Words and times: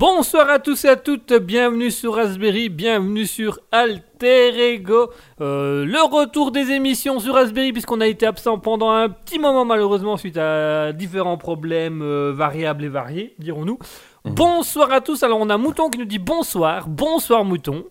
Bonsoir 0.00 0.48
à 0.48 0.58
tous 0.58 0.86
et 0.86 0.88
à 0.88 0.96
toutes, 0.96 1.34
bienvenue 1.34 1.90
sur 1.90 2.14
Raspberry, 2.14 2.70
bienvenue 2.70 3.26
sur 3.26 3.60
Alter 3.70 4.72
Ego. 4.72 5.10
Euh, 5.42 5.84
le 5.84 6.02
retour 6.10 6.52
des 6.52 6.70
émissions 6.70 7.20
sur 7.20 7.34
Raspberry 7.34 7.70
puisqu'on 7.70 8.00
a 8.00 8.06
été 8.06 8.24
absent 8.24 8.56
pendant 8.56 8.90
un 8.92 9.10
petit 9.10 9.38
moment 9.38 9.66
malheureusement 9.66 10.16
suite 10.16 10.38
à 10.38 10.94
différents 10.94 11.36
problèmes 11.36 12.00
euh, 12.00 12.32
variables 12.34 12.84
et 12.84 12.88
variés, 12.88 13.34
dirons-nous. 13.38 13.78
Mhm. 14.24 14.34
Bonsoir 14.36 14.90
à 14.90 15.02
tous, 15.02 15.22
alors 15.22 15.38
on 15.38 15.50
a 15.50 15.58
Mouton 15.58 15.90
qui 15.90 15.98
nous 15.98 16.06
dit 16.06 16.18
bonsoir, 16.18 16.88
bonsoir 16.88 17.44
Mouton. 17.44 17.84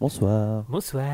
Bonsoir. 0.00 0.64
Bonsoir. 0.68 1.04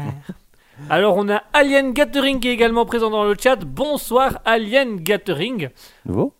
Alors 0.89 1.19
on 1.19 1.29
a 1.29 1.43
Alien 1.53 1.93
Gathering 1.93 2.41
qui 2.41 2.49
est 2.49 2.55
également 2.55 2.87
présent 2.87 3.11
dans 3.11 3.25
le 3.25 3.37
chat. 3.39 3.57
Bonsoir 3.67 4.41
Alien 4.47 4.97
Gathering. 4.97 5.69
Nouveau? 6.07 6.33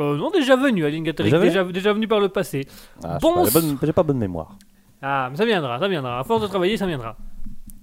Euh, 0.00 0.16
non, 0.16 0.30
déjà 0.30 0.56
venu 0.56 0.82
Gathering, 0.82 1.04
Déjà 1.14 1.38
venu 1.38 1.48
déjà, 1.48 1.64
déjà 1.64 1.92
venu 1.92 2.06
par 2.08 2.20
le 2.20 2.28
passé. 2.28 2.66
ah, 3.02 3.18
Bon 3.20 3.44
J'ai 3.44 3.50
pas, 3.52 3.60
bonne- 3.60 3.78
j'ai 3.82 3.92
pas 3.92 4.02
bonne 4.02 4.18
mémoire. 4.18 4.56
Ah, 5.02 5.28
mais 5.30 5.36
ça 5.36 5.44
viendra, 5.44 5.78
ça 5.78 5.88
viendra. 5.88 6.18
À 6.20 6.24
force 6.24 6.42
de 6.42 6.46
travailler, 6.46 6.76
ça 6.76 6.86
viendra. 6.86 7.16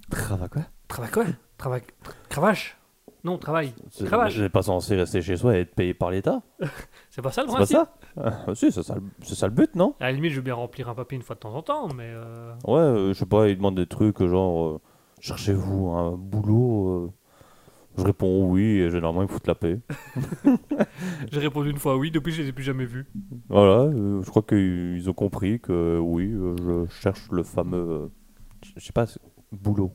Trava 0.09 0.47
quoi? 0.47 0.61
Travail 0.87 1.11
quoi? 1.11 1.25
Travail. 1.57 1.81
tra- 2.03 2.13
Cravache? 2.29 2.77
Non, 3.23 3.37
travail. 3.37 3.73
C'est- 3.89 4.05
Cravache. 4.05 4.33
J'ai 4.33 4.49
pas 4.49 4.61
censé 4.63 4.95
rester 4.95 5.21
chez 5.21 5.37
soi 5.37 5.55
et 5.55 5.61
être 5.61 5.73
payé 5.75 5.93
par 5.93 6.11
l'État 6.11 6.41
C'est 7.09 7.21
pas 7.21 7.31
ça 7.31 7.41
le 7.43 7.47
C'est 7.47 7.53
pas 7.53 7.57
principe 7.59 7.77
ça? 7.77 7.93
Ah, 8.17 8.53
Si, 8.53 8.71
c'est 8.71 8.83
ça, 8.83 8.95
le- 8.95 9.03
c'est 9.23 9.35
ça 9.35 9.47
le 9.47 9.53
but, 9.53 9.75
non? 9.75 9.95
À 9.99 10.05
la 10.05 10.11
limite, 10.11 10.31
je 10.31 10.35
veux 10.37 10.41
bien 10.41 10.55
remplir 10.55 10.89
un 10.89 10.93
papier 10.95 11.15
une 11.15 11.21
fois 11.23 11.35
de 11.35 11.39
temps 11.39 11.53
en 11.55 11.61
temps, 11.61 11.87
mais. 11.95 12.11
euh, 12.13 12.53
Ouais, 12.67 12.79
euh, 12.79 13.07
je 13.13 13.13
sais 13.19 13.25
pas, 13.25 13.47
ils 13.47 13.55
demandent 13.55 13.75
des 13.77 13.87
trucs 13.87 14.21
genre 14.23 14.67
euh, 14.67 14.81
cherchez-vous 15.21 15.89
un 15.91 16.11
boulot 16.17 16.89
euh, 16.89 17.11
Je 17.97 18.03
réponds 18.03 18.49
oui 18.49 18.63
et 18.79 18.89
généralement 18.89 19.21
ils 19.21 19.27
me 19.27 19.31
foutent 19.31 19.47
la 19.47 19.55
paix. 19.55 19.79
J'ai 21.31 21.39
répondu 21.39 21.69
une 21.69 21.77
fois 21.77 21.97
oui, 21.97 22.11
depuis 22.11 22.31
je 22.31 22.41
les 22.41 22.49
ai 22.49 22.51
plus 22.51 22.63
jamais 22.63 22.85
vus. 22.85 23.05
Voilà, 23.49 23.83
euh, 23.83 24.21
je 24.23 24.29
crois 24.29 24.41
qu'ils 24.41 25.09
ont 25.09 25.13
compris 25.13 25.59
que 25.59 25.99
oui, 25.99 26.31
euh, 26.33 26.55
je 26.87 26.91
cherche 27.01 27.29
le 27.31 27.43
fameux. 27.43 27.77
euh, 27.77 28.07
je 28.77 28.83
sais 28.83 28.93
pas, 28.93 29.05
boulot. 29.51 29.91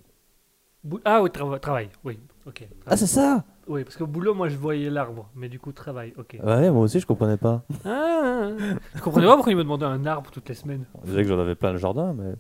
Bou- 0.84 1.00
Ah 1.04 1.22
oui, 1.22 1.30
trava- 1.30 1.58
travail, 1.58 1.88
oui, 2.04 2.18
ok. 2.46 2.68
Ah, 2.86 2.96
c'est 2.96 3.06
ça? 3.06 3.44
Oui, 3.66 3.84
parce 3.84 3.96
que 3.96 4.04
boulot, 4.04 4.32
moi 4.32 4.48
je 4.48 4.56
voyais 4.56 4.88
l'arbre, 4.88 5.28
mais 5.34 5.48
du 5.48 5.58
coup, 5.58 5.72
travail, 5.72 6.14
ok. 6.16 6.38
Ouais, 6.42 6.70
moi 6.70 6.82
aussi 6.82 7.00
je 7.00 7.06
comprenais 7.06 7.36
pas. 7.36 7.64
Ah, 7.84 8.50
je 8.94 9.00
comprenais 9.02 9.26
pas 9.26 9.34
pourquoi 9.34 9.52
il 9.52 9.56
me 9.58 9.62
demandait 9.64 9.84
un 9.86 10.06
arbre 10.06 10.30
toutes 10.30 10.48
les 10.48 10.54
semaines. 10.54 10.84
Je 11.02 11.08
disais 11.10 11.22
que 11.24 11.28
j'en 11.28 11.38
avais 11.38 11.54
plein 11.56 11.72
le 11.72 11.78
jardin, 11.78 12.14
mais. 12.14 12.34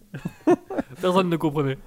Personne 1.00 1.28
ne 1.28 1.36
comprenait. 1.36 1.78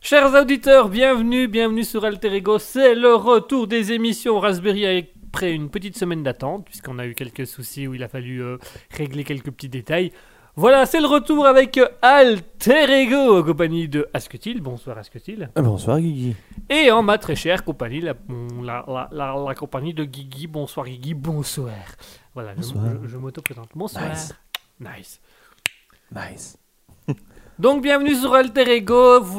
Chers 0.00 0.32
auditeurs, 0.34 0.88
bienvenue, 0.88 1.48
bienvenue 1.48 1.84
sur 1.84 2.04
Alter 2.04 2.34
Ego. 2.34 2.58
C'est 2.58 2.94
le 2.94 3.14
retour 3.14 3.66
des 3.66 3.92
émissions 3.92 4.38
Raspberry 4.40 5.08
après 5.28 5.52
une 5.52 5.68
petite 5.70 5.96
semaine 5.96 6.22
d'attente, 6.22 6.64
puisqu'on 6.64 6.98
a 6.98 7.06
eu 7.06 7.14
quelques 7.14 7.46
soucis 7.46 7.86
où 7.86 7.94
il 7.94 8.02
a 8.02 8.08
fallu 8.08 8.42
euh, 8.42 8.58
régler 8.90 9.24
quelques 9.24 9.50
petits 9.50 9.68
détails. 9.68 10.12
Voilà, 10.56 10.86
c'est 10.86 11.00
le 11.00 11.06
retour 11.06 11.46
avec 11.46 11.78
euh, 11.78 11.86
Alter 12.02 12.86
Ego, 13.02 13.38
en 13.38 13.42
compagnie 13.44 13.86
de 13.88 14.08
Asketil. 14.12 14.60
Bonsoir 14.60 14.98
Asketil. 14.98 15.50
Ah, 15.54 15.62
bonsoir 15.62 16.00
Guigui. 16.00 16.34
Et 16.68 16.90
en 16.90 17.02
ma 17.02 17.18
très 17.18 17.36
chère 17.36 17.64
compagnie, 17.64 18.00
la, 18.00 18.14
la, 18.62 18.84
la, 18.88 19.08
la- 19.12 19.44
la 19.46 19.54
compagnie 19.54 19.94
de 19.94 20.04
Guigui. 20.04 20.46
Bonsoir 20.48 20.86
Guigui, 20.86 21.14
bonsoir. 21.14 21.74
Voilà, 22.34 22.52
je- 22.52 22.56
Bonsoir. 22.56 22.84
je, 23.04 23.08
je 23.08 23.16
m'auto-présente. 23.16 23.68
Bonsoir. 23.74 24.08
Nice. 24.08 24.34
Nice. 24.80 25.20
Nice. 26.12 26.58
Donc 27.58 27.82
bienvenue 27.82 28.14
sur 28.14 28.34
Alter 28.34 28.70
Ego. 28.76 28.94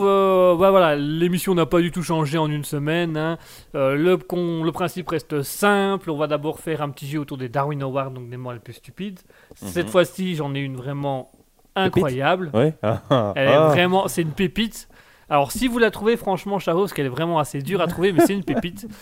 Euh, 0.05 0.55
bah 0.57 0.71
voilà, 0.71 0.95
l'émission 0.97 1.55
n'a 1.55 1.65
pas 1.65 1.79
du 1.79 1.89
tout 1.91 2.03
changé 2.03 2.37
en 2.37 2.51
une 2.51 2.65
semaine. 2.65 3.15
hein. 3.15 3.37
Euh, 3.75 3.95
le, 3.95 4.17
con- 4.17 4.63
le 4.63 4.71
principe 4.73 5.07
reste 5.07 5.41
simple. 5.41 6.11
On 6.11 6.17
va 6.17 6.27
d'abord 6.27 6.59
faire 6.59 6.81
un 6.81 6.89
petit 6.89 7.07
jeu 7.07 7.19
autour 7.19 7.37
des 7.37 7.47
Darwin 7.47 7.81
Awards, 7.81 8.11
donc 8.11 8.29
des 8.29 8.35
mots 8.35 8.51
les 8.51 8.59
plus 8.59 8.73
stupides. 8.73 9.19
Cette 9.55 9.85
Mhm. 9.85 9.91
fois-ci, 9.91 10.35
j'en 10.35 10.53
ai 10.53 10.59
une 10.59 10.75
vraiment 10.75 11.31
incroyable. 11.77 12.51
Ah, 12.83 13.33
Elle 13.37 13.47
est 13.47 13.53
ah. 13.53 13.67
vraiment, 13.69 14.09
c'est 14.09 14.21
une 14.23 14.31
pépite. 14.33 14.89
Alors 15.29 15.51
si 15.53 15.67
vous 15.69 15.79
la 15.79 15.89
trouvez, 15.91 16.17
franchement, 16.17 16.59
Charo, 16.59 16.81
parce 16.81 16.93
qu'elle 16.93 17.05
est 17.05 17.09
vraiment 17.09 17.39
assez 17.39 17.61
dure 17.61 17.79
à 17.81 17.87
trouver, 17.87 18.11
mais 18.11 18.19
c'est 18.25 18.33
une 18.33 18.43
pépite. 18.43 18.85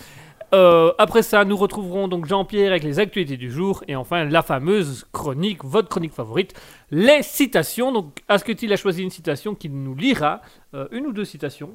Euh, 0.53 0.93
après 0.97 1.23
ça, 1.23 1.43
nous 1.43 1.57
retrouverons 1.57 2.07
donc 2.07 2.25
Jean-Pierre 2.25 2.71
avec 2.71 2.83
les 2.83 2.99
actualités 2.99 3.35
du 3.37 3.51
jour 3.51 3.83
et 3.87 3.95
enfin 3.97 4.23
la 4.23 4.41
fameuse 4.41 5.05
chronique, 5.11 5.63
votre 5.65 5.89
chronique 5.89 6.13
favorite, 6.13 6.53
les 6.89 7.21
citations. 7.21 7.91
Donc, 7.91 8.19
Asketil 8.29 8.71
a 8.71 8.77
choisi 8.77 9.03
une 9.03 9.09
citation 9.09 9.55
qu'il 9.55 9.73
nous 9.73 9.93
lira, 9.95 10.41
euh, 10.73 10.87
une 10.91 11.05
ou 11.07 11.11
deux 11.11 11.25
citations, 11.25 11.71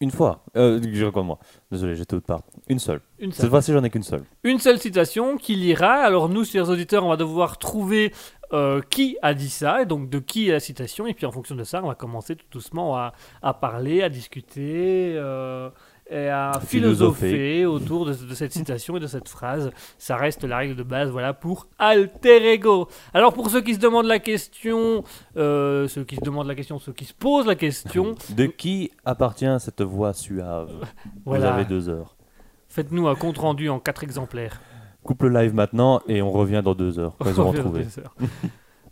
Une 0.00 0.10
fois. 0.10 0.44
Euh, 0.56 0.80
je 0.92 1.04
raconte 1.04 1.26
moi. 1.26 1.38
Désolé, 1.72 1.96
j'étais 1.96 2.14
autre 2.14 2.26
part. 2.26 2.42
Une 2.68 2.78
seule. 2.78 3.00
une 3.18 3.32
Cette 3.32 3.40
seule, 3.42 3.50
fois-ci, 3.50 3.72
j'en 3.72 3.82
ai 3.84 3.90
qu'une 3.90 4.02
seule. 4.02 4.22
une 4.44 4.58
seule 4.58 4.78
citation 4.78 5.36
qu'il 5.38 5.60
lira. 5.60 5.92
Alors 5.94 6.28
nous, 6.28 6.44
chers 6.44 6.68
auditeurs, 6.68 7.04
on 7.04 7.08
va 7.08 7.16
devoir 7.16 7.56
trouver 7.58 8.12
euh, 8.52 8.82
qui 8.90 9.16
a 9.22 9.32
dit 9.32 9.48
ça 9.48 9.80
et 9.82 9.86
donc 9.86 10.10
de 10.10 10.18
qui 10.18 10.48
est 10.48 10.52
la 10.52 10.60
citation 10.60 11.06
et 11.06 11.14
puis 11.14 11.24
en 11.24 11.30
fonction 11.32 11.54
de 11.54 11.64
ça, 11.64 11.80
on 11.82 11.88
va 11.88 11.94
commencer 11.94 12.36
tout 12.36 12.46
doucement 12.50 12.96
à, 12.96 13.14
à 13.42 13.54
parler, 13.54 14.02
à 14.02 14.08
discuter. 14.10 15.14
euh, 15.16 15.70
et 16.10 16.28
à 16.28 16.60
philosopher 16.64 17.66
autour 17.66 18.04
de, 18.04 18.12
de 18.14 18.34
cette 18.34 18.52
citation 18.52 18.96
et 18.96 19.00
de 19.00 19.06
cette 19.06 19.28
phrase. 19.28 19.70
Ça 19.96 20.16
reste 20.16 20.44
la 20.44 20.58
règle 20.58 20.74
de 20.76 20.82
base, 20.82 21.10
voilà, 21.10 21.32
pour 21.32 21.68
alter 21.78 22.52
ego. 22.52 22.88
Alors 23.14 23.32
pour 23.32 23.48
ceux 23.50 23.60
qui 23.60 23.74
se 23.74 23.78
demandent 23.80 24.06
la 24.06 24.18
question, 24.18 25.04
euh, 25.36 25.86
ceux 25.88 26.04
qui 26.04 26.16
se 26.16 26.20
demandent 26.22 26.48
la 26.48 26.54
question, 26.54 26.78
ceux 26.78 26.92
qui 26.92 27.04
se 27.04 27.14
posent 27.14 27.46
la 27.46 27.54
question, 27.54 28.14
De 28.30 28.46
qui 28.46 28.90
appartient 29.04 29.46
cette 29.60 29.82
voix 29.82 30.12
suave? 30.12 30.70
Voilà, 31.24 31.46
Vous 31.50 31.54
avez 31.54 31.64
deux 31.64 31.88
heures. 31.88 32.16
faites-nous 32.68 33.06
un 33.08 33.14
compte 33.14 33.38
rendu 33.38 33.68
en 33.68 33.78
quatre 33.78 34.02
exemplaires. 34.02 34.60
Coupe 35.02 35.22
le 35.22 35.30
live 35.30 35.54
maintenant 35.54 36.02
et 36.08 36.20
on 36.22 36.30
revient 36.30 36.60
dans 36.62 36.74
deux 36.74 36.98
heures. 36.98 37.16
Quand 37.18 37.30
ils 37.30 37.40
auront 37.40 37.52
trouvé. 37.52 37.86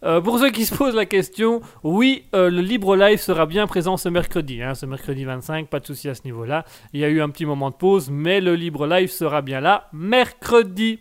Euh, 0.05 0.21
pour 0.21 0.39
ceux 0.39 0.51
qui 0.51 0.65
se 0.65 0.75
posent 0.75 0.95
la 0.95 1.07
question, 1.07 1.61
oui, 1.83 2.25
euh, 2.35 2.51
le 2.51 2.61
libre 2.61 2.97
live 2.97 3.19
sera 3.19 3.47
bien 3.47 3.67
présent 3.67 3.97
ce 3.97 4.09
mercredi, 4.09 4.63
hein, 4.63 4.75
ce 4.75 4.87
mercredi 4.87 5.25
25, 5.25 5.69
pas 5.69 5.81
de 5.81 5.87
souci 5.87 6.09
à 6.09 6.15
ce 6.15 6.23
niveau-là. 6.25 6.65
Il 6.93 7.01
y 7.01 7.05
a 7.05 7.09
eu 7.09 7.21
un 7.21 7.29
petit 7.31 7.47
moment 7.47 7.71
de 7.71 7.75
pause, 7.75 8.09
mais 8.11 8.41
le 8.41 8.55
libre 8.55 8.87
live 8.87 9.11
sera 9.11 9.43
bien 9.43 9.61
là 9.61 9.89
mercredi. 9.93 11.01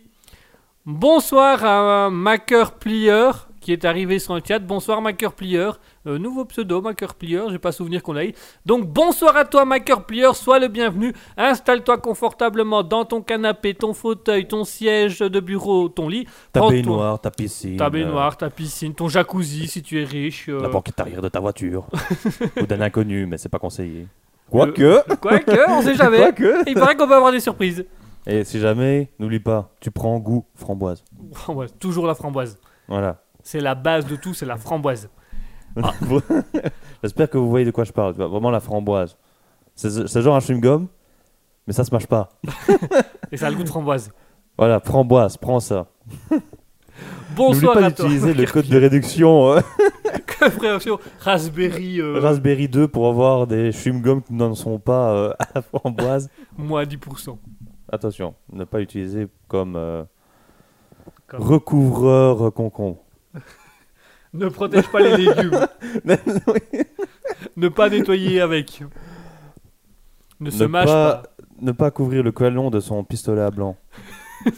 Bonsoir 0.84 1.64
à 1.64 2.10
Maker 2.10 2.72
Plieur 2.78 3.48
qui 3.60 3.72
est 3.72 3.84
arrivé 3.84 4.18
sur 4.18 4.34
le 4.34 4.40
chat. 4.46 4.58
Bonsoir 4.60 5.02
Maker 5.02 5.34
Plieur, 5.34 5.78
Euh, 6.08 6.18
nouveau 6.18 6.46
pseudo 6.46 6.80
Maker 6.80 7.14
Plieur, 7.14 7.50
j'ai 7.50 7.58
pas 7.58 7.70
souvenir 7.70 8.02
qu'on 8.02 8.16
eu. 8.16 8.32
Donc 8.64 8.86
bonsoir 8.88 9.36
à 9.36 9.44
toi 9.44 9.66
Maker 9.66 10.04
Plieur, 10.06 10.34
sois 10.34 10.58
le 10.58 10.68
bienvenu. 10.68 11.12
Installe-toi 11.36 11.98
confortablement 11.98 12.82
dans 12.82 13.04
ton 13.04 13.20
canapé, 13.20 13.74
ton 13.74 13.92
fauteuil, 13.92 14.48
ton 14.48 14.64
siège 14.64 15.18
de 15.18 15.40
bureau, 15.40 15.90
ton 15.90 16.08
lit. 16.08 16.24
Ta 16.52 16.60
Prends-toi- 16.60 16.70
baignoire, 16.76 17.20
ta 17.20 17.30
piscine. 17.30 17.76
Ta 17.76 17.86
euh, 17.86 17.90
baignoire, 17.90 18.36
ta 18.38 18.48
piscine, 18.48 18.94
ton 18.94 19.08
jacuzzi 19.08 19.66
si 19.68 19.82
tu 19.82 20.00
es 20.00 20.04
riche. 20.04 20.48
euh, 20.48 20.60
La 20.62 20.68
banquette 20.68 20.98
arrière 20.98 21.20
de 21.20 21.28
ta 21.28 21.40
voiture. 21.40 21.86
Ou 22.60 22.66
d'un 22.66 22.80
inconnu, 22.80 23.26
mais 23.26 23.36
c'est 23.36 23.50
pas 23.50 23.58
conseillé. 23.58 24.06
Quoique. 24.50 25.02
Quoique, 25.16 25.70
on 25.70 25.82
sait 25.82 25.94
jamais. 25.94 26.18
Quoique. 26.18 26.62
Il 26.68 26.74
paraît 26.74 26.96
qu'on 26.96 27.06
peut 27.06 27.16
avoir 27.16 27.32
des 27.32 27.40
surprises. 27.40 27.84
Et 28.26 28.44
si 28.44 28.60
jamais, 28.60 29.10
n'oublie 29.18 29.40
pas, 29.40 29.74
tu 29.80 29.90
prends 29.90 30.18
goût 30.18 30.46
framboise. 30.54 31.04
Framboise, 31.34 31.74
toujours 31.78 32.06
la 32.06 32.14
framboise. 32.14 32.58
Voilà. 32.88 33.22
C'est 33.42 33.60
la 33.60 33.74
base 33.74 34.06
de 34.06 34.16
tout, 34.16 34.32
c'est 34.32 34.46
la 34.46 34.56
framboise. 34.56 35.10
Ah. 35.84 36.70
J'espère 37.02 37.30
que 37.30 37.38
vous 37.38 37.48
voyez 37.48 37.64
de 37.64 37.70
quoi 37.70 37.84
je 37.84 37.92
parle. 37.92 38.12
tu 38.12 38.18
vois, 38.18 38.28
Vraiment 38.28 38.50
la 38.50 38.60
framboise. 38.60 39.16
C'est 39.74 40.20
genre 40.22 40.34
un 40.34 40.40
chewing-gum, 40.40 40.86
mais 41.66 41.72
ça 41.72 41.84
se 41.84 41.92
mâche 41.94 42.06
pas. 42.06 42.30
Et 43.32 43.36
ça 43.36 43.46
a 43.46 43.50
le 43.50 43.56
goût 43.56 43.62
de 43.62 43.68
framboise. 43.68 44.10
Voilà, 44.56 44.80
framboise, 44.80 45.36
prends 45.36 45.60
ça. 45.60 45.86
Bonsoir 47.36 47.74
pas 47.74 47.88
d'utiliser 47.90 48.34
le 48.34 48.44
code 48.46 48.66
de 48.66 48.76
réduction 48.78 49.52
euh, 49.52 49.60
Raspberry, 51.20 52.00
euh, 52.00 52.18
Raspberry 52.20 52.68
2 52.68 52.88
pour 52.88 53.06
avoir 53.06 53.46
des 53.46 53.70
chewing-gums 53.70 54.22
qui 54.22 54.32
n'en 54.32 54.54
sont 54.54 54.78
pas 54.80 55.12
euh, 55.12 55.32
à 55.38 55.46
la 55.54 55.62
framboise. 55.62 56.28
moins 56.56 56.82
10%. 56.84 57.36
Attention, 57.92 58.34
ne 58.52 58.64
pas 58.64 58.80
utiliser 58.80 59.28
comme, 59.46 59.78
Comme- 61.28 61.40
recouvreur 61.42 62.52
concombre. 62.52 62.98
Ne 64.34 64.48
protège 64.48 64.88
pas 64.88 65.00
les 65.00 65.16
légumes. 65.16 65.66
ne 67.56 67.68
pas 67.68 67.88
nettoyer 67.88 68.40
avec. 68.40 68.82
Ne 70.40 70.50
se 70.50 70.64
mâche 70.64 70.86
pas, 70.86 71.22
ne 71.60 71.72
pas 71.72 71.90
couvrir 71.90 72.22
le 72.22 72.30
canon 72.32 72.70
de 72.70 72.80
son 72.80 73.02
pistolet 73.04 73.42
à 73.42 73.50
blanc. 73.50 73.76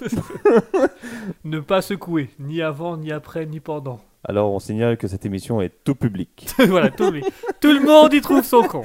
Ne 1.45 1.61
pas 1.61 1.83
secouer. 1.83 2.31
Ni 2.39 2.61
avant, 2.63 2.97
ni 2.97 3.13
après, 3.13 3.47
ni 3.47 3.61
pendant. 3.61 4.01
Alors 4.25 4.53
on 4.53 4.59
signale 4.59 4.97
que 4.99 5.09
cette 5.09 5.25
émission 5.25 5.61
est 5.63 5.73
tout 5.85 5.95
public. 5.95 6.49
voilà, 6.69 6.91
tout, 6.91 7.11
le- 7.11 7.21
tout 7.61 7.73
le 7.73 7.81
monde 7.81 8.13
y 8.13 8.21
trouve 8.21 8.45
son 8.45 8.63
compte. 8.63 8.85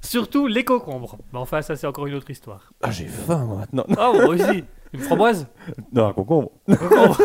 Surtout 0.00 0.46
les 0.46 0.64
concombres. 0.64 1.18
Mais 1.32 1.38
enfin, 1.38 1.60
ça, 1.60 1.76
c'est 1.76 1.86
encore 1.86 2.06
une 2.06 2.14
autre 2.14 2.30
histoire. 2.30 2.72
Ah 2.82 2.90
j'ai 2.90 3.06
faim 3.06 3.44
moi 3.44 3.56
maintenant. 3.58 3.84
Ah, 3.98 4.10
moi 4.14 4.28
aussi. 4.28 4.64
Une 4.94 5.00
framboise? 5.00 5.46
Non, 5.92 6.06
un 6.06 6.12
concombre. 6.14 6.50
Concombre. 6.66 7.20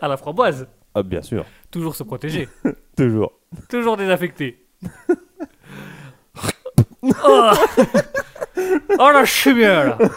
À 0.00 0.08
la 0.08 0.16
framboise. 0.16 0.66
Ah 0.94 1.02
bien 1.02 1.22
sûr, 1.22 1.44
Toujours 1.70 1.94
se 1.94 2.02
protéger. 2.02 2.48
toujours. 2.96 3.32
Toujours 3.68 3.96
désaffecté. 3.96 4.64
oh. 7.02 7.50
oh 8.98 9.10
la 9.12 9.24
chimère 9.24 9.96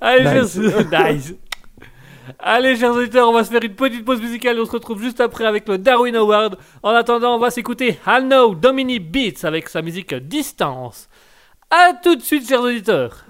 Allez, 0.00 0.40
Nice. 0.40 0.50
suis... 0.52 0.60
Nice. 0.90 1.34
Allez, 2.38 2.76
chers 2.76 2.92
auditeurs, 2.92 3.28
on 3.28 3.32
va 3.32 3.44
se 3.44 3.50
faire 3.50 3.62
une 3.62 3.74
petite 3.74 4.04
pause 4.04 4.20
musicale 4.20 4.56
et 4.56 4.60
on 4.60 4.64
se 4.66 4.70
retrouve 4.70 5.02
juste 5.02 5.20
après 5.20 5.44
avec 5.44 5.68
le 5.68 5.78
Darwin 5.78 6.14
Award. 6.16 6.56
En 6.82 6.90
attendant, 6.90 7.34
on 7.34 7.38
va 7.38 7.50
s'écouter 7.50 7.98
Hanno 8.06 8.54
Domini 8.54 8.98
Beats 9.00 9.44
avec 9.44 9.68
sa 9.68 9.82
musique 9.82 10.14
Distance. 10.14 11.08
A 11.70 11.92
tout 12.02 12.16
de 12.16 12.22
suite, 12.22 12.48
chers 12.48 12.62
auditeurs. 12.62 13.24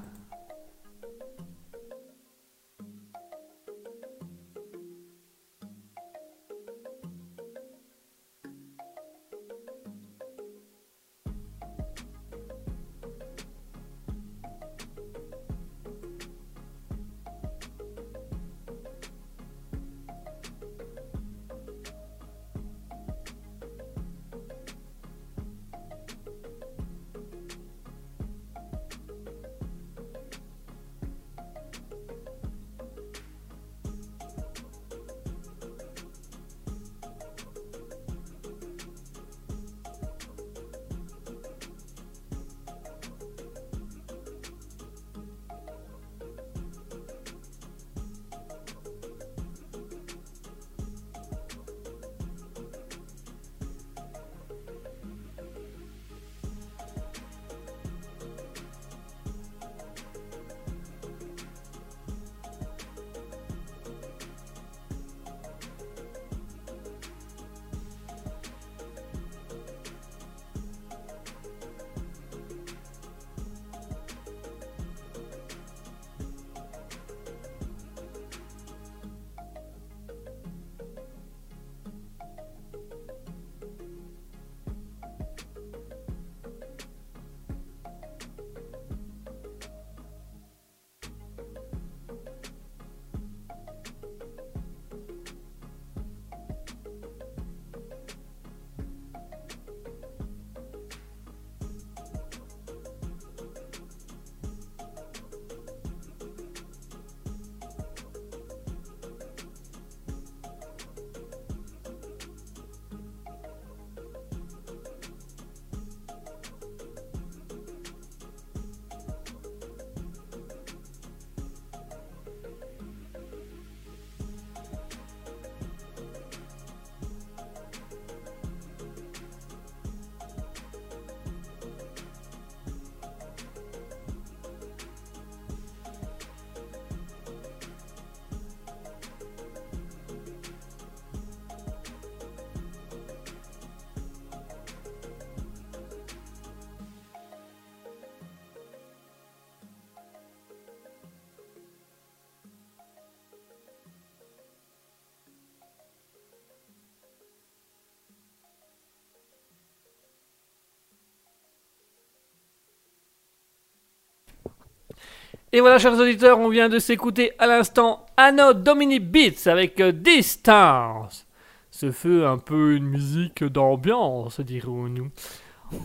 Et 165.53 165.61
voilà, 165.61 165.79
chers 165.79 165.99
auditeurs, 165.99 166.39
on 166.39 166.49
vient 166.49 166.69
de 166.69 166.79
s'écouter 166.79 167.33
à 167.39 167.47
l'instant 167.47 168.07
Anno 168.17 168.53
Domini 168.55 169.01
Beats 169.01 169.47
avec 169.51 169.81
euh, 169.81 169.91
Distance. 169.93 171.27
Ce 171.73 171.91
fut 171.91 172.23
un 172.23 172.39
peu 172.39 172.75
une 172.75 172.87
musique 172.87 173.43
d'ambiance, 173.45 174.41
dirons-nous. 174.41 175.11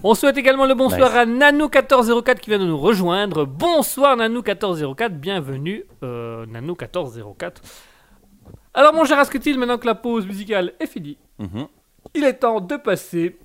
On 0.04 0.14
souhaite 0.16 0.38
également 0.38 0.66
le 0.66 0.74
bonsoir 0.76 1.10
Nice. 1.10 1.18
à 1.44 1.52
Nanou1404 1.52 2.40
qui 2.40 2.50
vient 2.50 2.60
de 2.60 2.66
nous 2.66 2.78
rejoindre. 2.78 3.46
Bonsoir 3.46 4.18
Nanou1404, 4.18 5.10
bienvenue 5.10 5.86
euh, 6.04 6.46
Nanou1404. 6.48 7.54
Alors 8.74 8.94
mon 8.94 9.06
cher 9.06 9.18
Asketil, 9.20 9.58
maintenant 9.58 9.78
que 9.78 9.86
la 9.88 9.96
pause 9.96 10.26
musicale 10.28 10.74
est 10.80 10.88
finie, 10.88 11.18
Mhm. 11.40 11.68
il 12.14 12.24
est 12.24 12.34
temps 12.34 12.62
de 12.62 12.76
passer 12.78 13.38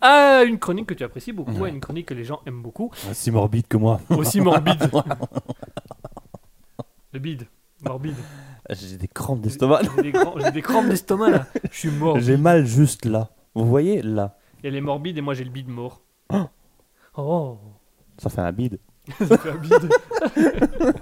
à 0.00 0.42
une 0.44 0.58
chronique 0.58 0.86
que 0.86 0.94
tu 0.94 1.04
apprécies 1.04 1.32
beaucoup, 1.32 1.64
à 1.64 1.68
une 1.68 1.80
chronique 1.80 2.06
que 2.06 2.14
les 2.14 2.24
gens 2.24 2.40
aiment 2.46 2.62
beaucoup, 2.62 2.90
Si 3.12 3.30
morbide 3.30 3.66
que 3.66 3.76
moi. 3.76 4.00
aussi 4.10 4.40
morbide. 4.40 4.90
Le 7.12 7.18
bide, 7.20 7.46
morbide. 7.82 8.14
J'ai 8.70 8.96
des 8.98 9.08
crampes 9.08 9.40
d'estomac. 9.40 9.80
J'ai 9.96 10.12
des, 10.12 10.18
j'ai 10.44 10.50
des 10.50 10.62
crampes 10.62 10.88
d'estomac 10.88 11.30
là. 11.30 11.46
Je 11.70 11.76
suis 11.78 11.90
mort. 11.90 12.20
J'ai 12.20 12.36
mal 12.36 12.66
juste 12.66 13.06
là. 13.06 13.30
Vous 13.54 13.66
voyez 13.66 14.02
là 14.02 14.36
Elle 14.62 14.76
est 14.76 14.80
morbide 14.82 15.16
et 15.16 15.20
moi 15.22 15.32
j'ai 15.34 15.44
le 15.44 15.50
bide 15.50 15.68
mort. 15.68 16.02
Oh. 16.32 16.44
Oh, 17.16 17.58
Ça 18.18 18.28
fait 18.28 18.42
un 18.42 18.52
bide. 18.52 18.78
ça 19.18 19.38
fait 19.38 19.50
un 19.50 19.56
bide. 19.56 19.88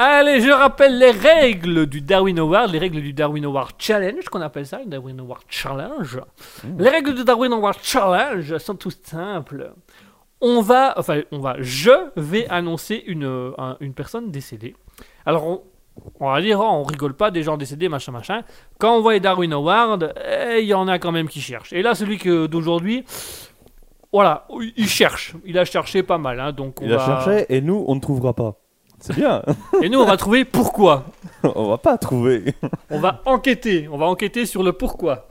Allez, 0.00 0.40
je 0.40 0.50
rappelle 0.50 0.96
les 0.96 1.10
règles 1.10 1.86
du 1.86 2.00
Darwin 2.00 2.38
Award, 2.38 2.70
les 2.70 2.78
règles 2.78 3.00
du 3.02 3.12
Darwin 3.12 3.44
Award 3.44 3.72
Challenge, 3.78 4.24
qu'on 4.30 4.40
appelle 4.40 4.64
ça, 4.64 4.78
le 4.78 4.86
Darwin 4.86 5.18
Award 5.18 5.42
Challenge. 5.48 6.20
Les 6.78 6.88
règles 6.88 7.14
du 7.16 7.24
Darwin 7.24 7.52
Award 7.52 7.78
Challenge 7.82 8.58
sont 8.58 8.76
toutes 8.76 9.04
simples. 9.04 9.72
On 10.40 10.60
va, 10.62 10.94
enfin, 10.96 11.22
on 11.32 11.40
va, 11.40 11.56
je 11.58 11.90
vais 12.14 12.46
annoncer 12.48 13.02
une, 13.08 13.24
euh, 13.24 13.50
un- 13.58 13.76
une 13.80 13.92
personne 13.92 14.30
décédée. 14.30 14.76
Alors, 15.26 15.44
on, 15.48 15.62
on 16.20 16.30
va 16.30 16.40
dire, 16.40 16.60
oh, 16.60 16.64
on 16.68 16.84
rigole 16.84 17.14
pas 17.14 17.32
des 17.32 17.42
gens 17.42 17.56
décédés, 17.56 17.88
machin, 17.88 18.12
machin. 18.12 18.42
Quand 18.78 18.96
on 18.96 19.00
voit 19.00 19.14
les 19.14 19.20
Darwin 19.20 19.52
Awards, 19.52 19.98
eh, 20.24 20.60
il 20.60 20.66
y 20.68 20.74
en 20.74 20.86
a 20.86 21.00
quand 21.00 21.10
même 21.10 21.26
qui 21.28 21.40
cherchent. 21.40 21.72
Et 21.72 21.82
là, 21.82 21.96
celui 21.96 22.18
d'aujourd'hui, 22.48 23.04
voilà, 24.12 24.46
il 24.76 24.86
cherche. 24.88 25.34
Il 25.44 25.58
a 25.58 25.64
cherché 25.64 26.04
pas 26.04 26.18
mal, 26.18 26.38
hein, 26.38 26.52
donc 26.52 26.80
on 26.82 26.84
Il 26.84 26.94
a 26.94 26.98
cherché 27.04 27.46
et 27.48 27.60
nous, 27.60 27.84
on 27.88 27.96
ne 27.96 28.00
trouvera 28.00 28.32
pas. 28.32 28.54
C'est 29.00 29.14
bien. 29.14 29.42
Et 29.82 29.88
nous, 29.88 30.00
on 30.00 30.06
va 30.06 30.16
trouver 30.16 30.44
pourquoi. 30.44 31.06
on 31.42 31.68
va 31.68 31.78
pas 31.78 31.98
trouver. 31.98 32.54
On 32.90 32.98
va 33.00 33.22
enquêter. 33.26 33.88
On 33.90 33.98
va 33.98 34.06
enquêter 34.06 34.46
sur 34.46 34.62
le 34.62 34.72
pourquoi. 34.72 35.28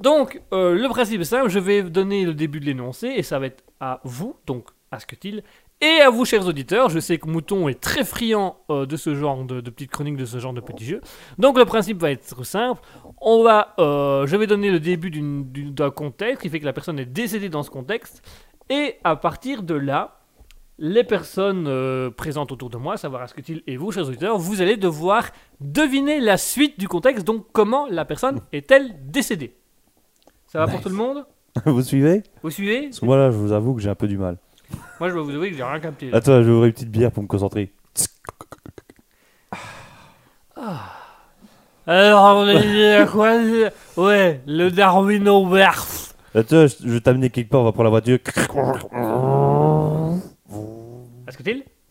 Donc, 0.00 0.40
euh, 0.52 0.74
le 0.74 0.88
principe 0.88 1.20
est 1.20 1.24
simple. 1.24 1.48
Je 1.48 1.58
vais 1.58 1.82
donner 1.82 2.24
le 2.24 2.34
début 2.34 2.60
de 2.60 2.64
l'énoncé 2.64 3.08
et 3.08 3.22
ça 3.22 3.38
va 3.38 3.46
être 3.46 3.64
à 3.80 4.00
vous, 4.04 4.36
donc 4.46 4.68
à 4.90 5.00
ce 5.00 5.06
que-t-il, 5.06 5.42
et 5.80 6.00
à 6.00 6.10
vous, 6.10 6.24
chers 6.24 6.46
auditeurs. 6.46 6.88
Je 6.88 6.98
sais 6.98 7.18
que 7.18 7.28
Mouton 7.28 7.68
est 7.68 7.80
très 7.80 8.04
friand 8.04 8.56
euh, 8.70 8.86
de 8.86 8.96
ce 8.96 9.14
genre 9.14 9.44
de, 9.44 9.60
de 9.60 9.70
petites 9.70 9.90
chroniques, 9.90 10.16
de 10.16 10.24
ce 10.24 10.38
genre 10.38 10.52
de 10.52 10.60
petits 10.60 10.84
jeux. 10.84 11.00
Donc, 11.38 11.58
le 11.58 11.64
principe 11.64 12.00
va 12.00 12.10
être 12.10 12.44
simple. 12.44 12.80
On 13.20 13.42
va, 13.42 13.74
euh, 13.78 14.26
je 14.26 14.36
vais 14.36 14.46
donner 14.46 14.70
le 14.70 14.80
début 14.80 15.10
d'un 15.10 15.90
contexte 15.90 16.42
qui 16.42 16.48
fait 16.48 16.60
que 16.60 16.64
la 16.64 16.72
personne 16.72 16.98
est 16.98 17.04
décédée 17.06 17.48
dans 17.48 17.62
ce 17.62 17.70
contexte. 17.70 18.22
Et 18.70 18.96
à 19.04 19.16
partir 19.16 19.62
de 19.62 19.74
là, 19.74 20.17
les 20.78 21.04
personnes 21.04 21.66
euh, 21.66 22.10
présentes 22.10 22.52
autour 22.52 22.70
de 22.70 22.76
moi, 22.76 22.94
à 22.94 22.96
savoir 22.96 23.22
Asketil 23.22 23.62
et 23.66 23.76
vous, 23.76 23.90
chers 23.92 24.06
auditeurs, 24.08 24.38
vous 24.38 24.60
allez 24.62 24.76
devoir 24.76 25.30
deviner 25.60 26.20
la 26.20 26.36
suite 26.36 26.78
du 26.78 26.86
contexte, 26.88 27.26
donc 27.26 27.46
comment 27.52 27.86
la 27.90 28.04
personne 28.04 28.40
est-elle 28.52 28.94
décédée. 29.10 29.54
Ça 30.46 30.60
va 30.60 30.66
pour 30.66 30.74
Nice. 30.76 30.82
tout 30.84 30.88
le 30.88 30.94
monde? 30.94 31.26
Vous 31.66 31.82
suivez? 31.82 32.22
Vous 32.42 32.50
suivez? 32.50 32.82
Parce 32.84 33.00
que 33.00 33.04
moi 33.04 33.16
là, 33.16 33.30
je 33.30 33.36
vous 33.36 33.52
avoue 33.52 33.74
que 33.74 33.80
j'ai 33.80 33.90
un 33.90 33.94
peu 33.94 34.06
du 34.06 34.16
mal. 34.16 34.36
Moi, 35.00 35.08
je 35.08 35.14
dois 35.14 35.22
vous 35.24 35.30
avouer 35.30 35.50
que 35.50 35.56
j'ai 35.56 35.64
rien 35.64 35.80
capté. 35.80 36.10
Attends, 36.12 36.42
je 36.42 36.46
vais 36.46 36.50
ouvrir 36.52 36.66
une 36.66 36.72
petite 36.72 36.90
bière 36.90 37.10
pour 37.10 37.22
me 37.22 37.28
concentrer. 37.28 37.72
Alors, 41.86 42.36
on 42.36 42.46
a 42.46 42.60
dit 42.60 42.84
à 42.84 43.06
quoi 43.06 43.34
Ouais, 43.96 44.40
le 44.46 44.70
Darwin 44.70 45.26
vois, 46.54 46.66
je, 46.66 46.74
je 46.84 46.88
vais 46.90 47.00
t'amener 47.00 47.30
quelque 47.30 47.50
part, 47.50 47.62
on 47.62 47.64
va 47.64 47.72
prendre 47.72 47.84
la 47.84 47.90
voiture. 47.90 48.18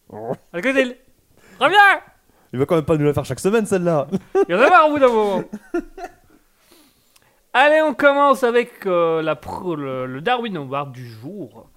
Reviens 1.59 2.01
Il 2.53 2.59
va 2.59 2.65
quand 2.65 2.75
même 2.75 2.85
pas 2.85 2.97
nous 2.97 3.05
la 3.05 3.13
faire 3.13 3.25
chaque 3.25 3.39
semaine, 3.39 3.65
celle-là. 3.65 4.07
Il 4.47 4.53
y 4.53 4.55
en 4.57 4.61
a 4.61 4.69
marre 4.69 4.87
au 4.89 4.93
bout 4.93 4.99
d'un 4.99 5.09
moment. 5.09 5.43
Allez, 7.53 7.81
on 7.81 7.93
commence 7.95 8.43
avec 8.43 8.85
euh, 8.85 9.21
la 9.21 9.35
pro- 9.35 9.75
le, 9.75 10.05
le 10.05 10.21
Darwin 10.21 10.55
Award 10.57 10.91
du 10.91 11.07
jour. 11.07 11.69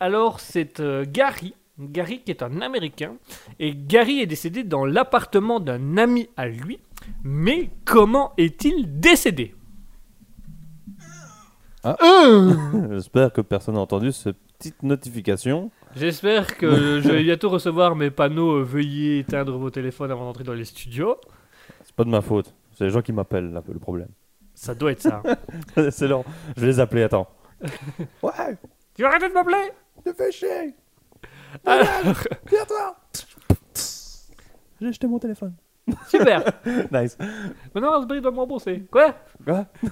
Alors, 0.00 0.38
c'est 0.40 0.78
euh, 0.80 1.04
Gary. 1.08 1.54
Gary 1.80 2.22
qui 2.22 2.30
est 2.30 2.42
un 2.42 2.60
Américain. 2.60 3.14
Et 3.58 3.74
Gary 3.74 4.20
est 4.20 4.26
décédé 4.26 4.62
dans 4.64 4.84
l'appartement 4.84 5.58
d'un 5.60 5.96
ami 5.96 6.28
à 6.36 6.46
lui. 6.46 6.78
Mais 7.24 7.70
comment 7.84 8.32
est-il 8.36 9.00
décédé? 9.00 9.54
J'espère 12.90 13.32
que 13.32 13.40
personne 13.40 13.74
n'a 13.76 13.80
entendu 13.80 14.12
cette 14.12 14.36
petite 14.58 14.82
notification. 14.82 15.70
J'espère 15.94 16.56
que 16.56 17.00
je 17.00 17.08
vais 17.08 17.22
bientôt 17.22 17.48
recevoir 17.48 17.94
mes 17.94 18.10
panneaux 18.10 18.56
euh, 18.56 18.62
Veuillez 18.62 19.20
éteindre 19.20 19.56
vos 19.56 19.70
téléphones 19.70 20.10
avant 20.10 20.24
d'entrer 20.24 20.44
dans 20.44 20.54
les 20.54 20.64
studios. 20.64 21.16
C'est 21.84 21.94
pas 21.94 22.04
de 22.04 22.10
ma 22.10 22.20
faute. 22.20 22.54
C'est 22.76 22.84
les 22.84 22.90
gens 22.90 23.02
qui 23.02 23.12
m'appellent, 23.12 23.52
là, 23.52 23.62
le 23.66 23.78
problème. 23.78 24.08
Ça 24.54 24.74
doit 24.74 24.92
être 24.92 25.02
ça. 25.02 25.22
C'est 25.90 26.08
long. 26.08 26.24
Je 26.56 26.60
vais 26.62 26.66
les 26.66 26.80
appeler, 26.80 27.04
attends. 27.04 27.28
ouais, 28.22 28.56
tu 28.94 29.02
vas 29.02 29.08
arrêter 29.08 29.28
de 29.28 29.34
m'appeler? 29.34 29.70
Te 30.04 30.12
fais 30.12 30.32
chier. 30.32 30.74
Alors, 31.64 31.86
Viens-toi. 32.48 32.96
J'ai 34.80 34.92
jeté 34.92 35.06
mon 35.06 35.18
téléphone. 35.18 35.54
Super 36.08 36.44
Nice. 36.92 37.16
Maintenant, 37.74 37.92
Raspberry 37.92 38.20
doit 38.20 38.30
me 38.32 38.36
rembourser. 38.38 38.82
Quoi? 38.90 39.14
Quoi? 39.44 39.66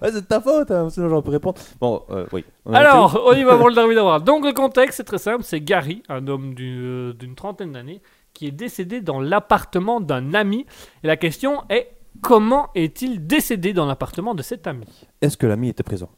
Ouais, 0.00 0.08
C'est 0.10 0.22
de 0.22 0.26
ta 0.26 0.40
faute, 0.40 0.70
hein, 0.70 0.88
sinon 0.88 1.10
j'aurais 1.10 1.22
pu 1.22 1.28
répondre. 1.30 1.60
Bon, 1.78 2.02
euh, 2.10 2.26
oui. 2.32 2.44
On 2.64 2.72
Alors, 2.72 3.22
on 3.26 3.32
y 3.34 3.44
va 3.44 3.58
pour 3.58 3.68
le 3.68 3.74
Darwin 3.76 3.98
Award. 3.98 4.24
Donc, 4.24 4.44
le 4.46 4.52
contexte, 4.54 4.96
c'est 4.96 5.04
très 5.04 5.18
simple. 5.18 5.44
C'est 5.44 5.60
Gary, 5.60 6.02
un 6.08 6.26
homme 6.28 6.54
du- 6.54 6.80
euh, 6.82 7.12
d'une 7.12 7.34
trentaine 7.34 7.72
d'années, 7.72 8.00
qui 8.32 8.46
est 8.46 8.52
décédé 8.52 9.02
dans 9.02 9.20
l'appartement 9.20 10.00
d'un 10.00 10.32
ami. 10.32 10.64
Et 11.04 11.06
la 11.06 11.18
question 11.18 11.62
est, 11.68 11.90
comment 12.22 12.70
est-il 12.74 13.26
décédé 13.26 13.74
dans 13.74 13.84
l'appartement 13.84 14.34
de 14.34 14.42
cet 14.42 14.66
ami? 14.66 14.86
Est-ce 15.20 15.36
que 15.36 15.46
l'ami 15.46 15.68
était 15.68 15.82
présent? 15.82 16.08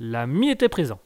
L'ami 0.00 0.50
était 0.50 0.68
présent. 0.68 0.98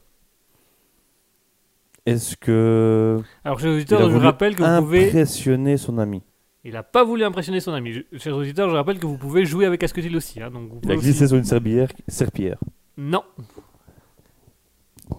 Est-ce 2.07 2.35
que. 2.35 3.21
Alors, 3.45 3.59
je 3.59 3.67
vous 3.69 4.19
rappelle 4.19 4.55
que 4.55 4.63
vous 4.63 4.81
pouvez... 4.81 5.07
Impressionner 5.09 5.77
son 5.77 5.99
ami? 5.99 6.23
Il 6.63 6.73
n'a 6.73 6.83
pas 6.83 7.03
voulu 7.03 7.23
impressionner 7.23 7.59
son 7.59 7.73
ami. 7.73 7.93
Je- 7.93 8.17
Chers 8.19 8.35
auditeurs, 8.35 8.69
je 8.69 8.75
rappelle 8.75 8.99
que 8.99 9.05
vous 9.07 9.17
pouvez 9.17 9.45
jouer 9.45 9.65
avec 9.65 9.81
Asketil 9.83 10.15
aussi. 10.15 10.41
hein. 10.41 10.51
Donc, 10.51 10.69
vous 10.69 10.79
Il 10.83 10.91
a 10.91 10.95
aussi- 10.95 11.05
glissé 11.07 11.27
sur 11.27 11.37
une 11.37 11.43
serpillière. 11.43 11.89
serpillière. 12.07 12.59
Non, 12.97 13.23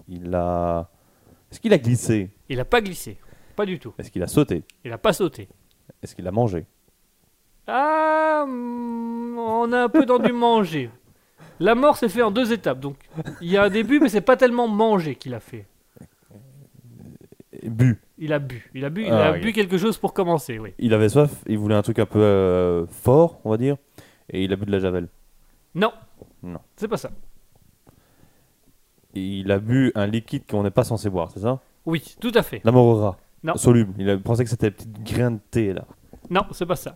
Il 0.09 0.35
a. 0.35 0.89
Est-ce 1.51 1.61
qu'il 1.61 1.73
a 1.73 1.79
glissé? 1.79 2.31
Il 2.49 2.57
n'a 2.59 2.65
pas 2.65 2.81
glissé. 2.81 3.19
Pas 3.57 3.67
du 3.67 3.79
tout. 3.79 3.93
Est-ce 3.99 4.11
qu'il 4.11 4.23
a 4.23 4.27
sauté? 4.27 4.63
Il 4.85 4.91
n'a 4.91 4.99
pas 4.99 5.13
sauté. 5.13 5.49
Est-ce 6.03 6.15
qu'il 6.15 6.27
a 6.27 6.31
mangé? 6.31 6.65
Ah, 7.67 8.45
hmm, 8.47 9.37
on 9.39 9.73
a 9.73 9.83
un 9.85 9.89
peu 9.89 10.07
dans 10.07 10.19
du 10.19 10.33
manger. 10.33 10.91
La 11.61 11.75
mort 11.75 11.97
s'est 11.97 12.09
fait 12.09 12.23
en 12.23 12.31
deux 12.31 12.53
étapes, 12.53 12.81
donc 12.81 12.97
il 13.41 13.49
y 13.51 13.57
a 13.57 13.65
un 13.65 13.69
début, 13.71 14.01
mais 14.01 14.09
c'est 14.09 14.21
pas 14.23 14.37
tellement 14.37 14.67
manger 14.69 15.15
qu'il 15.17 15.35
a 15.35 15.41
fait. 15.41 15.67
Bu. 17.65 18.01
Il 18.25 18.33
a 18.33 18.39
bu, 18.39 18.71
il 18.73 18.85
a 18.85 18.91
bu, 18.91 19.03
il 19.03 19.11
Ah, 19.11 19.31
a 19.31 19.33
bu 19.33 19.53
quelque 19.53 19.77
chose 19.79 19.99
pour 19.99 20.13
commencer, 20.15 20.57
oui. 20.61 20.75
Il 20.79 20.95
avait 20.95 21.09
soif, 21.09 21.43
il 21.49 21.59
voulait 21.59 21.75
un 21.75 21.83
truc 21.83 21.99
un 21.99 22.07
peu 22.07 22.21
euh, 22.21 22.87
fort, 22.87 23.41
on 23.45 23.51
va 23.51 23.57
dire, 23.57 23.77
et 24.31 24.45
il 24.45 24.53
a 24.53 24.57
bu 24.57 24.65
de 24.65 24.71
la 24.71 24.79
javel. 24.79 25.09
Non, 25.75 25.93
Non. 26.41 26.61
c'est 26.77 26.87
pas 26.87 26.99
ça. 26.99 27.11
Il 29.15 29.51
a 29.51 29.59
bu 29.59 29.91
un 29.97 30.07
liquide 30.07 30.45
qu'on 30.49 30.63
n'est 30.63 30.71
pas 30.71 30.85
censé 30.85 31.11
boire, 31.11 31.31
c'est 31.33 31.41
ça? 31.41 31.59
Oui, 31.85 32.15
tout 32.21 32.31
à 32.37 32.43
fait. 32.43 32.61
L'amorora. 32.65 33.19
Non. 33.43 33.57
Soluble. 33.57 33.93
Il 33.99 34.21
pensé 34.23 34.45
que 34.45 34.51
c'était 34.51 34.69
des 34.71 34.77
petites 34.77 35.03
graines 35.03 35.37
de 35.39 35.41
thé 35.51 35.73
là. 35.73 35.85
Non, 36.31 36.43
c'est 36.53 36.65
pas 36.67 36.77
ça. 36.77 36.95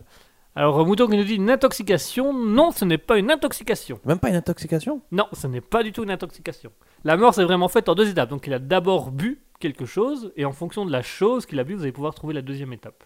Alors, 0.55 0.83
Mouton 0.87 1.07
qui 1.07 1.17
nous 1.17 1.23
dit 1.25 1.35
une 1.35 1.49
intoxication. 1.51 2.33
Non, 2.33 2.71
ce 2.71 2.85
n'est 2.85 2.97
pas 2.97 3.19
une 3.19 3.29
intoxication. 3.29 3.99
Même 4.05 4.17
pas 4.17 4.29
une 4.29 4.35
intoxication? 4.35 5.01
Non, 5.11 5.27
ce 5.33 5.45
n'est 5.45 5.61
pas 5.61 5.83
du 5.83 5.91
tout 5.91 6.03
une 6.03 6.09
intoxication. 6.09 6.71
La 7.03 7.15
mort 7.17 7.33
s'est 7.35 7.43
vraiment 7.43 7.67
faite 7.67 7.89
en 7.89 7.95
deux 7.95 8.09
étapes. 8.09 8.29
Donc, 8.29 8.47
il 8.47 8.53
a 8.53 8.59
d'abord 8.59 9.11
bu 9.11 9.39
quelque 9.59 9.85
chose, 9.85 10.31
et 10.35 10.45
en 10.45 10.51
fonction 10.51 10.85
de 10.85 10.91
la 10.91 11.01
chose 11.01 11.45
qu'il 11.45 11.59
a 11.59 11.63
bu, 11.63 11.73
vous 11.73 11.83
allez 11.83 11.91
pouvoir 11.91 12.13
trouver 12.13 12.33
la 12.33 12.41
deuxième 12.41 12.73
étape. 12.73 13.03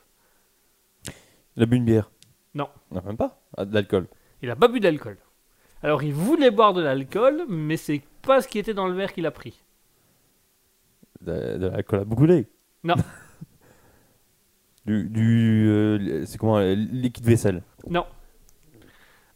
Il 1.55 1.63
a 1.63 1.65
bu 1.65 1.77
une 1.77 1.85
bière? 1.85 2.11
Non. 2.53 2.69
Non, 2.91 3.01
même 3.05 3.17
pas. 3.17 3.41
Ah, 3.57 3.65
de 3.65 3.73
l'alcool. 3.73 4.07
Il 4.41 4.49
a 4.49 4.55
pas 4.55 4.67
bu 4.67 4.79
d'alcool. 4.79 5.17
Alors 5.83 6.03
il 6.03 6.13
voulait 6.13 6.51
boire 6.51 6.73
de 6.73 6.81
l'alcool, 6.81 7.45
mais 7.49 7.77
c'est 7.77 8.01
pas 8.21 8.41
ce 8.41 8.47
qui 8.47 8.59
était 8.59 8.73
dans 8.73 8.87
le 8.87 8.93
verre 8.93 9.13
qu'il 9.13 9.25
a 9.25 9.31
pris. 9.31 9.61
De, 11.21 11.57
de 11.57 11.67
l'alcool 11.67 11.99
à 11.99 12.05
brûler. 12.05 12.47
Non. 12.83 12.95
du. 14.85 15.05
du 15.09 15.67
euh, 15.69 16.25
c'est 16.25 16.37
comment 16.37 16.57
euh, 16.57 16.73
Liquide 16.73 17.25
vaisselle. 17.25 17.63
Non. 17.89 18.05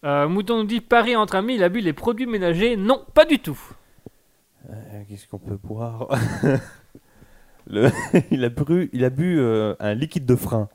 Euh, 0.03 0.27
Mouton 0.27 0.57
nous 0.60 0.65
dit 0.65 0.81
Paris 0.81 1.15
entre 1.15 1.36
amis, 1.36 1.55
il 1.55 1.63
a 1.63 1.69
bu 1.69 1.79
les 1.79 1.93
produits 1.93 2.27
ménagers. 2.27 2.77
Non, 2.77 3.03
pas 3.13 3.25
du 3.25 3.39
tout. 3.39 3.60
Euh, 4.69 5.03
Qu'est-ce 5.07 5.27
qu'on 5.27 5.39
peut 5.39 5.57
boire? 5.57 6.10
Le- 7.67 7.89
il, 8.31 8.43
a 8.45 8.50
bu, 8.50 8.89
il 8.93 9.03
a 9.05 9.10
bu 9.10 9.39
euh, 9.39 9.75
un 9.79 9.93
liquide 9.93 10.25
de 10.25 10.36
frein. 10.36 10.69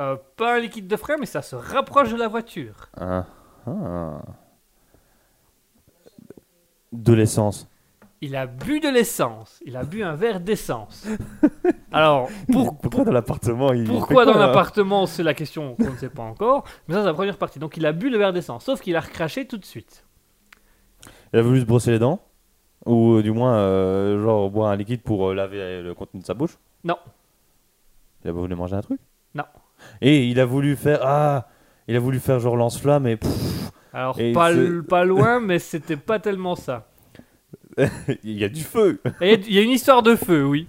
Euh, 0.00 0.16
pas 0.36 0.56
un 0.56 0.60
liquide 0.60 0.86
de 0.86 0.96
frein, 0.96 1.16
mais 1.18 1.26
ça 1.26 1.42
se 1.42 1.56
rapproche 1.56 2.10
de 2.12 2.16
la 2.16 2.28
voiture. 2.28 2.88
Ah, 3.00 3.26
ah. 3.66 4.20
De 6.92 7.12
l'essence. 7.12 7.68
Il 8.20 8.34
a 8.34 8.46
bu 8.46 8.80
de 8.80 8.88
l'essence. 8.88 9.60
Il 9.64 9.76
a 9.76 9.84
bu 9.84 10.02
un 10.02 10.14
verre 10.16 10.40
d'essence. 10.40 11.06
Alors, 11.92 12.28
pour- 12.50 12.76
Pourquoi 12.82 13.04
dans 13.04 13.12
l'appartement 13.12 13.72
il 13.72 13.84
pourquoi 13.84 14.24
dans 14.24 14.32
quoi, 14.32 14.40
là 14.40 14.46
l'appartement 14.48 15.06
C'est 15.06 15.22
la 15.22 15.34
question 15.34 15.76
qu'on 15.76 15.92
ne 15.92 15.96
sait 15.96 16.08
pas 16.08 16.22
encore. 16.24 16.64
Mais 16.88 16.94
ça, 16.94 17.00
c'est 17.02 17.06
la 17.06 17.14
première 17.14 17.36
partie. 17.38 17.58
Donc 17.60 17.76
il 17.76 17.86
a 17.86 17.92
bu 17.92 18.10
le 18.10 18.18
verre 18.18 18.32
d'essence, 18.32 18.64
sauf 18.64 18.80
qu'il 18.80 18.96
a 18.96 19.00
recraché 19.00 19.46
tout 19.46 19.58
de 19.58 19.64
suite. 19.64 20.04
Il 21.32 21.38
a 21.38 21.42
voulu 21.42 21.60
se 21.60 21.64
brosser 21.66 21.92
les 21.92 21.98
dents 21.98 22.20
Ou 22.88 23.16
euh, 23.18 23.22
du 23.22 23.30
moins, 23.32 23.54
euh, 23.56 24.22
genre, 24.22 24.50
boire 24.50 24.70
un 24.70 24.76
liquide 24.76 25.02
pour 25.02 25.28
euh, 25.28 25.34
laver 25.34 25.82
le 25.82 25.94
contenu 25.94 26.20
de 26.20 26.26
sa 26.26 26.34
bouche? 26.34 26.56
Non. 26.84 26.96
Il 28.24 28.30
a 28.30 28.32
voulu 28.32 28.54
manger 28.54 28.76
un 28.76 28.80
truc? 28.82 28.98
Non. 29.34 29.44
Et 30.00 30.26
il 30.26 30.40
a 30.40 30.44
voulu 30.46 30.74
faire. 30.74 31.00
Ah 31.02 31.46
Il 31.86 31.94
a 31.96 32.00
voulu 32.00 32.18
faire 32.18 32.40
genre 32.40 32.56
lance-flamme 32.56 33.06
et. 33.06 33.16
pff, 33.16 33.70
Alors, 33.92 34.18
Et 34.18 34.32
pas, 34.32 34.52
c'est- 34.52 34.58
l- 34.58 34.82
pas 34.82 35.04
loin, 35.04 35.38
mais 35.48 35.58
c'était 35.58 35.96
pas 35.96 36.18
tellement 36.18 36.56
ça. 36.56 36.88
il 38.24 38.38
y 38.38 38.42
a 38.44 38.48
du 38.48 38.62
feu 38.62 39.00
Et 39.20 39.34
Il 39.46 39.52
y 39.54 39.58
a 39.58 39.62
une 39.62 39.70
histoire 39.70 40.02
de 40.02 40.16
feu, 40.16 40.44
oui. 40.44 40.66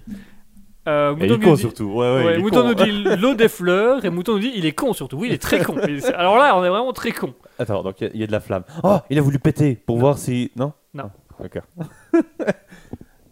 Euh, 0.88 1.14
Et 1.16 1.24
il 1.26 1.30
Mouton 1.30 1.34
est 1.34 1.38
nous 1.38 1.44
con 1.48 1.54
dit- 1.54 1.60
surtout. 1.60 1.84
Ouais, 1.84 1.96
ouais, 1.98 2.24
ouais, 2.24 2.34
il 2.34 2.38
est 2.38 2.42
Mouton 2.42 2.62
con. 2.62 2.68
nous 2.68 2.74
dit 2.74 2.90
l'eau 3.20 3.34
des 3.34 3.48
fleurs 3.48 4.04
et 4.04 4.10
Mouton 4.10 4.32
nous 4.34 4.38
dit 4.38 4.52
il 4.54 4.64
est 4.66 4.72
con 4.72 4.92
surtout. 4.92 5.16
Oui, 5.18 5.28
il 5.28 5.34
est 5.34 5.38
très 5.42 5.62
con. 5.62 5.76
Et 5.78 6.00
c'est- 6.00 6.14
Alors 6.14 6.36
là, 6.38 6.56
on 6.56 6.64
est 6.64 6.68
vraiment 6.68 6.92
très 6.92 7.12
con. 7.12 7.34
Attends, 7.58 7.82
donc 7.82 8.00
il 8.00 8.04
y 8.04 8.06
a- 8.06 8.10
il 8.14 8.20
y, 8.20 8.24
a 8.24 8.26
de 8.26 8.32
la 8.32 8.40
flamme. 8.40 8.62
Oh 8.84 8.98
Il 9.10 9.18
a 9.18 9.22
voulu 9.22 9.38
péter 9.38 9.74
pour 9.74 9.98
voir 9.98 10.18
si. 10.18 10.50
Non? 10.56 10.72
Non. 10.94 11.10
D'accord. 11.40 11.62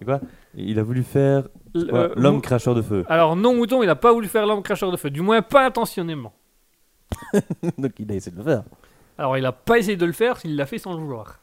Quoi? 0.05 0.21
Il 0.55 0.79
a 0.79 0.83
voulu 0.83 1.03
faire. 1.03 1.49
Euh, 1.77 2.12
L'homme 2.16 2.37
Mou- 2.37 2.40
cracheur 2.40 2.75
de 2.75 2.83
feu. 2.83 3.05
Alors 3.09 3.37
non, 3.37 3.55
Mouton, 3.55 3.83
il 3.83 3.88
a 3.90 3.97
pas 3.97 4.12
voulu 4.12 4.27
faire 4.29 4.47
l'homme 4.47 4.62
cracheur 4.62 4.90
de 4.90 4.97
feu. 4.97 5.11
Du 5.11 5.21
moins, 5.21 5.42
pas 5.42 5.66
intentionnellement. 5.66 6.33
donc 7.79 7.92
il 7.99 8.11
a 8.11 8.14
essayé 8.14 8.33
de 8.33 8.38
le 8.38 8.44
faire. 8.44 8.62
Alors, 9.18 9.37
il 9.37 9.44
a 9.44 9.53
pas 9.53 9.79
essayé 9.79 9.97
de 9.97 10.07
le 10.07 10.12
faire, 10.12 10.38
il 10.44 10.57
l'a 10.57 10.64
fait 10.66 10.79
sans 10.79 10.92
le 10.94 11.01
vouloir. 11.01 11.40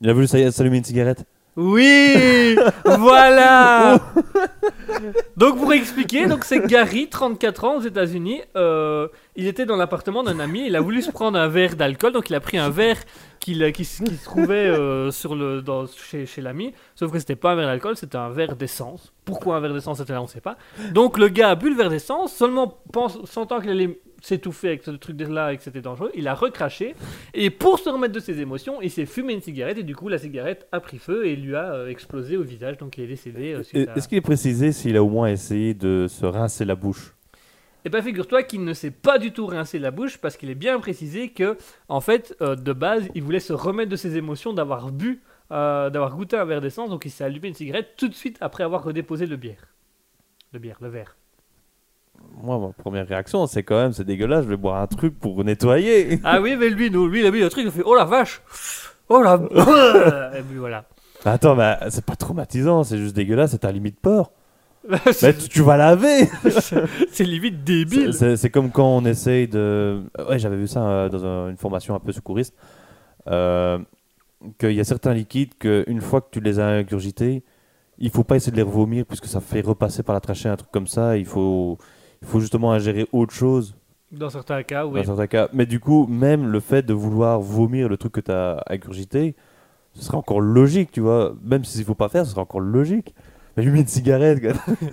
Il 0.00 0.08
a 0.08 0.12
voulu 0.12 0.26
s'all- 0.26 0.50
s'allumer 0.52 0.78
une 0.78 0.84
cigarette. 0.84 1.24
Oui 1.56 2.56
Voilà 2.84 3.98
Donc 5.36 5.58
pour 5.58 5.72
expliquer, 5.72 6.26
donc 6.26 6.44
c'est 6.44 6.66
Gary, 6.66 7.08
34 7.08 7.64
ans 7.64 7.76
aux 7.76 7.80
États-Unis. 7.82 8.42
euh, 8.56 9.08
il 9.36 9.46
était 9.46 9.66
dans 9.66 9.76
l'appartement 9.76 10.22
d'un 10.22 10.38
ami. 10.40 10.66
Il 10.66 10.76
a 10.76 10.80
voulu 10.80 11.02
se 11.02 11.10
prendre 11.10 11.38
un 11.38 11.48
verre 11.48 11.76
d'alcool, 11.76 12.12
donc 12.12 12.30
il 12.30 12.34
a 12.34 12.40
pris 12.40 12.58
un 12.58 12.70
verre 12.70 12.96
qu'il- 13.40 13.72
qui, 13.72 13.84
se 13.84 14.02
trouvait 14.24 14.66
euh, 14.68 15.10
sur 15.10 15.34
le, 15.34 15.62
dans- 15.62 15.86
chez, 15.86 16.26
chez 16.26 16.40
l'ami. 16.42 16.72
Sauf 16.94 17.12
que 17.12 17.18
c'était 17.18 17.36
pas 17.36 17.52
un 17.52 17.56
verre 17.56 17.66
d'alcool, 17.66 17.96
c'était 17.96 18.16
un 18.16 18.30
verre 18.30 18.56
d'essence. 18.56 19.12
Pourquoi 19.24 19.56
un 19.56 19.60
verre 19.60 19.74
d'essence 19.74 20.00
était 20.00 20.12
là, 20.12 20.20
on 20.20 20.24
ne 20.24 20.28
sait 20.28 20.40
pas. 20.40 20.56
Donc 20.92 21.18
le 21.18 21.28
gars 21.28 21.50
a 21.50 21.54
bu 21.54 21.68
le 21.70 21.76
verre 21.76 21.90
d'essence, 21.90 22.32
seulement 22.34 22.78
pense, 22.92 23.18
sentant 23.24 23.60
qu'il 23.60 23.70
allait 23.70 24.00
s'étouffer 24.22 24.68
avec 24.68 24.82
ce 24.82 24.90
truc 24.92 25.20
là 25.20 25.52
et 25.52 25.56
que 25.58 25.62
c'était 25.62 25.82
dangereux, 25.82 26.10
il 26.14 26.26
a 26.26 26.34
recraché. 26.34 26.94
Et 27.34 27.50
pour 27.50 27.78
se 27.78 27.88
remettre 27.90 28.14
de 28.14 28.18
ses 28.20 28.40
émotions, 28.40 28.80
il 28.82 28.90
s'est 28.90 29.04
fumé 29.06 29.34
une 29.34 29.42
cigarette 29.42 29.78
et 29.78 29.82
du 29.82 29.94
coup 29.94 30.08
la 30.08 30.18
cigarette 30.18 30.66
a 30.72 30.80
pris 30.80 30.98
feu 30.98 31.26
et 31.26 31.36
lui 31.36 31.54
a 31.54 31.72
euh, 31.74 31.88
explosé 31.88 32.36
au 32.36 32.42
visage, 32.42 32.78
donc 32.78 32.96
il 32.98 33.04
est 33.04 33.08
décédé. 33.08 33.52
euh, 33.52 33.86
à- 33.88 33.96
Est-ce 33.96 34.08
qu'il 34.08 34.18
est 34.18 34.22
précisé 34.22 34.72
s'il 34.72 34.96
a 34.96 35.02
au 35.02 35.08
moins 35.08 35.28
essayé 35.28 35.74
de 35.74 36.06
se 36.08 36.24
rincer 36.24 36.64
la 36.64 36.74
bouche? 36.74 37.12
Eh 37.86 37.88
bien, 37.88 38.02
figure-toi 38.02 38.42
qu'il 38.42 38.64
ne 38.64 38.72
s'est 38.72 38.90
pas 38.90 39.16
du 39.16 39.30
tout 39.30 39.46
rincé 39.46 39.78
la 39.78 39.92
bouche 39.92 40.18
parce 40.18 40.36
qu'il 40.36 40.50
est 40.50 40.56
bien 40.56 40.80
précisé 40.80 41.28
que, 41.28 41.56
en 41.88 42.00
fait, 42.00 42.34
euh, 42.40 42.56
de 42.56 42.72
base, 42.72 43.08
il 43.14 43.22
voulait 43.22 43.38
se 43.38 43.52
remettre 43.52 43.92
de 43.92 43.94
ses 43.94 44.16
émotions 44.16 44.52
d'avoir 44.52 44.90
bu, 44.90 45.22
euh, 45.52 45.88
d'avoir 45.88 46.16
goûté 46.16 46.36
un 46.36 46.44
verre 46.44 46.60
d'essence, 46.60 46.90
donc 46.90 47.04
il 47.04 47.12
s'est 47.12 47.22
allumé 47.22 47.46
une 47.46 47.54
cigarette 47.54 47.90
tout 47.96 48.08
de 48.08 48.14
suite 48.14 48.38
après 48.40 48.64
avoir 48.64 48.82
redéposé 48.82 49.26
le 49.26 49.36
bière. 49.36 49.68
Le 50.52 50.58
bière, 50.58 50.78
le 50.80 50.88
verre. 50.88 51.14
moi, 52.42 52.58
ma 52.58 52.72
première 52.72 53.06
réaction, 53.06 53.46
c'est 53.46 53.62
quand 53.62 53.76
même, 53.76 53.92
c'est 53.92 54.02
dégueulasse, 54.02 54.42
je 54.46 54.48
vais 54.48 54.56
boire 54.56 54.82
un 54.82 54.88
truc 54.88 55.16
pour 55.16 55.44
nettoyer. 55.44 56.18
Ah 56.24 56.40
oui, 56.40 56.56
mais 56.56 56.70
lui, 56.70 56.90
nous, 56.90 57.06
lui, 57.06 57.20
il 57.20 57.26
a 57.26 57.30
vu 57.30 57.38
le 57.38 57.48
truc, 57.50 57.66
il 57.66 57.68
a 57.68 57.70
fait 57.70 57.84
Oh 57.84 57.94
la 57.94 58.04
vache 58.04 58.42
Oh 59.08 59.22
la. 59.22 59.34
Et 60.36 60.42
puis 60.42 60.58
voilà. 60.58 60.86
Attends, 61.24 61.54
mais 61.54 61.76
c'est 61.90 62.04
pas 62.04 62.16
traumatisant, 62.16 62.82
c'est 62.82 62.98
juste 62.98 63.14
dégueulasse, 63.14 63.52
c'est 63.52 63.58
ta 63.58 63.70
limite 63.70 64.00
peur. 64.00 64.32
Mais 64.88 65.34
tu, 65.38 65.48
tu 65.48 65.62
vas 65.62 65.76
laver 65.76 66.28
C'est 67.10 67.24
limite 67.24 67.64
débile. 67.64 68.12
C'est- 68.14 68.50
comme 68.50 68.70
quand 68.70 68.88
on 68.96 69.04
essaye 69.04 69.48
de. 69.48 70.02
Ouais, 70.28 70.38
j'avais 70.38 70.56
vu 70.56 70.66
ça 70.66 70.82
euh, 70.86 71.08
dans 71.08 71.24
un- 71.24 71.50
une 71.50 71.56
formation 71.56 71.94
un 71.94 71.98
peu 72.00 72.12
secouriste. 72.12 72.54
Euh, 73.28 73.78
qu'il 74.58 74.72
y 74.72 74.80
a 74.80 74.84
certains 74.84 75.14
liquides 75.14 75.54
qu'une 75.58 76.00
fois 76.00 76.20
que 76.20 76.28
tu 76.30 76.40
les 76.40 76.60
as 76.60 76.66
ingurgités, 76.66 77.42
il 77.98 78.10
faut 78.10 78.22
pas 78.24 78.36
essayer 78.36 78.52
de 78.52 78.56
les 78.56 78.62
vomir 78.62 79.04
puisque 79.06 79.26
ça 79.26 79.40
fait 79.40 79.62
repasser 79.62 80.02
par 80.02 80.14
la 80.14 80.20
trachée 80.20 80.48
un 80.48 80.56
truc 80.56 80.70
comme 80.70 80.86
ça. 80.86 81.16
Il 81.16 81.24
faut, 81.26 81.78
il 82.22 82.28
faut 82.28 82.38
justement 82.40 82.72
ingérer 82.72 83.06
autre 83.12 83.32
chose 83.34 83.74
Dans 84.12 84.28
certains 84.30 84.62
cas, 84.62 84.86
oui. 84.86 85.00
dans 85.00 85.06
certains 85.06 85.26
cas. 85.26 85.48
Mais 85.52 85.66
du 85.66 85.80
coup, 85.80 86.06
même 86.06 86.46
le 86.46 86.60
fait 86.60 86.82
de 86.82 86.92
vouloir 86.92 87.40
vomir 87.40 87.88
le 87.88 87.96
truc 87.96 88.12
que 88.12 88.20
tu 88.20 88.30
as 88.30 88.62
ingurgité, 88.68 89.34
ce 89.94 90.04
serait 90.04 90.18
encore 90.18 90.40
logique, 90.42 90.92
tu 90.92 91.00
vois. 91.00 91.34
Même 91.42 91.64
s'il 91.64 91.84
faut 91.84 91.94
pas 91.94 92.08
faire, 92.10 92.24
ce 92.26 92.32
serait 92.32 92.42
encore 92.42 92.60
logique. 92.60 93.14
Met 93.56 93.64
une 93.64 93.86
cigarette. 93.86 94.40
quoi. 94.40 94.52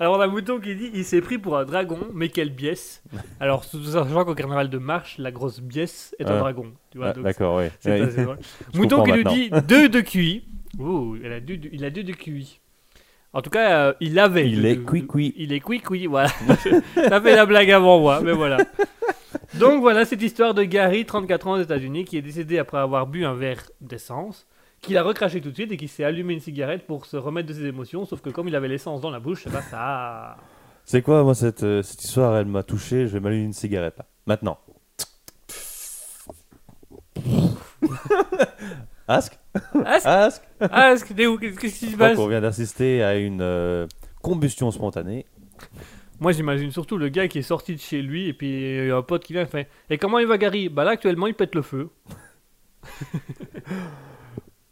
Alors 0.00 0.16
on 0.16 0.20
a 0.20 0.26
Mouton 0.26 0.58
qui 0.60 0.74
dit 0.74 0.90
il 0.94 1.04
s'est 1.04 1.20
pris 1.20 1.36
pour 1.38 1.58
un 1.58 1.64
dragon, 1.66 1.98
mais 2.14 2.30
quelle 2.30 2.50
biesse. 2.50 3.02
Alors 3.38 3.64
sachant 3.64 4.24
qu'au 4.24 4.34
carnaval 4.34 4.70
de 4.70 4.78
marche, 4.78 5.16
la 5.18 5.30
grosse 5.30 5.60
biesse 5.60 6.14
est 6.18 6.24
un 6.24 6.36
Ah. 6.36 6.38
dragon. 6.38 6.72
Tu 6.90 6.96
vois, 6.98 7.08
Ah, 7.14 7.20
D'accord, 7.20 7.56
oui. 7.58 7.64
Ouais. 7.84 8.00
Mouton 8.74 9.02
qui 9.04 9.10
nous 9.10 9.16
maintenant. 9.18 9.32
dit 9.32 9.50
2 9.68 9.88
de 9.90 10.00
QI. 10.00 10.44
Ouh, 10.78 11.16
il 11.22 11.30
a 11.32 11.40
2 11.40 11.56
de, 11.58 11.68
il 11.72 11.84
a 11.84 11.90
deux 11.90 12.02
de 12.04 12.12
QI. 12.12 12.60
En 13.32 13.42
tout 13.42 13.50
cas, 13.50 13.88
euh, 13.88 13.92
il 14.00 14.18
avait. 14.18 14.48
Il 14.48 14.62
deux 14.62 14.68
est 14.68 14.76
de- 14.76 14.80
cuit-cuit. 14.84 15.34
Il 15.36 15.52
est 15.52 15.60
cuit 15.60 16.06
voilà. 16.06 16.30
T'as 16.94 17.20
fait 17.20 17.36
la 17.36 17.44
blague 17.46 17.70
avant 17.70 18.00
moi, 18.00 18.20
mais 18.22 18.32
voilà. 18.32 18.58
Donc 19.58 19.80
voilà 19.80 20.04
cette 20.04 20.22
histoire 20.22 20.54
de 20.54 20.62
Gary, 20.62 21.04
34 21.04 21.46
ans 21.46 21.52
aux 21.52 21.60
États-Unis, 21.62 22.04
qui 22.04 22.16
est 22.16 22.22
décédé 22.22 22.58
après 22.58 22.78
avoir 22.78 23.06
bu 23.06 23.24
un 23.24 23.34
verre 23.34 23.62
d'essence, 23.80 24.46
qu'il 24.80 24.96
a 24.96 25.02
recraché 25.02 25.40
tout 25.40 25.50
de 25.50 25.54
suite 25.54 25.72
et 25.72 25.76
qui 25.76 25.88
s'est 25.88 26.04
allumé 26.04 26.34
une 26.34 26.40
cigarette 26.40 26.86
pour 26.86 27.06
se 27.06 27.16
remettre 27.16 27.48
de 27.48 27.52
ses 27.54 27.66
émotions, 27.66 28.04
sauf 28.04 28.20
que 28.20 28.30
comme 28.30 28.48
il 28.48 28.56
avait 28.56 28.68
l'essence 28.68 29.00
dans 29.00 29.10
la 29.10 29.20
bouche, 29.20 29.44
eh 29.46 29.50
ben, 29.50 29.62
ça. 29.62 30.36
C'est 30.84 31.02
quoi, 31.02 31.22
moi, 31.22 31.34
cette, 31.34 31.62
euh, 31.62 31.82
cette 31.82 32.02
histoire, 32.02 32.36
elle 32.36 32.46
m'a 32.46 32.62
touché. 32.62 33.06
Je 33.06 33.12
vais 33.12 33.20
m'allumer 33.20 33.44
une 33.44 33.52
cigarette, 33.52 33.98
là. 33.98 34.06
Maintenant. 34.26 34.58
Ask 39.08 39.38
Ask, 39.84 40.42
Ask 40.60 41.08
que 41.08 41.14
t'es 41.14 41.26
où 41.26 41.36
Qu'est-ce 41.36 41.58
qui 41.58 41.70
se 41.70 41.86
Je 41.90 41.94
crois 41.96 42.08
passe 42.08 42.16
qu'on 42.16 42.28
vient 42.28 42.40
d'assister 42.40 43.02
à 43.02 43.16
une 43.16 43.40
euh, 43.42 43.86
combustion 44.22 44.70
spontanée. 44.70 45.26
Moi 46.20 46.30
j'imagine 46.32 46.70
surtout 46.70 46.96
le 46.96 47.08
gars 47.08 47.26
qui 47.26 47.38
est 47.38 47.42
sorti 47.42 47.74
de 47.74 47.80
chez 47.80 48.02
lui 48.02 48.28
et 48.28 48.32
puis 48.32 48.48
il 48.48 48.86
y 48.86 48.90
a 48.90 48.96
un 48.96 49.02
pote 49.02 49.24
qui 49.24 49.32
vient 49.32 49.42
et 49.42 49.46
fait 49.46 49.68
Et 49.88 49.98
comment 49.98 50.20
il 50.20 50.26
va 50.26 50.38
Gary? 50.38 50.68
Bah 50.68 50.84
là 50.84 50.92
actuellement 50.92 51.26
il 51.26 51.34
pète 51.34 51.56
le 51.56 51.62
feu. 51.62 51.90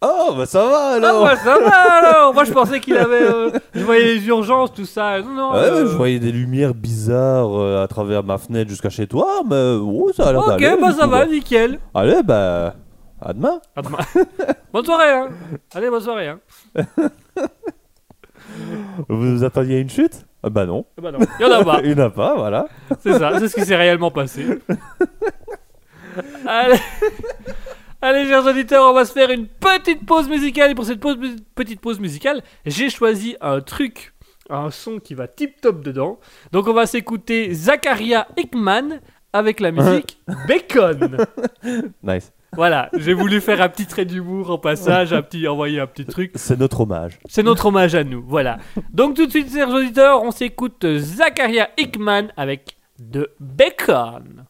Oh, 0.00 0.32
bah 0.36 0.46
ça 0.46 0.64
va 0.64 0.78
Ah 0.92 0.94
alors 0.94 1.24
ouais, 1.24 1.34
ça 1.36 1.58
va 1.58 1.70
alors 1.98 2.32
Moi 2.34 2.44
je 2.44 2.52
pensais 2.52 2.78
qu'il 2.78 2.96
avait. 2.96 3.22
euh, 3.22 3.50
je 3.74 3.82
voyais 3.84 4.04
les 4.14 4.26
urgences, 4.28 4.72
tout 4.72 4.84
ça. 4.84 5.20
Non, 5.20 5.30
non. 5.34 5.52
Ouais, 5.52 5.58
euh, 5.58 5.74
ouais, 5.84 5.90
je 5.90 5.96
voyais 5.96 6.18
des 6.20 6.30
lumières 6.30 6.72
bizarres 6.74 7.58
euh, 7.60 7.82
à 7.82 7.88
travers 7.88 8.22
ma 8.22 8.38
fenêtre 8.38 8.70
jusqu'à 8.70 8.90
chez 8.90 9.08
toi, 9.08 9.42
mais 9.44 9.76
oh, 9.82 10.10
ça 10.14 10.28
a 10.28 10.32
l'air 10.32 10.40
Ok, 10.46 10.60
bah 10.80 10.92
du 10.92 10.98
ça 10.98 11.04
coup, 11.04 11.10
va, 11.10 11.26
nickel. 11.26 11.80
Allez, 11.94 12.22
bah, 12.22 12.74
à 13.20 13.32
demain. 13.32 13.60
À 13.74 13.82
demain. 13.82 13.98
bonne 14.72 14.84
soirée, 14.84 15.10
hein. 15.10 15.28
Allez, 15.74 15.90
bonne 15.90 16.00
soirée, 16.02 16.28
hein. 16.28 16.38
Vous 19.08 19.36
vous 19.36 19.44
attendiez 19.44 19.76
à 19.76 19.80
une 19.80 19.90
chute? 19.90 20.24
Ah 20.44 20.48
Bah 20.50 20.64
non. 20.64 20.84
Ah 20.96 21.00
Bah 21.02 21.10
non, 21.12 21.18
il 21.40 21.46
y 21.46 21.48
en 21.48 21.52
a 21.60 21.64
pas. 21.64 21.80
Il 21.82 21.94
n'y 21.94 22.00
en 22.00 22.06
a 22.06 22.10
pas, 22.10 22.34
voilà. 22.36 22.66
C'est 23.02 23.18
ça, 23.18 23.32
c'est 23.40 23.48
ce 23.48 23.54
qui 23.56 23.64
s'est 23.64 23.76
réellement 23.76 24.10
passé. 24.12 24.46
Allez. 26.46 26.78
Allez, 28.00 28.26
chers 28.26 28.46
auditeurs, 28.46 28.88
on 28.88 28.92
va 28.92 29.04
se 29.04 29.12
faire 29.12 29.30
une 29.30 29.48
petite 29.48 30.06
pause 30.06 30.28
musicale. 30.28 30.70
Et 30.70 30.74
pour 30.74 30.84
cette 30.84 31.00
pause, 31.00 31.16
petite 31.56 31.80
pause 31.80 31.98
musicale, 31.98 32.42
j'ai 32.64 32.90
choisi 32.90 33.36
un 33.40 33.60
truc, 33.60 34.14
un 34.48 34.70
son 34.70 34.98
qui 34.98 35.14
va 35.14 35.26
tip 35.26 35.60
top 35.60 35.82
dedans. 35.82 36.20
Donc, 36.52 36.68
on 36.68 36.72
va 36.72 36.86
s'écouter 36.86 37.52
Zakaria 37.52 38.28
Hickman 38.36 39.00
avec 39.32 39.58
la 39.58 39.72
musique 39.72 40.20
Bacon. 40.46 41.16
Nice. 42.04 42.32
Voilà, 42.54 42.88
j'ai 42.96 43.12
voulu 43.12 43.40
faire 43.40 43.60
un 43.60 43.68
petit 43.68 43.86
trait 43.86 44.04
d'humour 44.04 44.50
en 44.50 44.58
passage, 44.58 45.12
un 45.12 45.20
petit, 45.20 45.46
envoyer 45.48 45.80
un 45.80 45.86
petit 45.86 46.06
truc. 46.06 46.32
C'est 46.36 46.58
notre 46.58 46.80
hommage. 46.80 47.18
C'est 47.28 47.42
notre 47.42 47.66
hommage 47.66 47.94
à 47.94 48.04
nous, 48.04 48.24
voilà. 48.26 48.58
Donc 48.90 49.16
tout 49.16 49.26
de 49.26 49.30
suite, 49.30 49.52
chers 49.52 49.68
auditeurs, 49.68 50.22
on 50.22 50.30
s'écoute 50.30 50.86
Zakaria 50.96 51.68
Hickman 51.76 52.28
avec 52.38 52.78
de 52.98 53.28
Bacon. 53.38 54.46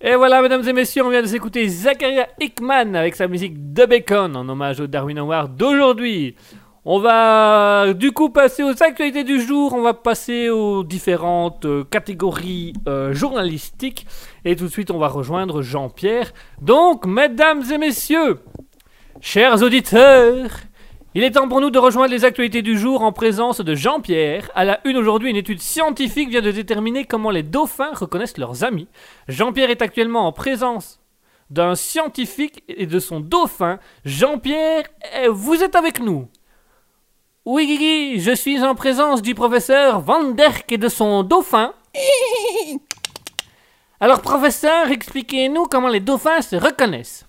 Et 0.00 0.16
voilà, 0.16 0.42
mesdames 0.42 0.68
et 0.68 0.72
messieurs, 0.74 1.02
on 1.02 1.08
vient 1.08 1.22
de 1.22 1.26
s'écouter 1.26 1.66
Zachariah 1.66 2.28
Hickman 2.38 2.94
avec 2.94 3.16
sa 3.16 3.26
musique 3.26 3.72
de 3.72 3.86
Bacon 3.86 4.36
en 4.36 4.46
hommage 4.48 4.80
au 4.80 4.86
Darwin 4.86 5.16
Award 5.18 5.56
d'aujourd'hui. 5.56 6.36
On 6.84 6.98
va 6.98 7.94
du 7.94 8.12
coup 8.12 8.28
passer 8.28 8.62
aux 8.62 8.82
actualités 8.82 9.24
du 9.24 9.40
jour, 9.40 9.72
on 9.72 9.80
va 9.80 9.94
passer 9.94 10.50
aux 10.50 10.84
différentes 10.84 11.64
euh, 11.64 11.84
catégories 11.84 12.74
euh, 12.86 13.14
journalistiques 13.14 14.06
et 14.44 14.54
tout 14.54 14.64
de 14.64 14.70
suite 14.70 14.90
on 14.90 14.98
va 14.98 15.08
rejoindre 15.08 15.62
Jean-Pierre. 15.62 16.34
Donc, 16.60 17.06
mesdames 17.06 17.62
et 17.72 17.78
messieurs, 17.78 18.40
chers 19.22 19.62
auditeurs, 19.62 20.50
il 21.16 21.22
est 21.22 21.30
temps 21.30 21.48
pour 21.48 21.60
nous 21.60 21.70
de 21.70 21.78
rejoindre 21.78 22.10
les 22.10 22.24
actualités 22.24 22.60
du 22.60 22.76
jour 22.76 23.02
en 23.02 23.12
présence 23.12 23.60
de 23.60 23.74
Jean-Pierre. 23.76 24.50
À 24.56 24.64
la 24.64 24.80
une 24.84 24.96
aujourd'hui, 24.96 25.30
une 25.30 25.36
étude 25.36 25.60
scientifique 25.60 26.28
vient 26.28 26.42
de 26.42 26.50
déterminer 26.50 27.04
comment 27.04 27.30
les 27.30 27.44
dauphins 27.44 27.92
reconnaissent 27.92 28.36
leurs 28.36 28.64
amis. 28.64 28.88
Jean-Pierre 29.28 29.70
est 29.70 29.80
actuellement 29.80 30.26
en 30.26 30.32
présence 30.32 31.00
d'un 31.50 31.76
scientifique 31.76 32.64
et 32.66 32.86
de 32.86 32.98
son 32.98 33.20
dauphin. 33.20 33.78
Jean-Pierre, 34.04 34.86
eh, 35.14 35.28
vous 35.28 35.62
êtes 35.62 35.76
avec 35.76 36.00
nous. 36.00 36.26
Oui, 37.44 37.66
Guigui, 37.68 38.20
je 38.20 38.34
suis 38.34 38.60
en 38.64 38.74
présence 38.74 39.22
du 39.22 39.36
professeur 39.36 40.00
Van 40.00 40.32
Derck 40.32 40.72
et 40.72 40.78
de 40.78 40.88
son 40.88 41.22
dauphin. 41.22 41.74
Alors, 44.00 44.20
professeur, 44.20 44.90
expliquez-nous 44.90 45.66
comment 45.66 45.88
les 45.88 46.00
dauphins 46.00 46.42
se 46.42 46.56
reconnaissent. 46.56 47.24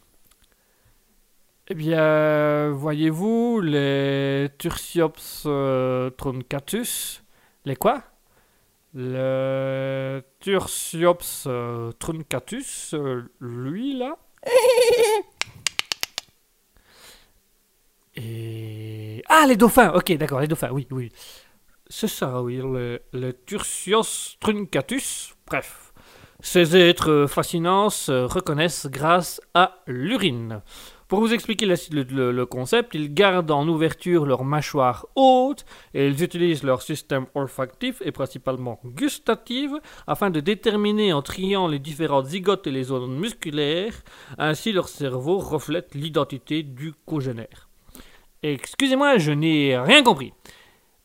Eh 1.68 1.74
bien, 1.74 2.70
voyez-vous, 2.72 3.60
les 3.62 4.50
Tursiops 4.60 5.44
euh, 5.48 6.10
truncatus? 6.12 7.24
Les 7.66 7.76
quoi? 7.76 8.04
Le 8.94 10.22
Tursiops 10.40 11.46
euh, 11.48 11.92
truncatus, 11.94 12.94
euh, 12.94 13.24
lui 13.42 13.98
là? 13.98 14.18
Et. 18.16 19.24
Ah, 19.28 19.46
les 19.48 19.58
dauphins 19.58 19.92
Ok, 19.94 20.12
d'accord, 20.14 20.40
les 20.40 20.48
dauphins, 20.48 20.72
oui, 20.72 20.88
oui. 20.92 21.12
C'est 21.88 22.08
ça, 22.08 22.42
oui, 22.42 22.58
le, 22.58 23.02
le 23.14 23.34
Tursios 23.34 24.38
truncatus. 24.40 25.36
Bref. 25.48 25.94
Ces 26.42 26.76
êtres 26.78 27.26
fascinants 27.28 27.90
se 27.90 28.12
reconnaissent 28.12 28.88
grâce 28.88 29.42
à 29.54 29.80
l'urine. 29.88 30.62
Pour 31.08 31.20
vous 31.20 31.34
expliquer 31.36 31.68
le 31.68 32.44
concept, 32.46 32.96
ils 32.96 33.14
gardent 33.14 33.52
en 33.52 33.68
ouverture 33.68 34.26
leur 34.26 34.44
mâchoire 34.44 35.06
haute 35.16 35.64
et 35.94 36.08
ils 36.08 36.24
utilisent 36.24 36.64
leur 36.64 36.82
système 36.82 37.28
olfactif 37.36 38.02
et 38.04 38.12
principalement 38.12 38.80
gustatif 38.84 39.70
afin 40.08 40.32
de 40.32 40.40
déterminer 40.40 41.14
en 41.14 41.22
triant 41.22 41.68
les 41.68 41.78
différentes 41.78 42.26
zygotes 42.26 42.66
et 42.66 42.72
les 42.72 42.86
zones 42.86 43.20
musculaires. 43.20 43.94
Ainsi, 44.40 44.72
leur 44.72 44.90
cerveau 44.90 45.38
reflète 45.38 45.94
l'identité 45.94 46.64
du 46.64 46.94
congénère. 47.06 47.70
Excusez-moi, 48.42 49.20
je 49.20 49.32
n'ai 49.32 49.78
rien 49.78 50.02
compris. 50.02 50.34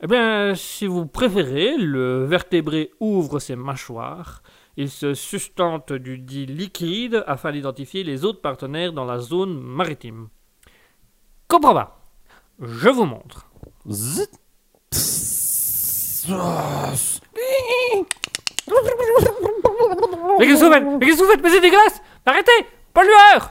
Eh 0.02 0.06
bien, 0.06 0.54
si 0.54 0.86
vous 0.86 1.04
préférez, 1.04 1.76
le 1.76 2.24
vertébré 2.24 2.90
ouvre 3.00 3.38
ses 3.38 3.54
mâchoires. 3.54 4.42
Il 4.76 4.90
se 4.90 5.14
sustente 5.14 5.92
du 5.92 6.18
dit 6.18 6.46
liquide 6.46 7.24
afin 7.26 7.52
d'identifier 7.52 8.02
les 8.04 8.24
autres 8.24 8.40
partenaires 8.40 8.92
dans 8.92 9.04
la 9.04 9.18
zone 9.18 9.58
maritime. 9.60 10.28
Comprends 11.48 11.74
pas. 11.74 12.00
Je 12.60 12.88
vous 12.88 13.04
montre. 13.04 13.46
Zut. 13.90 14.30
Mais 20.38 20.46
qu'est-ce 20.46 20.60
que 20.60 20.64
vous 20.66 20.72
faites? 20.72 20.84
Mais 20.84 21.06
qu'est-ce 21.06 21.18
que 21.18 21.24
vous 21.24 21.30
faites? 21.30 21.42
Mais 21.42 21.50
c'est 21.50 21.60
dégueulasse 21.60 22.00
Arrêtez 22.26 22.66
Pollueur 22.92 23.50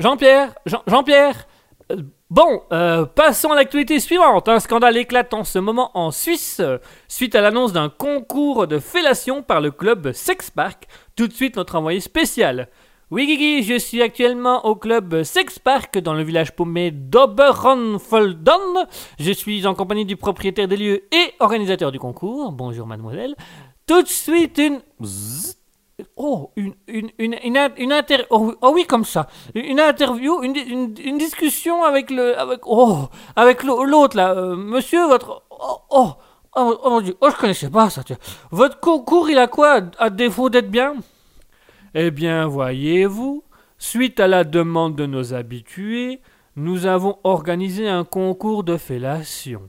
Jean-Pierre 0.00 0.54
Jean- 0.66 0.82
Jean-Pierre 0.86 1.46
Euh, 1.90 2.02
Bon, 2.30 2.60
euh, 2.72 3.06
passons 3.06 3.52
à 3.52 3.54
l'actualité 3.54 4.00
suivante. 4.00 4.50
Un 4.50 4.60
scandale 4.60 4.98
éclate 4.98 5.32
en 5.32 5.44
ce 5.44 5.58
moment 5.58 5.90
en 5.94 6.10
Suisse 6.10 6.60
suite 7.08 7.34
à 7.34 7.40
l'annonce 7.40 7.72
d'un 7.72 7.88
concours 7.88 8.66
de 8.66 8.78
fellation 8.78 9.42
par 9.42 9.62
le 9.62 9.70
club 9.70 10.12
Sex 10.12 10.50
Park. 10.50 10.88
Tout 11.16 11.26
de 11.26 11.32
suite, 11.32 11.56
notre 11.56 11.76
envoyé 11.76 12.00
spécial. 12.00 12.68
Oui, 13.10 13.26
Guigui, 13.26 13.62
je 13.62 13.78
suis 13.78 14.02
actuellement 14.02 14.66
au 14.66 14.76
club 14.76 15.22
Sex 15.22 15.58
Park 15.58 15.96
dans 15.96 16.12
le 16.12 16.22
village 16.22 16.54
paumé 16.54 16.90
d'Oberonfolden. 16.90 18.86
Je 19.18 19.32
suis 19.32 19.66
en 19.66 19.74
compagnie 19.74 20.04
du 20.04 20.16
propriétaire 20.16 20.68
des 20.68 20.76
lieux 20.76 21.04
et 21.10 21.32
organisateur 21.40 21.90
du 21.92 21.98
concours. 21.98 22.52
Bonjour, 22.52 22.86
mademoiselle. 22.86 23.36
Tout 23.86 24.02
de 24.02 24.08
suite, 24.08 24.58
une. 24.58 24.82
Oh, 26.16 26.52
une, 26.56 26.74
une, 26.86 27.10
une, 27.18 27.34
une, 27.42 27.56
in- 27.56 27.74
une 27.76 27.92
inter... 27.92 28.18
Oh, 28.30 28.54
oh 28.62 28.70
oui, 28.72 28.86
comme 28.86 29.04
ça. 29.04 29.26
Une 29.54 29.80
interview, 29.80 30.42
une, 30.44 30.54
une, 30.56 31.18
discussion 31.18 31.82
avec 31.82 32.10
le... 32.10 32.38
Avec, 32.38 32.60
oh, 32.66 33.08
avec 33.34 33.64
l'au- 33.64 33.84
l'autre, 33.84 34.16
là. 34.16 34.32
Euh, 34.32 34.54
monsieur, 34.54 35.06
votre... 35.08 35.42
Oh, 35.50 35.78
oh, 35.90 36.12
oh, 36.56 36.78
oh 36.84 36.90
mon 36.90 37.00
Dieu. 37.00 37.16
Oh, 37.20 37.30
je 37.30 37.36
connaissais 37.36 37.70
pas 37.70 37.90
ça. 37.90 38.02
Votre 38.52 38.78
concours, 38.78 39.28
il 39.28 39.38
a 39.38 39.48
quoi, 39.48 39.80
à 39.98 40.10
défaut 40.10 40.50
d'être 40.50 40.70
bien? 40.70 40.94
Eh 41.94 42.12
bien, 42.12 42.46
voyez-vous, 42.46 43.42
suite 43.78 44.20
à 44.20 44.28
la 44.28 44.44
demande 44.44 44.94
de 44.94 45.06
nos 45.06 45.34
habitués, 45.34 46.20
nous 46.54 46.86
avons 46.86 47.18
organisé 47.24 47.88
un 47.88 48.04
concours 48.04 48.62
de 48.62 48.76
fellation. 48.76 49.68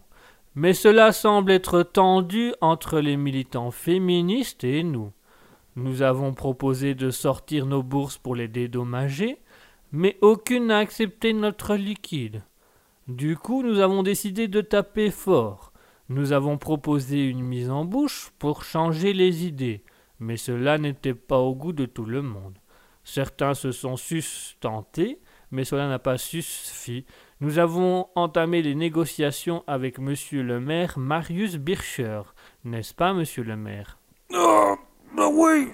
Mais 0.54 0.74
cela 0.74 1.12
semble 1.12 1.52
être 1.52 1.82
tendu 1.82 2.54
entre 2.62 3.00
les 3.00 3.18
militants 3.18 3.72
féministes 3.72 4.64
et 4.64 4.84
nous. 4.84 5.12
Nous 5.76 6.02
avons 6.02 6.34
proposé 6.34 6.96
de 6.96 7.10
sortir 7.10 7.66
nos 7.66 7.84
bourses 7.84 8.18
pour 8.18 8.36
les 8.36 8.48
dédommager, 8.48 9.38
mais 9.92 10.18
aucune 10.22 10.68
n'a 10.68 10.78
accepté 10.78 11.34
notre 11.34 11.76
liquide. 11.76 12.44
Du 13.08 13.38
coup, 13.38 13.64
nous 13.64 13.80
avons 13.80 14.04
décidé 14.04 14.48
de 14.48 14.62
taper 14.62 15.10
fort. 15.10 15.74
Nous 16.10 16.32
avons 16.32 16.58
proposé 16.58 17.28
une 17.28 17.42
mise 17.42 17.70
en 17.70 17.86
bouche 17.86 18.32
pour 18.40 18.64
changer 18.64 19.14
les 19.14 19.46
idées, 19.46 19.84
mais 20.20 20.38
cela 20.38 20.78
n'était 20.78 21.14
pas 21.14 21.40
au 21.40 21.56
goût 21.56 21.74
de 21.74 21.86
tout 21.86 22.06
le 22.06 22.22
monde. 22.22 22.58
Certains 23.04 23.54
se 23.54 23.72
sont 23.72 23.96
sustentés, 23.96 25.20
mais 25.52 25.64
cela 25.64 25.88
n'a 25.88 26.00
pas 26.00 26.18
suffi. 26.18 27.06
Nous 27.42 27.58
avons 27.58 28.08
entamé 28.16 28.62
les 28.62 28.76
négociations 28.76 29.64
avec 29.66 29.98
monsieur 29.98 30.44
le 30.44 30.60
maire 30.60 31.00
Marius 31.00 31.56
Bircher. 31.56 32.22
N'est-ce 32.64 32.94
pas, 32.94 33.14
monsieur 33.14 33.44
le 33.44 33.56
maire? 33.56 33.98
Ah, 34.34 34.76
bah 35.16 35.28
oui. 35.32 35.70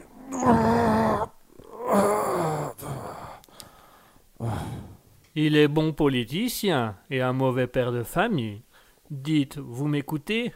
Il 5.35 5.57
est 5.57 5.67
bon 5.67 5.93
politicien 5.93 6.95
et 7.09 7.21
un 7.21 7.33
mauvais 7.33 7.67
père 7.67 7.91
de 7.91 8.03
famille. 8.03 8.63
Dites, 9.11 9.57
vous 9.57 9.87
m'écoutez? 9.87 10.53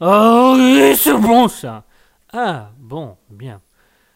Oh 0.00 0.54
oui, 0.56 0.94
c'est 0.96 1.16
bon 1.16 1.48
ça. 1.48 1.84
Ah, 2.32 2.70
bon, 2.78 3.16
bien. 3.30 3.60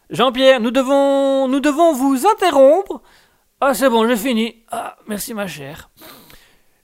Jean-Pierre, 0.09 0.59
nous 0.59 0.71
devons, 0.71 1.47
nous 1.47 1.59
devons 1.59 1.93
vous 1.93 2.27
interrompre. 2.27 3.01
Ah, 3.59 3.73
c'est 3.73 3.89
bon, 3.89 4.07
j'ai 4.07 4.15
fini. 4.15 4.63
Ah, 4.69 4.97
merci 5.07 5.33
ma 5.33 5.47
chère. 5.47 5.89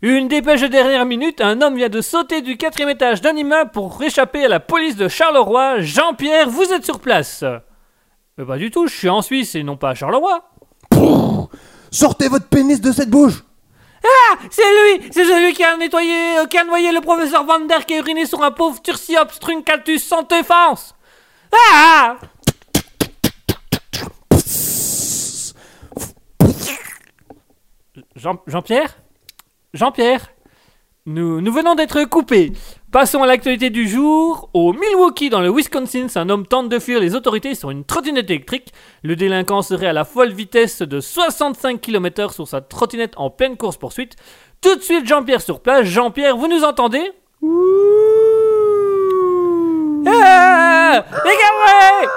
Une 0.01 0.29
dépêche 0.29 0.61
de 0.61 0.67
dernière 0.67 1.05
minute, 1.05 1.41
un 1.41 1.61
homme 1.61 1.75
vient 1.75 1.89
de 1.89 1.99
sauter 2.01 2.41
du 2.41 2.55
quatrième 2.55 2.89
étage 2.89 3.19
d'un 3.19 3.35
immeuble 3.35 3.71
pour 3.71 4.01
échapper 4.01 4.45
à 4.45 4.47
la 4.47 4.61
police 4.61 4.95
de 4.95 5.09
Charleroi. 5.09 5.81
Jean-Pierre, 5.81 6.49
vous 6.49 6.71
êtes 6.71 6.85
sur 6.85 6.99
place. 7.01 7.43
Mais 8.37 8.45
pas 8.45 8.57
du 8.57 8.71
tout, 8.71 8.87
je 8.87 8.95
suis 8.95 9.09
en 9.09 9.21
Suisse 9.21 9.55
et 9.55 9.63
non 9.63 9.75
pas 9.75 9.89
à 9.89 9.95
Charleroi. 9.95 10.49
Sortez 11.91 12.29
votre 12.29 12.47
pénis 12.47 12.79
de 12.79 12.91
cette 12.93 13.09
bouche. 13.09 13.43
C'est 14.49 14.61
lui 14.61 15.09
C'est 15.11 15.25
celui 15.25 15.53
qui 15.53 15.63
a 15.65 15.75
nettoyé, 15.75 16.37
euh, 16.39 16.45
qui 16.45 16.57
a 16.57 16.63
noyé 16.63 16.93
le 16.93 17.01
professeur 17.01 17.43
Van 17.43 17.59
Der 17.59 17.85
qui 17.85 17.95
a 17.95 17.97
uriné 17.97 18.25
sur 18.25 18.41
un 18.41 18.51
pauvre 18.51 18.81
Tursiops 18.81 19.39
truncatus 19.41 20.01
sans 20.07 20.23
défense 20.23 20.95
Ah 21.73 22.15
Jean- 28.15 28.41
Jean-Pierre 29.73 30.29
nous, 31.05 31.41
nous 31.41 31.51
venons 31.51 31.73
d'être 31.73 32.03
coupés. 32.03 32.51
Passons 32.91 33.23
à 33.23 33.25
l'actualité 33.25 33.71
du 33.71 33.87
jour. 33.87 34.51
Au 34.53 34.73
Milwaukee, 34.73 35.31
dans 35.31 35.41
le 35.41 35.49
Wisconsin, 35.49 36.05
un 36.15 36.29
homme 36.29 36.45
tente 36.45 36.69
de 36.69 36.77
fuir 36.77 36.99
les 36.99 37.15
autorités 37.15 37.55
sur 37.55 37.71
une 37.71 37.83
trottinette 37.83 38.29
électrique. 38.29 38.71
Le 39.01 39.15
délinquant 39.15 39.63
serait 39.63 39.87
à 39.87 39.93
la 39.93 40.05
folle 40.05 40.31
vitesse 40.33 40.83
de 40.83 40.99
65 40.99 41.81
km 41.81 42.31
sur 42.31 42.47
sa 42.47 42.61
trottinette 42.61 43.13
en 43.17 43.31
pleine 43.31 43.57
course-poursuite. 43.57 44.17
Tout 44.61 44.75
de 44.75 44.81
suite, 44.81 45.07
Jean-Pierre 45.07 45.41
sur 45.41 45.61
place. 45.61 45.85
Jean-Pierre, 45.85 46.37
vous 46.37 46.47
nous 46.47 46.63
entendez? 46.63 47.11
Ah 50.05 51.05
Regardez 51.11 52.11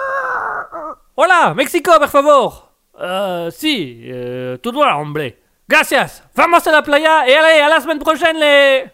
Hola, 1.17 1.55
Mexico, 1.55 1.93
por 1.99 2.09
favor 2.09 2.73
Euh, 3.01 3.51
si, 3.51 4.03
euh, 4.11 4.59
tout 4.59 4.71
droit, 4.71 4.93
hombre. 4.97 5.31
Gracias. 5.73 6.23
Vamos 6.35 6.67
a 6.67 6.71
la 6.71 6.83
playa 6.83 7.27
et 7.27 7.35
allez, 7.35 7.61
à 7.63 7.71
la 7.71 7.81
semaine 7.81 7.99
prochaine, 7.99 8.37
les... 8.39 8.85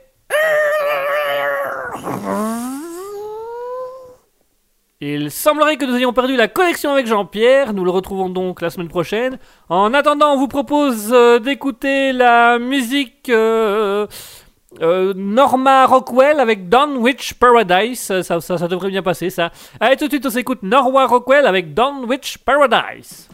Il 5.01 5.33
semblerait 5.33 5.77
que 5.77 5.85
nous 5.85 5.97
ayons 5.97 6.12
perdu 6.12 6.37
la 6.37 6.47
connexion 6.47 6.93
avec 6.93 7.09
Jean-Pierre. 7.09 7.73
Nous 7.73 7.85
le 7.85 7.91
retrouvons 7.91 8.29
donc 8.29 8.61
la 8.61 8.71
semaine 8.71 8.87
prochaine. 8.87 9.41
En 9.69 9.93
attendant, 9.93 10.35
on 10.35 10.37
vous 10.37 10.47
propose 10.47 11.11
euh, 11.12 11.41
d'écouter 11.41 12.12
la 12.12 12.61
musique 12.61 13.29
euh, 13.29 14.07
euh, 14.81 15.12
Norma 15.17 15.85
Rockwell 15.85 16.38
avec 16.38 16.69
Dunwich 16.69 17.35
Paradise. 17.35 18.23
Ça, 18.23 18.41
ça, 18.41 18.69
devrait 18.69 18.91
bien 18.91 19.03
passer, 19.03 19.31
ça. 19.31 19.51
Allez, 19.81 19.97
tout 19.97 20.05
de 20.05 20.11
suite, 20.11 20.27
on 20.27 20.31
s'écoute 20.31 20.62
Norma 20.62 21.07
Rockwell 21.07 21.45
avec 21.45 21.75
Dunwich 21.75 22.38
Paradise. 22.38 23.29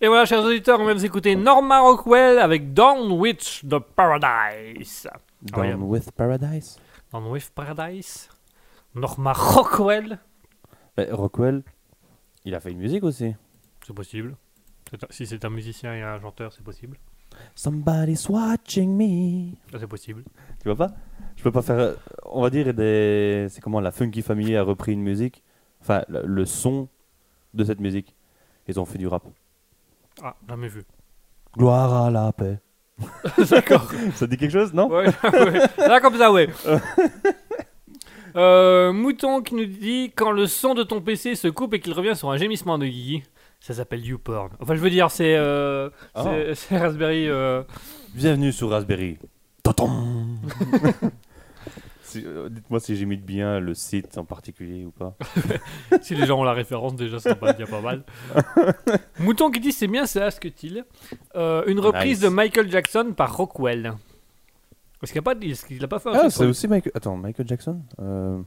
Et 0.00 0.08
voilà, 0.08 0.26
chers 0.26 0.44
auditeurs, 0.44 0.78
on 0.80 0.84
vient 0.84 0.94
d'écouter 0.94 1.36
Norma 1.36 1.80
Rockwell 1.80 2.38
avec 2.38 2.74
Dawn 2.74 3.10
Witch 3.12 3.64
the 3.66 3.78
Paradise. 3.78 5.04
Down 5.42 5.64
Incroyable. 5.64 5.84
with 5.84 6.10
Paradise? 6.12 6.78
Dawn 7.12 7.30
with 7.30 7.50
Paradise. 7.54 8.28
Norma 8.94 9.32
Rockwell. 9.32 10.18
Rockwell, 10.98 11.62
il 12.44 12.54
a 12.54 12.60
fait 12.60 12.72
une 12.72 12.78
musique 12.78 13.04
aussi. 13.04 13.34
C'est 13.86 13.94
possible. 13.94 14.36
Si 15.10 15.26
c'est 15.26 15.44
un 15.44 15.50
musicien 15.50 15.94
et 15.94 16.02
un 16.02 16.20
chanteur, 16.20 16.52
c'est 16.52 16.62
possible. 16.64 16.96
Somebody's 17.54 18.28
watching 18.28 18.96
me. 18.96 19.54
Ça, 19.70 19.78
C'est 19.80 19.86
possible. 19.86 20.24
Tu 20.62 20.68
vois 20.68 20.76
pas? 20.76 20.94
Je 21.36 21.42
peux 21.42 21.52
pas 21.52 21.60
faire. 21.62 21.78
euh, 21.78 21.94
On 22.24 22.40
va 22.42 22.48
dire 22.50 22.72
des. 22.72 23.46
C'est 23.50 23.60
comment 23.60 23.80
la 23.80 23.90
Funky 23.90 24.22
Family 24.22 24.56
a 24.56 24.62
repris 24.62 24.92
une 24.92 25.02
musique. 25.02 25.42
Enfin, 25.82 26.02
le 26.08 26.44
son 26.46 26.88
de 27.52 27.64
cette 27.64 27.80
musique. 27.80 28.14
Ils 28.68 28.80
ont 28.80 28.84
fait 28.86 28.98
du 28.98 29.06
rap. 29.06 29.24
Ah, 30.28 30.34
jamais 30.48 30.66
vu. 30.66 30.82
Gloire 31.56 31.94
à 32.06 32.10
la 32.10 32.32
paix. 32.32 32.58
D'accord. 33.50 33.88
Ça 34.14 34.26
dit 34.26 34.36
quelque 34.36 34.50
chose, 34.52 34.72
non? 34.74 34.88
Ouais, 34.88 35.06
ouais. 35.22 35.60
Là, 35.78 36.00
comme 36.00 36.16
ça, 36.16 36.32
ouais. 36.32 36.48
Euh, 38.34 38.92
Mouton 38.92 39.40
qui 39.40 39.54
nous 39.54 39.64
dit 39.64 40.12
quand 40.14 40.30
le 40.30 40.46
son 40.46 40.74
de 40.74 40.82
ton 40.82 41.00
PC 41.00 41.36
se 41.36 41.48
coupe 41.48 41.72
et 41.72 41.80
qu'il 41.80 41.94
revient 41.94 42.14
sur 42.14 42.30
un 42.30 42.36
gémissement 42.36 42.76
de 42.76 42.84
Guigui, 42.84 43.22
ça 43.60 43.72
s'appelle 43.72 44.04
YouPorn. 44.04 44.50
Enfin, 44.60 44.74
je 44.74 44.80
veux 44.80 44.90
dire, 44.90 45.10
c'est 45.10 45.36
euh, 45.36 45.88
Ah. 46.14 46.24
c'est 46.54 46.76
Raspberry. 46.76 47.28
euh, 47.30 47.62
Bienvenue 48.14 48.52
sur 48.52 48.68
Raspberry. 48.68 49.16
Si- 52.06 52.22
euh, 52.24 52.48
Dites-moi 52.48 52.78
si 52.80 52.94
j'imite 52.96 53.24
bien 53.26 53.58
le 53.60 53.74
site 53.74 54.16
en 54.16 54.24
particulier 54.24 54.84
ou 54.84 54.90
pas. 54.92 55.16
si 56.02 56.14
les 56.14 56.24
gens 56.26 56.38
ont 56.40 56.44
la 56.44 56.52
référence, 56.52 56.94
déjà, 56.94 57.18
ça 57.18 57.34
va 57.34 57.52
déjà 57.52 57.66
pas 57.70 57.80
mal. 57.80 58.04
Mouton 59.18 59.50
qui 59.50 59.60
dit 59.60 59.72
c'est 59.72 59.88
bien, 59.88 60.06
c'est 60.06 60.22
Asketil. 60.22 60.84
Euh, 61.34 61.64
une 61.66 61.80
reprise 61.80 62.18
Nice. 62.18 62.20
de 62.20 62.28
Michael 62.28 62.70
Jackson 62.70 63.12
par 63.16 63.36
Rockwell. 63.36 63.94
Est-ce 65.02 65.12
qu'il 65.12 65.18
a 65.18 65.22
pas, 65.22 65.32
a 65.32 65.88
pas 65.88 65.98
fait 65.98 66.08
un 66.08 66.12
Ah, 66.24 66.30
c'est 66.30 66.46
aussi 66.46 66.68
Michael. 66.68 66.92
Attends, 66.94 67.16
Michael 67.16 67.46
Jackson 67.48 67.82
Euh, 68.00 68.40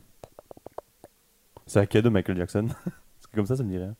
C'est 1.67 1.79
à 1.79 1.85
cadeau 1.85 2.09
Michael 2.09 2.37
Jackson. 2.37 2.67
Parce 2.83 3.27
comme 3.35 3.45
ça, 3.45 3.55
ça 3.55 3.63
me 3.63 3.69
dit 3.69 3.77
rien. 3.77 3.95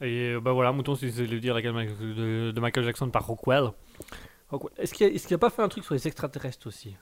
Et 0.00 0.32
euh, 0.34 0.40
bah 0.40 0.52
voilà, 0.52 0.72
Mouton, 0.72 0.94
c'est 0.96 1.10
c'est 1.10 1.26
le 1.26 1.40
dire 1.40 1.54
de, 1.54 2.50
de 2.50 2.60
Michael 2.60 2.84
Jackson 2.84 3.08
par 3.10 3.26
Rockwell. 3.26 3.70
Rockwell. 4.50 4.72
Est-ce 4.78 4.92
qu'il 4.94 5.06
a, 5.06 5.10
est-ce 5.10 5.26
qu'il 5.26 5.34
a 5.34 5.38
pas 5.38 5.50
fait 5.50 5.62
un 5.62 5.68
truc 5.68 5.84
sur 5.84 5.94
les 5.94 6.06
extraterrestres 6.06 6.66
aussi? 6.66 6.96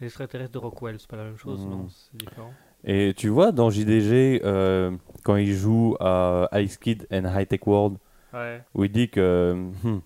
Les 0.00 0.06
extraterrestres 0.08 0.52
de 0.52 0.58
Rockwell, 0.58 0.96
c'est 0.98 1.08
pas 1.08 1.16
la 1.16 1.24
même 1.24 1.36
chose 1.36 1.64
Hmm. 1.64 1.70
Non, 1.70 1.86
c'est 1.88 2.16
différent. 2.16 2.52
Et 2.84 3.14
tu 3.16 3.28
vois, 3.28 3.52
dans 3.52 3.70
JDG, 3.70 4.42
euh, 4.44 4.90
quand 5.22 5.36
il 5.36 5.52
joue 5.54 5.96
à 6.00 6.48
Ice 6.60 6.76
Kid 6.76 7.06
and 7.10 7.24
High 7.24 7.48
Tech 7.48 7.60
World, 7.66 7.96
Ouais. 8.34 8.62
où 8.74 8.84
il 8.84 8.90
dit 8.90 9.08
que 9.08 9.54
hmm, 9.84 10.00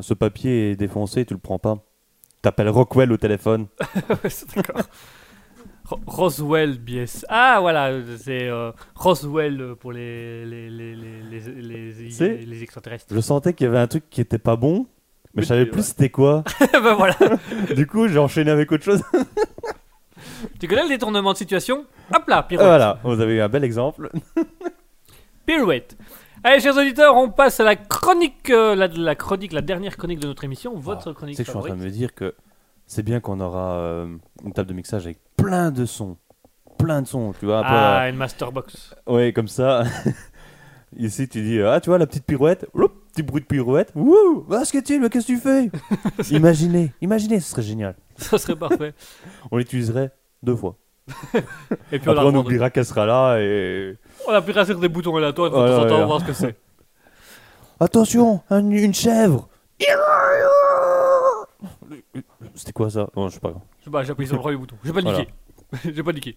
ce 0.00 0.14
papier 0.14 0.70
est 0.72 0.76
défoncé, 0.76 1.24
tu 1.26 1.34
le 1.34 1.40
prends 1.40 1.58
pas. 1.58 1.76
T'appelles 2.42 2.70
Rockwell 2.70 3.12
au 3.12 3.16
téléphone. 3.18 3.66
C'est 4.28 4.56
D'accord. 4.56 4.82
Ro- 5.84 6.00
Roswell 6.06 6.78
BS. 6.80 7.24
Ah 7.28 7.58
voilà, 7.60 7.92
c'est 8.16 8.48
euh, 8.48 8.72
Roswell 8.96 9.76
pour 9.78 9.92
les, 9.92 10.44
les, 10.44 10.68
les, 10.70 10.96
les, 10.96 12.44
les 12.44 12.62
extraterrestres. 12.62 13.06
Je 13.14 13.20
sentais 13.20 13.52
qu'il 13.52 13.66
y 13.66 13.68
avait 13.68 13.78
un 13.78 13.86
truc 13.86 14.04
qui 14.10 14.20
était 14.20 14.38
pas 14.38 14.56
bon, 14.56 14.86
mais 15.36 15.42
je 15.42 15.46
savais 15.46 15.66
plus 15.66 15.82
c'était 15.84 16.08
quoi. 16.10 16.42
bah 16.72 16.94
voilà. 16.94 17.14
du 17.74 17.86
coup, 17.86 18.08
j'ai 18.08 18.18
enchaîné 18.18 18.50
avec 18.50 18.72
autre 18.72 18.84
chose. 18.84 19.02
Tu 20.60 20.68
connais 20.68 20.82
le 20.82 20.88
détournement 20.88 21.32
de 21.32 21.38
situation? 21.38 21.84
Hop 22.14 22.28
là, 22.28 22.42
pirouette. 22.42 22.66
voilà, 22.66 22.98
vous 23.04 23.20
avez 23.20 23.34
eu 23.36 23.40
un 23.40 23.48
bel 23.48 23.64
exemple. 23.64 24.10
Pirouette. 25.46 25.96
Allez, 26.42 26.60
chers 26.60 26.76
auditeurs, 26.76 27.16
on 27.16 27.30
passe 27.30 27.60
à 27.60 27.64
la 27.64 27.76
chronique, 27.76 28.50
euh, 28.50 28.74
la, 28.74 28.86
la 28.88 29.14
chronique, 29.14 29.52
la 29.52 29.62
dernière 29.62 29.96
chronique 29.96 30.20
de 30.20 30.26
notre 30.26 30.44
émission, 30.44 30.74
votre 30.74 31.12
chronique 31.12 31.36
C'est 31.36 31.42
que 31.42 31.46
je 31.46 31.50
suis 31.50 31.58
en 31.58 31.62
train 31.62 31.76
de 31.76 31.82
me 31.84 31.90
dire 31.90 32.14
que 32.14 32.34
c'est 32.86 33.02
bien 33.02 33.20
qu'on 33.20 33.40
aura 33.40 33.76
euh, 33.78 34.16
une 34.44 34.52
table 34.52 34.68
de 34.68 34.74
mixage 34.74 35.04
avec 35.04 35.18
plein 35.36 35.70
de 35.70 35.84
sons. 35.86 36.16
Plein 36.78 37.02
de 37.02 37.06
sons, 37.06 37.32
tu 37.38 37.46
vois. 37.46 37.62
Ah, 37.64 38.08
une 38.08 38.16
Masterbox. 38.16 38.94
ouais, 39.06 39.32
comme 39.32 39.48
ça. 39.48 39.84
Ici, 40.98 41.28
tu 41.28 41.42
dis, 41.42 41.60
ah, 41.60 41.78
tu 41.80 41.90
vois, 41.90 41.98
la 41.98 42.06
petite 42.06 42.24
pirouette. 42.24 42.66
Oup, 42.74 42.90
petit 43.12 43.22
bruit 43.22 43.42
de 43.42 43.46
pirouette. 43.46 43.92
Wouh, 43.94 44.46
ah, 44.50 44.62
tu 44.64 44.98
mais 44.98 45.10
qu'est-ce 45.10 45.26
que 45.26 45.32
tu 45.32 45.38
fais 45.38 45.70
Imaginez, 46.34 46.92
imaginez, 47.02 47.40
ce 47.40 47.50
serait 47.50 47.62
génial. 47.62 47.94
Ça 48.16 48.38
serait 48.38 48.56
parfait. 48.56 48.94
On 49.50 49.58
l'utiliserait 49.58 50.10
deux 50.42 50.56
fois. 50.56 50.76
Et 51.92 51.98
puis 52.00 52.08
on, 52.08 52.12
Après, 52.12 52.24
on 52.24 52.34
oubliera 52.34 52.68
qu'elle 52.70 52.84
sera 52.84 53.06
là 53.06 53.38
et. 53.38 53.96
on 54.26 54.32
appuiera 54.32 54.64
sur 54.66 54.76
des 54.80 54.88
boutons 54.88 55.14
aléatoires 55.16 55.50
de 55.50 55.54
temps 55.54 55.82
en 55.84 55.86
temps, 55.86 56.02
on 56.02 56.06
voir 56.06 56.20
ce 56.20 56.24
que 56.24 56.32
c'est. 56.32 56.56
Attention, 57.78 58.40
un- 58.50 58.68
une 58.70 58.92
chèvre 58.92 59.48
C'était 62.56 62.72
quoi 62.72 62.90
ça? 62.90 63.08
Non, 63.14 63.28
je 63.28 63.34
sais 63.34 63.40
pas. 63.40 63.54
Je 63.78 63.84
sais 63.84 63.90
pas, 63.90 64.02
j'ai 64.02 64.10
appuyé 64.10 64.26
sur 64.26 64.36
le 64.36 64.42
premier 64.42 64.56
bouton. 64.56 64.76
J'ai 64.82 64.92
pas 64.92 65.00
Voilà. 65.00 65.18
niqué. 65.20 65.32
j'ai 65.94 66.02
pas 66.02 66.12
niqué. 66.12 66.36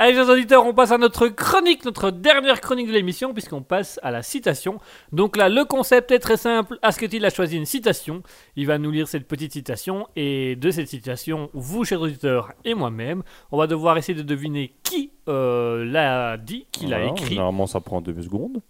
Allez, 0.00 0.14
chers 0.14 0.28
auditeurs, 0.28 0.64
on 0.64 0.74
passe 0.74 0.92
à 0.92 0.98
notre 0.98 1.26
chronique, 1.26 1.84
notre 1.84 2.12
dernière 2.12 2.60
chronique 2.60 2.86
de 2.86 2.92
l'émission, 2.92 3.32
puisqu'on 3.32 3.62
passe 3.62 3.98
à 4.04 4.12
la 4.12 4.22
citation. 4.22 4.78
Donc 5.10 5.36
là, 5.36 5.48
le 5.48 5.64
concept 5.64 6.12
est 6.12 6.20
très 6.20 6.36
simple. 6.36 6.78
Asketil 6.82 7.24
a 7.24 7.30
choisi 7.30 7.56
une 7.56 7.64
citation. 7.64 8.22
Il 8.54 8.68
va 8.68 8.78
nous 8.78 8.92
lire 8.92 9.08
cette 9.08 9.26
petite 9.26 9.54
citation. 9.54 10.06
Et 10.14 10.54
de 10.54 10.70
cette 10.70 10.86
citation, 10.86 11.50
vous, 11.52 11.84
chers 11.84 12.00
auditeurs, 12.00 12.52
et 12.64 12.74
moi-même, 12.74 13.24
on 13.50 13.58
va 13.58 13.66
devoir 13.66 13.98
essayer 13.98 14.16
de 14.16 14.22
deviner 14.22 14.72
qui 14.84 15.10
euh, 15.28 15.84
l'a 15.84 16.36
dit, 16.36 16.68
qui 16.70 16.86
l'a 16.86 16.98
Voilà, 16.98 17.12
écrit. 17.14 17.34
Normalement, 17.34 17.66
ça 17.66 17.80
prend 17.80 18.00
deux 18.00 18.22
secondes. 18.22 18.62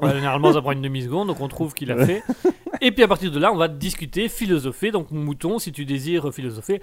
Ouais, 0.00 0.12
généralement, 0.12 0.52
ça 0.52 0.62
prend 0.62 0.70
une 0.70 0.82
demi-seconde, 0.82 1.26
donc 1.26 1.40
on 1.40 1.48
trouve 1.48 1.74
qu'il 1.74 1.90
a 1.90 1.96
fait. 2.06 2.22
Et 2.80 2.92
puis 2.92 3.02
à 3.02 3.08
partir 3.08 3.32
de 3.32 3.40
là, 3.40 3.52
on 3.52 3.56
va 3.56 3.66
discuter, 3.66 4.28
philosopher. 4.28 4.92
Donc, 4.92 5.10
mouton, 5.10 5.58
si 5.58 5.72
tu 5.72 5.84
désires 5.84 6.32
philosopher 6.32 6.80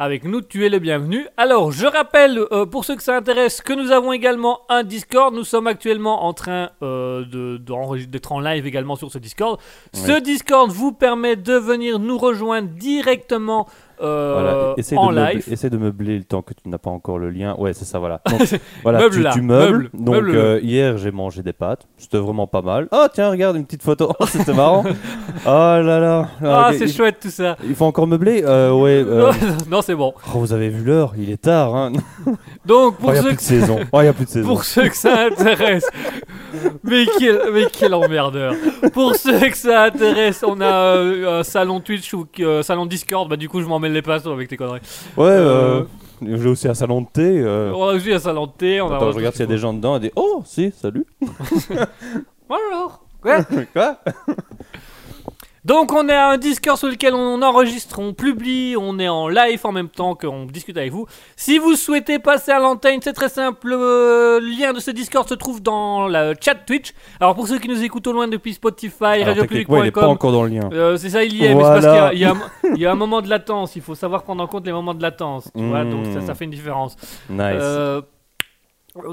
avec 0.00 0.24
nous, 0.24 0.40
tu 0.40 0.64
es 0.64 0.70
le 0.70 0.78
bienvenu. 0.78 1.26
Alors, 1.36 1.72
je 1.72 1.86
rappelle, 1.86 2.40
euh, 2.52 2.64
pour 2.64 2.86
ceux 2.86 2.96
que 2.96 3.02
ça 3.02 3.14
intéresse, 3.18 3.60
que 3.60 3.74
nous 3.74 3.92
avons 3.92 4.14
également 4.14 4.60
un 4.70 4.82
Discord. 4.82 5.34
Nous 5.34 5.44
sommes 5.44 5.66
actuellement 5.66 6.24
en 6.24 6.32
train 6.32 6.70
euh, 6.82 7.22
de- 7.26 7.58
d'être 8.06 8.32
en 8.32 8.40
live 8.40 8.66
également 8.66 8.96
sur 8.96 9.12
ce 9.12 9.18
Discord. 9.18 9.60
Ce 9.92 10.18
Discord 10.18 10.70
vous 10.70 10.92
permet 10.92 11.36
de 11.36 11.52
venir 11.52 11.98
nous 11.98 12.16
rejoindre 12.16 12.68
directement 12.70 13.68
Voilà, 14.00 14.74
essaie 14.76 14.96
en 14.96 15.10
de, 15.10 15.14
meubler, 15.16 15.34
live. 15.34 15.48
essaie 15.52 15.70
de 15.70 15.76
meubler 15.76 16.18
le 16.18 16.24
temps 16.24 16.42
que 16.42 16.54
tu 16.54 16.68
n'as 16.68 16.78
pas 16.78 16.90
encore 16.90 17.18
le 17.18 17.30
lien. 17.30 17.54
Ouais, 17.58 17.72
c'est 17.72 17.84
ça, 17.84 17.98
voilà. 17.98 18.20
Donc, 18.30 18.40
voilà, 18.82 18.98
Meuble 19.00 19.14
tu, 19.14 19.22
là, 19.22 19.30
tu 19.32 19.42
meubles. 19.42 19.90
meuble, 19.92 20.04
Donc, 20.04 20.34
euh, 20.34 20.60
hier, 20.62 20.96
j'ai 20.98 21.10
mangé 21.10 21.42
des 21.42 21.52
pâtes. 21.52 21.86
C'était 21.96 22.18
vraiment 22.18 22.46
pas 22.46 22.62
mal. 22.62 22.88
Oh, 22.92 23.06
tiens, 23.12 23.30
regarde, 23.30 23.56
une 23.56 23.64
petite 23.64 23.82
photo. 23.82 24.12
Oh, 24.18 24.26
C'était 24.28 24.54
marrant. 24.54 24.84
oh 24.86 25.46
là 25.48 25.98
là. 25.98 26.28
Ah, 26.44 26.68
ok, 26.70 26.76
c'est 26.78 26.84
il, 26.86 26.92
chouette 26.92 27.18
tout 27.20 27.30
ça. 27.30 27.56
il 27.64 27.74
faut 27.74 27.84
encore 27.84 28.06
meubler 28.06 28.42
euh, 28.44 28.72
Ouais. 28.72 29.04
euh, 29.06 29.32
non, 29.70 29.82
c'est 29.82 29.94
bon. 29.94 30.14
oh, 30.34 30.38
vous 30.38 30.52
avez 30.52 30.68
vu 30.68 30.82
l'heure 30.84 31.12
Il 31.18 31.30
est 31.30 31.42
tard. 31.42 31.74
Hein. 31.74 31.92
Donc, 32.64 32.94
Oh, 33.00 33.02
pour 33.02 33.10
il 33.10 33.12
n'y 33.12 33.18
a 33.18 33.22
ceux 33.22 33.28
plus 33.28 33.36
de 33.36 33.40
saison. 33.40 33.78
Oh, 33.92 34.00
y 34.02 34.06
a 34.06 34.12
plus 34.12 34.24
de 34.24 34.30
saison. 34.30 34.48
Pour 34.48 34.64
ceux 34.64 34.88
que 34.88 34.96
ça 34.96 35.26
intéresse. 35.26 35.86
Mais 36.82 37.04
quel, 37.18 37.40
mais 37.52 37.66
quel 37.72 37.94
emmerdeur. 37.94 38.54
Pour 38.92 39.14
ceux 39.14 39.38
que 39.48 39.56
ça 39.56 39.84
intéresse, 39.84 40.44
on 40.46 40.60
a 40.60 40.64
euh, 40.96 41.40
un 41.40 41.42
salon 41.42 41.80
Twitch 41.80 42.12
ou 42.14 42.26
salon 42.62 42.86
Discord. 42.86 43.28
Bah, 43.28 43.36
du 43.36 43.48
coup, 43.48 43.60
je 43.60 43.66
m'en 43.66 43.78
mêle 43.90 43.94
les 43.94 44.02
pinceaux 44.02 44.32
avec 44.32 44.48
tes 44.48 44.56
conneries. 44.56 44.80
Ouais, 45.16 45.26
euh, 45.28 45.82
Euh, 46.22 46.36
j'ai 46.38 46.48
aussi 46.48 46.68
un 46.68 46.74
salon 46.74 47.00
de 47.02 47.06
thé. 47.12 47.40
euh. 47.40 47.72
On 47.74 47.88
a 47.88 47.94
aussi 47.94 48.12
un 48.12 48.18
salon 48.18 48.46
de 48.46 48.52
thé. 48.52 48.80
On 48.80 48.92
a 48.92 48.98
je 48.98 49.16
regarde 49.16 49.34
s'il 49.34 49.44
y 49.44 49.48
a 49.48 49.52
des 49.52 49.58
gens 49.58 49.72
dedans 49.72 49.96
et 49.96 50.00
des 50.00 50.12
Oh, 50.16 50.42
si, 50.46 50.72
salut. 50.72 51.06
Bonjour. 52.48 53.04
Quoi? 53.22 53.44
Quoi? 53.72 53.98
Donc, 55.64 55.92
on 55.92 56.08
est 56.08 56.14
à 56.14 56.30
un 56.30 56.38
Discord 56.38 56.78
sur 56.78 56.88
lequel 56.88 57.12
on 57.14 57.42
enregistre, 57.42 57.98
on 57.98 58.14
publie, 58.14 58.76
on 58.78 58.98
est 58.98 59.08
en 59.08 59.28
live 59.28 59.60
en 59.64 59.72
même 59.72 59.88
temps 59.90 60.14
qu'on 60.14 60.46
discute 60.46 60.76
avec 60.78 60.90
vous. 60.90 61.06
Si 61.36 61.58
vous 61.58 61.74
souhaitez 61.74 62.18
passer 62.18 62.50
à 62.50 62.58
l'antenne, 62.58 63.00
c'est 63.02 63.12
très 63.12 63.28
simple. 63.28 63.68
Le 63.68 64.38
lien 64.40 64.72
de 64.72 64.80
ce 64.80 64.90
Discord 64.90 65.28
se 65.28 65.34
trouve 65.34 65.60
dans 65.62 66.08
le 66.08 66.32
chat 66.40 66.54
Twitch. 66.54 66.92
Alors, 67.20 67.34
pour 67.34 67.46
ceux 67.46 67.58
qui 67.58 67.68
nous 67.68 67.82
écoutent 67.82 68.06
au 68.06 68.12
loin 68.12 68.26
depuis 68.26 68.54
Spotify, 68.54 69.22
techniquement, 69.38 69.76
il 69.78 69.82
n'est 69.84 69.90
pas 69.90 70.00
radiopublic.com, 70.00 70.04
encore 70.10 70.32
dans 70.32 70.44
le 70.44 70.48
lien. 70.48 70.70
Euh, 70.72 70.96
c'est 70.96 71.10
ça, 71.10 71.24
il 71.24 71.36
y 71.36 71.44
est, 71.44 71.54
mais 71.54 71.62
c'est 71.62 71.68
parce 71.82 71.84
qu'il 71.84 72.20
y 72.20 72.24
a- 72.24 72.28
y, 72.30 72.32
un- 72.32 72.40
il 72.74 72.80
y 72.80 72.86
a 72.86 72.92
un 72.92 72.94
moment 72.96 73.20
de 73.20 73.28
latence. 73.28 73.76
Il 73.76 73.82
faut 73.82 73.94
savoir 73.94 74.22
prendre 74.22 74.42
en 74.42 74.46
compte 74.46 74.64
les 74.64 74.72
moments 74.72 74.94
de 74.94 75.02
latence. 75.02 75.50
Tu 75.54 75.62
vois, 75.68 75.84
donc 75.84 76.06
ça, 76.06 76.20
Mm. 76.20 76.26
ça 76.26 76.34
fait 76.34 76.44
une 76.46 76.50
différence. 76.52 76.96
Nice. 77.28 77.40
Euh, 77.60 78.00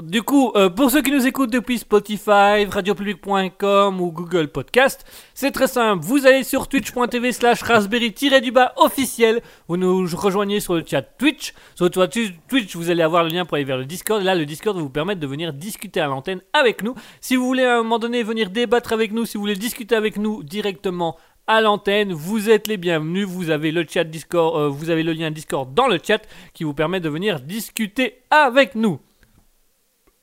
du 0.02 0.22
coup, 0.22 0.50
euh, 0.56 0.68
pour 0.68 0.90
ceux 0.90 1.02
qui 1.02 1.12
nous 1.12 1.24
écoutent 1.26 1.52
depuis 1.52 1.78
Spotify, 1.78 2.64
radiopublic.com 2.68 4.00
ou 4.00 4.10
Google 4.10 4.48
Podcast, 4.48 5.04
c'est 5.34 5.52
très 5.52 5.68
simple. 5.68 6.04
Vous 6.04 6.26
allez 6.26 6.42
sur 6.42 6.66
twitch.tv 6.66 7.30
slash 7.30 7.62
raspberry-du-bas 7.62 8.72
officiel. 8.78 9.40
Vous 9.68 9.76
nous 9.76 10.04
rejoignez 10.16 10.58
sur 10.58 10.74
le 10.74 10.82
chat 10.84 11.02
Twitch. 11.02 11.54
Sur 11.76 11.90
Twitch, 11.90 12.74
vous 12.74 12.90
allez 12.90 13.02
avoir 13.02 13.22
le 13.22 13.30
lien 13.30 13.44
pour 13.44 13.54
aller 13.54 13.64
vers 13.64 13.78
le 13.78 13.84
Discord. 13.84 14.20
Là, 14.22 14.34
le 14.34 14.46
Discord 14.46 14.76
va 14.76 14.82
vous 14.82 14.90
permettre 14.90 15.20
de 15.20 15.28
venir 15.28 15.52
discuter 15.52 16.00
à 16.00 16.08
l'antenne 16.08 16.40
avec 16.52 16.82
nous. 16.82 16.96
Si 17.20 17.36
vous 17.36 17.46
voulez 17.46 17.64
à 17.64 17.74
un 17.74 17.82
moment 17.84 18.00
donné 18.00 18.24
venir 18.24 18.50
débattre 18.50 18.92
avec 18.92 19.12
nous, 19.12 19.26
si 19.26 19.36
vous 19.36 19.42
voulez 19.42 19.54
discuter 19.54 19.94
avec 19.94 20.16
nous 20.16 20.42
directement 20.42 21.16
à 21.46 21.60
l'antenne, 21.60 22.12
vous 22.12 22.50
êtes 22.50 22.66
les 22.66 22.78
bienvenus. 22.78 23.28
Vous 23.28 23.50
avez 23.50 23.70
le 23.70 23.86
chat 23.88 24.02
Discord, 24.02 24.56
euh, 24.56 24.68
vous 24.68 24.90
avez 24.90 25.04
le 25.04 25.12
lien 25.12 25.30
Discord 25.30 25.72
dans 25.72 25.86
le 25.86 26.00
chat 26.02 26.20
qui 26.52 26.64
vous 26.64 26.74
permet 26.74 26.98
de 26.98 27.08
venir 27.08 27.38
discuter 27.38 28.16
avec 28.30 28.74
nous. 28.74 28.98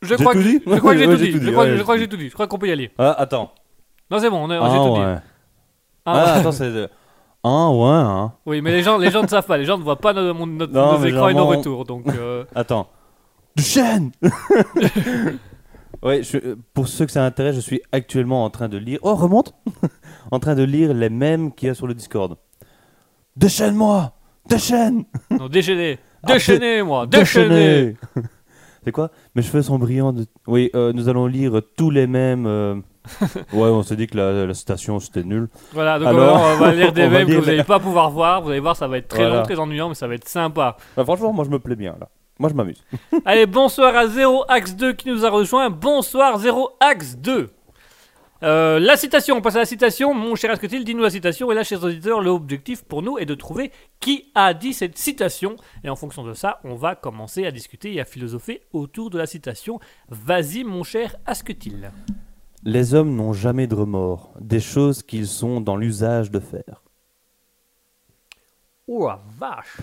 Je 0.05 0.15
crois, 0.15 0.33
tout 0.33 0.39
que, 0.39 0.43
dit 0.43 0.61
je 0.65 0.75
crois 0.77 0.93
que 0.93 0.97
j'ai 0.99 1.05
tout 1.09 1.15
dit. 1.17 1.31
Je 1.31 1.51
crois, 1.81 1.95
que 1.95 2.01
j'ai 2.01 2.07
tout 2.07 2.17
dit. 2.17 2.29
Je 2.29 2.33
crois 2.33 2.47
qu'on 2.47 2.57
peut 2.57 2.67
y 2.67 2.71
aller. 2.71 2.91
Ah, 2.97 3.11
attends. 3.19 3.51
Non, 4.11 4.19
c'est 4.19 4.29
bon, 4.29 4.37
on 4.45 4.49
a- 4.49 4.59
Ah, 4.61 4.69
j'ai 4.71 4.77
tout 4.77 4.95
dit. 4.95 5.01
Ah, 5.01 5.21
Ah, 6.05 6.33
attends, 6.35 6.51
c'est. 6.51 6.71
de- 6.71 6.89
Ah, 7.43 7.69
ouais, 7.69 7.87
hein. 7.89 8.33
Oui, 8.45 8.61
mais 8.61 8.71
les 8.71 8.81
gens, 8.83 8.97
les 8.97 9.11
gens 9.11 9.21
ne 9.23 9.27
savent 9.27 9.45
pas. 9.45 9.57
Les 9.57 9.65
gens 9.65 9.77
ne 9.77 9.83
voient 9.83 9.99
pas 9.99 10.13
notre- 10.13 10.73
Non, 10.73 10.99
nos 10.99 11.05
écrans 11.05 11.27
et 11.29 11.33
nos 11.33 11.45
retours. 11.47 11.83
Donc, 11.85 12.07
euh, 12.07 12.43
Attends. 12.55 12.87
Ouais, 16.03 16.21
je- 16.21 16.55
pour 16.73 16.87
ceux 16.87 17.05
que 17.05 17.11
ça 17.11 17.25
intéresse, 17.25 17.55
je 17.55 17.61
suis 17.61 17.81
actuellement 17.91 18.43
en 18.43 18.49
train 18.51 18.67
de 18.69 18.77
lire. 18.77 18.99
Oh, 19.01 19.15
remonte 19.15 19.55
En 20.31 20.39
train 20.39 20.53
de 20.53 20.61
lire 20.63 20.93
les 20.93 21.09
mêmes 21.09 21.51
qu'il 21.53 21.67
y 21.67 21.71
a 21.71 21.73
sur 21.73 21.87
le 21.87 21.93
Discord. 21.95 22.37
Déchaîne-moi 23.35 24.11
Déchaîne 24.47 25.05
non, 25.31 25.47
déchaîné. 25.49 25.97
Ah, 26.23 26.33
Déchaîné, 26.33 26.83
moi. 26.83 27.07
C'est 28.85 28.91
quoi 28.91 29.09
Mes 29.35 29.41
cheveux 29.41 29.61
sont 29.63 29.79
brillants. 29.79 30.13
De... 30.13 30.25
Oui, 30.47 30.69
euh, 30.75 30.93
nous 30.93 31.09
allons 31.09 31.25
lire 31.25 31.59
tous 31.75 31.89
les 31.89 32.05
mêmes. 32.07 32.45
euh, 32.45 32.75
ouais, 33.53 33.67
on 33.69 33.83
s'est 33.83 33.95
dit 33.95 34.07
que 34.07 34.15
la, 34.17 34.45
la 34.45 34.53
citation 34.53 34.99
c'était 34.99 35.23
nul. 35.23 35.47
Voilà, 35.73 35.99
donc 35.99 36.07
Alors, 36.07 36.39
on 36.53 36.57
va 36.57 36.71
lire 36.73 36.91
des 36.93 37.03
on 37.03 37.09
va 37.09 37.17
mèmes 37.17 37.25
que 37.27 37.31
lire 37.31 37.39
vous 37.41 37.45
les- 37.47 37.51
n'allez 37.53 37.63
pas 37.63 37.79
pouvoir 37.79 38.09
voir. 38.11 38.41
Vous 38.41 38.49
allez 38.51 38.59
voir, 38.59 38.75
ça 38.75 38.87
va 38.87 38.97
être 38.97 39.07
très 39.07 39.23
Voilà. 39.23 39.37
long, 39.37 39.43
très 39.43 39.59
ennuyant, 39.59 39.89
mais 39.89 39.95
ça 39.95 40.07
va 40.07 40.13
être 40.15 40.27
sympa. 40.29 40.77
Bah, 40.95 41.03
franchement, 41.03 41.33
moi 41.33 41.45
je 41.45 41.49
me 41.49 41.59
plais 41.59 41.75
bien 41.75 41.95
là. 41.99 42.09
Moi 42.39 42.49
je 42.49 42.53
m'amuse. 42.55 42.83
Allez, 43.25 43.45
bonsoir 43.45 43.95
à 43.95 44.05
0ax2 44.07 44.95
qui 44.95 45.09
nous 45.09 45.25
a 45.25 45.29
rejoint. 45.29 45.69
Bonsoir 45.69 46.39
0ax2. 46.39 47.47
Euh, 48.43 48.79
la 48.79 48.97
citation, 48.97 49.37
on 49.37 49.41
passe 49.41 49.55
à 49.55 49.59
la 49.59 49.65
citation. 49.65 50.13
Mon 50.13 50.35
cher 50.35 50.51
Asketil, 50.51 50.83
dis-nous 50.83 51.01
la 51.01 51.09
citation. 51.09 51.51
Et 51.51 51.55
là, 51.55 51.63
chers 51.63 51.83
auditeurs, 51.83 52.21
l'objectif 52.21 52.83
pour 52.83 53.01
nous 53.01 53.17
est 53.17 53.25
de 53.25 53.35
trouver 53.35 53.71
qui 53.99 54.31
a 54.35 54.53
dit 54.53 54.73
cette 54.73 54.97
citation. 54.97 55.55
Et 55.83 55.89
en 55.89 55.95
fonction 55.95 56.23
de 56.23 56.33
ça, 56.33 56.59
on 56.63 56.75
va 56.75 56.95
commencer 56.95 57.45
à 57.45 57.51
discuter 57.51 57.93
et 57.93 58.01
à 58.01 58.05
philosopher 58.05 58.61
autour 58.73 59.09
de 59.09 59.17
la 59.17 59.25
citation. 59.25 59.79
Vas-y, 60.09 60.63
mon 60.63 60.83
cher 60.83 61.15
Asketil. 61.25 61.91
Les 62.63 62.93
hommes 62.93 63.15
n'ont 63.15 63.33
jamais 63.33 63.67
de 63.67 63.75
remords, 63.75 64.33
des 64.39 64.59
choses 64.59 65.01
qu'ils 65.03 65.27
sont 65.27 65.61
dans 65.61 65.77
l'usage 65.77 66.29
de 66.31 66.39
faire. 66.39 66.81
Oh 68.87 69.07
la 69.07 69.19
vache. 69.39 69.77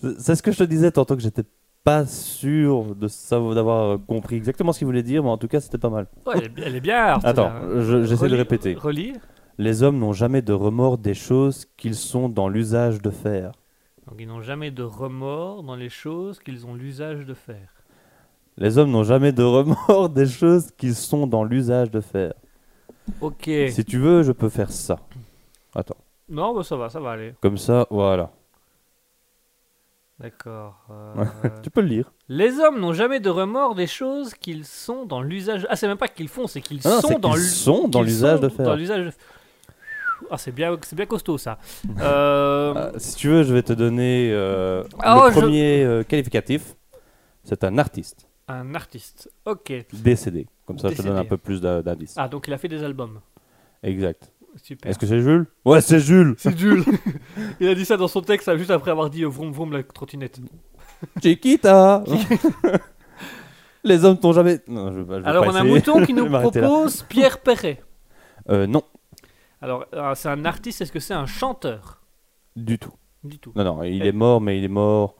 C'est- 0.00 0.20
C'est 0.20 0.34
ce 0.36 0.42
que 0.42 0.52
je 0.52 0.58
te 0.58 0.64
disais 0.64 0.90
tantôt 0.90 1.16
que 1.16 1.22
j'étais 1.22 1.44
pas 1.84 2.06
sûr 2.06 2.94
de 2.96 3.06
savoir 3.08 3.54
d'avoir 3.54 3.98
compris 4.06 4.36
exactement 4.36 4.72
ce 4.72 4.78
qu'il 4.78 4.86
voulait 4.86 5.02
dire, 5.02 5.22
mais 5.22 5.28
en 5.30 5.36
tout 5.38 5.48
cas, 5.48 5.60
c'était 5.60 5.78
pas 5.78 5.90
mal. 5.90 6.06
Ouais, 6.26 6.34
elle, 6.36 6.44
est, 6.44 6.66
elle 6.66 6.76
est 6.76 6.80
bien. 6.80 7.18
Attends, 7.22 7.52
je- 7.80 8.04
j'essaie 8.04 8.28
de 8.28 8.36
répéter. 8.36 8.74
Relire. 8.74 9.16
Les 9.58 9.82
hommes 9.84 9.98
n'ont 9.98 10.12
jamais 10.14 10.42
de 10.42 10.52
remords 10.52 10.98
des 10.98 11.14
choses 11.14 11.66
qu'ils 11.76 11.94
sont 11.94 12.28
dans 12.28 12.48
l'usage 12.48 13.00
de 13.02 13.10
faire. 13.10 13.52
Donc 14.08 14.16
ils 14.18 14.26
n'ont 14.26 14.42
jamais 14.42 14.70
de 14.70 14.82
remords 14.82 15.62
dans 15.62 15.76
les 15.76 15.88
choses 15.88 16.40
qu'ils 16.40 16.66
ont 16.66 16.74
l'usage 16.74 17.24
de 17.24 17.34
faire. 17.34 17.68
Les 18.56 18.78
hommes 18.78 18.90
n'ont 18.90 19.04
jamais 19.04 19.32
de 19.32 19.42
remords 19.42 20.08
des 20.08 20.26
choses 20.26 20.70
qu'ils 20.76 20.94
sont 20.94 21.26
dans 21.26 21.44
l'usage 21.44 21.90
de 21.90 22.00
faire. 22.00 22.34
Ok. 23.20 23.50
Si 23.70 23.84
tu 23.84 23.98
veux, 23.98 24.22
je 24.22 24.32
peux 24.32 24.48
faire 24.48 24.70
ça. 24.72 24.98
Attends, 25.74 25.96
Non, 26.28 26.54
bah, 26.54 26.62
ça 26.62 26.76
va, 26.76 26.88
ça 26.88 27.00
va 27.00 27.10
aller. 27.12 27.34
comme 27.40 27.58
ça, 27.58 27.86
voilà. 27.90 28.30
D'accord. 30.20 30.86
euh, 30.90 31.24
Tu 31.62 31.70
peux 31.70 31.80
le 31.80 31.88
lire. 31.88 32.12
Les 32.28 32.58
hommes 32.60 32.80
n'ont 32.80 32.92
jamais 32.92 33.20
de 33.20 33.28
remords 33.30 33.74
des 33.74 33.86
choses 33.88 34.32
qu'ils 34.34 34.64
sont 34.64 35.04
dans 35.06 35.20
l'usage. 35.22 35.66
Ah, 35.68 35.76
c'est 35.76 35.88
même 35.88 35.96
pas 35.98 36.08
qu'ils 36.08 36.28
font, 36.28 36.46
c'est 36.46 36.60
qu'ils 36.60 36.80
Ah 36.84 37.00
sont, 37.00 37.18
dans 37.18 37.34
sont 37.34 38.02
l'usage 38.02 38.40
de 38.40 38.48
faire. 38.48 38.64
Dans 38.66 38.74
l'usage 38.76 39.06
de- 39.06 39.12
Ah, 40.30 40.38
c'est 40.38 40.52
bien, 40.52 40.76
c'est 40.82 40.94
bien 40.96 41.06
costaud 41.06 41.36
ça. 41.38 41.58
Euh, 42.00 42.74
Euh, 42.76 42.92
si 42.98 43.16
tu 43.16 43.28
veux, 43.28 43.42
je 43.42 43.52
vais 43.52 43.62
te 43.62 43.72
donner 43.72 44.30
euh, 44.32 44.84
Ah, 45.00 45.24
le 45.26 45.32
premier 45.32 45.82
euh, 45.84 46.02
qualificatif. 46.04 46.74
C'est 47.42 47.62
un 47.64 47.76
artiste 47.78 48.26
Un 48.48 48.74
artiste. 48.74 49.30
Ok. 49.44 49.72
décédé. 49.92 50.46
Comme 50.66 50.78
ça, 50.78 50.88
je 50.90 50.94
te 50.96 51.02
donne 51.02 51.18
un 51.18 51.24
peu 51.24 51.36
plus 51.36 51.60
d'indices. 51.60 52.14
Ah, 52.16 52.28
donc 52.28 52.46
il 52.48 52.54
a 52.54 52.58
fait 52.58 52.68
des 52.68 52.82
albums. 52.82 53.20
Exact. 53.82 54.32
Super. 54.62 54.90
Est-ce 54.90 54.98
que 54.98 55.06
c'est 55.06 55.20
Jules? 55.20 55.46
Ouais, 55.64 55.80
c'est 55.80 55.98
Jules 56.00 56.34
C'est 56.38 56.56
Jules. 56.56 56.84
il 57.60 57.68
a 57.68 57.74
dit 57.74 57.84
ça 57.84 57.96
dans 57.96 58.08
son 58.08 58.20
texte 58.22 58.56
juste 58.56 58.70
après 58.70 58.90
avoir 58.90 59.10
dit 59.10 59.24
euh, 59.24 59.28
vroom 59.28 59.52
vroom 59.52 59.72
la 59.72 59.82
trottinette. 59.82 60.40
Chiquita 61.22 62.02
Les 63.84 64.04
hommes 64.04 64.18
t'ont 64.18 64.32
jamais. 64.32 64.60
Non, 64.68 64.92
je, 64.92 65.00
vais 65.00 65.04
pas- 65.04 65.18
je 65.18 65.22
vais 65.24 65.28
Alors 65.28 65.44
pas 65.44 65.50
on 65.50 65.54
a 65.54 65.60
un 65.60 65.64
essayer. 65.64 65.74
mouton 65.74 66.06
qui 66.06 66.12
Je 66.14 66.16
nous 66.16 66.24
vais 66.24 66.30
m'arrêter 66.30 66.60
là. 66.60 66.68
propose 66.68 67.02
Pierre 67.02 67.40
Perret. 67.40 67.82
Euh, 68.48 68.66
non, 68.66 68.82
Alors 69.60 69.86
euh, 69.94 70.14
c'est 70.14 70.28
un 70.28 70.44
artiste, 70.44 70.80
est-ce 70.82 70.92
que 70.92 71.00
c'est 71.00 71.14
un 71.14 71.26
chanteur? 71.26 72.02
Du 72.56 72.78
tout. 72.78 72.92
Du 73.22 73.38
tout. 73.38 73.52
Non, 73.56 73.64
non, 73.64 73.82
il 73.82 74.02
Eh. 74.04 74.08
est 74.08 74.12
mort, 74.12 74.40
mais 74.40 74.58
il 74.58 74.64
est 74.64 74.68
mort 74.68 75.16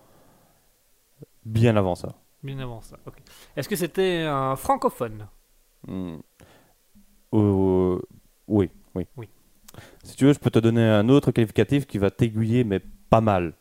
bien 1.44 1.76
avant 1.76 1.94
ça. 1.94 2.14
Bien 2.42 2.58
avant 2.58 2.80
ça. 2.82 2.96
ok. 3.06 3.14
Est-ce 3.56 3.68
que 3.68 3.76
c'était 3.76 4.22
un 4.28 4.56
francophone? 4.56 5.26
Hmm. 5.86 6.16
Euh, 7.34 7.98
oui, 8.46 8.70
oui. 8.94 9.06
Oui. 9.16 9.28
Si 10.04 10.16
tu 10.16 10.24
veux, 10.26 10.32
je 10.32 10.38
peux 10.38 10.50
te 10.50 10.58
donner 10.58 10.82
un 10.84 11.08
autre 11.08 11.32
qualificatif 11.32 11.86
qui 11.86 11.98
va 11.98 12.10
t'aiguiller, 12.10 12.62
mais 12.64 12.80
pas 13.10 13.20
mal. 13.20 13.54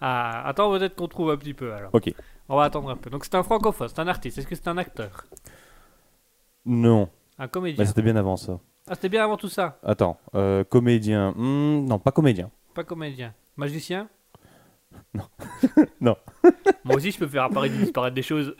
Ah, 0.00 0.46
attends, 0.48 0.70
peut-être 0.70 0.96
qu'on 0.96 1.06
trouve 1.08 1.30
un 1.30 1.36
petit 1.36 1.54
peu 1.54 1.72
alors. 1.72 1.90
Ok. 1.94 2.12
On 2.48 2.56
va 2.56 2.64
attendre 2.64 2.90
un 2.90 2.96
peu. 2.96 3.08
Donc 3.08 3.24
c'est 3.24 3.34
un 3.36 3.42
francophone, 3.44 3.88
c'est 3.88 4.00
un 4.00 4.08
artiste. 4.08 4.38
Est-ce 4.38 4.46
que 4.48 4.54
c'est 4.56 4.66
un 4.68 4.78
acteur? 4.78 5.24
Non, 6.66 7.08
Un 7.38 7.44
mais 7.44 7.48
comédien 7.48 7.84
c'était 7.84 8.02
bien 8.02 8.16
avant 8.16 8.36
ça. 8.36 8.58
Ah, 8.88 8.94
c'était 8.94 9.08
bien 9.08 9.22
avant 9.24 9.36
tout 9.36 9.48
ça? 9.48 9.78
Attends, 9.84 10.18
euh, 10.34 10.64
comédien. 10.64 11.32
hmm, 11.36 11.86
non, 11.86 11.98
pas 12.00 12.10
comédien. 12.10 12.50
Pas 12.74 12.84
comédien. 12.84 13.32
Magicien? 13.56 14.08
Non. 15.14 15.24
Non. 16.00 16.16
Moi 16.84 16.96
aussi, 16.96 17.10
je 17.12 17.18
peux 17.18 17.26
faire 17.28 17.44
apparaître, 17.44 17.74
disparaître 17.76 18.14
des 18.14 18.22
choses. 18.22 18.54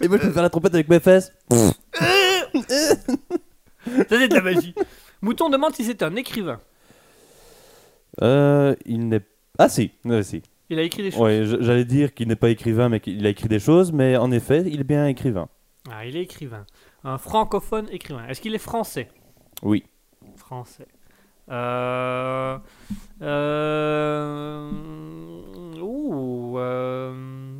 Et 0.00 0.08
moi, 0.08 0.18
je 0.18 0.26
peux 0.26 0.32
faire 0.32 0.42
la 0.42 0.50
trompette 0.50 0.74
avec 0.74 0.88
mes 0.88 1.00
fesses. 1.00 1.32
Ça, 3.86 4.04
c'est 4.08 4.28
de 4.28 4.34
la 4.34 4.42
magie. 4.42 4.74
Mouton 5.22 5.48
demande 5.50 5.74
si 5.74 5.84
c'est 5.84 6.02
un 6.02 6.14
écrivain. 6.16 6.60
Euh, 8.22 8.74
il 8.86 9.08
n'est. 9.08 9.20
Ah 9.58 9.68
si, 9.68 9.92
euh, 10.06 10.22
si. 10.22 10.42
Il 10.68 10.78
a 10.78 10.82
écrit 10.82 11.02
des 11.02 11.10
choses. 11.10 11.20
Ouais, 11.20 11.44
je- 11.44 11.60
j'allais 11.60 11.84
dire 11.84 12.14
qu'il 12.14 12.28
n'est 12.28 12.36
pas 12.36 12.50
écrivain, 12.50 12.88
mais 12.88 13.00
qu'il 13.00 13.24
a 13.26 13.28
écrit 13.30 13.48
des 13.48 13.58
choses, 13.60 13.92
mais 13.92 14.16
en 14.16 14.30
effet, 14.30 14.62
il 14.66 14.80
est 14.80 14.84
bien 14.84 15.06
écrivain. 15.06 15.48
Ah, 15.90 16.04
il 16.06 16.16
est 16.16 16.22
écrivain. 16.22 16.64
Un 17.04 17.18
francophone 17.18 17.86
écrivain. 17.90 18.26
Est-ce 18.28 18.40
qu'il 18.40 18.54
est 18.54 18.58
français? 18.58 19.08
Oui. 19.62 19.84
Français. 20.36 20.86
Euh... 21.50 22.58
Euh... 23.22 24.70
Ouh... 25.80 26.58
euh, 26.58 27.52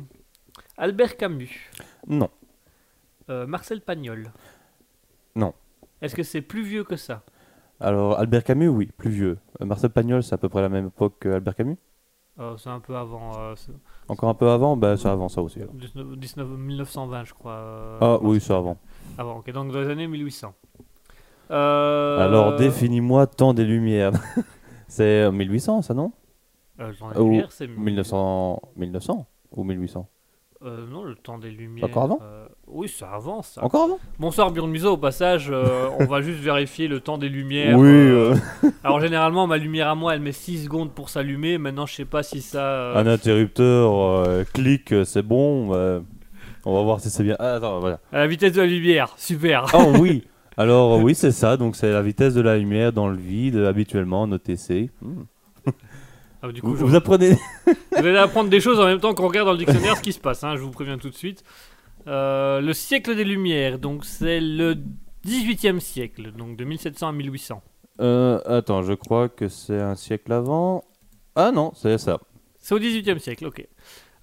Albert 0.77 1.17
Camus. 1.17 1.69
Non. 2.07 2.29
Euh, 3.29 3.45
Marcel 3.47 3.81
Pagnol. 3.81 4.31
Non. 5.35 5.53
Est-ce 6.01 6.15
que 6.15 6.23
c'est 6.23 6.41
plus 6.41 6.63
vieux 6.63 6.83
que 6.83 6.95
ça? 6.95 7.23
Alors, 7.79 8.19
Albert 8.19 8.43
Camus, 8.43 8.67
oui, 8.67 8.89
plus 8.97 9.09
vieux. 9.09 9.37
Euh, 9.61 9.65
Marcel 9.65 9.89
Pagnol, 9.89 10.21
c'est 10.23 10.33
à 10.33 10.37
peu 10.37 10.49
près 10.49 10.61
la 10.61 10.69
même 10.69 10.87
époque 10.87 11.15
qu'Albert 11.21 11.55
Camus? 11.55 11.77
Euh, 12.39 12.55
C'est 12.57 12.69
un 12.69 12.79
peu 12.79 12.95
avant. 12.95 13.31
euh, 13.39 13.55
Encore 14.07 14.29
un 14.29 14.33
peu 14.33 14.49
avant, 14.49 14.77
bah, 14.77 14.97
c'est 14.97 15.07
avant 15.09 15.29
ça 15.29 15.41
aussi. 15.41 15.59
alors. 15.61 15.73
19, 15.73 16.15
19 16.17 16.47
1920, 16.47 17.23
je 17.25 17.33
crois. 17.33 17.97
Ah 18.01 18.17
oui, 18.21 18.39
c'est 18.39 18.53
avant. 18.53 18.77
Avant, 19.17 19.37
ok, 19.39 19.51
donc 19.51 19.71
dans 19.71 19.79
les 19.81 19.89
années 19.89 20.07
1800. 20.07 20.53
Euh, 21.51 22.19
Alors, 22.19 22.55
définis-moi 22.55 23.27
temps 23.27 23.53
des 23.53 23.65
Lumières. 23.65 24.11
c'est 24.87 25.23
euh, 25.23 25.31
1800, 25.31 25.81
ça, 25.81 25.93
non? 25.93 26.11
Le 26.77 26.95
temps 26.95 27.11
des 27.11 27.19
Ou 27.19 27.23
Lumières, 27.25 27.51
c'est 27.51 27.67
1900, 27.67 28.61
1900 28.77 29.27
ou 29.51 29.63
1800 29.63 30.07
Euh, 30.63 30.87
non, 30.87 31.03
le 31.03 31.15
temps 31.15 31.37
des 31.37 31.51
Lumières. 31.51 31.85
Encore 31.85 32.03
avant? 32.03 32.19
Oui, 32.73 32.87
ça 32.87 33.09
avance. 33.13 33.51
Ça. 33.55 33.63
Encore 33.63 33.83
avant? 33.83 33.99
Bonsoir 34.17 34.49
Björn 34.51 34.69
Museau, 34.69 34.93
au 34.93 34.97
passage, 34.97 35.49
euh, 35.51 35.89
on 35.99 36.05
va 36.05 36.21
juste 36.21 36.39
vérifier 36.39 36.87
le 36.87 36.99
temps 37.01 37.17
des 37.17 37.27
lumières. 37.29 37.77
Oui, 37.77 37.89
euh. 37.89 38.33
euh, 38.63 38.69
Alors 38.83 38.99
généralement, 39.01 39.45
ma 39.45 39.57
lumière 39.57 39.89
à 39.89 39.95
moi, 39.95 40.13
elle 40.15 40.21
met 40.21 40.31
6 40.31 40.63
secondes 40.65 40.91
pour 40.93 41.09
s'allumer. 41.09 41.57
Maintenant, 41.57 41.85
je 41.85 41.95
sais 41.95 42.05
pas 42.05 42.23
si 42.23 42.41
ça... 42.41 42.63
euh, 42.63 42.95
un 42.95 43.07
interrupteur, 43.07 44.45
clic, 44.53 44.93
c'est 45.05 45.21
bon. 45.21 45.71
on 46.65 46.73
va 46.73 46.81
voir 46.83 47.01
si 47.01 47.09
c'est 47.09 47.23
bien. 47.23 47.35
Ah, 47.39 47.55
attends, 47.55 47.79
voilà. 47.79 47.99
À 48.13 48.19
la 48.19 48.27
vitesse 48.27 48.53
de 48.53 48.61
la 48.61 48.67
lumière, 48.67 49.13
super. 49.17 49.65
Oh 49.73 49.93
oui 49.99 50.23
Alors, 50.57 50.99
oui, 51.01 51.15
c'est 51.15 51.31
ça. 51.31 51.57
Donc, 51.57 51.75
c'est 51.75 51.91
la 51.91 52.01
vitesse 52.01 52.33
de 52.33 52.41
la 52.41 52.57
lumière 52.57 52.93
dans 52.93 53.07
le 53.09 53.17
vide, 53.17 53.57
habituellement, 53.57 54.21
en 54.23 54.31
OTC. 54.31 54.89
Hmm. 55.01 55.23
Ah, 56.43 56.51
du 56.51 56.61
coup, 56.61 56.69
Vous, 56.71 56.77
je- 56.77 56.85
vous 56.85 56.95
apprenez 56.95 57.37
vous 57.91 58.07
allez 58.07 58.17
apprendre 58.17 58.49
des 58.49 58.59
choses 58.59 58.79
en 58.79 58.85
même 58.85 58.99
temps 58.99 59.13
qu'on 59.13 59.27
regarde 59.27 59.45
dans 59.47 59.51
le 59.53 59.59
dictionnaire 59.59 59.95
ce 59.97 60.01
qui 60.01 60.11
se 60.13 60.19
passe, 60.19 60.43
hein, 60.43 60.55
je 60.55 60.61
vous 60.61 60.71
préviens 60.71 60.97
tout 60.97 61.09
de 61.09 61.15
suite. 61.15 61.43
Euh, 62.07 62.61
le 62.61 62.73
siècle 62.73 63.15
des 63.15 63.23
Lumières, 63.23 63.79
donc 63.79 64.05
c'est 64.05 64.39
le 64.39 64.75
18e 65.25 65.79
siècle, 65.79 66.31
donc 66.31 66.57
de 66.57 66.63
1700 66.63 67.07
à 67.07 67.11
1800. 67.11 67.61
Euh, 67.99 68.39
attends, 68.45 68.81
je 68.81 68.93
crois 68.93 69.29
que 69.29 69.47
c'est 69.47 69.79
un 69.79 69.95
siècle 69.95 70.33
avant. 70.33 70.83
Ah 71.35 71.51
non, 71.51 71.71
c'est 71.75 71.97
ça. 71.97 72.19
C'est 72.57 72.73
au 72.73 72.79
18e 72.79 73.19
siècle, 73.19 73.45
ok. 73.45 73.67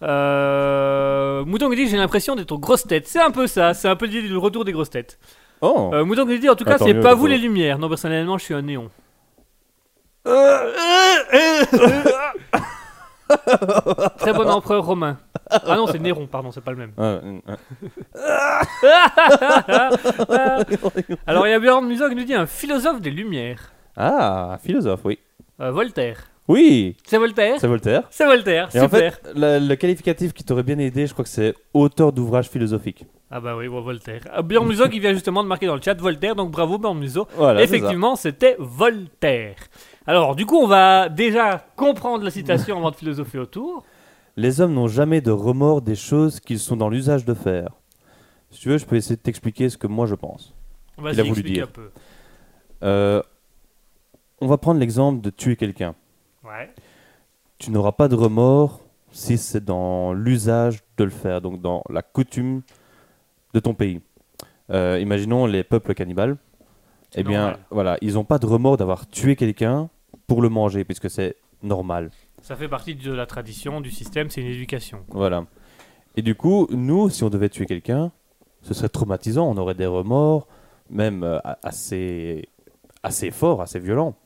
Euh, 0.02 1.44
Mouton 1.44 1.70
qui 1.70 1.76
dit 1.76 1.88
j'ai 1.88 1.96
l'impression 1.96 2.36
d'être 2.36 2.52
aux 2.52 2.58
grosses 2.58 2.86
têtes. 2.86 3.08
C'est 3.08 3.20
un 3.20 3.30
peu 3.30 3.46
ça, 3.46 3.74
c'est 3.74 3.88
un 3.88 3.96
peu 3.96 4.06
le 4.06 4.38
retour 4.38 4.64
des 4.64 4.72
grosses 4.72 4.90
têtes. 4.90 5.18
Oh 5.60 5.90
Euh, 5.92 6.04
Mouton 6.04 6.26
qui 6.26 6.38
dit 6.38 6.48
en 6.48 6.54
tout 6.54 6.64
cas 6.64 6.78
c'est 6.78 6.94
pas 7.00 7.14
vous 7.14 7.26
les 7.26 7.38
lumières. 7.38 7.78
Non 7.78 7.88
personnellement 7.88 8.38
je 8.38 8.44
suis 8.44 8.54
un 8.54 8.62
néon. 8.62 8.90
Très 14.18 14.32
bon 14.32 14.48
empereur 14.48 14.84
romain. 14.84 15.18
Ah 15.50 15.76
non 15.76 15.86
c'est 15.86 15.98
Néron, 15.98 16.26
pardon, 16.26 16.50
c'est 16.52 16.60
pas 16.62 16.72
le 16.72 16.76
même. 16.76 16.92
Ah, 16.98 17.20
Alors 21.26 21.46
il 21.46 21.50
y 21.50 21.54
a 21.54 21.58
Björn 21.58 21.86
Museau 21.86 22.08
qui 22.08 22.14
nous 22.14 22.24
dit 22.24 22.34
un 22.34 22.46
philosophe 22.46 23.00
des 23.00 23.10
lumières. 23.10 23.72
ah, 23.96 24.52
un 24.54 24.58
philosophe, 24.58 25.00
oui. 25.04 25.18
Euh, 25.60 25.70
Voltaire. 25.72 26.18
Oui, 26.46 26.96
C'est 27.04 27.18
Voltaire 27.18 27.56
c'est 27.60 27.66
Voltaire. 27.66 28.04
C'est 28.10 28.24
Voltaire, 28.24 28.68
Et 28.74 28.80
en 28.80 28.84
super. 28.84 29.14
fait, 29.14 29.20
le, 29.36 29.58
le 29.58 29.74
qualificatif 29.76 30.32
qui 30.32 30.44
t'aurait 30.44 30.62
bien 30.62 30.78
aidé, 30.78 31.06
je 31.06 31.12
crois 31.12 31.24
que 31.24 31.30
c'est 31.30 31.54
auteur 31.74 32.10
d'ouvrage 32.12 32.48
philosophique. 32.48 33.04
Ah 33.30 33.40
bah 33.40 33.54
oui, 33.54 33.68
bon, 33.68 33.82
Voltaire. 33.82 34.22
Euh, 34.36 34.40
Björn 34.42 34.66
Museau 34.66 34.88
qui 34.88 34.98
vient 35.00 35.12
justement 35.12 35.42
de 35.42 35.48
marquer 35.48 35.66
dans 35.66 35.74
le 35.74 35.82
chat 35.82 36.00
Voltaire, 36.00 36.34
donc 36.34 36.50
bravo 36.50 36.78
Björn 36.78 36.98
Museau. 36.98 37.26
Voilà, 37.36 37.60
c'est 37.60 37.66
ça. 37.66 37.76
Effectivement, 37.76 38.16
c'était 38.16 38.56
Voltaire. 38.58 39.56
Alors, 40.06 40.34
du 40.36 40.46
coup, 40.46 40.56
on 40.56 40.66
va 40.66 41.10
déjà 41.10 41.66
comprendre 41.76 42.24
la 42.24 42.30
citation 42.30 42.78
avant 42.78 42.92
de 42.92 42.96
philosopher 42.96 43.38
autour. 43.40 43.84
Les 44.38 44.60
hommes 44.60 44.72
n'ont 44.72 44.86
jamais 44.86 45.20
de 45.20 45.32
remords 45.32 45.82
des 45.82 45.96
choses 45.96 46.38
qu'ils 46.38 46.60
sont 46.60 46.76
dans 46.76 46.88
l'usage 46.88 47.24
de 47.24 47.34
faire. 47.34 47.70
Si 48.52 48.60
tu 48.60 48.68
veux, 48.68 48.78
je 48.78 48.86
peux 48.86 48.94
essayer 48.94 49.16
de 49.16 49.20
t'expliquer 49.20 49.68
ce 49.68 49.76
que 49.76 49.88
moi 49.88 50.06
je 50.06 50.14
pense. 50.14 50.54
Vas-y, 50.96 51.14
Il 51.14 51.20
a 51.20 51.22
voulu 51.24 51.32
explique 51.32 51.54
dire. 51.54 51.64
un 51.64 51.66
peu. 51.66 51.90
Euh, 52.84 53.20
on 54.40 54.46
va 54.46 54.56
prendre 54.56 54.78
l'exemple 54.78 55.20
de 55.20 55.30
tuer 55.30 55.56
quelqu'un. 55.56 55.96
Ouais. 56.44 56.72
Tu 57.58 57.72
n'auras 57.72 57.90
pas 57.90 58.06
de 58.06 58.14
remords 58.14 58.80
si 59.10 59.38
c'est 59.38 59.64
dans 59.64 60.12
l'usage 60.12 60.78
de 60.98 61.02
le 61.02 61.10
faire, 61.10 61.40
donc 61.40 61.60
dans 61.60 61.82
la 61.90 62.02
coutume 62.02 62.62
de 63.54 63.58
ton 63.58 63.74
pays. 63.74 64.00
Euh, 64.70 65.00
imaginons 65.00 65.46
les 65.46 65.64
peuples 65.64 65.94
cannibales. 65.94 66.36
Eh 67.16 67.24
bien, 67.24 67.40
normal. 67.40 67.58
voilà, 67.72 67.98
ils 68.02 68.14
n'ont 68.14 68.24
pas 68.24 68.38
de 68.38 68.46
remords 68.46 68.76
d'avoir 68.76 69.08
tué 69.08 69.34
quelqu'un 69.34 69.88
pour 70.28 70.42
le 70.42 70.48
manger, 70.48 70.84
puisque 70.84 71.10
c'est 71.10 71.34
normal. 71.60 72.12
Ça 72.48 72.56
fait 72.56 72.66
partie 72.66 72.94
de 72.94 73.12
la 73.12 73.26
tradition, 73.26 73.82
du 73.82 73.90
système, 73.90 74.30
c'est 74.30 74.40
une 74.40 74.46
éducation. 74.46 75.04
Voilà. 75.08 75.44
Et 76.16 76.22
du 76.22 76.34
coup, 76.34 76.66
nous, 76.70 77.10
si 77.10 77.22
on 77.22 77.28
devait 77.28 77.50
tuer 77.50 77.66
quelqu'un, 77.66 78.10
ce 78.62 78.72
serait 78.72 78.88
traumatisant. 78.88 79.46
On 79.50 79.58
aurait 79.58 79.74
des 79.74 79.84
remords, 79.84 80.48
même 80.88 81.24
euh, 81.24 81.40
a- 81.44 81.58
assez, 81.62 82.48
assez 83.02 83.30
forts, 83.32 83.60
assez 83.60 83.78
violents. 83.78 84.16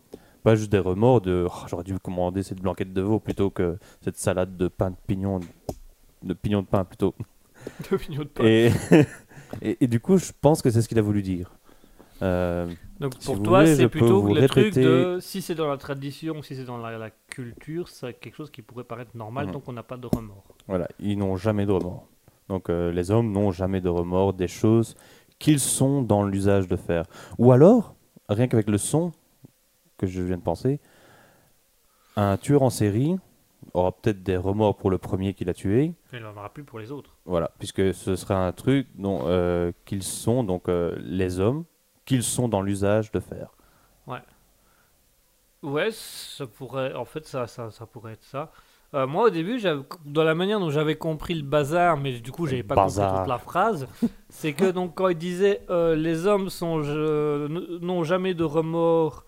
Pas 0.45 0.55
juste 0.55 0.71
des 0.71 0.79
remords 0.79 1.21
de 1.21 1.49
Oh, 1.51 1.67
j'aurais 1.67 1.83
dû 1.83 1.99
commander 1.99 2.45
cette 2.45 2.61
blanquette 2.61 2.93
de 2.93 3.01
veau 3.03 3.19
plutôt 3.19 3.51
que 3.51 3.77
cette 4.03 4.17
salade 4.17 4.57
de 4.57 4.69
pain 4.69 4.91
de 4.91 4.97
pignon 5.09 5.41
de 6.23 6.33
pignon 6.33 6.63
de 6.63 6.67
pain 6.69 6.85
plutôt. 6.85 7.17
De 7.91 8.23
pain. 8.23 8.45
Et, 8.45 8.71
et, 9.63 9.79
et 9.81 9.87
du 9.89 9.99
coup, 9.99 10.17
je 10.17 10.31
pense 10.41 10.63
que 10.63 10.71
c'est 10.71 10.81
ce 10.81 10.89
qu'il 10.89 10.99
a 11.01 11.03
voulu 11.03 11.23
dire. 11.23 11.51
Euh, 12.23 12.69
Donc 13.01 13.15
si 13.19 13.27
pour 13.27 13.43
toi, 13.43 13.67
c'est 13.67 13.89
plutôt 13.89 14.33
le 14.33 14.47
truc 14.49 14.75
de 14.75 15.19
si 15.21 15.43
c'est 15.43 15.55
dans 15.55 15.69
la 15.69 15.77
tradition, 15.77 16.41
si 16.43 16.55
c'est 16.55 16.65
dans 16.65 16.79
la, 16.79 16.97
la 16.99 17.11
culture, 17.29 17.89
c'est 17.89 18.15
quelque 18.15 18.37
chose 18.37 18.51
qui 18.51 18.63
pourrait 18.63 18.85
paraître 18.85 19.17
normal 19.17 19.47
Mhm. 19.47 19.53
tant 19.53 19.61
qu'on 19.61 19.73
n'a 19.73 19.83
pas 19.83 19.97
de 19.97 20.07
remords. 20.07 20.45
voilà, 20.69 20.87
ils 21.01 21.19
n'ont 21.19 21.37
jamais 21.37 21.67
de 21.67 21.73
remords. 21.73 22.07
Donc 22.49 22.71
euh, 22.71 22.93
les 22.93 23.11
hommes 23.11 23.33
n'ont 23.33 23.51
jamais 23.51 23.81
de 23.81 23.89
remords 23.89 24.35
des 24.35 24.49
choses 24.49 24.95
qu'ils 25.39 25.61
sont 25.61 26.03
dans 26.03 26.23
l'usage 26.25 26.69
de 26.69 26.77
faire. 26.77 27.05
Ou 27.39 27.51
alors, 27.53 27.95
rien 28.29 28.47
qu'avec 28.47 28.69
le 28.69 28.79
son 28.79 29.13
que 29.99 30.07
je 30.07 30.23
viens 30.23 30.37
de 30.37 30.43
penser, 30.43 30.81
un 32.17 32.37
tueur 32.37 32.63
en 32.63 32.71
série 32.71 33.17
aura 33.75 33.93
peut-être 33.93 34.23
des 34.23 34.37
remords 34.37 34.77
pour 34.77 34.91
le 34.91 34.99
premier 34.99 35.35
qu'il 35.35 35.49
a 35.49 35.55
tué, 35.55 35.95
Il 36.13 36.21
n'en 36.21 36.31
aura 36.37 36.53
plus 36.53 36.65
pour 36.65 36.79
les 36.79 36.91
autres. 36.93 37.17
Voilà, 37.25 37.51
puisque 37.59 37.95
ce 37.95 38.17
sera 38.17 38.47
un 38.47 38.53
truc 38.53 38.87
dont 38.97 39.21
euh, 39.25 39.73
qu'ils 39.85 40.03
sont, 40.03 40.45
donc 40.45 40.69
euh, 40.69 40.95
les 41.01 41.41
hommes, 41.41 41.65
qu'ils 42.05 42.23
sont 42.23 42.49
dans 42.49 42.63
l'usage 42.63 43.11
de 43.13 43.21
faire. 43.21 43.51
Ouais, 45.63 45.91
ça 45.93 46.47
pourrait. 46.47 46.93
En 46.95 47.05
fait, 47.05 47.25
ça, 47.25 47.47
ça, 47.47 47.71
ça 47.71 47.87
pourrait 47.87 48.15
être 48.15 48.25
ça. 48.25 48.51
Euh, 48.95 49.07
moi, 49.07 49.27
au 49.27 49.31
début, 49.31 49.61
dans 50.05 50.25
la 50.25 50.35
manière 50.35 50.59
dont 50.59 50.71
j'avais 50.71 50.97
compris 50.97 51.35
le 51.35 51.45
bazar, 51.45 51.97
mais 51.97 52.19
du 52.19 52.33
coup, 52.33 52.47
j'avais 52.47 52.65
pas 52.65 52.75
Bazar. 52.75 53.07
compris 53.09 53.21
toute 53.23 53.29
la 53.29 53.39
phrase, 53.39 53.87
c'est 54.29 54.53
que 54.55 54.71
donc 54.73 54.95
quand 54.97 55.09
il 55.09 55.17
disait 55.17 55.63
euh, 55.71 55.95
les 55.95 56.27
hommes 56.27 56.51
sont 56.51 56.83
je- 56.83 57.47
n- 57.47 57.79
n'ont 57.81 58.03
jamais 58.03 58.35
de 58.35 58.43
remords 58.45 59.25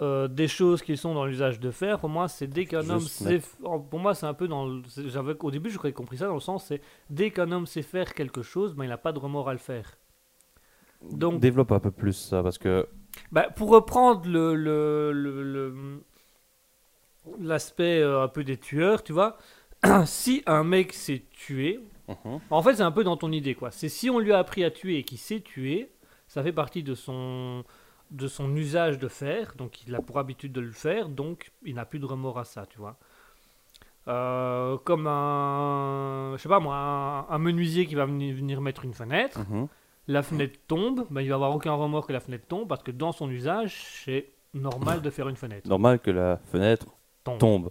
euh, 0.00 0.28
des 0.28 0.46
choses 0.48 0.82
qui 0.82 0.96
sont 0.96 1.14
dans 1.14 1.24
l'usage 1.26 1.58
de 1.58 1.70
faire, 1.72 1.98
pour 1.98 2.08
moi, 2.10 2.28
c'est 2.28 2.46
dès 2.46 2.64
qu'un 2.64 2.88
homme 2.88 3.00
sait. 3.00 3.40
Pour 3.60 3.98
moi, 3.98 4.14
c'est 4.14 4.26
un 4.26 4.34
peu 4.34 4.46
dans. 4.46 4.66
le- 4.66 4.82
c'est- 4.86 5.08
J'avais 5.08 5.34
au 5.42 5.50
début, 5.50 5.68
j'avais 5.68 5.92
compris 5.92 6.18
ça 6.18 6.28
dans 6.28 6.34
le 6.34 6.40
sens, 6.40 6.64
c'est 6.66 6.80
dès 7.10 7.30
qu'un 7.32 7.50
homme 7.50 7.66
sait 7.66 7.82
faire 7.82 8.14
quelque 8.14 8.42
chose, 8.42 8.74
ben, 8.74 8.84
il 8.84 8.88
n'a 8.88 8.98
pas 8.98 9.12
de 9.12 9.18
remords 9.18 9.48
à 9.48 9.52
le 9.52 9.58
faire. 9.58 9.98
Donc, 11.02 11.40
Développe 11.40 11.72
un 11.72 11.80
peu 11.80 11.90
plus 11.90 12.12
ça, 12.14 12.42
parce 12.42 12.58
que 12.58 12.88
bah, 13.32 13.48
pour 13.54 13.70
reprendre 13.70 14.28
le, 14.28 14.54
le, 14.54 15.12
le- 15.12 15.42
le- 15.42 16.04
l'aspect 17.40 18.00
euh, 18.00 18.22
un 18.22 18.28
peu 18.28 18.44
des 18.44 18.56
tueurs, 18.56 19.02
tu 19.02 19.12
vois, 19.12 19.36
si 20.06 20.42
un 20.46 20.64
mec 20.64 20.92
sait 20.92 21.24
tuer, 21.30 21.80
en 22.50 22.62
fait 22.62 22.74
c'est 22.76 22.82
un 22.82 22.92
peu 22.92 23.04
dans 23.04 23.16
ton 23.16 23.32
idée 23.32 23.54
quoi. 23.54 23.70
C'est 23.70 23.88
si 23.88 24.10
on 24.10 24.18
lui 24.18 24.32
a 24.32 24.38
appris 24.38 24.64
à 24.64 24.70
tuer 24.70 24.98
et 24.98 25.02
qu'il 25.02 25.18
sait 25.18 25.40
tuer, 25.40 25.90
ça 26.28 26.42
fait 26.42 26.52
partie 26.52 26.82
de 26.82 26.94
son 26.94 27.64
de 28.12 28.28
son 28.28 28.54
usage 28.54 28.98
de 29.00 29.08
faire, 29.08 29.54
donc 29.56 29.84
il 29.86 29.94
a 29.96 30.00
pour 30.00 30.18
habitude 30.20 30.52
de 30.52 30.60
le 30.60 30.70
faire, 30.70 31.08
donc 31.08 31.50
il 31.64 31.74
n'a 31.74 31.84
plus 31.84 31.98
de 31.98 32.06
remords 32.06 32.38
à 32.38 32.44
ça, 32.44 32.64
tu 32.66 32.78
vois. 32.78 32.96
Euh, 34.06 34.76
comme 34.84 35.08
un, 35.08 36.34
je 36.36 36.42
sais 36.42 36.48
pas 36.48 36.60
moi, 36.60 36.76
un, 36.76 37.28
un 37.28 37.38
menuisier 37.38 37.86
qui 37.86 37.96
va 37.96 38.06
venir, 38.06 38.36
venir 38.36 38.60
mettre 38.60 38.84
une 38.84 38.94
fenêtre 38.94 39.40
Mhm. 39.50 39.66
La 40.08 40.22
fenêtre 40.22 40.58
tombe, 40.68 41.06
ben, 41.10 41.20
il 41.20 41.28
va 41.28 41.34
avoir 41.36 41.54
aucun 41.54 41.72
remords 41.72 42.06
que 42.06 42.12
la 42.12 42.20
fenêtre 42.20 42.46
tombe 42.48 42.68
parce 42.68 42.82
que 42.82 42.90
dans 42.90 43.12
son 43.12 43.30
usage, 43.30 43.76
c'est 44.04 44.30
normal 44.54 45.02
de 45.02 45.10
faire 45.10 45.28
une 45.28 45.36
fenêtre. 45.36 45.68
normal 45.68 45.98
que 45.98 46.10
la 46.10 46.38
fenêtre 46.50 46.86
Tombe. 47.24 47.38
tombe. 47.38 47.70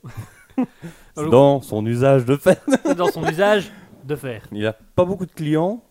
C'est 0.58 0.66
Alors- 1.18 1.32
dans 1.32 1.62
son 1.62 1.86
usage 1.86 2.26
de 2.26 2.36
faire. 2.36 2.62
C'est 2.84 2.96
dans 2.98 3.08
son 3.08 3.26
usage 3.28 3.72
de 4.04 4.16
faire. 4.16 4.44
Il 4.52 4.66
a 4.68 4.74
pas 4.74 5.06
beaucoup 5.06 5.26
de 5.26 5.32
clients, 5.32 5.84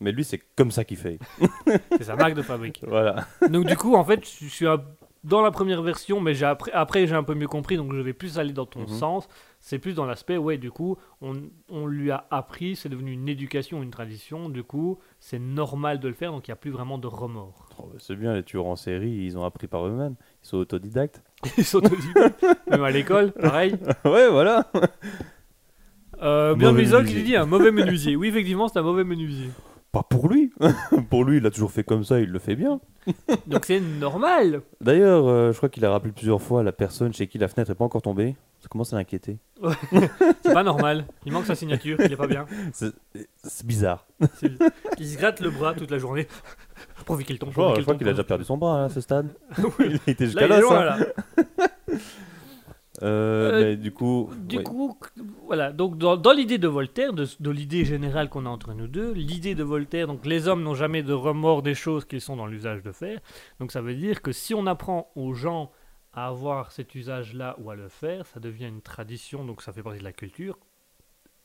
mais 0.00 0.10
lui, 0.12 0.24
c'est 0.24 0.40
comme 0.56 0.70
ça 0.70 0.84
qu'il 0.84 0.96
fait. 0.96 1.18
C'est 1.92 2.04
sa 2.04 2.16
marque 2.16 2.34
de 2.34 2.42
fabrique. 2.42 2.82
Voilà. 2.86 3.26
Donc 3.48 3.66
du 3.66 3.76
coup, 3.76 3.94
en 3.94 4.04
fait, 4.04 4.20
je 4.40 4.46
suis 4.48 4.66
un- 4.66 4.82
dans 5.22 5.42
la 5.42 5.50
première 5.50 5.82
version, 5.82 6.20
mais 6.20 6.32
j'ai 6.34 6.46
après, 6.46 6.72
après 6.72 7.06
j'ai 7.06 7.14
un 7.14 7.22
peu 7.22 7.34
mieux 7.34 7.46
compris, 7.48 7.76
donc 7.76 7.92
je 7.94 8.00
vais 8.00 8.12
plus 8.14 8.38
aller 8.38 8.52
dans 8.52 8.64
ton 8.66 8.80
Mhm. 8.80 8.88
sens. 8.88 9.28
C'est 9.60 9.78
plus 9.78 9.92
dans 9.94 10.06
l'aspect, 10.06 10.38
ouais, 10.38 10.56
du 10.56 10.70
coup, 10.70 10.96
on, 11.20 11.34
on 11.68 11.86
lui 11.86 12.10
a 12.10 12.26
appris, 12.30 12.76
c'est 12.76 12.88
devenu 12.88 13.12
une 13.12 13.28
éducation, 13.28 13.82
une 13.82 13.90
tradition. 13.90 14.48
Du 14.48 14.62
coup, 14.64 14.98
c'est 15.18 15.38
normal 15.38 16.00
de 16.00 16.08
le 16.08 16.14
faire, 16.14 16.32
donc 16.32 16.48
il 16.48 16.50
n'y 16.50 16.54
a 16.54 16.56
plus 16.56 16.70
vraiment 16.70 16.96
de 16.96 17.06
remords. 17.06 17.68
Oh, 17.78 17.88
bah, 17.92 17.98
c'est 17.98 18.16
bien, 18.16 18.32
les 18.32 18.42
tueurs 18.42 18.64
en 18.66 18.76
série, 18.76 19.10
ils 19.10 19.36
ont 19.36 19.44
appris 19.44 19.66
par 19.66 19.86
eux-mêmes. 19.86 20.14
Ils 20.42 20.46
sont 20.48 20.56
autodidactes. 20.56 21.22
Ils 21.58 21.64
sont 21.64 21.78
autodidactes. 21.78 22.42
Même 22.70 22.82
à 22.82 22.90
l'école, 22.90 23.32
pareil. 23.32 23.72
ouais, 24.06 24.28
voilà. 24.30 24.70
Euh, 26.22 26.54
bien 26.54 26.72
Misoc, 26.72 27.06
il 27.10 27.24
dit 27.24 27.36
un 27.36 27.46
mauvais 27.46 27.70
menuisier. 27.70 28.16
Oui, 28.16 28.28
effectivement, 28.28 28.68
c'est 28.68 28.78
un 28.78 28.82
mauvais 28.82 29.04
menuisier. 29.04 29.48
Pas 29.92 30.04
pour 30.04 30.28
lui. 30.28 30.52
pour 31.10 31.24
lui, 31.24 31.38
il 31.38 31.46
a 31.46 31.50
toujours 31.50 31.72
fait 31.72 31.82
comme 31.82 32.04
ça, 32.04 32.20
il 32.20 32.30
le 32.30 32.38
fait 32.38 32.54
bien. 32.54 32.80
Donc 33.46 33.64
c'est 33.64 33.80
normal. 33.80 34.62
D'ailleurs, 34.80 35.26
euh, 35.26 35.52
je 35.52 35.56
crois 35.56 35.68
qu'il 35.68 35.84
a 35.84 35.90
rappelé 35.90 36.12
plusieurs 36.12 36.40
fois 36.40 36.60
à 36.60 36.62
la 36.62 36.70
personne 36.72 37.12
chez 37.12 37.26
qui 37.26 37.38
la 37.38 37.48
fenêtre 37.48 37.70
n'est 37.70 37.74
pas 37.74 37.84
encore 37.84 38.02
tombée. 38.02 38.36
Ça 38.60 38.68
commence 38.68 38.92
à 38.92 38.96
l'inquiéter. 38.96 39.38
C'est 40.42 40.52
pas 40.52 40.62
normal. 40.62 41.06
Il 41.24 41.32
manque 41.32 41.46
sa 41.46 41.54
signature, 41.54 41.96
il 41.98 42.12
est 42.12 42.16
pas 42.16 42.26
bien. 42.26 42.44
C'est 42.72 43.66
bizarre. 43.66 44.06
Il 44.98 45.08
se 45.08 45.16
gratte 45.16 45.40
le 45.40 45.50
bras 45.50 45.72
toute 45.74 45.90
la 45.90 45.98
journée. 45.98 46.28
Pourvu 47.06 47.24
qu'il 47.24 47.38
tombe. 47.38 47.52
Pourvu 47.52 47.76
je 47.78 47.82
crois 47.82 47.96
qu'il 47.96 48.06
a 48.06 48.12
déjà 48.12 48.22
perdu 48.24 48.44
son 48.44 48.58
bras 48.58 48.82
hein, 48.82 48.84
à 48.84 48.88
ce 48.90 49.00
stade. 49.00 49.30
Oui. 49.78 49.98
il 50.06 50.12
était 50.12 50.26
Là, 50.26 50.30
jusqu'à 50.30 50.46
là, 50.46 50.60
ça. 50.68 50.84
là. 50.84 50.98
Euh, 53.02 53.72
Euh, 53.72 53.76
du 53.76 53.92
coup, 53.92 54.30
Du 54.36 54.58
ouais. 54.58 54.62
coup, 54.62 54.96
voilà. 55.46 55.72
Donc, 55.72 55.96
dans, 55.98 56.16
dans 56.16 56.32
l'idée 56.32 56.58
de 56.58 56.68
Voltaire, 56.68 57.12
de, 57.12 57.26
de 57.40 57.50
l'idée 57.50 57.84
générale 57.84 58.28
qu'on 58.28 58.44
a 58.46 58.48
entre 58.50 58.74
nous 58.74 58.86
deux, 58.88 59.12
l'idée 59.12 59.54
de 59.54 59.62
Voltaire, 59.62 60.06
donc 60.06 60.26
les 60.26 60.48
hommes 60.48 60.62
n'ont 60.62 60.74
jamais 60.74 61.02
de 61.02 61.12
remords 61.14 61.62
des 61.62 61.74
choses 61.74 62.04
qu'ils 62.04 62.20
sont 62.20 62.36
dans 62.36 62.46
l'usage 62.46 62.82
de 62.82 62.92
faire. 62.92 63.20
Donc, 63.58 63.72
ça 63.72 63.80
veut 63.80 63.94
dire 63.94 64.20
que 64.22 64.32
si 64.32 64.52
on 64.54 64.66
apprend 64.66 65.10
aux 65.16 65.32
gens 65.32 65.70
à 66.12 66.26
avoir 66.28 66.72
cet 66.72 66.94
usage-là 66.94 67.56
ou 67.60 67.70
à 67.70 67.76
le 67.76 67.88
faire, 67.88 68.26
ça 68.26 68.40
devient 68.40 68.66
une 68.66 68.82
tradition, 68.82 69.44
donc 69.44 69.62
ça 69.62 69.72
fait 69.72 69.82
partie 69.82 70.00
de 70.00 70.04
la 70.04 70.12
culture, 70.12 70.58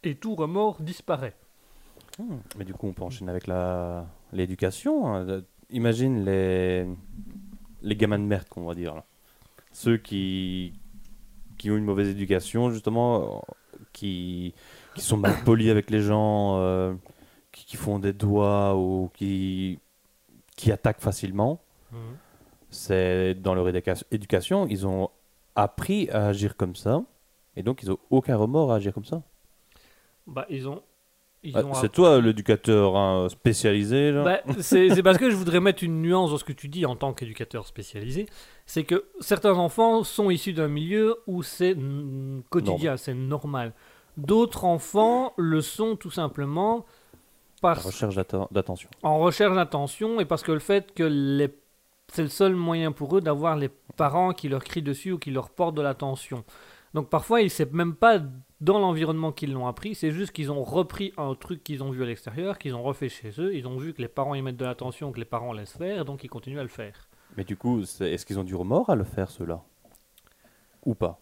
et 0.03 0.15
tout 0.15 0.35
remords 0.35 0.81
disparaît. 0.81 1.35
Hmm, 2.19 2.37
mais 2.57 2.65
du 2.65 2.73
coup, 2.73 2.87
on 2.87 2.93
peut 2.93 3.03
enchaîner 3.03 3.29
avec 3.31 3.47
la 3.47 4.05
l'éducation. 4.33 5.15
hein. 5.15 5.41
Imagine 5.69 6.23
les 6.25 6.85
les 7.81 7.95
gamins 7.95 8.19
de 8.19 8.23
merde, 8.23 8.47
qu'on 8.49 8.65
va 8.65 8.73
dire 8.75 8.95
là. 8.95 9.03
Ceux 9.71 9.97
qui 9.97 10.73
qui 11.57 11.71
ont 11.71 11.77
une 11.77 11.85
mauvaise 11.85 12.09
éducation, 12.09 12.69
justement, 12.71 13.41
euh, 13.45 13.53
qui 13.93 14.53
qui 14.95 15.01
sont 15.01 15.17
mal 15.17 15.35
polis 15.43 15.69
avec 15.69 15.89
les 15.89 16.01
gens, 16.01 16.57
euh, 16.59 16.93
qui, 17.51 17.65
qui 17.65 17.77
font 17.77 17.99
des 17.99 18.13
doigts 18.13 18.75
ou 18.75 19.09
qui 19.13 19.79
qui 20.55 20.71
attaquent 20.71 21.01
facilement. 21.01 21.59
c'est 22.69 23.35
dans 23.35 23.53
leur 23.55 23.67
éduca- 23.69 24.03
éducation, 24.11 24.67
ils 24.67 24.85
ont 24.85 25.09
appris 25.55 26.09
à 26.09 26.27
agir 26.27 26.57
comme 26.57 26.75
ça, 26.75 27.03
et 27.55 27.63
donc 27.63 27.81
ils 27.83 27.91
ont 27.91 27.97
aucun 28.09 28.35
remords 28.35 28.71
à 28.71 28.75
agir 28.75 28.93
comme 28.93 29.05
ça. 29.05 29.21
Bah, 30.27 30.45
ils 30.49 30.67
ont. 30.67 30.81
Ah, 31.53 31.63
ont 31.63 31.73
c'est 31.73 31.91
toi 31.91 32.19
l'éducateur 32.19 32.95
hein, 32.95 33.27
spécialisé. 33.29 34.11
Bah, 34.11 34.39
c'est 34.59 35.03
parce 35.03 35.17
que 35.17 35.29
je 35.29 35.35
voudrais 35.35 35.59
mettre 35.59 35.83
une 35.83 36.01
nuance 36.01 36.31
dans 36.31 36.37
ce 36.37 36.43
que 36.43 36.53
tu 36.53 36.67
dis 36.67 36.85
en 36.85 36.95
tant 36.95 37.13
qu'éducateur 37.13 37.67
spécialisé. 37.67 38.27
C'est 38.65 38.83
que 38.83 39.05
certains 39.19 39.53
enfants 39.53 40.03
sont 40.03 40.29
issus 40.29 40.53
d'un 40.53 40.67
milieu 40.67 41.17
où 41.27 41.43
c'est 41.43 41.75
quotidien, 42.49 42.97
c'est 42.97 43.13
normal. 43.13 43.73
D'autres 44.17 44.63
enfants 44.63 45.33
le 45.37 45.61
sont 45.61 45.95
tout 45.95 46.11
simplement 46.11 46.85
recherche 47.73 48.15
d'attention. 48.51 48.89
en 49.03 49.19
recherche 49.19 49.55
d'attention 49.55 50.19
et 50.19 50.25
parce 50.25 50.43
que 50.43 50.51
le 50.51 50.59
fait 50.59 50.93
que 50.93 51.03
les, 51.03 51.49
c'est 52.11 52.21
le 52.23 52.29
seul 52.29 52.55
moyen 52.55 52.91
pour 52.91 53.17
eux 53.17 53.21
d'avoir 53.21 53.55
les 53.55 53.69
parents 53.97 54.33
qui 54.33 54.49
leur 54.49 54.63
crient 54.63 54.81
dessus 54.81 55.13
ou 55.13 55.17
qui 55.17 55.31
leur 55.31 55.49
portent 55.49 55.75
de 55.75 55.81
l'attention. 55.81 56.43
Donc 56.95 57.09
parfois, 57.09 57.41
ils 57.41 57.51
ne 57.59 57.65
même 57.73 57.93
pas 57.93 58.21
dans 58.61 58.79
l'environnement 58.79 59.33
qu'ils 59.33 59.51
l'ont 59.51 59.67
appris, 59.67 59.95
c'est 59.95 60.11
juste 60.11 60.31
qu'ils 60.31 60.49
ont 60.49 60.63
repris 60.63 61.11
un 61.17 61.35
truc 61.35 61.61
qu'ils 61.61 61.83
ont 61.83 61.91
vu 61.91 62.01
à 62.01 62.05
l'extérieur, 62.05 62.57
qu'ils 62.57 62.73
ont 62.73 62.83
refait 62.83 63.09
chez 63.09 63.31
eux, 63.37 63.53
ils 63.53 63.67
ont 63.67 63.77
vu 63.77 63.93
que 63.93 64.01
les 64.01 64.07
parents 64.07 64.33
y 64.33 64.41
mettent 64.41 64.55
de 64.55 64.63
l'attention, 64.63 65.11
que 65.11 65.19
les 65.19 65.25
parents 65.25 65.51
laissent 65.51 65.77
faire, 65.77 66.05
donc 66.05 66.23
ils 66.23 66.29
continuent 66.29 66.59
à 66.59 66.63
le 66.63 66.69
faire. 66.69 67.09
Mais 67.35 67.43
du 67.43 67.57
coup, 67.57 67.81
est-ce 67.81 68.25
qu'ils 68.25 68.39
ont 68.39 68.45
du 68.45 68.55
remords 68.55 68.89
à 68.89 68.95
le 68.95 69.03
faire, 69.03 69.29
ceux-là? 69.29 69.61
Ou 70.85 70.95
pas? 70.95 71.19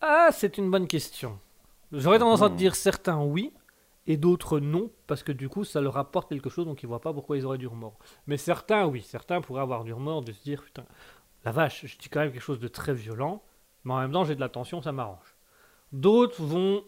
Ah, 0.00 0.28
c'est 0.32 0.56
une 0.56 0.70
bonne 0.70 0.86
question. 0.88 1.38
J'aurais 1.92 2.18
tendance 2.18 2.40
à 2.42 2.48
te 2.48 2.54
Hmm. 2.54 2.56
dire 2.56 2.74
certains 2.76 3.22
oui 3.22 3.52
et 4.06 4.16
d'autres 4.16 4.58
non, 4.58 4.90
parce 5.06 5.22
que 5.22 5.32
du 5.32 5.48
coup 5.50 5.64
ça 5.64 5.82
leur 5.82 5.98
apporte 5.98 6.30
quelque 6.30 6.48
chose, 6.48 6.64
donc 6.64 6.82
ils 6.82 6.86
voient 6.86 7.00
pas 7.00 7.12
pourquoi 7.12 7.36
ils 7.36 7.44
auraient 7.44 7.58
du 7.58 7.66
remords. 7.66 7.98
Mais 8.26 8.38
certains 8.38 8.86
oui, 8.86 9.02
certains 9.02 9.42
pourraient 9.42 9.62
avoir 9.62 9.84
du 9.84 9.92
remords 9.92 10.22
de 10.22 10.32
se 10.32 10.42
dire 10.42 10.62
putain, 10.62 10.84
la 11.44 11.52
vache, 11.52 11.84
je 11.86 11.98
dis 11.98 12.08
quand 12.08 12.20
même 12.20 12.32
quelque 12.32 12.40
chose 12.40 12.60
de 12.60 12.68
très 12.68 12.94
violent, 12.94 13.42
mais 13.86 13.94
en 13.94 14.00
même 14.00 14.12
temps 14.12 14.24
j'ai 14.24 14.34
de 14.34 14.40
l'attention, 14.40 14.82
ça 14.82 14.92
m'arrange. 14.92 15.34
D'autres 15.92 16.42
vont, 16.42 16.82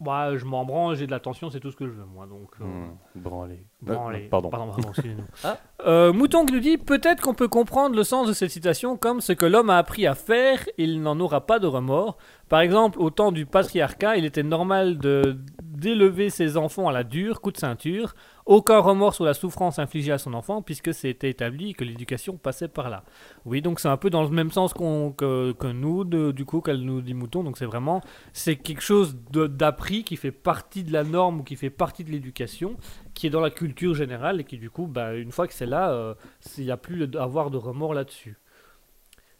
bah 0.00 0.36
je 0.36 0.44
m'en 0.44 0.64
branle, 0.64 0.94
j'ai 0.96 1.06
de 1.06 1.10
l'attention, 1.10 1.50
c'est 1.50 1.60
tout 1.60 1.70
ce 1.70 1.76
que 1.76 1.86
je 1.86 1.92
veux 1.92 2.04
moi, 2.04 2.26
donc. 2.26 2.50
euh, 2.60 2.64
Hmm, 2.64 2.96
Branlé. 3.16 3.66
Bon, 3.82 3.92
Euh, 3.92 4.08
allez, 4.08 4.28
Pardon. 4.28 4.48
pardon, 4.48 4.72
excusez-nous. 4.88 5.24
Ah. 5.44 5.58
Euh, 5.86 6.12
Mouton 6.12 6.46
qui 6.46 6.54
nous 6.54 6.60
dit 6.60 6.78
peut-être 6.78 7.20
qu'on 7.22 7.34
peut 7.34 7.48
comprendre 7.48 7.94
le 7.94 8.02
sens 8.04 8.26
de 8.26 8.32
cette 8.32 8.50
citation 8.50 8.96
comme 8.96 9.20
ce 9.20 9.32
que 9.32 9.44
l'homme 9.46 9.70
a 9.70 9.76
appris 9.78 10.06
à 10.06 10.14
faire, 10.14 10.60
il 10.78 11.02
n'en 11.02 11.18
aura 11.20 11.46
pas 11.46 11.58
de 11.58 11.66
remords. 11.66 12.16
Par 12.48 12.60
exemple, 12.60 12.98
au 13.00 13.10
temps 13.10 13.30
du 13.32 13.44
patriarcat, 13.46 14.16
il 14.16 14.24
était 14.24 14.42
normal 14.42 14.98
de 14.98 15.36
d'élever 15.62 16.28
ses 16.28 16.56
enfants 16.56 16.88
à 16.88 16.92
la 16.92 17.04
dure, 17.04 17.40
coup 17.40 17.52
de 17.52 17.56
ceinture. 17.56 18.14
Aucun 18.48 18.78
remords 18.78 19.14
sur 19.14 19.26
la 19.26 19.34
souffrance 19.34 19.78
infligée 19.78 20.10
à 20.10 20.16
son 20.16 20.32
enfant, 20.32 20.62
puisque 20.62 20.94
c'était 20.94 21.28
établi 21.28 21.74
que 21.74 21.84
l'éducation 21.84 22.38
passait 22.38 22.66
par 22.66 22.88
là. 22.88 23.04
Oui, 23.44 23.60
donc 23.60 23.78
c'est 23.78 23.88
un 23.88 23.98
peu 23.98 24.08
dans 24.08 24.22
le 24.22 24.30
même 24.30 24.50
sens 24.50 24.72
que, 24.72 25.72
nous, 25.72 26.04
du 26.32 26.44
coup, 26.46 26.62
qu'elle 26.62 26.80
nous 26.80 27.02
dit 27.02 27.12
Mouton. 27.12 27.44
Donc 27.44 27.58
c'est 27.58 27.66
vraiment, 27.66 28.00
c'est 28.32 28.56
quelque 28.56 28.80
chose 28.80 29.16
d'appris 29.30 30.02
qui 30.02 30.16
fait 30.16 30.32
partie 30.32 30.82
de 30.82 30.92
la 30.92 31.04
norme 31.04 31.40
ou 31.40 31.42
qui 31.44 31.56
fait 31.56 31.68
partie 31.68 32.04
de 32.04 32.10
l'éducation, 32.10 32.78
qui 33.12 33.26
est 33.26 33.30
dans 33.30 33.42
la 33.42 33.50
culture 33.50 33.94
générale 33.94 34.40
et 34.40 34.44
qui 34.44 34.56
du 34.56 34.70
coup, 34.70 34.86
bah, 34.86 35.14
une 35.14 35.30
fois 35.30 35.46
que 35.46 35.52
c'est 35.52 35.66
là, 35.66 35.90
euh, 35.90 36.14
il 36.56 36.64
n'y 36.64 36.70
a 36.70 36.78
plus 36.78 37.06
à 37.16 37.22
avoir 37.22 37.50
de 37.50 37.58
remords 37.58 37.92
là-dessus. 37.92 38.38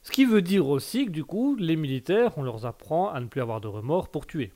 Ce 0.03 0.13
qui 0.13 0.27
veut 0.27 0.43
dire 0.43 0.69
aussi 0.69 1.07
que 1.07 1.11
du 1.11 1.25
coup, 1.25 1.57
les 1.57 1.77
militaires, 1.77 2.37
on 2.37 2.43
leur 2.43 2.67
apprend 2.67 3.09
à 3.09 3.21
ne 3.21 3.27
plus 3.27 3.41
avoir 3.41 3.63
de 3.63 3.69
remords 3.69 4.11
pour 4.11 4.27
tuer. 4.27 4.53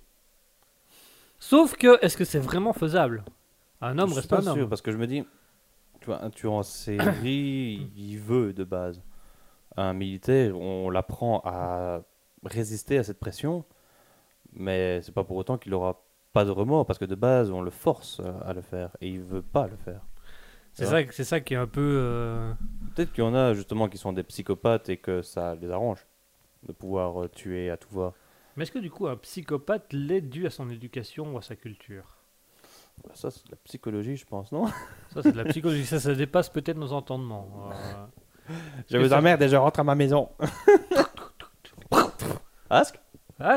Sauf 1.39 1.75
que, 1.75 1.99
est-ce 2.05 2.19
que 2.19 2.25
c'est 2.25 2.39
vraiment 2.39 2.75
faisable? 2.75 3.25
Un 3.83 3.99
homme 3.99 4.09
je 4.09 4.13
suis 4.13 4.21
reste 4.21 4.31
pas 4.31 4.37
un 4.39 4.47
homme. 4.47 4.59
sûr, 4.59 4.69
parce 4.69 4.81
que 4.83 4.93
je 4.93 4.97
me 4.97 5.07
dis, 5.07 5.25
tu 6.01 6.07
vois, 6.07 6.23
un 6.25 6.31
tueur 6.31 6.53
en 6.55 6.63
série, 6.63 7.91
il 7.97 8.17
veut 8.19 8.53
de 8.53 8.65
base. 8.65 9.03
Un 9.77 9.93
militaire, 9.95 10.57
on 10.59 10.91
l'apprend 10.91 11.41
à 11.45 12.03
résister 12.45 12.99
à 12.99 13.05
cette 13.05 13.19
pression, 13.19 13.65
mais 14.53 15.01
c'est 15.03 15.13
pas 15.13 15.25
pour 15.25 15.37
autant 15.37 15.59
qu'il 15.59 15.73
aura 15.75 16.05
pas 16.33 16.45
de 16.45 16.51
remords, 16.51 16.87
parce 16.87 16.99
que 16.99 17.05
de 17.05 17.15
base, 17.15 17.51
on 17.51 17.63
le 17.63 17.71
force 17.71 18.21
à 18.45 18.53
le 18.53 18.61
faire, 18.63 18.91
et 19.01 19.09
il 19.09 19.21
veut 19.23 19.43
pas 19.43 19.67
le 19.67 19.77
faire. 19.77 20.01
C'est 20.75 20.87
ça, 20.87 20.99
c'est 21.11 21.25
ça 21.25 21.41
qui 21.41 21.53
est 21.53 21.59
un 21.59 21.67
peu. 21.67 21.81
euh, 22.01 22.53
Peut-être 22.95 23.13
qu'il 23.13 23.23
y 23.23 23.27
en 23.27 23.35
a 23.35 23.53
justement 23.53 23.89
qui 23.89 23.99
sont 23.99 24.15
des 24.15 24.23
psychopathes 24.23 24.89
et 24.89 24.97
que 24.97 25.21
ça 25.21 25.55
les 25.55 25.71
arrange 25.71 26.07
de 26.67 26.73
pouvoir 26.73 27.25
euh, 27.25 27.29
tuer 27.29 27.71
à 27.71 27.77
tout 27.77 27.95
va. 27.95 28.15
Mais 28.57 28.63
est-ce 28.63 28.73
que 28.73 28.79
du 28.79 28.91
coup, 28.91 29.07
un 29.07 29.17
psychopathe 29.17 29.93
l'est 29.93 30.23
dû 30.23 30.47
à 30.47 30.51
son 30.51 30.71
éducation 30.71 31.35
ou 31.35 31.39
à 31.39 31.43
sa 31.43 31.57
culture? 31.57 32.22
Ça, 33.15 33.31
c'est 33.31 33.45
de 33.47 33.51
la 33.51 33.57
psychologie, 33.65 34.17
je 34.17 34.25
pense, 34.25 34.53
non 34.53 34.67
Ça, 35.13 35.23
c'est 35.23 35.33
de 35.33 35.37
la 35.37 35.45
psychologie. 35.45 35.85
ça, 35.85 35.99
ça 36.01 36.15
dépasse 36.15 36.49
peut-être 36.49 36.77
nos 36.79 36.93
entendements. 36.93 37.49
Euh, 38.49 38.55
Je 38.89 38.97
vous 38.99 39.13
emmerde 39.13 39.43
et 39.43 39.49
je 39.49 39.57
rentre 39.57 39.81
à 39.81 39.85
ma 39.85 39.95
maison. 39.95 40.29
Ask 42.71 42.99
mais 43.39 43.49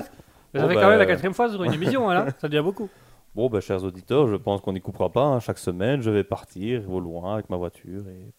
ça 0.62 0.68
Bon, 0.68 0.70
fait 0.70 0.76
bah, 0.76 0.82
quand 0.82 0.90
même 0.90 1.00
la 1.00 1.06
quatrième 1.06 1.34
fois 1.34 1.50
sur 1.50 1.64
une 1.64 1.74
émission, 1.74 2.10
hein, 2.10 2.14
là. 2.14 2.28
Ça 2.40 2.48
devient 2.48 2.64
beaucoup. 2.64 2.90
Bon, 3.36 3.50
bah, 3.50 3.60
chers 3.60 3.84
auditeurs, 3.84 4.28
je 4.28 4.36
pense 4.38 4.62
qu'on 4.62 4.72
n'y 4.74 4.80
coupera 4.82 5.10
pas. 5.12 5.24
hein. 5.26 5.40
Chaque 5.42 5.58
semaine, 5.60 6.02
je 6.02 6.10
vais 6.10 6.24
partir 6.24 6.90
au 6.90 7.00
loin 7.02 7.34
avec 7.36 7.50
ma 7.50 7.58
voiture. 7.58 8.08
et 8.08 8.32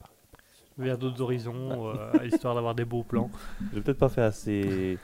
Vers 0.79 0.97
d'autres 0.99 1.21
horizons, 1.21 1.89
euh, 1.95 2.11
histoire 2.25 2.55
d'avoir 2.55 2.75
des 2.75 2.85
beaux 2.87 3.03
plans. 3.05 3.31
J'ai 3.75 3.81
peut-être 3.83 3.99
pas 3.99 4.09
fait 4.09 4.23
assez 4.23 4.99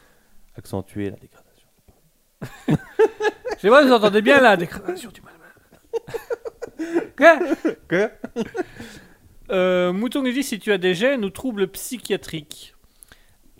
accentuer 0.57 1.11
la 1.11 1.17
dégradation. 1.17 1.69
Je 2.69 3.59
sais 3.61 3.69
pas, 3.69 3.85
vous 3.85 3.93
entendez 3.93 4.23
bien 4.23 4.41
la 4.41 4.57
dégradation 4.57 5.11
du 5.11 5.21
mal. 5.21 5.32
Quoi 7.17 7.39
Que 7.89 8.11
Euh, 9.51 9.93
Mouton 9.93 10.23
nous 10.23 10.33
dit 10.33 10.43
si 10.43 10.59
tu 10.59 10.73
as 10.73 10.79
des 10.79 10.95
gènes 10.95 11.25
ou 11.25 11.31
troubles 11.31 11.69
psychiatriques. 11.69 12.75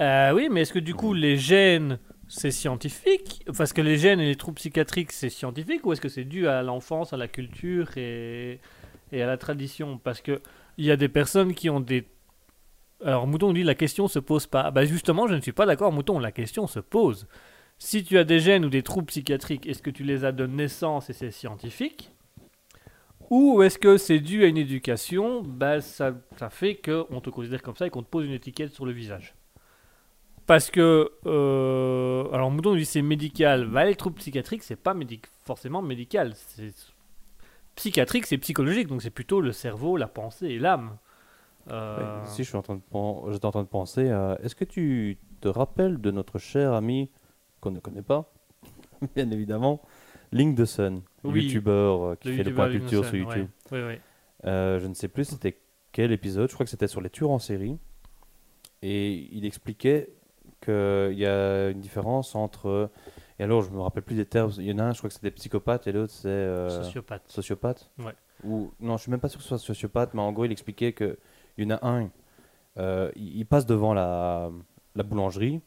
Euh, 0.01 0.33
oui, 0.33 0.49
mais 0.51 0.63
est-ce 0.63 0.73
que 0.73 0.79
du 0.79 0.95
coup 0.95 1.13
les 1.13 1.37
gènes 1.37 1.99
c'est 2.29 2.51
scientifique? 2.51 3.45
Parce 3.59 3.75
que 3.75 3.83
les 3.83 3.99
gènes 3.99 4.21
et 4.21 4.27
les 4.27 4.37
troubles 4.37 4.57
psychiatriques 4.57 5.13
c'est 5.13 5.29
scientifique 5.29 5.85
ou 5.85 5.93
est-ce 5.93 6.01
que 6.01 6.09
c'est 6.09 6.25
dû 6.25 6.49
à 6.49 6.63
l'enfance, 6.63 7.13
à 7.13 7.19
la 7.19 7.29
culture 7.29 7.91
et, 7.99 8.59
et 9.13 9.23
à 9.23 9.27
la 9.27 9.37
tradition? 9.37 9.99
Parce 9.99 10.23
que 10.23 10.41
il 10.79 10.87
y 10.87 10.91
a 10.91 10.97
des 10.97 11.09
personnes 11.09 11.53
qui 11.55 11.69
ont 11.69 11.81
des. 11.81 12.07
Alors 13.05 13.27
Mouton 13.27 13.53
dit 13.53 13.65
la 13.65 13.75
question 13.75 14.09
se 14.09 14.19
pose 14.21 14.47
pas. 14.47 14.71
Bah 14.71 14.87
justement, 14.87 15.27
je 15.27 15.35
ne 15.35 15.41
suis 15.43 15.53
pas 15.53 15.67
d'accord, 15.67 15.93
Mouton, 15.93 16.19
la 16.21 16.33
question 16.33 16.67
se 16.67 16.81
pose. 16.81 17.27
Si 17.79 18.03
tu 18.05 18.17
as 18.17 18.25
des 18.25 18.39
gènes 18.41 18.65
ou 18.65 18.71
des 18.71 18.83
troubles 18.83 19.07
psychiatriques, 19.09 19.67
est-ce 19.67 19.83
que 19.83 19.91
tu 19.91 20.05
les 20.05 20.25
as 20.25 20.33
de 20.33 20.47
naissance 20.47 21.11
et 21.11 21.13
c'est 21.13 21.33
scientifique? 21.33 22.12
Ou 23.33 23.63
est-ce 23.63 23.79
que 23.79 23.97
c'est 23.97 24.19
dû 24.19 24.45
à 24.45 24.47
une 24.47 24.59
éducation? 24.59 25.43
Bah, 25.43 25.81
ça, 25.81 26.13
ça 26.37 26.51
fait 26.51 26.75
qu'on 26.77 27.23
te 27.23 27.31
considère 27.31 27.63
comme 27.63 27.75
ça 27.75 27.87
et 27.87 27.91
qu'on 27.91 28.03
te 28.03 28.09
pose 28.11 28.27
une 28.27 28.33
étiquette 28.33 28.75
sur 28.75 28.85
le 28.85 28.93
visage. 28.93 29.35
Parce 30.47 30.71
que, 30.71 31.11
euh, 31.25 32.31
alors 32.31 32.51
Mouton 32.51 32.75
dit 32.75 32.85
c'est 32.85 33.01
médical. 33.01 33.67
Bah, 33.69 33.87
les 33.87 33.95
troubles 33.95 34.17
psychiatriques, 34.17 34.63
c'est 34.63 34.77
pas 34.77 34.95
forcément 35.47 35.81
médical. 35.81 36.35
Psychiatrique, 37.75 38.27
c'est 38.27 38.37
psychologique, 38.37 38.89
donc 38.89 39.01
c'est 39.01 39.09
plutôt 39.09 39.41
le 39.41 39.53
cerveau, 39.53 39.97
la 39.97 40.09
pensée 40.09 40.49
et 40.49 40.59
l'âme. 40.59 40.99
Euh, 41.71 42.23
Si 42.27 42.45
je 42.45 42.49
suis 42.49 42.59
en 42.59 42.63
train 42.63 42.75
de, 42.75 43.33
j'étais 43.33 43.47
en 43.47 43.51
train 43.51 43.63
de 43.63 43.69
penser. 43.69 44.15
Est-ce 44.43 44.55
que 44.55 44.67
tu 44.67 45.17
te 45.41 45.49
rappelles 45.49 46.03
de 46.03 46.11
notre 46.11 46.39
cher 46.39 46.75
ami 46.75 47.09
qu'on 47.63 47.71
ne 47.71 47.81
connaît 47.81 48.03
pas, 48.03 48.31
bien 49.17 49.31
évidemment, 49.31 49.81
Link 50.33 50.59
the 50.59 50.67
Sun, 50.67 51.01
Oui. 51.31 51.45
youtubeur 51.45 52.03
euh, 52.03 52.15
qui 52.17 52.29
le 52.29 52.37
fait 52.37 52.43
le 52.45 52.55
point 52.55 52.71
culture 52.71 53.05
sur 53.05 53.15
YouTube. 53.17 53.49
ouais. 53.71 54.01
Euh, 54.45 54.81
je 54.81 54.87
ne 54.89 54.95
sais 54.95 55.09
plus 55.09 55.25
c'était 55.25 55.59
quel 55.93 56.11
épisode, 56.11 56.49
je 56.49 56.55
crois 56.55 56.65
que 56.65 56.71
c'était 56.71 56.89
sur 56.89 57.01
les 57.01 57.11
tueurs 57.11 57.31
en 57.31 57.39
série. 57.39 57.79
Et 58.83 59.29
il 59.33 59.45
expliquait 59.47 60.09
qu'il 60.61 61.15
y 61.19 61.27
a 61.27 61.69
une 61.71 61.81
différence 61.81 62.35
entre. 62.35 62.91
Et 63.39 63.45
alors, 63.45 63.63
je 63.63 63.71
me 63.71 63.81
rappelle 63.81 64.03
plus 64.03 64.17
des 64.17 64.27
termes. 64.27 64.51
Il 64.59 64.65
y 64.65 64.73
en 64.73 64.79
a 64.79 64.85
un, 64.85 64.93
je 64.93 64.99
crois 64.99 65.09
que 65.09 65.15
c'était 65.15 65.31
psychopathe, 65.31 65.87
et 65.87 65.93
l'autre, 65.93 66.13
c'est. 66.13 66.29
euh, 66.29 66.69
Sociopathe. 66.83 67.23
sociopathe 67.29 67.91
Ouais. 67.99 68.13
Ou, 68.45 68.73
non, 68.81 68.97
je 68.97 69.03
suis 69.03 69.11
même 69.11 69.21
pas 69.21 69.29
sûr 69.29 69.39
que 69.39 69.43
ce 69.45 69.49
soit 69.51 69.59
sociopathe, 69.59 70.15
mais 70.15 70.21
en 70.21 70.33
gros, 70.33 70.45
il 70.45 70.53
expliquait 70.53 70.93
qu'il 70.93 71.17
y 71.59 71.65
en 71.65 71.71
a 71.77 71.87
un, 71.89 72.11
euh, 72.79 73.11
il, 73.15 73.37
il 73.39 73.47
passe 73.47 73.67
devant 73.67 73.95
la, 73.95 74.51
la 74.97 75.03
boulangerie 75.05 75.61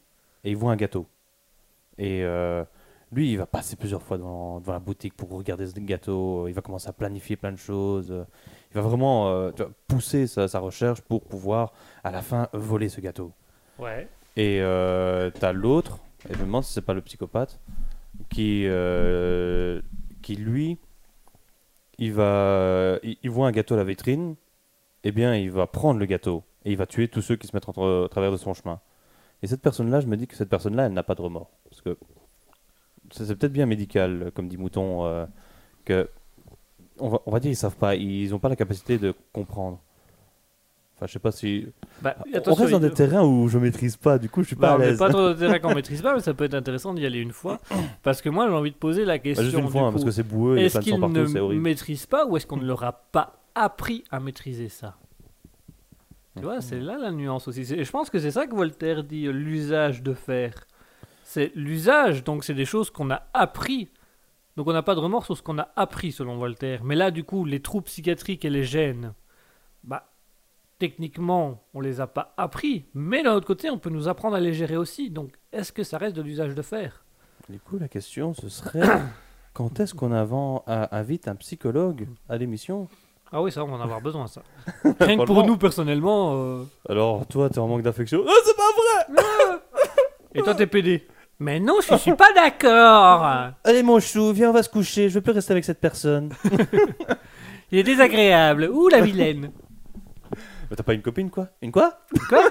et 0.43 0.51
il 0.51 0.57
voit 0.57 0.71
un 0.71 0.75
gâteau. 0.75 1.07
Et 1.97 2.23
euh, 2.23 2.65
lui, 3.16 3.32
il 3.32 3.38
va 3.38 3.45
passer 3.45 3.76
plusieurs 3.76 4.01
fois 4.01 4.18
devant, 4.18 4.59
devant 4.59 4.74
la 4.74 4.80
boutique 4.80 5.16
pour 5.16 5.30
regarder 5.30 5.66
ce 5.66 5.74
gâteau. 5.80 6.47
Il 6.47 6.53
va 6.53 6.61
commencer 6.61 6.89
à 6.89 6.93
planifier 6.93 7.38
plein 7.38 7.51
de 7.51 7.57
choses. 7.57 8.13
Il 8.72 8.76
va 8.76 8.82
vraiment 8.82 9.30
euh, 9.30 9.51
tu 9.51 9.63
vois, 9.63 9.72
pousser 9.88 10.28
sa, 10.28 10.47
sa 10.47 10.59
recherche 10.59 11.01
pour 11.01 11.24
pouvoir, 11.24 11.74
à 12.03 12.11
la 12.11 12.22
fin, 12.22 12.49
voler 12.53 12.89
ce 12.89 12.99
gâteau. 13.01 13.32
Ouais. 13.80 14.07
Et 14.36 14.59
euh, 14.61 15.32
t'as 15.32 15.53
l'autre, 15.53 15.99
et 16.30 16.34
je 16.34 16.39
me 16.39 16.45
demande 16.45 16.63
si 16.63 16.74
c'est 16.74 16.82
pas 16.82 16.93
le 16.93 17.01
psychopathe, 17.01 17.59
qui, 18.30 18.63
euh, 18.66 19.82
qui 20.22 20.36
lui, 20.36 20.78
il 21.97 22.11
va, 22.11 22.99
il, 23.01 23.18
il 23.24 23.30
voit 23.30 23.47
un 23.47 23.51
gâteau 23.51 23.76
à 23.76 23.78
la 23.78 23.86
vitrine, 23.86 24.36
eh 25.05 25.11
bien 25.11 25.36
il 25.36 25.51
va 25.51 25.68
prendre 25.68 25.99
le 25.99 26.05
gâteau 26.05 26.43
et 26.66 26.72
il 26.72 26.78
va 26.78 26.86
tuer 26.86 27.07
tous 27.07 27.22
ceux 27.22 27.38
qui 27.38 27.47
se 27.47 27.55
mettent 27.55 27.70
entre, 27.70 27.82
au 27.82 28.07
travers 28.09 28.32
de 28.32 28.38
son 28.38 28.53
chemin. 28.53 28.82
Et 29.41 29.47
cette 29.47 29.61
personne-là, 29.61 30.01
je 30.01 30.07
me 30.07 30.18
dis 30.18 30.28
que 30.28 30.36
cette 30.36 30.49
personne-là, 30.49 30.88
elle 30.88 30.93
n'a 30.93 31.03
pas 31.03 31.16
de 31.16 31.22
remords, 31.22 31.51
parce 31.70 31.82
que 31.82 31.97
c'est 33.11 33.35
peut-être 33.35 33.53
bien 33.53 33.65
médical, 33.65 34.31
comme 34.35 34.47
dit 34.47 34.57
Mouton, 34.57 35.05
euh, 35.05 35.25
que 35.85 36.09
on 36.99 37.09
va, 37.09 37.19
on 37.25 37.31
va 37.31 37.39
dire 37.39 37.51
ils 37.51 37.55
savent 37.55 37.75
pas, 37.75 37.95
ils 37.95 38.33
ont 38.33 38.39
pas 38.39 38.49
la 38.49 38.55
capacité 38.55 38.97
de 38.97 39.13
comprendre. 39.33 39.79
Enfin, 40.95 41.07
je 41.07 41.11
sais 41.11 41.19
pas 41.19 41.31
si. 41.31 41.67
Bah, 42.01 42.15
on 42.47 42.53
reste 42.53 42.71
dans 42.71 42.79
des 42.79 42.89
terrains 42.91 43.23
où 43.25 43.49
je 43.49 43.57
maîtrise 43.57 43.97
pas, 43.97 44.17
du 44.17 44.29
coup 44.29 44.43
je 44.43 44.47
suis 44.47 44.55
Bah, 44.55 44.69
pas 44.69 44.73
à 44.75 44.77
l'aise. 44.87 44.97
pas 44.97 45.09
trop 45.09 45.27
de 45.29 45.33
terrain 45.33 45.59
qu'on 45.59 45.75
maîtrise 45.75 46.01
pas, 46.01 46.15
mais 46.15 46.21
ça 46.21 46.33
peut 46.33 46.45
être 46.45 46.53
intéressant 46.53 46.93
d'y 46.93 47.05
aller 47.05 47.19
une 47.19 47.33
fois. 47.33 47.59
Parce 48.01 48.21
que 48.21 48.29
moi, 48.29 48.47
j'ai 48.47 48.53
envie 48.53 48.71
de 48.71 48.77
poser 48.77 49.03
la 49.03 49.15
Bah, 49.15 49.19
question. 49.19 49.43
juste 49.43 49.57
une 49.57 49.67
fois, 49.67 49.81
hein, 49.87 49.91
parce 49.91 50.05
que 50.05 50.11
c'est 50.11 50.23
boueux, 50.23 50.57
Est-ce 50.57 50.79
plein 50.79 50.79
de 50.79 50.85
sang 50.85 50.91
qu'il 50.93 50.99
partout, 51.13 51.27
c'est 51.27 51.33
ne 51.33 51.39
horrible. 51.41 51.61
maîtrise 51.63 52.05
pas 52.05 52.25
ou 52.25 52.37
est-ce 52.37 52.47
qu'on 52.47 52.55
ne 52.57 52.65
leur 52.65 52.83
a 52.85 52.93
pas 52.93 53.41
appris 53.55 54.05
à 54.09 54.21
maîtriser 54.21 54.69
ça? 54.69 54.95
Tu 56.37 56.43
vois, 56.43 56.61
c'est 56.61 56.79
là 56.79 56.97
la 56.97 57.11
nuance 57.11 57.47
aussi. 57.49 57.61
Et 57.73 57.83
je 57.83 57.91
pense 57.91 58.09
que 58.09 58.19
c'est 58.19 58.31
ça 58.31 58.45
que 58.47 58.55
Voltaire 58.55 59.03
dit, 59.03 59.25
euh, 59.27 59.31
l'usage 59.31 60.01
de 60.03 60.13
faire. 60.13 60.53
C'est 61.28 61.51
l'usage, 61.55 62.23
donc 62.23 62.43
c'est 62.43 62.53
des 62.53 62.65
choses 62.65 62.91
qu'on 62.91 63.09
a 63.09 63.23
appris. 63.34 63.89
Donc 64.57 64.67
on 64.67 64.73
n'a 64.73 64.84
pas 64.84 64.93
de 64.93 64.99
remords 64.99 65.26
sur 65.26 65.36
ce 65.36 65.41
qu'on 65.41 65.57
a 65.57 65.69
appris 65.76 66.11
selon 66.11 66.38
Voltaire. 66.38 66.84
Mais 66.84 66.95
là, 66.95 67.09
du 67.09 67.23
coup, 67.23 67.45
les 67.45 67.61
troubles 67.61 67.86
psychiatriques 67.86 68.45
et 68.45 68.51
les 68.51 68.63
gènes, 68.63 69.13
bah, 69.84 70.07
techniquement, 70.78 71.63
on 71.73 71.82
les 71.82 71.99
a 71.99 72.05
pas 72.05 72.36
appris. 72.38 72.86
Mais 72.93 73.23
d'un 73.23 73.34
autre 73.34 73.47
côté, 73.47 73.71
on 73.71 73.80
peut 73.80 73.89
nous 73.89 74.07
apprendre 74.07 74.36
à 74.36 74.39
les 74.39 74.53
gérer 74.53 74.78
aussi. 74.78 75.09
Donc 75.09 75.32
est-ce 75.51 75.71
que 75.71 75.84
ça 75.84 75.97
reste 75.97 76.15
de 76.15 76.21
l'usage 76.21 76.53
de 76.53 76.61
faire? 76.61 77.03
Du 77.49 77.59
coup, 77.59 77.80
la 77.80 77.88
question, 77.88 78.36
ce 78.36 78.47
serait 78.47 78.88
quand 79.53 79.80
est-ce 79.80 79.95
qu'on 79.95 80.13
invite 80.13 81.28
un 81.28 81.36
psychologue 81.36 82.07
à 82.30 82.38
l'émission? 82.38 82.88
Ah 83.32 83.41
oui, 83.41 83.51
ça, 83.51 83.65
on 83.65 83.67
va 83.67 83.78
en 83.78 83.82
avoir 83.82 83.99
besoin, 83.99 84.28
ça. 84.28 84.43
Rien 84.99 85.17
que 85.17 85.23
pour 85.26 85.43
nous, 85.43 85.57
personnellement. 85.57 86.34
euh, 86.36 86.63
Alors, 86.88 87.26
toi, 87.26 87.49
t'es 87.49 87.57
en 87.57 87.67
manque 87.67 87.82
d'affection 87.82 88.23
Ah, 88.28 88.32
c'est 88.45 88.55
pas 88.55 88.71
vrai 89.09 89.61
Et 90.36 90.43
toi, 90.43 90.53
t'es 90.53 90.67
PD 90.67 91.07
Mais 91.39 91.59
non, 91.59 91.79
je 91.81 91.95
suis 91.97 92.15
pas 92.15 92.31
d'accord 92.33 93.51
Allez, 93.63 93.83
mon 93.83 93.99
chou, 93.99 94.31
viens, 94.31 94.49
on 94.49 94.53
va 94.53 94.63
se 94.63 94.69
coucher, 94.69 95.09
je 95.09 95.15
veux 95.15 95.21
plus 95.21 95.33
rester 95.33 95.51
avec 95.51 95.65
cette 95.65 95.81
personne. 95.81 96.31
Il 97.71 97.79
est 97.79 97.83
désagréable. 97.83 98.69
Ouh, 98.71 98.88
la 98.88 99.01
vilaine 99.01 99.51
Mais 100.69 100.75
T'as 100.75 100.83
pas 100.83 100.93
une 100.93 101.01
copine, 101.01 101.29
quoi? 101.29 101.49
Une 101.61 101.71
quoi? 101.71 101.99
Quoi? 102.29 102.49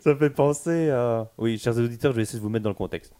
Ça 0.00 0.16
fait 0.16 0.30
penser 0.30 0.90
à... 0.90 1.30
Oui, 1.38 1.58
chers 1.58 1.76
auditeurs, 1.76 2.12
je 2.12 2.16
vais 2.16 2.22
essayer 2.22 2.38
de 2.38 2.42
vous 2.42 2.48
mettre 2.48 2.64
dans 2.64 2.70
le 2.70 2.74
contexte. 2.74 3.14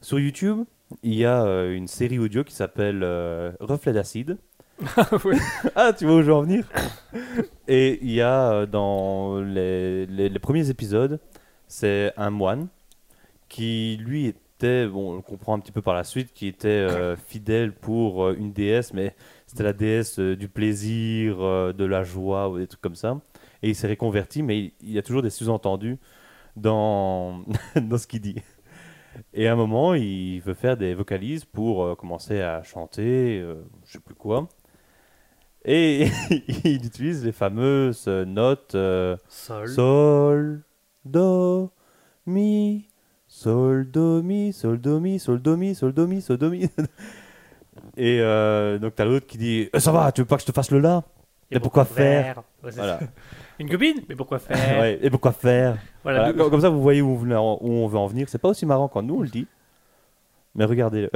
Sur 0.00 0.18
YouTube, 0.18 0.64
il 1.02 1.14
y 1.14 1.24
a 1.24 1.44
euh, 1.44 1.74
une 1.74 1.88
série 1.88 2.18
audio 2.18 2.44
qui 2.44 2.54
s'appelle 2.54 3.00
euh, 3.02 3.52
Reflet 3.60 3.92
d'acide. 3.92 4.38
Ah, 5.74 5.92
tu 5.92 6.04
vois 6.04 6.16
où 6.16 6.22
je 6.22 6.26
veux 6.26 6.34
en 6.34 6.42
venir? 6.42 6.66
Et 7.68 7.98
il 8.02 8.10
y 8.12 8.20
a 8.20 8.52
euh, 8.52 8.66
dans 8.66 9.40
les, 9.40 10.06
les- 10.06 10.38
premiers 10.38 10.68
épisodes, 10.70 11.20
c'est 11.68 12.12
un 12.16 12.30
moine 12.30 12.68
qui, 13.48 13.98
lui, 14.00 14.26
était, 14.26 14.86
bon, 14.86 15.12
on 15.12 15.16
le 15.16 15.22
comprend 15.22 15.54
un 15.54 15.60
petit 15.60 15.72
peu 15.72 15.82
par 15.82 15.94
la 15.94 16.04
suite, 16.04 16.32
qui 16.34 16.48
était 16.48 16.68
euh, 16.68 17.16
fidèle 17.16 17.72
pour 17.72 18.24
euh, 18.24 18.36
une 18.38 18.52
déesse, 18.52 18.92
mais 18.92 19.14
c'était 19.46 19.62
la 19.62 19.72
déesse 19.72 20.18
du 20.18 20.48
plaisir, 20.48 21.38
de 21.74 21.84
la 21.84 22.02
joie, 22.04 22.48
ou 22.50 22.58
des 22.58 22.66
trucs 22.66 22.80
comme 22.80 22.96
ça. 22.96 23.20
Et 23.62 23.70
il 23.70 23.74
s'est 23.74 23.88
reconverti, 23.88 24.42
mais 24.42 24.72
il, 24.82 24.92
y 24.92 24.98
a 24.98 25.02
toujours 25.02 25.22
des 25.22 25.30
sous-entendus 25.30 25.98
dans, 26.56 27.42
dans 27.76 27.98
ce 27.98 28.06
qu'il 28.06 28.20
dit. 28.20 28.36
Et 29.32 29.48
à 29.48 29.52
un 29.52 29.56
moment, 29.56 29.94
il 29.94 30.40
veut 30.40 30.54
faire 30.54 30.76
des 30.76 30.94
vocalises 30.94 31.44
pour 31.44 31.96
commencer 31.96 32.40
à 32.40 32.62
chanter, 32.62 33.40
euh, 33.40 33.56
je 33.86 33.92
sais 33.92 34.00
plus 34.00 34.14
quoi. 34.14 34.48
Et 35.64 36.08
il 36.64 36.84
utilise 36.84 37.24
les 37.24 37.32
fameuses 37.32 38.04
euh, 38.06 38.24
notes 38.24 38.74
euh, 38.74 39.16
Sol. 39.28 39.68
Sol, 39.68 40.62
Do, 41.04 41.70
Mi, 42.26 42.86
Sol, 43.28 43.90
Do, 43.90 44.22
Mi, 44.22 44.52
Sol, 44.52 44.78
Do, 44.78 45.00
Mi, 45.00 45.18
Sol, 45.18 45.40
Do, 45.40 45.56
Mi, 45.56 45.74
Sol, 45.74 45.92
Do, 45.92 46.06
Mi, 46.06 46.20
Sol, 46.20 46.36
Do, 46.36 46.50
Mi. 46.50 46.68
Et 47.96 48.18
euh, 48.20 48.78
donc 48.78 48.94
t'as 48.94 49.04
l'autre 49.04 49.26
qui 49.26 49.38
dit 49.38 49.68
Eh, 49.72 49.80
Ça 49.80 49.90
va, 49.90 50.12
tu 50.12 50.20
veux 50.20 50.26
pas 50.26 50.36
que 50.36 50.42
je 50.42 50.46
te 50.46 50.52
fasse 50.52 50.70
le 50.70 50.80
La 50.80 51.02
Et 51.50 51.58
pourquoi 51.60 51.84
faire? 51.84 52.42
Ouais, 52.62 52.70
Voilà. 52.72 53.00
Une 53.58 53.68
copine? 53.70 54.02
Mais 54.08 54.16
pourquoi 54.16 54.38
faire? 54.40 54.80
Ouais, 54.80 54.98
Et 55.00 55.10
pourquoi 55.10 55.32
faire? 55.32 55.78
Voilà. 56.02 56.32
Comme, 56.32 56.60
ça, 56.60 56.68
vous 56.68 56.82
voyez 56.82 57.00
où, 57.02 57.14
où 57.14 57.70
on 57.72 57.86
veut 57.88 57.98
en 57.98 58.06
venir. 58.06 58.28
C'est 58.28 58.38
pas 58.38 58.48
aussi 58.48 58.66
marrant 58.66 58.88
quand 58.88 59.02
nous 59.02 59.16
on 59.16 59.22
le 59.22 59.28
dit. 59.28 59.46
Mais 60.56 60.64
regardez, 60.66 61.10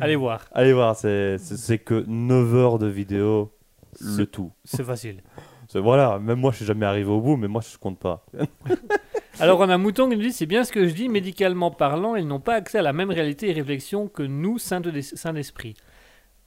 Allez 0.00 0.16
voir, 0.16 0.48
allez 0.52 0.72
voir, 0.72 0.96
c'est 0.96 1.38
que 1.84 2.04
9 2.08 2.54
heures 2.56 2.78
de 2.80 2.88
vidéo, 2.88 3.52
le 4.00 4.26
tout. 4.26 4.52
c'est 4.64 4.84
facile. 4.84 5.22
Voilà, 5.74 6.18
même 6.18 6.38
moi 6.40 6.50
je 6.50 6.56
suis 6.56 6.64
jamais 6.64 6.86
arrivé 6.86 7.10
au 7.10 7.20
bout, 7.20 7.36
mais 7.36 7.46
moi 7.46 7.60
je 7.60 7.76
compte 7.76 7.98
pas. 7.98 8.24
Alors 9.38 9.60
on 9.60 9.68
a 9.68 9.76
Mouton 9.76 10.08
qui 10.08 10.16
nous 10.16 10.22
dit 10.22 10.32
c'est 10.32 10.46
bien 10.46 10.64
ce 10.64 10.72
que 10.72 10.88
je 10.88 10.94
dis, 10.94 11.10
médicalement 11.10 11.70
parlant, 11.70 12.14
ils 12.16 12.26
n'ont 12.26 12.40
pas 12.40 12.54
accès 12.54 12.78
à 12.78 12.82
la 12.82 12.94
même 12.94 13.10
réalité 13.10 13.50
et 13.50 13.52
réflexion 13.52 14.08
que 14.08 14.22
nous, 14.22 14.56
saints 14.58 14.80
de- 14.80 14.98
saints 15.02 15.34
d'esprit. 15.34 15.74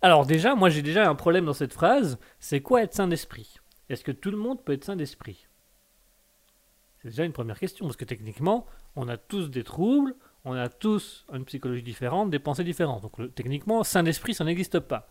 Alors 0.02 0.26
déjà, 0.26 0.56
moi 0.56 0.70
j'ai 0.70 0.82
déjà 0.82 1.08
un 1.08 1.14
problème 1.14 1.46
dans 1.46 1.54
cette 1.54 1.72
phrase, 1.74 2.18
c'est 2.40 2.62
quoi 2.62 2.82
être 2.82 2.96
saint 2.96 3.08
d'esprit 3.08 3.58
Est-ce 3.90 4.04
que 4.04 4.12
tout 4.12 4.32
le 4.32 4.38
monde 4.38 4.64
peut 4.66 4.74
être 4.74 4.86
saint 4.86 4.96
d'esprit 4.96 5.46
C'est 7.04 7.10
déjà 7.10 7.24
une 7.24 7.34
première 7.34 7.60
question, 7.60 7.86
parce 7.86 7.98
que 7.98 8.06
techniquement, 8.06 8.66
on 8.96 9.08
a 9.08 9.18
tous 9.18 9.50
des 9.52 9.64
troubles, 9.64 10.16
on 10.46 10.54
a 10.54 10.68
tous 10.68 11.28
une 11.32 11.46
psychologie 11.46 11.84
différente, 11.84 12.32
des 12.32 12.40
pensées 12.40 12.64
différentes. 12.64 13.04
Donc 13.04 13.20
le- 13.20 13.30
techniquement, 13.30 13.84
saint 13.84 14.02
d'esprit, 14.02 14.34
ça 14.34 14.44
n'existe 14.46 14.80
pas. 14.80 15.08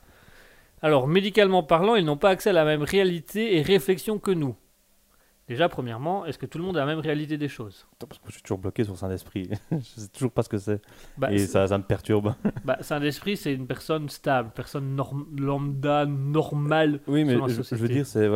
Alors, 0.82 1.06
médicalement 1.08 1.62
parlant, 1.62 1.94
ils 1.94 2.04
n'ont 2.04 2.16
pas 2.16 2.30
accès 2.30 2.50
à 2.50 2.54
la 2.54 2.64
même 2.64 2.82
réalité 2.82 3.56
et 3.56 3.62
réflexion 3.62 4.18
que 4.18 4.30
nous. 4.30 4.56
Déjà, 5.48 5.68
premièrement, 5.68 6.24
est-ce 6.26 6.38
que 6.38 6.46
tout 6.46 6.58
le 6.58 6.64
monde 6.64 6.76
a 6.76 6.80
la 6.80 6.86
même 6.86 7.00
réalité 7.00 7.36
des 7.36 7.48
choses? 7.48 7.86
Attends, 7.94 8.06
parce 8.06 8.20
que 8.20 8.28
je 8.28 8.34
suis 8.34 8.42
toujours 8.42 8.58
bloqué 8.58 8.84
sur 8.84 8.96
Saint-Esprit. 8.96 9.50
je 9.72 9.78
sais 10.00 10.08
toujours 10.08 10.30
pas 10.30 10.42
ce 10.44 10.48
que 10.48 10.58
c'est. 10.58 10.80
Bah, 11.18 11.32
Et 11.32 11.38
ça, 11.38 11.66
ça 11.66 11.76
me 11.76 11.82
perturbe. 11.82 12.34
bah, 12.64 12.78
Saint 12.82 13.00
d'esprit, 13.00 13.36
c'est 13.36 13.52
une 13.52 13.66
personne 13.66 14.08
stable, 14.08 14.52
personne 14.54 14.94
norm- 14.94 15.26
lambda, 15.36 16.06
normale. 16.06 17.00
Oui, 17.08 17.24
mais 17.24 17.36
je, 17.48 17.62
je 17.62 17.74
veux 17.74 17.88
dire, 17.88 18.06
c'est. 18.06 18.30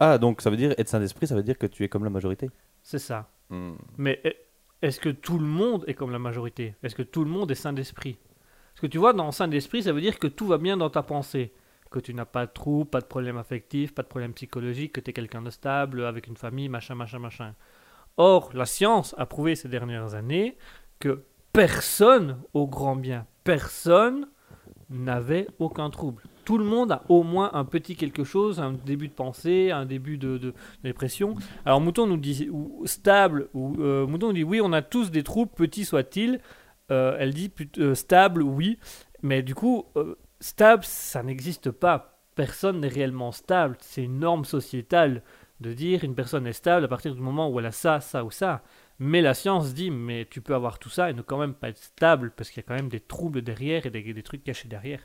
Ah, 0.00 0.18
donc 0.18 0.40
ça 0.40 0.50
veut 0.50 0.56
dire 0.56 0.74
être 0.78 0.88
Saint-Esprit, 0.88 1.28
ça 1.28 1.36
veut 1.36 1.44
dire 1.44 1.56
que 1.58 1.66
tu 1.68 1.84
es 1.84 1.88
comme 1.88 2.02
la 2.02 2.10
majorité. 2.10 2.50
C'est 2.82 2.98
ça. 2.98 3.30
Hmm. 3.48 3.74
Mais 3.96 4.20
e- 4.26 4.32
est-ce 4.82 4.98
que 4.98 5.10
tout 5.10 5.38
le 5.38 5.46
monde 5.46 5.84
est 5.86 5.94
comme 5.94 6.10
la 6.10 6.18
majorité? 6.18 6.74
Est-ce 6.82 6.96
que 6.96 7.04
tout 7.04 7.22
le 7.22 7.30
monde 7.30 7.52
est 7.52 7.54
saint 7.54 7.72
d'esprit 7.72 8.18
Parce 8.74 8.80
que 8.80 8.88
tu 8.88 8.98
vois, 8.98 9.12
dans 9.12 9.30
saint 9.30 9.46
d'esprit, 9.46 9.84
ça 9.84 9.92
veut 9.92 10.00
dire 10.00 10.18
que 10.18 10.26
tout 10.26 10.48
va 10.48 10.58
bien 10.58 10.76
dans 10.76 10.90
ta 10.90 11.04
pensée. 11.04 11.52
Que 11.92 12.00
tu 12.00 12.14
n'as 12.14 12.24
pas 12.24 12.46
de 12.46 12.52
trou, 12.52 12.84
pas 12.84 13.00
de 13.00 13.06
problème 13.06 13.36
affectif, 13.36 13.94
pas 13.94 14.02
de 14.02 14.08
problème 14.08 14.32
psychologique, 14.32 14.92
que 14.92 15.00
tu 15.00 15.10
es 15.10 15.12
quelqu'un 15.12 15.42
de 15.42 15.50
stable, 15.50 16.06
avec 16.06 16.26
une 16.26 16.38
famille, 16.38 16.68
machin, 16.68 16.94
machin, 16.94 17.18
machin. 17.18 17.54
Or, 18.16 18.50
la 18.54 18.66
science 18.66 19.14
a 19.18 19.26
prouvé 19.26 19.54
ces 19.54 19.68
dernières 19.68 20.14
années 20.14 20.56
que 21.00 21.24
personne, 21.52 22.38
au 22.54 22.66
grand 22.66 22.96
bien, 22.96 23.26
personne 23.44 24.26
n'avait 24.90 25.46
aucun 25.58 25.90
trouble. 25.90 26.22
Tout 26.44 26.58
le 26.58 26.64
monde 26.64 26.92
a 26.92 27.02
au 27.08 27.22
moins 27.22 27.50
un 27.52 27.64
petit 27.64 27.94
quelque 27.94 28.24
chose, 28.24 28.58
un 28.58 28.72
début 28.72 29.08
de 29.08 29.12
pensée, 29.12 29.70
un 29.70 29.86
début 29.86 30.18
de, 30.18 30.54
dépression. 30.82 31.34
Alors 31.64 31.80
Mouton 31.80 32.06
nous 32.06 32.16
dit 32.16 32.48
ou, 32.50 32.82
stable, 32.86 33.48
ou 33.54 33.76
euh, 33.80 34.06
Mouton 34.06 34.28
nous 34.28 34.32
dit 34.32 34.44
oui, 34.44 34.60
on 34.62 34.72
a 34.72 34.82
tous 34.82 35.10
des 35.10 35.22
troubles, 35.22 35.52
petits 35.54 35.84
soient-ils. 35.84 36.40
Euh, 36.90 37.16
elle 37.18 37.32
dit 37.32 37.50
euh, 37.78 37.94
stable, 37.94 38.42
oui, 38.42 38.78
mais 39.22 39.42
du 39.42 39.54
coup, 39.54 39.86
stable, 40.42 40.84
ça 40.84 41.22
n'existe 41.22 41.70
pas. 41.70 42.18
Personne 42.34 42.80
n'est 42.80 42.88
réellement 42.88 43.32
stable. 43.32 43.76
C'est 43.80 44.02
une 44.04 44.18
norme 44.18 44.44
sociétale 44.44 45.22
de 45.60 45.72
dire 45.72 46.02
une 46.02 46.14
personne 46.14 46.46
est 46.46 46.52
stable 46.52 46.84
à 46.84 46.88
partir 46.88 47.14
du 47.14 47.20
moment 47.20 47.48
où 47.48 47.58
elle 47.60 47.66
a 47.66 47.72
ça, 47.72 48.00
ça 48.00 48.24
ou 48.24 48.30
ça. 48.30 48.62
Mais 48.98 49.20
la 49.20 49.34
science 49.34 49.74
dit, 49.74 49.90
mais 49.90 50.26
tu 50.30 50.40
peux 50.40 50.54
avoir 50.54 50.78
tout 50.78 50.88
ça 50.88 51.10
et 51.10 51.14
ne 51.14 51.22
quand 51.22 51.38
même 51.38 51.54
pas 51.54 51.68
être 51.68 51.78
stable 51.82 52.32
parce 52.36 52.50
qu'il 52.50 52.62
y 52.62 52.64
a 52.64 52.68
quand 52.68 52.74
même 52.74 52.88
des 52.88 53.00
troubles 53.00 53.42
derrière 53.42 53.86
et 53.86 53.90
des, 53.90 54.12
des 54.12 54.22
trucs 54.22 54.44
cachés 54.44 54.68
derrière. 54.68 55.00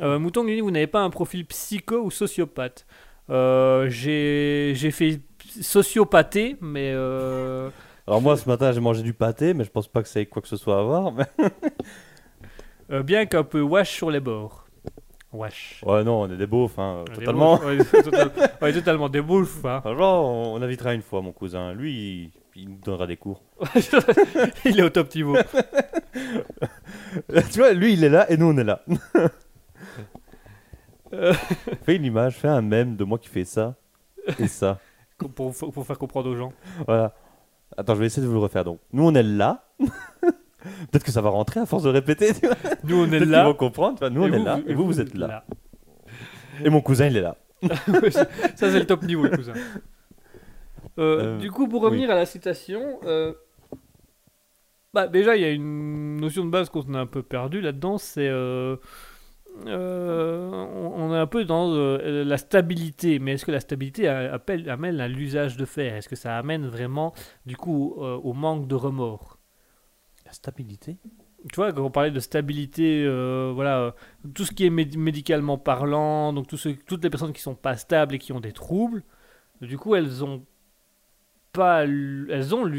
Euh, 0.00 0.18
Mouton 0.18 0.44
dit, 0.44 0.60
vous 0.60 0.70
n'avez 0.70 0.86
pas 0.86 1.00
un 1.00 1.10
profil 1.10 1.44
psycho 1.46 2.00
ou 2.02 2.10
sociopathe. 2.10 2.86
Euh, 3.30 3.88
j'ai 3.88 4.72
j'ai 4.76 4.90
fait 4.90 5.20
sociopather, 5.60 6.56
mais 6.60 6.92
euh, 6.94 7.70
Alors 8.06 8.20
moi, 8.20 8.36
ce 8.36 8.48
matin, 8.48 8.72
j'ai 8.72 8.80
mangé 8.80 9.02
du 9.02 9.14
pâté, 9.14 9.54
mais 9.54 9.64
je 9.64 9.70
pense 9.70 9.88
pas 9.88 10.02
que 10.02 10.08
ça 10.08 10.20
ait 10.20 10.26
quoi 10.26 10.42
que 10.42 10.48
ce 10.48 10.56
soit 10.56 10.78
à 10.78 10.82
voir. 10.82 11.12
mais- 11.12 11.24
euh, 12.92 13.02
bien 13.02 13.26
qu'un 13.26 13.44
peu 13.44 13.60
wash 13.60 13.92
sur 13.94 14.10
les 14.10 14.20
bords. 14.20 14.66
Wash. 15.32 15.82
Ouais, 15.86 16.04
non, 16.04 16.22
on 16.22 16.30
est 16.30 16.36
des 16.36 16.46
beaufs, 16.46 16.78
hein, 16.78 17.04
totalement. 17.14 17.56
beaufs, 17.56 17.64
ouais, 17.66 17.78
total- 18.02 18.30
ouais, 18.62 18.72
totalement 18.74 19.08
des 19.08 19.22
beaufs, 19.22 19.64
hein. 19.64 19.80
Franchement, 19.80 20.52
on, 20.52 20.58
on 20.58 20.62
invitera 20.62 20.92
une 20.92 21.00
fois 21.00 21.22
mon 21.22 21.32
cousin. 21.32 21.72
Lui, 21.72 22.30
il, 22.54 22.62
il 22.62 22.68
nous 22.68 22.78
donnera 22.84 23.06
des 23.06 23.16
cours. 23.16 23.40
Il 24.66 24.78
est 24.78 24.82
au 24.82 24.90
top 24.90 25.14
niveau. 25.14 25.34
tu 27.50 27.58
vois, 27.58 27.72
lui, 27.72 27.94
il 27.94 28.04
est 28.04 28.08
là 28.10 28.30
et 28.30 28.36
nous, 28.36 28.46
on 28.46 28.56
est 28.58 28.64
là. 28.64 28.82
Fais 31.84 31.96
une 31.96 32.04
image, 32.04 32.36
fais 32.36 32.48
un 32.48 32.62
mème 32.62 32.96
de 32.96 33.04
moi 33.04 33.18
qui 33.18 33.28
fais 33.28 33.44
ça 33.44 33.74
et 34.38 34.48
ça. 34.48 34.78
pour, 35.34 35.52
pour 35.54 35.86
faire 35.86 35.98
comprendre 35.98 36.30
aux 36.30 36.36
gens. 36.36 36.52
Voilà. 36.86 37.14
Attends, 37.76 37.94
je 37.94 38.00
vais 38.00 38.06
essayer 38.06 38.22
de 38.22 38.26
vous 38.28 38.34
le 38.34 38.40
refaire. 38.40 38.64
Donc, 38.64 38.80
nous, 38.92 39.04
on 39.06 39.14
est 39.14 39.22
là. 39.22 39.64
Peut-être 40.90 41.04
que 41.04 41.10
ça 41.12 41.20
va 41.20 41.30
rentrer 41.30 41.60
à 41.60 41.66
force 41.66 41.82
de 41.82 41.88
répéter. 41.90 42.32
tu 42.34 42.46
vois. 42.46 42.56
Nous, 42.84 42.96
on 43.02 43.06
est 43.06 43.10
Peut-être 43.18 43.28
là. 43.28 43.44
vont 43.44 43.54
comprendre. 43.54 44.08
Nous, 44.08 44.22
on 44.22 44.32
et 44.32 44.36
est 44.36 44.42
là. 44.42 44.60
Et 44.66 44.74
vous, 44.74 44.86
vous 44.86 45.00
êtes 45.00 45.14
là. 45.14 45.44
Et 46.64 46.70
mon 46.70 46.80
cousin, 46.80 47.06
il 47.06 47.16
est 47.16 47.20
là. 47.22 47.36
Ça, 48.10 48.26
c'est 48.56 48.78
le 48.78 48.86
top 48.86 49.02
niveau, 49.02 49.24
le 49.24 49.30
cousin. 49.36 49.52
Euh, 49.54 49.58
Euh, 50.98 51.38
du 51.38 51.50
coup, 51.50 51.68
pour 51.68 51.82
revenir 51.82 52.10
à 52.10 52.14
la 52.14 52.26
citation, 52.26 52.98
euh, 53.04 53.32
bah, 54.92 55.06
déjà, 55.08 55.36
il 55.36 55.42
y 55.42 55.44
a 55.44 55.50
une 55.50 56.20
notion 56.20 56.44
de 56.44 56.50
base 56.50 56.68
qu'on 56.68 56.92
a 56.94 56.98
un 56.98 57.06
peu 57.06 57.22
perdu 57.22 57.60
là-dedans, 57.60 57.98
c'est. 57.98 58.30
on, 58.30 58.78
on 59.66 61.14
est 61.14 61.18
un 61.18 61.26
peu 61.26 61.44
dans 61.44 61.70
la 61.98 62.36
stabilité, 62.36 63.18
mais 63.18 63.32
est-ce 63.32 63.44
que 63.46 63.52
la 63.52 63.60
stabilité 63.60 64.08
appelle, 64.08 64.68
amène 64.68 65.00
à 65.00 65.08
l'usage 65.08 65.56
de 65.56 65.64
fer? 65.64 65.94
Est-ce 65.96 66.08
que 66.08 66.16
ça 66.16 66.36
amène 66.36 66.66
vraiment, 66.66 67.14
du 67.46 67.56
coup, 67.56 67.94
au 67.98 68.32
manque 68.34 68.66
de 68.68 68.74
remords? 68.74 69.31
Stabilité 70.32 70.98
tu 71.50 71.56
vois, 71.56 71.72
quand 71.72 71.82
on 71.82 71.90
parlait 71.90 72.10
de 72.10 72.20
stabilité, 72.20 73.04
euh, 73.04 73.50
voilà, 73.54 73.80
euh, 73.80 73.90
tout 74.34 74.44
ce 74.44 74.52
qui 74.52 74.64
est 74.66 74.70
médi- 74.70 74.96
médicalement 74.98 75.58
parlant, 75.58 76.32
donc 76.32 76.46
toutes 76.46 77.02
les 77.02 77.10
personnes 77.10 77.32
qui 77.32 77.42
sont 77.42 77.54
pas 77.54 77.76
stables 77.76 78.14
et 78.14 78.18
qui 78.18 78.32
ont 78.32 78.40
des 78.40 78.52
troubles, 78.52 79.02
du 79.60 79.78
coup, 79.78 79.94
elles 79.94 80.24
ont 80.24 80.44
pas, 81.52 81.84
elles 81.84 82.54
ont 82.54 82.70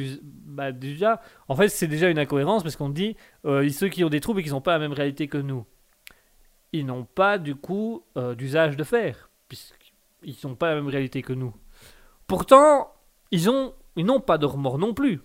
bah, 0.45 0.71
déjà, 0.71 1.21
en 1.47 1.55
fait, 1.55 1.69
c'est 1.69 1.87
déjà 1.87 2.09
une 2.09 2.19
incohérence 2.19 2.63
parce 2.63 2.75
qu'on 2.75 2.89
dit 2.89 3.15
euh, 3.45 3.67
ceux 3.69 3.89
qui 3.89 4.03
ont 4.03 4.09
des 4.09 4.19
troubles 4.19 4.39
et 4.39 4.43
qui 4.43 4.49
n'ont 4.49 4.61
pas 4.61 4.73
la 4.73 4.79
même 4.79 4.93
réalité 4.93 5.27
que 5.27 5.37
nous, 5.37 5.65
ils 6.71 6.85
n'ont 6.85 7.05
pas 7.05 7.37
du 7.37 7.55
coup 7.55 8.03
d'usage 8.35 8.77
de 8.77 8.83
fer 8.83 9.29
puisqu'ils 9.47 10.37
n'ont 10.43 10.55
pas 10.55 10.69
la 10.69 10.75
même 10.75 10.87
réalité 10.87 11.21
que 11.21 11.33
nous. 11.33 11.53
Pourtant, 12.25 12.93
ils 13.31 13.45
n'ont 13.45 14.19
pas 14.21 14.37
de 14.39 14.45
remords 14.45 14.79
non 14.79 14.93
plus. 14.93 15.21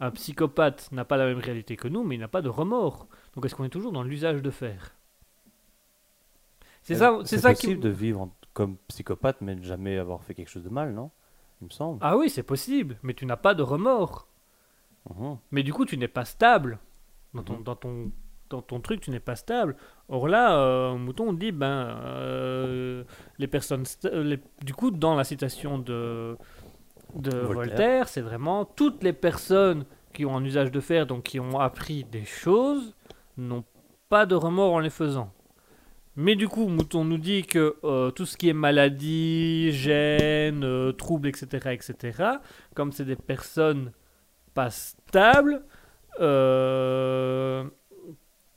Un 0.00 0.10
psychopathe 0.10 0.90
n'a 0.92 1.04
pas 1.04 1.16
la 1.18 1.26
même 1.26 1.38
réalité 1.38 1.76
que 1.76 1.86
nous, 1.88 2.02
mais 2.02 2.14
il 2.16 2.18
n'a 2.18 2.28
pas 2.28 2.40
de 2.42 2.48
remords. 2.48 3.06
Donc 3.34 3.44
est-ce 3.44 3.54
qu'on 3.54 3.64
est 3.64 3.68
toujours 3.70 3.92
dans 3.92 4.02
l'usage 4.02 4.42
de 4.42 4.50
fer 4.50 4.94
C'est 6.82 6.94
ça, 6.94 7.18
c'est 7.24 7.38
ça 7.38 7.54
qui. 7.54 7.66
possible 7.66 7.80
de 7.82 7.88
vivre 7.90 8.30
comme 8.54 8.76
psychopathe, 8.88 9.40
mais 9.42 9.54
de 9.54 9.62
jamais 9.62 9.98
avoir 9.98 10.22
fait 10.24 10.34
quelque 10.34 10.48
chose 10.48 10.64
de 10.64 10.70
mal, 10.70 10.92
non? 10.92 11.10
Il 11.60 11.66
me 11.66 11.70
semble. 11.70 11.98
Ah 12.00 12.16
oui, 12.16 12.30
c'est 12.30 12.42
possible, 12.42 12.98
mais 13.02 13.12
tu 13.14 13.26
n'as 13.26 13.36
pas 13.36 13.54
de 13.54 13.62
remords. 13.62 14.26
Mhm. 15.14 15.36
Mais 15.50 15.62
du 15.62 15.72
coup, 15.72 15.84
tu 15.84 15.96
n'es 15.98 16.08
pas 16.08 16.24
stable. 16.24 16.78
Dans 17.34 17.42
ton, 17.42 17.56
Mhm. 17.58 17.62
dans 17.64 17.76
ton, 17.76 18.12
dans 18.48 18.62
ton 18.62 18.80
truc, 18.80 19.00
tu 19.02 19.10
n'es 19.10 19.20
pas 19.20 19.36
stable. 19.36 19.76
Or 20.08 20.26
là, 20.26 20.56
euh, 20.58 20.96
Mouton 20.96 21.28
on 21.28 21.32
dit, 21.34 21.52
ben, 21.52 21.66
euh, 22.02 23.04
les 23.38 23.46
personnes... 23.46 23.84
euh, 24.06 24.24
les- 24.24 24.40
du 24.64 24.74
coup, 24.74 24.90
dans 24.90 25.14
la 25.14 25.22
citation 25.24 25.78
de, 25.78 26.36
de 27.14 27.30
Voltaire. 27.30 27.54
Voltaire, 27.54 28.08
c'est 28.08 28.20
vraiment 28.20 28.64
toutes 28.64 29.02
les 29.02 29.12
personnes 29.12 29.84
qui 30.12 30.24
ont 30.24 30.36
un 30.36 30.44
usage 30.44 30.70
de 30.70 30.80
fer, 30.80 31.06
donc 31.06 31.24
qui 31.24 31.40
ont 31.40 31.58
appris 31.60 32.04
des 32.04 32.24
choses, 32.24 32.94
n'ont 33.36 33.64
pas 34.08 34.26
de 34.26 34.34
remords 34.34 34.74
en 34.74 34.80
les 34.80 34.90
faisant. 34.90 35.32
Mais 36.16 36.34
du 36.34 36.48
coup, 36.48 36.66
Mouton 36.66 37.04
nous 37.04 37.18
dit 37.18 37.44
que 37.44 37.76
euh, 37.84 38.10
tout 38.10 38.26
ce 38.26 38.36
qui 38.36 38.48
est 38.48 38.54
maladie, 38.54 39.70
gêne, 39.72 40.64
euh, 40.64 40.92
troubles, 40.92 41.28
etc., 41.28 41.70
etc., 41.72 42.24
comme 42.74 42.92
c'est 42.92 43.04
des 43.04 43.16
personnes 43.16 43.92
pas 44.52 44.70
stables, 44.70 45.62
euh, 46.20 47.64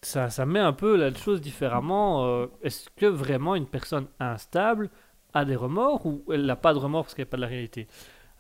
ça, 0.01 0.29
ça 0.29 0.45
met 0.45 0.59
un 0.59 0.73
peu 0.73 0.95
la 0.97 1.13
chose 1.13 1.41
différemment. 1.41 2.25
Euh, 2.25 2.47
Est-ce 2.63 2.89
que 2.95 3.05
vraiment 3.05 3.55
une 3.55 3.67
personne 3.67 4.07
instable 4.19 4.89
a 5.33 5.45
des 5.45 5.55
remords 5.55 6.05
ou 6.05 6.23
elle 6.31 6.45
n'a 6.45 6.55
pas 6.55 6.73
de 6.73 6.79
remords 6.79 7.03
parce 7.03 7.13
qu'elle 7.13 7.25
n'a 7.25 7.29
pas 7.31 7.37
de 7.37 7.41
la 7.41 7.47
réalité? 7.47 7.87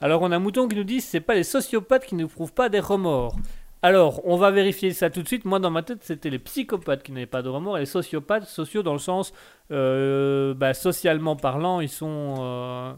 Alors 0.03 0.21
on 0.21 0.31
a 0.31 0.37
Mouton 0.39 0.67
qui 0.67 0.75
nous 0.75 0.83
dit 0.83 0.99
c'est 0.99 1.21
pas 1.21 1.33
les 1.33 1.43
sociopathes 1.43 2.05
qui 2.05 2.15
ne 2.15 2.25
prouvent 2.25 2.51
pas 2.53 2.67
des 2.69 2.81
remords. 2.81 3.35
Alors, 3.81 4.21
on 4.25 4.37
va 4.37 4.49
vérifier 4.51 4.91
ça 4.93 5.09
tout 5.09 5.21
de 5.21 5.27
suite. 5.27 5.43
Moi, 5.43 5.59
dans 5.59 5.69
ma 5.69 5.83
tête, 5.83 6.03
c'était 6.03 6.29
les 6.29 6.39
psychopathes 6.39 7.03
qui 7.03 7.11
n'avaient 7.11 7.25
pas 7.25 7.41
de 7.41 7.49
remords 7.49 7.75
et 7.77 7.81
les 7.81 7.85
sociopathes, 7.85 8.45
sociaux 8.45 8.81
dans 8.81 8.93
le 8.93 8.99
sens, 8.99 9.33
euh, 9.71 10.53
bah, 10.53 10.73
socialement 10.73 11.35
parlant, 11.35 11.81
ils 11.81 11.89
sont. 11.89 12.35
euh, 12.39 12.93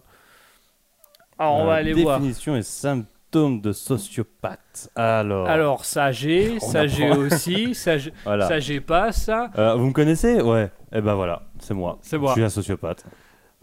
Alors, 1.40 1.54
on 1.56 1.64
Euh, 1.64 1.66
va 1.68 1.74
aller 1.74 1.94
voir. 1.94 2.20
Définition 2.20 2.56
et 2.56 2.62
symptômes 2.62 3.62
de 3.62 3.72
sociopathe. 3.72 4.90
Alors, 4.96 5.48
Alors, 5.48 5.86
ça 5.86 6.12
j'ai, 6.12 6.60
ça 6.60 6.84
aussi, 7.18 7.74
ça 7.74 7.98
j'ai 7.98 8.14
voilà. 8.24 8.48
pas, 8.86 9.12
ça. 9.12 9.50
Euh, 9.58 9.74
vous 9.76 9.88
me 9.88 9.92
connaissez? 9.94 10.40
Ouais. 10.42 10.70
Eh 10.94 11.02
ben 11.02 11.16
voilà, 11.16 11.42
c'est 11.60 11.74
moi. 11.74 11.98
C'est 12.02 12.18
moi. 12.20 12.30
Je 12.30 12.34
suis 12.36 12.44
un 12.44 12.50
sociopathe. 12.50 13.04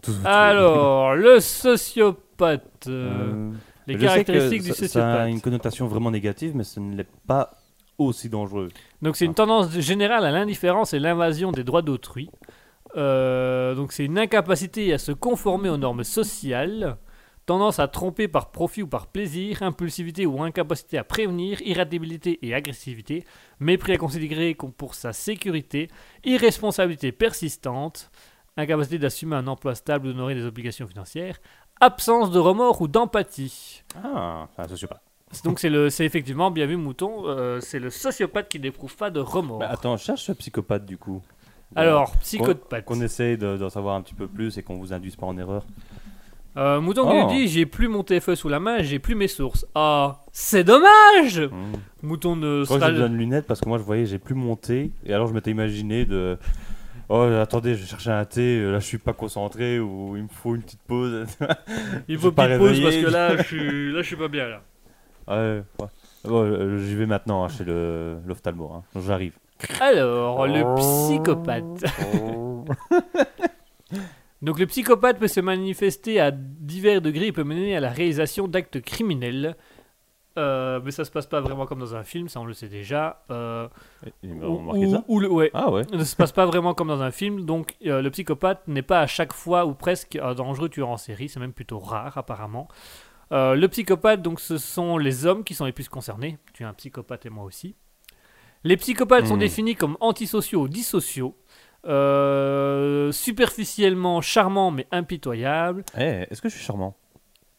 Tout- 0.01 0.11
tout- 0.11 0.19
Alors, 0.27 1.15
le 1.15 1.39
sociopathe. 1.39 2.19
Euh, 2.41 2.57
Euh, 2.87 3.51
les 3.87 3.97
caractéristiques 3.97 4.63
du 4.63 4.69
ça- 4.69 4.75
Ça 4.75 4.83
a 4.83 4.87
sociopathe. 4.87 5.29
une 5.29 5.41
connotation 5.41 5.87
vraiment 5.87 6.11
négative, 6.11 6.53
mais 6.55 6.63
ce 6.63 6.79
ne 6.79 6.95
l'est 6.95 7.07
pas 7.27 7.51
aussi 7.97 8.29
dangereux. 8.29 8.69
Donc 9.01 9.15
c'est 9.15 9.25
une 9.25 9.33
tendance 9.35 9.71
générale 9.79 10.25
à 10.25 10.31
l'indifférence 10.31 10.93
et 10.93 10.99
l'invasion 10.99 11.51
des 11.51 11.63
droits 11.63 11.81
d'autrui. 11.81 12.29
Euh, 12.95 13.75
donc 13.75 13.91
c'est 13.91 14.05
une 14.05 14.17
incapacité 14.19 14.93
à 14.93 14.97
se 14.97 15.11
conformer 15.11 15.69
aux 15.69 15.77
normes 15.77 16.03
sociales, 16.03 16.97
tendance 17.45 17.79
à 17.79 17.87
tromper 17.87 18.27
par 18.27 18.51
profit 18.51 18.83
ou 18.83 18.87
par 18.87 19.07
plaisir, 19.07 19.63
impulsivité 19.63 20.25
ou 20.25 20.41
incapacité 20.43 20.97
à 20.97 21.03
prévenir, 21.03 21.61
irritabilité 21.63 22.39
et 22.45 22.53
agressivité, 22.53 23.25
mépris 23.59 23.93
à 23.93 23.97
considérer 23.97 24.55
pour 24.77 24.95
sa 24.95 25.11
sécurité, 25.11 25.89
irresponsabilité 26.23 27.11
persistante, 27.11 28.11
incapacité 28.55 28.99
d'assumer 28.99 29.35
un 29.35 29.47
emploi 29.47 29.73
stable 29.75 30.07
ou 30.07 30.11
d'honorer 30.13 30.35
des 30.35 30.45
obligations 30.45 30.87
financières, 30.87 31.39
absence 31.81 32.31
de 32.31 32.39
remords 32.39 32.81
ou 32.81 32.87
d'empathie. 32.87 33.83
Ah, 34.03 34.47
un 34.57 34.67
sociopathe. 34.67 35.01
Donc 35.43 35.59
c'est 35.59 35.69
le, 35.69 35.89
c'est 35.89 36.05
effectivement 36.05 36.51
bien 36.51 36.65
vu 36.67 36.77
Mouton, 36.77 37.23
euh, 37.25 37.59
c'est 37.59 37.79
le 37.79 37.89
sociopathe 37.89 38.49
qui 38.49 38.59
n'éprouve 38.59 38.95
pas 38.95 39.09
de 39.09 39.19
remords. 39.19 39.59
Bah, 39.59 39.69
attends, 39.71 39.97
cherche 39.97 40.21
ce 40.23 40.31
psychopathe 40.31 40.85
du 40.85 40.97
coup. 40.97 41.21
Alors, 41.75 42.11
psychopathe. 42.17 42.85
Qu'on 42.85 43.01
essaye 43.01 43.35
de- 43.37 43.57
d'en 43.57 43.69
savoir 43.69 43.95
un 43.95 44.01
petit 44.01 44.13
peu 44.13 44.27
plus 44.27 44.57
et 44.59 44.63
qu'on 44.63 44.77
vous 44.77 44.93
induise 44.93 45.15
pas 45.15 45.25
en 45.25 45.35
erreur. 45.39 45.65
Euh, 46.55 46.79
Mouton 46.81 47.09
qui 47.09 47.15
Oh. 47.17 47.23
nous 47.23 47.29
dit 47.29 47.47
j'ai 47.47 47.65
plus 47.65 47.87
mon 47.87 48.03
TFE 48.03 48.35
sous 48.35 48.47
la 48.47 48.59
main, 48.59 48.83
j'ai 48.83 48.99
plus 48.99 49.15
mes 49.15 49.27
sources. 49.27 49.65
Ah, 49.73 50.19
c'est 50.31 50.63
dommage. 50.63 51.39
Mmh. 51.39 51.51
Mouton 52.03 52.35
ne 52.35 52.63
sera 52.63 52.85
j'ai 52.87 52.91
besoin 52.91 53.09
de 53.09 53.15
lunettes? 53.15 53.47
Parce 53.47 53.59
que 53.59 53.67
moi 53.67 53.79
je 53.79 53.83
voyais, 53.83 54.05
j'ai 54.05 54.19
plus 54.19 54.35
monté. 54.35 54.91
Et 55.03 55.13
alors 55.15 55.25
je 55.25 55.33
m'étais 55.33 55.49
imaginé 55.49 56.05
de. 56.05 56.37
Oh, 57.15 57.21
attendez, 57.39 57.75
je 57.75 57.81
vais 57.81 57.87
chercher 57.87 58.09
un 58.09 58.25
thé, 58.25 58.57
euh, 58.57 58.71
là 58.71 58.79
je 58.79 58.87
suis 58.87 58.97
pas 58.97 59.13
concentré 59.13 59.79
ou 59.79 60.17
il 60.17 60.23
me 60.23 60.27
faut 60.29 60.55
une 60.55 60.63
petite 60.63 60.81
pause. 60.81 61.27
Il 62.07 62.17
faut 62.17 62.31
pas 62.31 62.47
petite 62.47 62.57
pause 62.57 62.81
parce 62.81 62.95
que 62.95 63.05
là 63.05 63.37
je 63.37 63.43
suis 63.43 63.91
là 63.93 64.01
je 64.01 64.07
suis 64.07 64.15
pas 64.15 64.29
bien 64.29 64.47
là. 64.47 64.63
ouais, 65.27 65.61
ouais. 65.79 65.87
Bon, 66.23 66.41
euh, 66.41 66.79
j'y 66.79 66.95
vais 66.95 67.05
maintenant 67.05 67.43
hein, 67.43 67.49
chez 67.49 67.65
le 67.65 68.17
l'ophtalmo. 68.25 68.71
Hein. 68.73 68.83
J'arrive. 68.99 69.33
Alors, 69.79 70.47
le 70.47 70.63
psychopathe. 70.75 71.85
Donc 74.41 74.57
le 74.57 74.65
psychopathe 74.65 75.19
peut 75.19 75.27
se 75.27 75.39
manifester 75.39 76.19
à 76.19 76.31
divers 76.31 76.99
degrés 76.99 77.27
et 77.27 77.31
peut 77.31 77.43
mener 77.43 77.75
à 77.77 77.79
la 77.79 77.91
réalisation 77.91 78.47
d'actes 78.47 78.81
criminels. 78.81 79.55
Euh, 80.37 80.79
mais 80.83 80.89
ça 80.91 81.05
se 81.05 81.11
passe 81.11 81.27
pas 81.27 81.41
vraiment 81.41 81.67
comme 81.67 81.79
dans 81.79 81.95
un 81.95 82.03
film, 82.03 82.27
ça 82.27 82.39
on 82.39 82.45
le 82.45 82.53
sait 82.53 82.67
déjà. 82.67 83.21
Euh, 83.29 83.67
ou- 84.23 84.89
ça 84.91 85.03
ou 85.07 85.19
le- 85.19 85.29
ouais, 85.31 85.51
Ah 85.53 85.69
ouais. 85.69 85.83
ne 85.93 86.03
se 86.03 86.15
passe 86.15 86.31
pas 86.31 86.45
vraiment 86.47 86.73
comme 86.73 86.87
dans 86.87 87.03
un 87.03 87.11
film, 87.11 87.45
donc 87.45 87.75
euh, 87.85 88.01
le 88.01 88.09
psychopathe 88.09 88.67
n'est 88.67 88.81
pas 88.81 88.99
à 89.01 89.05
chaque 89.07 89.31
fois 89.31 89.65
ou 89.67 89.75
presque 89.75 90.15
un 90.15 90.33
dangereux 90.33 90.69
tueur 90.69 90.89
en 90.89 90.97
série, 90.97 91.29
c'est 91.29 91.39
même 91.39 91.53
plutôt 91.53 91.77
rare 91.77 92.17
apparemment. 92.17 92.67
Euh, 93.31 93.53
le 93.55 93.67
psychopathe, 93.67 94.21
donc 94.23 94.39
ce 94.39 94.57
sont 94.57 94.97
les 94.97 95.25
hommes 95.27 95.43
qui 95.43 95.53
sont 95.53 95.65
les 95.65 95.71
plus 95.71 95.87
concernés, 95.87 96.39
tu 96.53 96.63
es 96.63 96.65
un 96.65 96.73
psychopathe 96.73 97.25
et 97.27 97.29
moi 97.29 97.43
aussi. 97.45 97.75
Les 98.63 98.77
psychopathes 98.77 99.27
sont 99.27 99.35
Hmm. 99.35 99.39
définis 99.39 99.75
comme 99.75 99.97
antisociaux 99.99 100.61
ou 100.61 100.67
dissociaux, 100.67 101.35
euh, 101.85 103.11
superficiellement 103.11 104.21
charmants 104.21 104.71
mais 104.71 104.87
impitoyables. 104.91 105.83
Eh, 105.97 106.25
Est-ce 106.31 106.41
que 106.41 106.49
je 106.49 106.55
suis 106.55 106.63
charmant? 106.65 106.95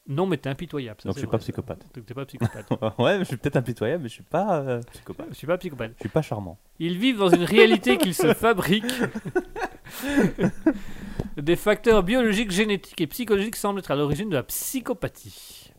Non 0.06 0.26
mais 0.26 0.36
t'es 0.36 0.50
impitoyable. 0.50 1.00
ça, 1.00 1.08
Donc 1.08 1.16
je 1.16 1.20
suis 1.20 1.26
vrai. 1.26 1.38
pas 1.38 1.38
psychopathe. 1.38 1.86
Donc 1.94 2.04
t'es 2.04 2.14
pas 2.14 2.26
psychopathe. 2.26 2.66
ouais, 2.98 3.18
je 3.20 3.24
suis 3.24 3.36
peut-être 3.38 3.56
impitoyable, 3.56 4.02
mais 4.02 4.08
je 4.08 4.14
suis 4.14 4.22
pas 4.22 4.58
euh, 4.58 4.80
psychopathe. 4.92 5.28
Je 5.30 5.34
suis 5.34 5.46
pas 5.46 5.56
psychopathe. 5.56 5.92
Je 5.96 6.00
suis 6.00 6.08
pas 6.10 6.22
charmant. 6.22 6.58
Ils 6.78 6.98
vivent 6.98 7.18
dans 7.18 7.30
une 7.30 7.44
réalité 7.44 7.96
qu'ils 7.98 8.14
se 8.14 8.34
fabriquent. 8.34 8.84
Des 11.36 11.56
facteurs 11.56 12.02
biologiques, 12.02 12.50
génétiques 12.50 13.00
et 13.00 13.06
psychologiques 13.06 13.56
semblent 13.56 13.78
être 13.78 13.90
à 13.90 13.96
l'origine 13.96 14.28
de 14.28 14.36
la 14.36 14.42
psychopathie. 14.42 15.70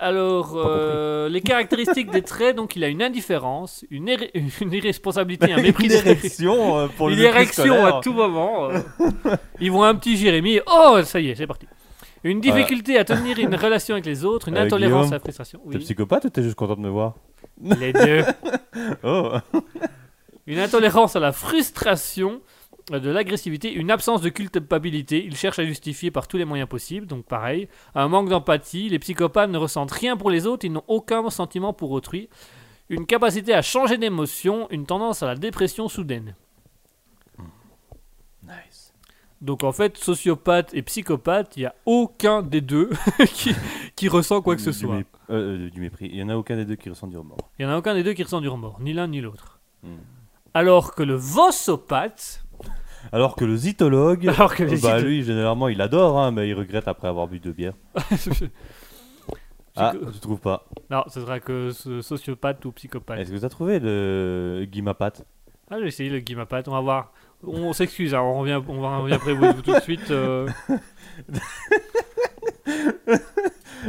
Alors, 0.00 0.52
euh, 0.54 1.28
les 1.28 1.40
caractéristiques 1.40 2.10
des 2.10 2.22
traits, 2.22 2.54
donc 2.54 2.76
il 2.76 2.84
a 2.84 2.88
une 2.88 3.02
indifférence, 3.02 3.84
une, 3.90 4.08
irresponsabilité, 4.72 5.52
un 5.52 5.56
mépris 5.62 5.86
Une 5.86 5.92
érection 5.92 6.78
euh, 6.78 6.86
pour 6.86 7.08
le 7.08 7.14
Une 7.16 7.22
érection 7.22 7.84
à 7.84 8.00
tout 8.00 8.12
moment. 8.12 8.70
euh. 8.70 8.80
Ils 9.60 9.72
voient 9.72 9.88
un 9.88 9.96
petit 9.96 10.16
Jérémy, 10.16 10.60
oh, 10.68 11.00
ça 11.02 11.18
y 11.18 11.30
est, 11.30 11.34
c'est 11.34 11.48
parti. 11.48 11.66
Une 12.24 12.40
difficulté 12.40 12.98
à 12.98 13.04
tenir 13.04 13.38
une 13.38 13.54
relation 13.66 13.94
avec 13.94 14.06
les 14.06 14.24
autres, 14.24 14.48
une 14.48 14.56
Euh, 14.56 14.64
intolérance 14.64 15.08
à 15.08 15.14
la 15.16 15.20
frustration. 15.20 15.60
T'es 15.70 15.76
Oui, 15.76 15.78
psychopathe 15.78 16.24
ou 16.24 16.30
t'es 16.30 16.42
juste 16.42 16.56
content 16.56 16.76
de 16.76 16.80
me 16.80 16.88
voir 16.88 17.14
les 17.62 17.92
deux. 17.92 18.24
Oh 19.02 19.32
Une 20.46 20.58
intolérance 20.58 21.16
à 21.16 21.20
la 21.20 21.32
frustration, 21.32 22.40
euh, 22.92 22.98
de 23.00 23.10
l'agressivité, 23.10 23.72
une 23.72 23.90
absence 23.90 24.20
de 24.22 24.28
culpabilité. 24.30 25.24
Ils 25.24 25.36
cherchent 25.36 25.58
à 25.58 25.64
justifier 25.64 26.10
par 26.10 26.26
tous 26.28 26.36
les 26.38 26.44
moyens 26.44 26.68
possibles, 26.68 27.06
donc 27.06 27.24
pareil. 27.24 27.68
Un 27.94 28.08
manque 28.08 28.28
d'empathie. 28.28 28.88
Les 28.88 28.98
psychopathes 28.98 29.50
ne 29.50 29.58
ressentent 29.58 29.92
rien 29.92 30.16
pour 30.16 30.30
les 30.30 30.46
autres, 30.46 30.64
ils 30.64 30.72
n'ont 30.72 30.84
aucun 30.88 31.28
sentiment 31.30 31.72
pour 31.72 31.90
autrui. 31.90 32.28
Une 32.88 33.04
capacité 33.06 33.52
à 33.52 33.60
changer 33.62 33.98
d'émotion, 33.98 34.66
une 34.70 34.86
tendance 34.86 35.22
à 35.22 35.26
la 35.26 35.34
dépression 35.34 35.88
soudaine. 35.88 36.34
Donc 39.40 39.62
en 39.62 39.70
fait, 39.72 39.96
sociopathe 39.98 40.74
et 40.74 40.82
psychopathe, 40.82 41.56
il 41.56 41.60
n'y 41.60 41.66
a 41.66 41.74
aucun 41.86 42.42
des 42.42 42.60
deux 42.60 42.90
qui, 43.34 43.54
qui 43.94 44.08
ressent 44.08 44.42
quoi 44.42 44.56
que 44.56 44.62
ce 44.62 44.70
Du 44.70 44.76
soit. 44.76 44.96
mé- 44.96 45.04
euh, 45.30 45.66
euh, 45.66 45.70
du 45.70 45.80
mépris. 45.80 46.08
Il 46.12 46.16
y 46.18 46.22
en 46.22 46.28
a 46.28 46.36
aucun 46.36 46.56
des 46.56 46.64
deux 46.64 46.74
qui 46.76 46.88
ressent 46.90 47.06
du 47.06 47.16
remords. 47.16 47.38
Il 47.58 47.64
n'y 47.64 47.70
en 47.70 47.74
a 47.74 47.78
aucun 47.78 47.94
des 47.94 48.02
deux 48.02 48.14
qui 48.14 48.22
ressent 48.24 48.40
du 48.40 48.48
remords, 48.48 48.80
ni 48.80 48.92
l'un 48.92 49.06
ni 49.06 49.20
l'autre. 49.20 49.60
Hmm. 49.84 49.96
Alors 50.54 50.94
que 50.94 51.02
le 51.04 51.14
vossopathe, 51.14 52.42
Alors 53.12 53.36
que 53.36 53.44
le 53.44 53.56
zytologue, 53.56 54.26
alors 54.36 54.54
que 54.56 54.64
euh, 54.64 54.66
les 54.66 54.80
bah 54.80 54.98
zyto- 54.98 55.04
lui 55.04 55.22
généralement 55.22 55.68
il 55.68 55.80
adore, 55.80 56.18
hein, 56.18 56.32
mais 56.32 56.48
il 56.48 56.54
regrette 56.54 56.88
après 56.88 57.06
avoir 57.08 57.28
bu 57.28 57.38
deux 57.38 57.52
bières. 57.52 57.74
Ah, 59.80 59.92
tu 60.12 60.18
trouves 60.18 60.40
pas? 60.40 60.66
Non, 60.90 61.04
ce 61.06 61.20
sera 61.20 61.38
que 61.38 61.70
ce 61.70 62.00
sociopathe 62.02 62.64
ou 62.64 62.72
psychopathe. 62.72 63.20
Est-ce 63.20 63.30
que 63.30 63.36
tu 63.38 63.44
as 63.44 63.48
trouvé 63.48 63.78
le 63.78 64.66
guimapathe? 64.68 65.24
Ah, 65.70 65.76
j'ai 65.80 65.86
essayé 65.86 66.10
le 66.10 66.18
guimapathe, 66.18 66.66
on 66.66 66.72
va 66.72 66.80
voir. 66.80 67.12
On 67.46 67.72
s'excuse, 67.72 68.14
hein, 68.14 68.20
on 68.20 68.40
revient, 68.40 68.60
on 68.68 68.80
va 68.80 68.98
revient 68.98 69.14
après 69.14 69.32
vous 69.32 69.52
tout 69.62 69.72
de 69.72 69.80
suite. 69.80 70.10
euh. 70.10 70.48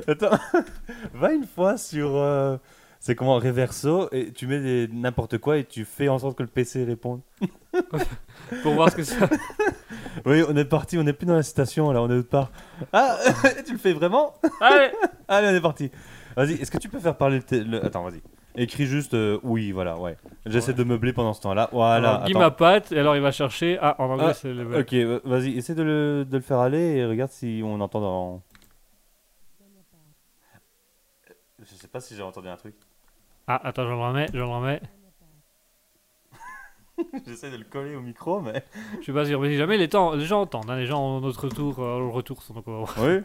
Attends, 0.07 0.37
va 1.13 1.31
une 1.33 1.45
fois 1.47 1.77
sur. 1.77 2.15
euh, 2.15 2.57
c'est 2.99 3.15
comment 3.15 3.35
Reverso 3.35 4.09
et 4.11 4.31
tu 4.33 4.45
mets 4.45 4.59
des- 4.59 4.87
n'importe 4.93 5.37
quoi 5.37 5.57
et 5.57 5.63
tu 5.63 5.85
fais 5.85 6.09
en 6.09 6.19
sorte 6.19 6.37
que 6.37 6.43
le 6.43 6.49
PC 6.49 6.83
réponde. 6.83 7.21
pour 8.63 8.73
voir 8.73 8.91
ce 8.91 8.95
que 8.97 9.03
ça. 9.03 9.27
Oui, 10.25 10.43
on 10.49 10.55
est 10.57 10.65
parti, 10.65 10.97
on 10.97 11.03
n'est 11.03 11.13
plus 11.13 11.25
dans 11.25 11.35
la 11.35 11.43
citation 11.43 11.91
là, 11.91 12.01
on 12.01 12.09
est 12.09 12.13
autre 12.15 12.27
part. 12.29 12.51
Ah, 12.91 13.17
tu 13.65 13.71
le 13.73 13.77
fais 13.77 13.93
vraiment? 13.93 14.33
Allez 14.59 14.91
Allez, 15.29 15.47
on 15.47 15.55
est 15.55 15.61
parti. 15.61 15.91
Vas-y, 16.35 16.53
est-ce 16.53 16.71
que 16.71 16.77
tu 16.77 16.89
peux 16.89 16.99
faire 16.99 17.15
parler 17.15 17.39
le. 17.51 17.59
le- 17.63 17.85
Attends, 17.85 18.03
vas-y. 18.03 18.21
Écris 18.61 18.85
juste 18.87 19.13
euh, 19.13 19.39
oui, 19.43 19.71
voilà, 19.71 19.97
ouais. 19.97 20.17
J'essaie 20.45 20.71
Ouais. 20.71 20.77
de 20.77 20.83
meubler 20.83 21.13
pendant 21.13 21.33
ce 21.33 21.41
temps-là. 21.41 21.69
Voilà. 21.71 21.93
Alors, 21.95 22.13
attends. 22.15 22.25
guimapathe, 22.25 22.91
et 22.91 22.99
alors 22.99 23.15
il 23.15 23.21
va 23.21 23.31
chercher. 23.31 23.77
Ah, 23.81 23.95
en 23.99 24.09
anglais, 24.09 24.25
Ah, 24.29 24.33
c'est 24.33 24.53
le. 24.53 24.79
Ok, 24.79 24.93
euh, 24.93 25.19
vas-y, 25.23 25.57
essaie 25.57 25.75
de 25.75 25.83
le, 25.83 26.25
de 26.29 26.35
le 26.37 26.43
faire 26.43 26.59
aller 26.59 26.97
et 26.97 27.05
regarde 27.05 27.31
si 27.31 27.61
on 27.63 27.79
entend 27.79 28.01
dans. 28.01 28.41
Je 31.59 31.75
sais 31.75 31.87
pas 31.87 31.99
si 31.99 32.15
j'ai 32.15 32.21
entendu 32.23 32.47
un 32.47 32.57
truc. 32.57 32.75
Ah, 33.47 33.61
attends, 33.63 33.83
je 33.83 33.89
le 33.89 33.95
remets, 33.95 34.27
je 34.33 34.37
le 34.37 34.45
remets. 34.45 34.81
J'essaie 37.27 37.49
de 37.51 37.57
le 37.57 37.63
coller 37.63 37.95
au 37.95 38.01
micro, 38.01 38.41
mais. 38.41 38.63
Je 38.99 39.05
sais 39.05 39.13
pas 39.13 39.25
si 39.25 39.35
mais 39.35 39.55
jamais 39.57 39.77
les, 39.77 39.87
temps, 39.87 40.13
les 40.15 40.25
gens 40.25 40.41
entendent, 40.41 40.69
hein, 40.69 40.75
les 40.75 40.85
gens 40.85 41.01
ont 41.01 41.21
notre 41.21 41.45
retour, 41.45 41.79
euh, 41.79 41.99
le 41.99 42.07
retour 42.07 42.41
sont 42.43 42.53
donc 42.53 42.67
on 42.67 42.71
va 42.71 42.77
voir. 42.79 42.95
Oui. 42.99 43.21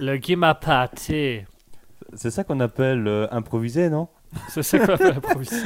Le 0.00 0.16
guimapathe, 0.16 0.98
c'est 0.98 1.46
C'est 2.16 2.30
ça 2.30 2.44
qu'on 2.44 2.60
appelle 2.60 3.06
euh, 3.06 3.26
improviser, 3.30 3.88
non? 3.90 4.08
C'est 4.48 4.62
ça 4.62 4.78
qu'on 4.78 4.92
appelle 4.94 5.16
improviser. 5.16 5.56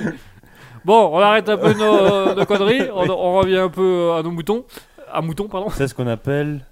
Bon, 0.85 1.11
on 1.13 1.19
arrête 1.19 1.49
un 1.49 1.57
peu 1.57 1.73
nos, 1.75 2.35
nos 2.35 2.47
conneries, 2.47 2.89
on, 2.93 3.09
on 3.11 3.39
revient 3.39 3.59
un 3.59 3.69
peu 3.69 4.13
à 4.13 4.23
nos 4.23 4.31
moutons. 4.31 4.65
À 5.13 5.21
moutons, 5.21 5.49
pardon. 5.49 5.71
C'est 5.71 5.89
ce 5.89 5.95
qu'on 5.95 6.07
appelle 6.07 6.65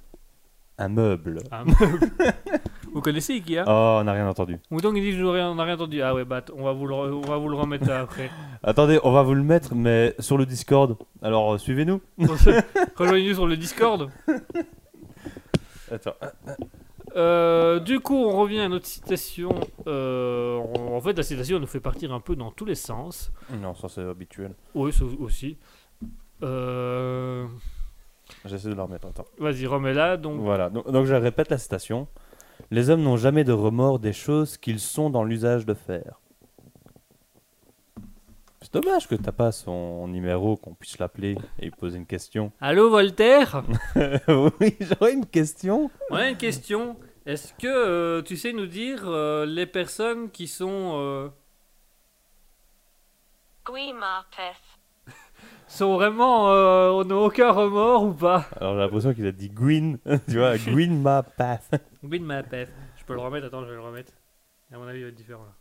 un 0.78 0.88
meuble. 0.88 1.40
Un 1.50 1.64
meuble. 1.64 2.10
Ou 2.94 3.00
connaissez 3.00 3.34
Ikea? 3.34 3.64
Oh, 3.66 3.98
on 4.00 4.04
n'a 4.04 4.12
rien 4.12 4.28
entendu. 4.28 4.58
Mouton 4.70 4.94
il 4.94 5.02
dit 5.02 5.22
on 5.22 5.54
n'a 5.54 5.64
rien 5.64 5.74
entendu. 5.74 6.00
Ah 6.02 6.14
ouais, 6.14 6.24
bah 6.24 6.42
on 6.56 6.64
va 6.64 6.72
vous 6.72 6.86
le, 6.86 6.94
on 6.94 7.20
va 7.20 7.36
vous 7.36 7.48
le 7.48 7.56
remettre 7.56 7.90
après. 7.90 8.30
Attendez, 8.62 8.98
on 9.04 9.12
va 9.12 9.22
vous 9.22 9.34
le 9.34 9.42
mettre, 9.42 9.74
mais 9.74 10.14
sur 10.18 10.38
le 10.38 10.46
Discord. 10.46 10.96
Alors, 11.22 11.54
euh, 11.54 11.58
suivez-nous. 11.58 12.00
Rejoignez-nous 12.96 13.34
sur 13.34 13.46
le 13.46 13.56
Discord. 13.56 14.10
Attends. 15.90 16.14
Euh, 17.16 17.80
du 17.80 18.00
coup, 18.00 18.16
on 18.16 18.36
revient 18.36 18.60
à 18.60 18.68
notre 18.68 18.86
citation. 18.86 19.54
Euh, 19.86 20.58
en 20.58 20.96
en 20.96 21.00
fait, 21.00 21.16
la 21.16 21.22
citation 21.22 21.58
nous 21.58 21.66
fait 21.66 21.80
partir 21.80 22.12
un 22.12 22.20
peu 22.20 22.36
dans 22.36 22.50
tous 22.50 22.64
les 22.64 22.74
sens. 22.74 23.32
Non, 23.60 23.74
ça 23.74 23.88
c'est 23.88 24.02
habituel. 24.02 24.54
Oui, 24.74 24.92
ça 24.92 25.04
aussi. 25.20 25.56
Euh, 26.42 27.46
J'essaie 28.44 28.68
de 28.68 28.74
la 28.74 28.82
remettre. 28.82 29.08
Attends. 29.08 29.24
Vas-y, 29.38 29.66
remets-la. 29.66 30.16
Donc, 30.16 30.40
Voilà, 30.40 30.68
donc, 30.68 30.90
donc 30.90 31.06
je 31.06 31.14
répète 31.14 31.50
la 31.50 31.58
citation. 31.58 32.06
Les 32.70 32.90
hommes 32.90 33.02
n'ont 33.02 33.16
jamais 33.16 33.44
de 33.44 33.52
remords 33.52 33.98
des 33.98 34.12
choses 34.12 34.56
qu'ils 34.56 34.80
sont 34.80 35.10
dans 35.10 35.24
l'usage 35.24 35.64
de 35.66 35.74
faire. 35.74 36.20
C'est 38.66 38.82
dommage 38.82 39.06
que 39.06 39.14
t'as 39.14 39.30
pas 39.30 39.52
son 39.52 40.08
numéro, 40.08 40.56
qu'on 40.56 40.74
puisse 40.74 40.98
l'appeler 40.98 41.36
et 41.60 41.66
lui 41.66 41.70
poser 41.70 41.98
une 41.98 42.06
question. 42.06 42.50
Allô, 42.60 42.90
Voltaire? 42.90 43.62
Oui, 44.26 44.76
j'aurais 44.80 45.12
une 45.12 45.24
question. 45.24 45.88
On 46.10 46.16
a 46.16 46.30
une 46.30 46.36
question. 46.36 46.96
Est-ce 47.26 47.54
que 47.54 47.68
euh, 47.68 48.22
tu 48.22 48.36
sais 48.36 48.52
nous 48.52 48.66
dire 48.66 49.04
euh, 49.04 49.46
les 49.46 49.66
personnes 49.66 50.32
qui 50.32 50.48
sont 50.48 50.94
euh, 50.94 51.28
Guimapeth. 53.64 54.56
sont 55.68 55.94
vraiment 55.94 56.50
euh, 56.50 56.90
on 56.90 57.04
n'a 57.04 57.14
aucun 57.14 57.52
remords 57.52 58.02
ou 58.02 58.14
pas? 58.14 58.46
Alors 58.56 58.74
j'ai 58.74 58.80
l'impression 58.80 59.14
qu'il 59.14 59.26
a 59.28 59.32
dit 59.32 59.48
green, 59.48 60.00
tu 60.28 60.38
vois, 60.38 60.58
green 60.58 61.00
ma 61.00 61.22
path. 61.22 61.70
Win 62.02 62.24
ma 62.24 62.42
pef. 62.42 62.68
Je 62.96 63.04
peux 63.04 63.14
le 63.14 63.20
remettre. 63.20 63.46
Attends, 63.46 63.62
je 63.62 63.68
vais 63.68 63.76
le 63.76 63.82
remettre. 63.82 64.12
À 64.72 64.78
mon 64.78 64.88
avis, 64.88 64.98
il 64.98 65.02
va 65.04 65.10
être 65.10 65.14
différent 65.14 65.44
là. 65.44 65.54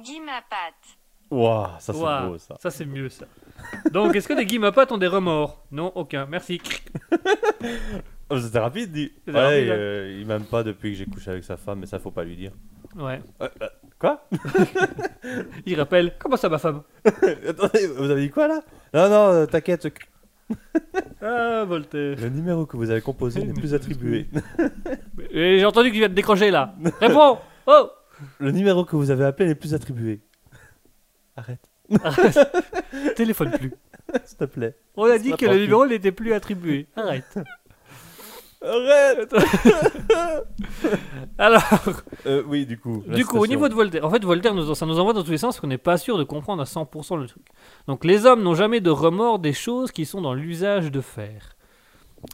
Guimapat. 0.00 1.02
Waouh, 1.30 1.66
ça 1.78 1.92
c'est 1.92 1.98
Ouah, 2.00 2.26
beau 2.26 2.38
ça. 2.38 2.56
Ça 2.60 2.70
c'est 2.70 2.84
mieux 2.84 3.08
ça. 3.08 3.26
Donc, 3.90 4.14
est-ce 4.14 4.28
que 4.28 4.34
les 4.34 4.44
guimapates 4.46 4.92
ont 4.92 4.98
des 4.98 5.06
remords? 5.06 5.64
Non, 5.72 5.92
aucun. 5.94 6.26
Merci. 6.26 6.60
Oh, 8.30 8.38
C'était 8.38 8.58
rapide, 8.58 8.90
dit. 8.90 9.12
Ouais, 9.26 9.32
rapide, 9.34 9.68
hein. 9.68 9.74
euh, 9.76 10.16
il 10.18 10.26
m'aime 10.26 10.44
pas 10.44 10.62
depuis 10.62 10.92
que 10.92 10.96
j'ai 10.96 11.04
couché 11.04 11.30
avec 11.30 11.44
sa 11.44 11.58
femme, 11.58 11.80
mais 11.80 11.86
ça 11.86 11.98
faut 11.98 12.10
pas 12.10 12.24
lui 12.24 12.36
dire. 12.36 12.52
Ouais. 12.96 13.20
Quoi? 13.98 14.26
Il 15.66 15.78
rappelle. 15.78 16.14
Comment 16.18 16.38
ça, 16.38 16.48
ma 16.48 16.56
femme? 16.58 16.82
Attendez, 17.04 17.86
vous 17.86 18.10
avez 18.10 18.22
dit 18.22 18.30
quoi 18.30 18.48
là? 18.48 18.62
Non, 18.94 19.08
non, 19.10 19.32
euh, 19.32 19.46
t'inquiète, 19.46 19.86
Ah, 21.20 21.64
Voltaire. 21.66 22.16
le 22.18 22.28
numéro 22.30 22.64
que 22.64 22.78
vous 22.78 22.90
avez 22.90 23.02
composé 23.02 23.44
n'est 23.44 23.52
plus 23.52 23.74
attribué. 23.74 24.26
J'ai 25.30 25.64
entendu 25.66 25.88
que 25.88 25.94
tu 25.94 25.98
viens 26.00 26.08
de 26.08 26.14
décrocher 26.14 26.50
là. 26.50 26.74
Réponds 27.00 27.38
Oh 27.66 27.90
Le 28.38 28.50
numéro 28.52 28.84
que 28.86 28.96
vous 28.96 29.10
avez 29.10 29.24
appelé 29.26 29.48
n'est 29.48 29.54
plus 29.54 29.74
attribué. 29.74 30.20
Arrête, 31.36 31.68
Téléphone 33.16 33.50
plus. 33.50 33.72
s'il 34.24 34.38
te 34.38 34.44
plaît. 34.44 34.76
On 34.96 35.04
a 35.04 35.18
dit 35.18 35.32
que 35.32 35.46
le 35.46 35.58
numéro 35.58 35.86
n'était 35.86 36.12
plus 36.12 36.32
attribué. 36.32 36.86
Arrête. 36.96 37.38
Arrête 38.62 39.34
Alors, 41.38 41.62
euh, 42.26 42.42
Oui, 42.46 42.64
du 42.66 42.78
coup. 42.78 43.02
du 43.06 43.24
coup, 43.26 43.38
au 43.38 43.46
niveau 43.46 43.68
de 43.68 43.74
Voltaire, 43.74 44.04
en 44.04 44.10
fait, 44.10 44.24
Voltaire, 44.24 44.54
nous, 44.54 44.74
ça 44.74 44.86
nous 44.86 44.98
envoie 44.98 45.12
dans 45.12 45.22
tous 45.22 45.30
les 45.32 45.38
sens 45.38 45.54
parce 45.54 45.60
qu'on 45.60 45.66
n'est 45.66 45.76
pas 45.78 45.98
sûr 45.98 46.16
de 46.18 46.24
comprendre 46.24 46.62
à 46.62 46.64
100% 46.64 47.18
le 47.18 47.26
truc. 47.26 47.42
Donc, 47.88 48.04
les 48.04 48.24
hommes 48.26 48.42
n'ont 48.42 48.54
jamais 48.54 48.80
de 48.80 48.90
remords 48.90 49.38
des 49.38 49.52
choses 49.52 49.90
qui 49.92 50.06
sont 50.06 50.20
dans 50.22 50.34
l'usage 50.34 50.90
de 50.90 51.00
faire. 51.00 51.56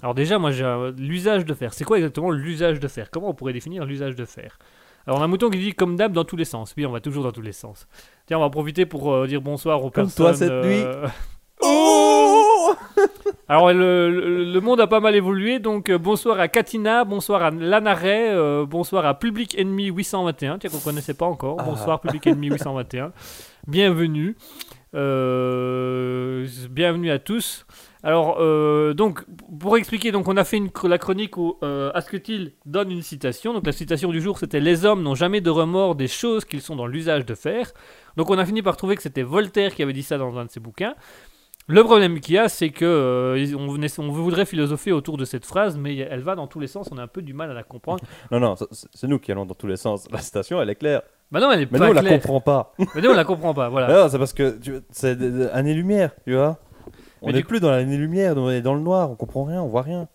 Alors, 0.03 0.15
déjà, 0.15 0.39
moi, 0.39 0.53
j'ai 0.53 0.65
un- 0.65 0.93
l'usage 0.93 1.45
de 1.45 1.55
faire. 1.55 1.75
C'est 1.75 1.85
quoi 1.85 1.97
exactement 1.97 2.31
l'usage 2.31 2.79
de 2.79 2.87
faire? 2.89 3.11
Comment 3.11 3.31
on 3.31 3.35
pourrait 3.35 3.53
définir 3.53 3.85
l'usage 3.85 4.15
de 4.15 4.25
faire? 4.25 4.59
Alors, 5.07 5.19
on 5.19 5.23
a 5.23 5.25
un 5.25 5.29
mouton 5.29 5.51
qui 5.51 5.59
dit 5.59 5.73
comme 5.73 5.97
d'hab 5.97 6.13
dans 6.13 6.25
tous 6.25 6.37
les 6.37 6.45
sens. 6.45 6.75
Oui, 6.77 6.85
on 6.87 6.93
va 6.93 7.01
toujours 7.01 7.25
dans 7.25 7.33
tous 7.33 7.41
les 7.43 7.53
sens. 7.53 7.87
Tiens, 8.27 8.39
on 8.39 8.43
va 8.43 8.51
profiter 8.51 8.87
pour 8.87 9.13
euh, 9.13 9.27
dire 9.27 9.41
bonsoir 9.41 9.79
aux 9.85 9.91
Comme 9.91 10.05
personnes. 10.07 10.27
toi 10.27 10.35
cette 10.35 10.51
nuit. 10.65 10.83
euh, 10.85 11.07
Oh 11.63 12.73
Alors, 13.49 13.73
le, 13.73 14.11
le- 14.11 14.45
le 14.53 14.61
monde 14.61 14.81
a 14.81 14.87
pas 14.87 15.01
mal 15.01 15.15
évolué, 15.17 15.59
donc 15.59 15.89
euh, 15.91 15.99
bonsoir 15.99 16.39
à 16.39 16.47
Katina, 16.49 17.05
bonsoir 17.05 17.43
à 17.43 17.51
Lanaret, 17.51 18.31
euh, 18.31 18.65
bonsoir 18.65 19.05
à 19.07 19.19
Public 19.19 19.57
Enemy 19.59 19.87
821, 19.87 20.59
tiens 20.59 20.71
qu'on 20.71 20.79
connaissait 20.79 21.15
pas 21.15 21.27
encore, 21.27 21.57
Ah. 21.59 21.65
bonsoir 21.65 22.01
Public 22.01 22.27
Enemy 22.29 22.49
821, 22.51 23.13
bienvenue, 23.67 24.37
Euh, 24.95 26.47
bienvenue 26.71 27.11
à 27.11 27.19
tous. 27.19 27.67
Alors, 28.03 28.39
euh, 28.41 28.95
donc, 28.95 29.25
pour 29.61 29.77
expliquer, 29.77 30.11
donc 30.11 30.27
on 30.29 30.37
a 30.39 30.45
fait 30.45 30.57
une, 30.57 30.71
la 30.85 30.97
chronique 30.99 31.37
où 31.37 31.57
euh, 31.63 31.91
Asketil 31.95 32.53
donne 32.65 32.91
une 32.91 33.03
citation, 33.03 33.53
donc 33.53 33.67
la 33.67 33.73
citation 33.73 34.11
du 34.11 34.23
jour 34.23 34.39
c'était 34.39 34.61
«Les 34.61 34.87
hommes 34.87 35.03
n'ont 35.03 35.15
jamais 35.15 35.41
de 35.43 35.51
remords 35.51 35.95
des 35.97 36.09
choses 36.09 36.45
qu'ils 36.47 36.63
sont 36.63 36.77
dans 36.77 36.87
l'usage 36.87 37.27
de 37.27 37.35
faire». 37.35 37.71
Donc 38.17 38.31
on 38.31 38.39
a 38.39 38.45
fini 38.47 38.63
par 38.63 38.77
trouver 38.79 38.97
que 38.97 39.03
c'était 39.03 39.23
Voltaire 39.23 39.75
qui 39.75 39.83
avait 39.83 39.93
dit 39.93 40.03
ça 40.03 40.17
dans 40.17 40.37
un 40.39 40.47
de 40.47 40.51
ses 40.51 40.61
bouquins. 40.61 40.95
Le 41.67 41.85
problème 41.85 42.19
qu'il 42.21 42.35
y 42.35 42.39
a, 42.39 42.49
c'est 42.49 42.71
que 42.71 42.85
euh, 42.87 43.55
on, 43.57 43.69
venait- 43.69 43.99
on 44.01 44.09
voudrait 44.11 44.47
philosopher 44.47 44.93
autour 44.93 45.17
de 45.19 45.25
cette 45.25 45.45
phrase, 45.45 45.77
mais 45.77 45.95
elle 45.97 46.23
va 46.23 46.35
dans 46.35 46.47
tous 46.49 46.59
les 46.59 46.67
sens, 46.67 46.89
on 46.91 46.97
a 46.99 47.03
un 47.03 47.07
peu 47.07 47.23
du 47.23 47.35
mal 47.35 47.51
à 47.51 47.55
la 47.55 47.63
comprendre. 47.63 48.03
Non, 48.33 48.41
non, 48.41 48.55
c'est 48.73 49.07
nous 49.09 49.19
qui 49.19 49.31
allons 49.31 49.45
dans 49.47 49.55
tous 49.55 49.67
les 49.69 49.77
sens. 49.77 50.09
La 50.11 50.19
citation, 50.19 50.61
elle 50.61 50.71
est 50.71 50.75
claire. 50.75 51.03
Bah 51.31 51.39
non, 51.39 51.53
elle 51.53 51.61
est 51.61 51.71
Mais 51.71 51.79
pas 51.79 51.85
nous, 51.85 51.91
on 51.93 51.95
la 52.03 52.03
comprend 52.09 52.41
pas. 52.41 52.75
Mais 52.95 53.03
nous, 53.03 53.11
on 53.11 53.15
la 53.15 53.25
comprend 53.25 53.55
pas, 53.55 53.69
voilà. 53.69 54.09
C'est 54.09 54.19
parce 54.19 54.33
que 54.33 54.59
c'est 54.91 55.15
de- 55.17 55.49
année-lumière, 55.53 56.11
tu 56.25 56.35
vois. 56.35 56.59
On 57.23 57.29
n'est 57.33 57.39
du- 57.39 57.45
plus 57.45 57.61
dans 57.61 57.71
l'année-lumière, 57.71 58.37
on 58.37 58.51
est 58.51 58.63
dans 58.63 58.75
le 58.75 58.81
noir, 58.81 59.11
on 59.11 59.17
comprend 59.17 59.45
rien, 59.45 59.63
on 59.63 59.69
voit 59.69 59.83
rien. 59.83 60.09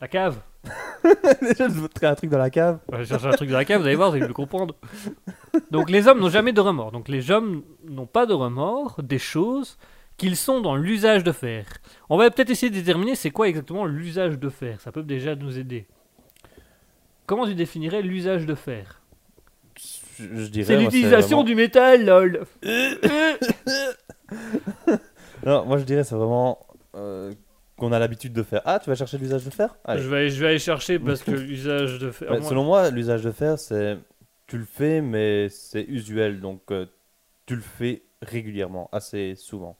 La 0.00 0.08
cave. 0.08 0.38
Déjà, 1.42 1.68
je 1.68 1.74
voudrais 1.74 2.06
un 2.06 2.14
truc 2.14 2.30
dans 2.30 2.38
la 2.38 2.50
cave. 2.50 2.78
On 2.92 2.96
va 2.96 3.04
chercher 3.04 3.26
un 3.26 3.32
truc 3.32 3.50
dans 3.50 3.56
la 3.56 3.64
cave, 3.64 3.80
vous 3.80 3.86
allez 3.86 3.96
voir, 3.96 4.10
vous 4.10 4.16
allez 4.16 4.26
le 4.26 4.34
comprendre. 4.34 4.74
Donc 5.70 5.90
les 5.90 6.06
hommes 6.08 6.20
n'ont 6.20 6.28
jamais 6.30 6.52
de 6.52 6.60
remords. 6.60 6.92
Donc 6.92 7.08
les 7.08 7.30
hommes 7.30 7.62
n'ont 7.88 8.06
pas 8.06 8.26
de 8.26 8.34
remords 8.34 9.00
des 9.02 9.18
choses 9.18 9.78
qu'ils 10.18 10.36
sont 10.36 10.60
dans 10.60 10.76
l'usage 10.76 11.24
de 11.24 11.32
faire. 11.32 11.64
On 12.10 12.16
va 12.16 12.30
peut-être 12.30 12.50
essayer 12.50 12.70
de 12.70 12.76
déterminer 12.76 13.14
c'est 13.16 13.30
quoi 13.30 13.48
exactement 13.48 13.86
l'usage 13.86 14.38
de 14.38 14.48
faire. 14.50 14.80
Ça 14.80 14.92
peut 14.92 15.02
déjà 15.02 15.34
nous 15.34 15.58
aider. 15.58 15.86
Comment 17.26 17.46
tu 17.46 17.54
définirais 17.54 18.02
l'usage 18.02 18.46
de 18.46 18.54
faire? 18.54 19.00
Je, 20.18 20.24
je. 20.52 20.62
C'est 20.62 20.76
l'utilisation 20.78 21.38
vraiment- 21.38 21.44
du 21.44 21.54
métal, 21.54 22.04
lol. 22.04 22.44
Non, 25.44 25.64
moi 25.66 25.78
je 25.78 25.84
dirais 25.84 26.04
c'est 26.04 26.14
vraiment 26.14 26.66
euh, 26.94 27.32
qu'on 27.76 27.92
a 27.92 27.98
l'habitude 27.98 28.32
de 28.32 28.42
faire. 28.42 28.62
Ah, 28.64 28.78
tu 28.78 28.88
vas 28.90 28.96
chercher 28.96 29.18
l'usage 29.18 29.44
de 29.44 29.50
faire 29.50 29.76
Allez. 29.84 30.02
Je 30.02 30.08
vais, 30.08 30.16
aller- 30.18 30.30
je 30.30 30.40
vais 30.40 30.48
aller 30.48 30.58
chercher 30.58 30.98
parce 30.98 31.22
que 31.22 31.30
l'usage 31.48 31.98
de 31.98 32.10
faire. 32.10 32.30
Ouais, 32.30 32.38
moi- 32.40 32.48
Selon 32.48 32.64
moi, 32.64 32.90
l'usage 32.90 33.22
de 33.22 33.30
faire, 33.32 33.58
c'est 33.58 33.98
tu 34.46 34.58
le 34.58 34.64
fais, 34.64 35.00
mais 35.00 35.48
c'est 35.48 35.82
usuel, 35.84 36.40
donc 36.40 36.60
euh, 36.70 36.86
tu 37.46 37.54
le 37.56 37.62
fais 37.62 38.02
régulièrement, 38.20 38.88
assez 38.92 39.34
souvent. 39.34 39.76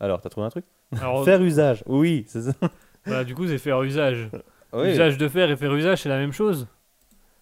Alors, 0.00 0.20
t'as 0.20 0.28
trouvé 0.28 0.46
un 0.46 0.50
truc? 0.50 0.64
Alors, 1.00 1.24
Faire 1.24 1.40
usage, 1.42 1.84
oui, 1.86 2.24
c'est 2.28 2.42
ça. 2.42 2.52
voilà, 3.06 3.24
du 3.24 3.34
coup, 3.34 3.46
c'est 3.46 3.58
faire 3.58 3.82
usage. 3.82 4.28
Oui, 4.72 4.90
Usage 4.92 5.18
de 5.18 5.26
faire 5.26 5.50
et 5.50 5.56
faire 5.56 5.74
usage, 5.74 6.02
c'est 6.02 6.08
la 6.08 6.16
même 6.18 6.32
chose? 6.32 6.68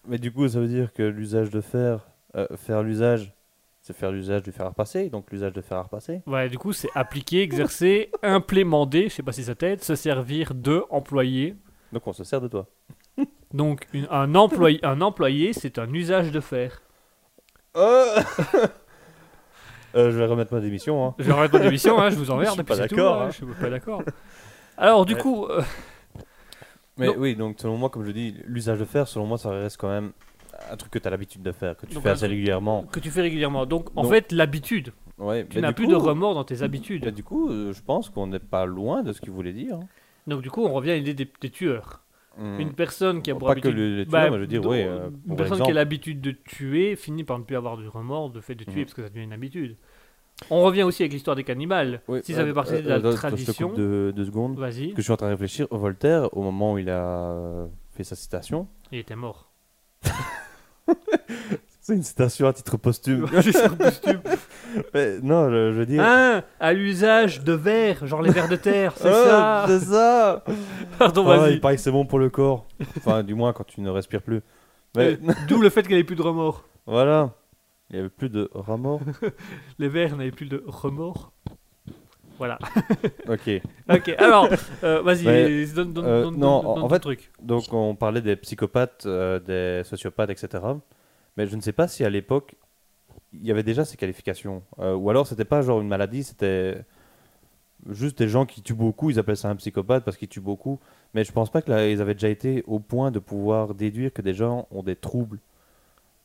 mais 0.07 0.17
du 0.17 0.31
coup, 0.31 0.47
ça 0.47 0.59
veut 0.59 0.67
dire 0.67 0.91
que 0.93 1.03
l'usage 1.03 1.51
de 1.51 1.61
faire, 1.61 2.07
euh, 2.35 2.47
faire 2.57 2.81
l'usage, 2.81 3.33
c'est 3.81 3.95
faire 3.95 4.11
l'usage 4.11 4.43
du 4.43 4.51
fer 4.51 4.65
à 4.65 4.69
repasser, 4.69 5.09
donc 5.09 5.31
l'usage 5.31 5.53
de 5.53 5.61
fer 5.61 5.77
à 5.77 5.83
repasser. 5.83 6.21
Ouais, 6.27 6.49
du 6.49 6.57
coup, 6.57 6.73
c'est 6.73 6.89
appliquer, 6.95 7.41
exercer, 7.41 8.11
implémenter, 8.23 9.09
je 9.09 9.15
sais 9.15 9.23
pas 9.23 9.31
si 9.31 9.43
ça 9.43 9.55
t'aide, 9.55 9.81
se 9.83 9.95
servir 9.95 10.53
de, 10.53 10.83
employer. 10.89 11.55
Donc 11.93 12.05
on 12.07 12.13
se 12.13 12.23
sert 12.23 12.41
de 12.41 12.47
toi. 12.47 12.67
Donc, 13.53 13.87
une- 13.93 14.07
un, 14.11 14.35
employé, 14.35 14.79
un 14.85 15.01
employé, 15.01 15.53
c'est 15.53 15.79
un 15.79 15.91
usage 15.93 16.31
de 16.31 16.39
faire. 16.39 16.81
Euh, 19.95 20.11
je 20.11 20.17
vais 20.19 20.25
remettre 20.27 20.53
ma 20.53 20.59
démission. 20.59 21.03
Hein. 21.03 21.15
Je 21.17 21.23
vais 21.23 21.31
arrêter 21.31 21.57
mon 21.57 21.63
émission, 21.65 21.99
hein, 21.99 22.11
je 22.11 22.15
vous 22.15 22.25
Je 22.27 22.31
emmerde. 22.31 22.53
suis 22.53 22.63
puis 22.63 22.75
pas 22.75 22.83
c'est 22.83 22.87
tout, 22.89 22.95
d'accord, 22.95 23.21
hein, 23.23 23.25
hein. 23.25 23.29
Je 23.31 23.35
suis 23.37 23.45
pas 23.59 23.69
d'accord. 23.71 24.03
Alors, 24.77 25.03
du 25.05 25.15
Ouais. 25.15 25.19
coup, 25.19 25.45
euh, 25.47 25.63
Mais 26.97 27.09
oui, 27.09 27.35
donc 27.35 27.55
selon 27.59 27.75
moi, 27.75 27.89
comme 27.89 28.05
je 28.05 28.11
dis, 28.11 28.35
l'usage 28.45 28.77
de 28.77 28.85
faire, 28.85 29.07
selon 29.07 29.25
moi, 29.25 29.39
ça 29.39 29.49
reste 29.49 29.77
quand 29.77 29.89
même 29.89 30.11
un 30.71 30.75
truc 30.77 30.91
que 30.91 30.99
tu 30.99 31.07
as 31.07 31.11
l'habitude 31.11 31.41
de 31.41 31.51
faire, 31.51 31.75
que 31.77 31.85
tu 31.85 31.93
Donc, 31.95 32.03
fais 32.03 32.09
assez 32.09 32.27
régulièrement. 32.27 32.83
que 32.83 32.99
tu 32.99 33.09
fais 33.11 33.21
régulièrement. 33.21 33.65
Donc, 33.65 33.89
en 33.95 34.03
Donc- 34.03 34.11
fait, 34.11 34.31
l'habitude. 34.31 34.91
Ouais, 35.17 35.45
Tu 35.49 35.59
n'as 35.59 35.73
plus 35.73 35.85
coup- 35.85 35.91
de 35.91 35.95
remords 35.97 36.33
dans 36.35 36.43
tes 36.45 36.61
habitudes. 36.63 37.07
du 37.13 37.23
coup, 37.23 37.49
euh, 37.49 37.73
je 37.73 37.81
pense 37.81 38.09
qu'on 38.09 38.27
n'est 38.27 38.39
pas 38.39 38.65
loin 38.65 39.03
de 39.03 39.11
ce 39.11 39.19
qu'il 39.21 39.31
voulait 39.31 39.51
dire. 39.53 39.75
hein. 39.75 39.87
Donc, 40.27 40.41
du 40.41 40.49
coup, 40.49 40.63
on 40.63 40.73
revient 40.73 40.91
à 40.91 40.95
l'idée 40.95 41.13
des, 41.13 41.29
des 41.41 41.49
tueurs. 41.49 42.03
Hmm. 42.37 42.59
Une 42.59 42.73
personne 42.73 43.21
qui 43.21 43.31
a 43.31 43.35
pour 43.35 43.47
Pas 43.49 43.55
que 43.55 43.67
habitude. 43.67 43.77
le- 43.77 44.05
tueurs, 44.05 44.11
Bah, 44.11 44.29
mais 44.29 44.35
je 44.35 44.41
veux 44.41 44.47
dire, 44.47 44.65
oui, 44.65 44.81
euh, 44.83 45.09
une 45.27 45.35
personne 45.35 45.61
qui 45.61 45.71
a 45.71 45.73
l'habitude 45.73 46.21
de 46.21 46.31
tuer 46.31 46.95
finit 46.95 47.23
par 47.25 47.37
ne 47.37 47.43
plus 47.43 47.57
avoir 47.57 47.75
du 47.77 47.87
remords 47.89 48.29
de 48.29 48.39
fait 48.39 48.55
de 48.55 48.63
tuer 48.63 48.79
Mhm. 48.79 48.83
parce 48.85 48.93
que 48.93 49.01
ça 49.03 49.09
devient 49.09 49.23
une 49.25 49.33
habitude. 49.33 49.75
On 50.49 50.61
revient 50.63 50.83
aussi 50.83 51.03
avec 51.03 51.11
l'histoire 51.11 51.35
des 51.35 51.43
cannibales. 51.43 52.01
Oui, 52.07 52.21
si 52.23 52.33
ça 52.33 52.45
fait 52.45 52.53
partie 52.53 52.75
euh, 52.75 52.81
de 52.81 52.87
la 52.87 52.95
euh, 52.95 53.01
je 53.11 53.11
te 53.11 53.17
tradition. 53.17 53.67
coupe 53.67 53.75
deux, 53.77 54.13
deux 54.13 54.23
secondes. 54.23 54.57
Vas-y, 54.57 54.91
Que 54.91 54.97
je 54.97 55.01
suis 55.01 55.11
en 55.11 55.17
train 55.17 55.25
de 55.27 55.31
réfléchir. 55.33 55.67
Voltaire, 55.69 56.29
au 56.37 56.41
moment 56.41 56.73
où 56.73 56.77
il 56.77 56.89
a 56.89 57.67
fait 57.91 58.05
sa 58.05 58.15
citation, 58.15 58.67
il 58.93 58.99
était 58.99 59.17
mort. 59.17 59.49
c'est 61.81 61.95
une 61.95 62.03
citation 62.03 62.47
à 62.49 62.53
titre 62.53 62.77
posthume. 62.77 63.25
Mais 64.93 65.19
non, 65.21 65.49
je, 65.49 65.71
je 65.71 65.77
veux 65.79 65.85
dire. 65.85 66.03
Hein, 66.03 66.43
à 66.59 66.73
l'usage 66.73 67.43
de 67.43 67.53
verre, 67.53 68.05
genre 68.05 68.21
les 68.21 68.31
vers 68.31 68.47
de 68.47 68.55
terre, 68.55 68.93
c'est 68.97 69.09
Ah, 69.09 69.65
ça. 69.67 69.79
C'est 69.79 69.85
ça 69.85 70.43
Pardon, 70.99 71.27
Ah, 71.29 71.37
vas-y. 71.37 71.53
Il 71.55 71.61
paraît 71.61 71.75
que 71.75 71.81
c'est 71.81 71.91
bon 71.91 72.05
pour 72.05 72.19
le 72.19 72.29
corps. 72.29 72.65
Enfin, 72.97 73.23
du 73.23 73.33
moins 73.35 73.53
quand 73.53 73.63
tu 73.65 73.81
ne 73.81 73.89
respires 73.89 74.21
plus. 74.21 74.41
Mais- 74.95 75.13
Euh, 75.27 75.33
D'où 75.47 75.61
le 75.61 75.69
fait 75.69 75.87
qu'elle 75.87 75.97
ait 75.99 76.03
plus 76.03 76.15
de 76.15 76.21
remords. 76.21 76.63
voilà. 76.85 77.33
Il 77.91 77.95
n'y 77.95 77.99
avait 78.01 78.09
plus 78.09 78.29
de 78.29 78.49
remords. 78.53 79.01
Les 79.79 79.89
verts 79.89 80.15
n'avaient 80.15 80.29
plus 80.31 80.45
de 80.45 80.63
remords. 80.67 81.33
Voilà. 82.39 82.57
ok. 83.29 83.61
Ok, 83.89 84.15
alors, 84.17 84.47
euh, 84.83 85.01
vas-y, 85.03 85.67
donne, 85.73 85.93
donne, 85.93 86.05
euh, 86.05 86.23
donne- 86.23 86.37
non, 86.39 86.61
donne- 86.61 86.71
en- 86.71 86.75
ton 86.81 86.89
fait- 86.89 86.99
truc. 86.99 87.31
Donc 87.41 87.65
on 87.71 87.93
parlait 87.95 88.21
des 88.21 88.35
psychopathes, 88.37 89.03
euh, 89.05 89.39
des 89.39 89.83
sociopathes, 89.87 90.31
etc. 90.31 90.63
Mais 91.37 91.45
je 91.45 91.55
ne 91.55 91.61
sais 91.61 91.73
pas 91.73 91.87
si 91.87 92.03
à 92.03 92.09
l'époque 92.09 92.55
il 93.33 93.45
y 93.45 93.51
avait 93.51 93.61
déjà 93.63 93.85
ces 93.85 93.95
qualifications. 93.97 94.63
Euh, 94.79 94.95
ou 94.95 95.09
alors 95.11 95.27
c'était 95.27 95.45
pas 95.45 95.61
genre 95.61 95.81
une 95.81 95.87
maladie, 95.87 96.23
c'était 96.23 96.81
juste 97.89 98.17
des 98.17 98.27
gens 98.27 98.45
qui 98.45 98.61
tuent 98.61 98.73
beaucoup. 98.73 99.09
Ils 99.09 99.19
appellent 99.19 99.37
ça 99.37 99.49
un 99.49 99.55
psychopathe 99.55 100.03
parce 100.03 100.17
qu'ils 100.17 100.27
tuent 100.29 100.39
beaucoup. 100.41 100.79
Mais 101.13 101.23
je 101.23 101.31
pense 101.31 101.49
pas 101.51 101.61
que 101.61 101.69
là, 101.71 101.87
ils 101.89 102.01
avaient 102.01 102.13
déjà 102.13 102.29
été 102.29 102.63
au 102.67 102.79
point 102.79 103.11
de 103.11 103.19
pouvoir 103.19 103.73
déduire 103.73 104.11
que 104.13 104.21
des 104.21 104.33
gens 104.33 104.67
ont 104.71 104.83
des 104.83 104.95
troubles. 104.95 105.39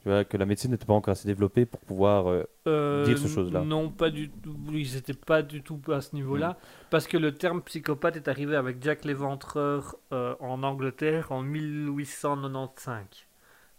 Tu 0.04 0.10
vois, 0.10 0.22
que 0.22 0.36
la 0.36 0.44
médecine 0.44 0.70
n'était 0.70 0.84
pas 0.84 0.92
encore 0.92 1.12
assez 1.12 1.26
développée 1.26 1.64
pour 1.64 1.80
pouvoir. 1.80 2.28
euh, 2.28 2.44
Euh, 2.66 3.06
dire 3.06 3.16
ces 3.16 3.26
choses-là. 3.26 3.62
Non, 3.62 3.88
pas 3.88 4.10
du 4.10 4.28
tout. 4.28 4.54
Oui, 4.68 4.84
c'était 4.84 5.14
pas 5.14 5.40
du 5.40 5.62
tout 5.62 5.80
à 5.90 6.02
ce 6.02 6.14
niveau-là. 6.14 6.50
Mm. 6.50 6.56
Parce 6.90 7.06
que 7.06 7.16
le 7.16 7.32
terme 7.32 7.62
psychopathe 7.62 8.16
est 8.16 8.28
arrivé 8.28 8.54
avec 8.54 8.82
Jack 8.82 9.06
l'Éventreur 9.06 9.96
euh, 10.12 10.34
en 10.40 10.62
Angleterre 10.62 11.32
en 11.32 11.40
1895. 11.40 13.06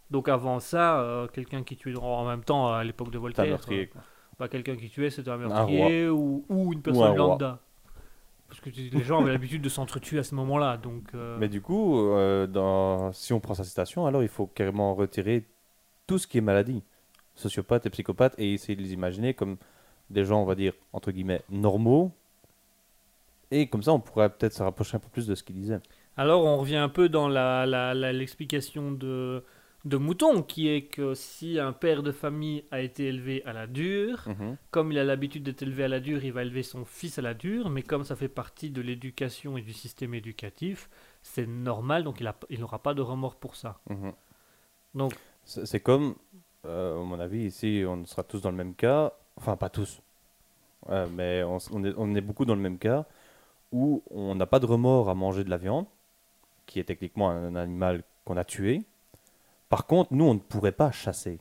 Donc 0.10 0.28
avant 0.28 0.60
ça, 0.60 1.28
quelqu'un 1.32 1.62
qui 1.62 1.78
tuait 1.78 1.96
en 1.96 2.26
même 2.26 2.44
temps 2.44 2.74
à 2.74 2.84
l'époque 2.84 3.12
de 3.12 3.20
Voltaire. 3.20 3.60
bah, 4.40 4.48
quelqu'un 4.48 4.76
qui 4.76 4.90
tuait, 4.90 5.12
c'était 5.12 5.30
un 5.30 5.38
meurtrier 5.38 6.10
ou, 6.10 6.44
ou 6.50 6.74
une 6.74 6.80
un 6.80 6.82
personne 6.82 7.04
roi. 7.04 7.16
lambda. 7.16 7.60
Parce 8.48 8.62
que 8.62 8.70
les 8.70 9.04
gens 9.04 9.22
avaient 9.22 9.32
l'habitude 9.32 9.62
de 9.62 9.70
s'entretuer 9.70 10.18
à 10.20 10.24
ce 10.24 10.34
moment-là. 10.36 10.78
Donc, 10.78 11.04
Mais 11.40 11.50
du 11.50 11.62
coup, 11.62 12.00
dans... 12.50 13.12
si 13.14 13.32
on 13.32 13.40
prend 13.40 13.54
sa 13.54 13.64
citation, 13.64 14.08
alors 14.08 14.24
il 14.24 14.30
faut 14.30 14.48
carrément 14.48 14.96
retirer 14.96 15.46
tout 16.08 16.18
ce 16.18 16.28
qui 16.28 16.38
est 16.38 16.42
maladie, 16.42 16.84
sociopathe 17.36 17.86
et 17.86 17.90
psychopathe, 17.90 18.36
et 18.38 18.54
essayer 18.54 18.76
de 18.76 18.82
les 18.82 18.94
imaginer 18.94 19.34
comme 19.34 19.58
des 20.10 20.24
gens, 20.26 20.42
on 20.42 20.46
va 20.46 20.56
dire, 20.56 20.74
entre 20.94 21.12
guillemets, 21.12 21.42
normaux. 21.50 22.12
Et 23.52 23.68
comme 23.68 23.84
ça, 23.84 23.92
on 23.94 24.00
pourrait 24.00 24.30
peut-être 24.30 24.54
se 24.54 24.64
rapprocher 24.64 24.98
un 24.98 25.00
peu 25.00 25.10
plus 25.10 25.28
de 25.28 25.36
ce 25.36 25.44
qu'il 25.44 25.56
disait. 25.56 25.80
Alors 26.18 26.46
on 26.46 26.58
revient 26.58 26.78
un 26.78 26.90
peu 26.90 27.10
dans 27.10 27.28
la- 27.28 27.66
la- 27.66 27.94
la- 27.94 28.14
l'explication 28.14 28.92
de, 28.92 29.44
de 29.84 29.98
Mouton, 29.98 30.42
qui 30.44 30.68
est 30.70 30.84
que 30.84 31.14
si 31.14 31.60
un 31.60 31.74
père 31.74 32.02
de 32.04 32.12
famille 32.12 32.64
a 32.72 32.80
été 32.82 33.08
élevé 33.08 33.44
à 33.46 33.54
la 33.54 33.68
dure, 33.68 34.24
Mhm. 34.28 34.56
comme 34.72 34.92
il 34.92 34.98
a 34.98 35.04
l'habitude 35.04 35.44
d'être 35.44 35.62
élevé 35.62 35.84
à 35.84 35.88
la 35.88 36.00
dure, 36.00 36.24
il 36.24 36.32
va 36.32 36.42
élever 36.42 36.64
son 36.64 36.86
fils 36.86 37.20
à 37.20 37.22
la 37.22 37.34
dure, 37.34 37.70
mais 37.70 37.84
comme 37.84 38.04
ça 38.04 38.16
fait 38.16 38.30
partie 38.30 38.70
de 38.72 38.82
l'éducation 38.82 39.58
et 39.58 39.62
du 39.62 39.74
système 39.74 40.14
éducatif, 40.14 40.90
c'est 41.22 41.46
normal, 41.48 42.04
donc 42.04 42.20
il 42.22 42.28
a- 42.28 42.36
il 42.50 42.62
n'aura 42.62 42.80
pas 42.82 42.94
de 42.94 43.02
remords 43.02 43.36
pour 43.36 43.56
ça. 43.56 43.80
Mhm. 43.90 44.14
Donc, 44.96 45.14
C'est 45.46 45.80
comme, 45.80 46.16
euh, 46.66 47.00
à 47.00 47.04
mon 47.04 47.20
avis, 47.20 47.46
ici, 47.46 47.84
on 47.88 48.06
sera 48.06 48.24
tous 48.24 48.42
dans 48.42 48.52
le 48.52 48.58
même 48.58 48.74
cas. 48.74 49.14
Enfin, 49.38 49.56
pas 49.56 49.70
tous. 49.70 50.02
Ouais, 50.88 51.06
mais 51.08 51.44
on, 51.44 51.58
est, 51.84 51.94
on 51.98 52.16
est 52.16 52.22
beaucoup 52.22 52.46
dans 52.46 52.56
le 52.56 52.62
même 52.62 52.78
cas 52.78 53.06
où 53.72 54.02
on 54.12 54.36
n'a 54.36 54.46
pas 54.46 54.60
de 54.60 54.66
remords 54.66 55.10
à 55.10 55.16
manger 55.16 55.44
de 55.44 55.50
la 55.50 55.58
viande, 55.58 55.86
qui 56.66 56.80
est 56.80 56.84
techniquement 56.86 57.30
un 57.30 57.56
animal 57.56 58.04
qu'on 58.24 58.38
a 58.38 58.44
tué. 58.46 58.84
Par 59.70 59.86
contre, 59.86 60.14
nous, 60.14 60.26
on 60.26 60.34
ne 60.36 60.40
pourrait 60.40 60.72
pas 60.72 60.92
chasser. 60.92 61.40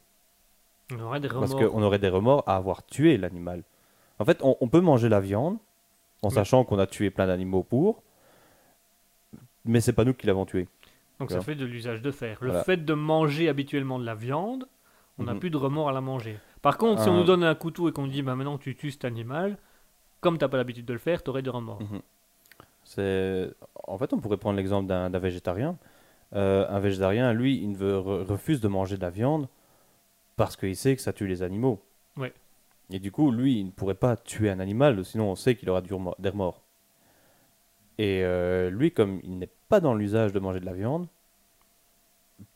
on 0.91 1.01
aurait 1.01 1.21
des 1.21 1.29
Parce 1.29 1.53
remords. 1.55 1.71
qu'on 1.73 1.83
aurait 1.83 1.99
des 1.99 2.09
remords 2.09 2.43
à 2.47 2.57
avoir 2.57 2.85
tué 2.87 3.17
l'animal. 3.17 3.63
En 4.19 4.25
fait, 4.25 4.39
on, 4.43 4.57
on 4.61 4.69
peut 4.69 4.81
manger 4.81 5.09
la 5.09 5.21
viande 5.21 5.59
en 6.23 6.31
sachant 6.31 6.65
qu'on 6.65 6.79
a 6.79 6.87
tué 6.87 7.11
plein 7.11 7.27
d'animaux 7.27 7.63
pour, 7.63 8.03
mais 9.65 9.81
c'est 9.81 9.93
pas 9.93 10.05
nous 10.05 10.15
qui 10.15 10.27
l'avons 10.27 10.47
tué. 10.47 10.69
Donc 11.21 11.31
ça 11.31 11.41
fait 11.41 11.55
de 11.55 11.65
l'usage 11.65 12.03
de 12.03 12.11
fer. 12.11 12.39
Le 12.41 12.49
Voilà. 12.49 12.65
fait 12.65 12.77
de 12.85 12.95
manger 12.95 13.49
habituellement 13.49 13.99
de 13.99 14.05
la 14.05 14.15
viande, 14.15 14.67
on 15.19 15.25
n'a 15.25 15.35
Mhm. 15.35 15.41
plus 15.41 15.51
de 15.51 15.57
remords 15.57 15.89
à 15.89 15.93
la 15.93 16.01
manger. 16.01 16.39
Par 16.61 16.77
contre, 16.79 17.03
si 17.03 17.09
on 17.09 17.13
Un- 17.13 17.19
nous 17.19 17.25
donne 17.25 17.45
un 17.45 17.55
couteau 17.55 17.89
et 17.89 17.93
qu'on 17.93 18.03
nous 18.03 18.09
dit 18.13 18.23
bah, 18.23 18.35
maintenant 18.35 18.59
tu 18.59 18.75
tues 18.75 18.91
cet 18.91 19.05
animal, 19.05 19.57
comme 20.21 20.39
t'as 20.39 20.49
pas 20.49 20.57
l'habitude 20.57 20.87
de 20.87 20.93
le 20.93 20.99
faire, 20.99 21.23
tu 21.23 21.31
aurais 21.31 21.43
des 21.43 21.51
remords. 21.51 21.81
Mhm. 21.83 22.01
C'est... 22.85 23.51
En 23.87 23.97
fait, 23.97 24.13
on 24.13 24.19
pourrait 24.19 24.37
prendre 24.39 24.57
l'exemple 24.57 24.87
d'un, 24.89 25.09
végétarien. 25.19 25.77
Euh, 26.35 26.67
un 26.69 26.81
végétarien, 26.81 27.33
lui, 27.33 27.63
il 27.63 27.77
veut- 27.77 27.99
refuse 27.99 28.61
de 28.61 28.69
manger 28.69 28.97
de 28.97 29.03
la 29.03 29.11
viande 29.11 29.49
parce 30.37 30.57
qu'il 30.57 30.75
sait 30.77 30.97
que 30.97 31.03
ça 31.03 31.13
tue 31.13 31.27
les 31.29 31.43
animaux. 31.43 31.81
Ouais. 32.17 32.33
Et 32.91 32.99
du 32.99 33.13
coup, 33.13 33.31
lui, 33.31 33.61
il 33.61 33.67
ne 33.67 33.71
pourrait 33.71 33.95
pas 33.95 34.17
tuer 34.17 34.51
un 34.51 34.59
animal, 34.59 35.03
sinon 35.05 35.31
on 35.31 35.35
sait 35.37 35.55
qu'il 35.55 35.71
aura 35.71 35.81
du 35.81 35.95
remords- 35.95 36.17
des 36.19 36.29
remords. 36.31 36.61
Et 37.99 38.23
euh, 38.25 38.71
lui, 38.71 38.91
comme 38.91 39.21
il 39.23 39.39
n'est 39.39 39.49
pas 39.75 39.81
dans 39.81 39.95
l'usage 39.95 40.33
de 40.33 40.39
manger 40.39 40.61
de 40.61 40.67
la 40.67 40.73
viande, 40.73 41.09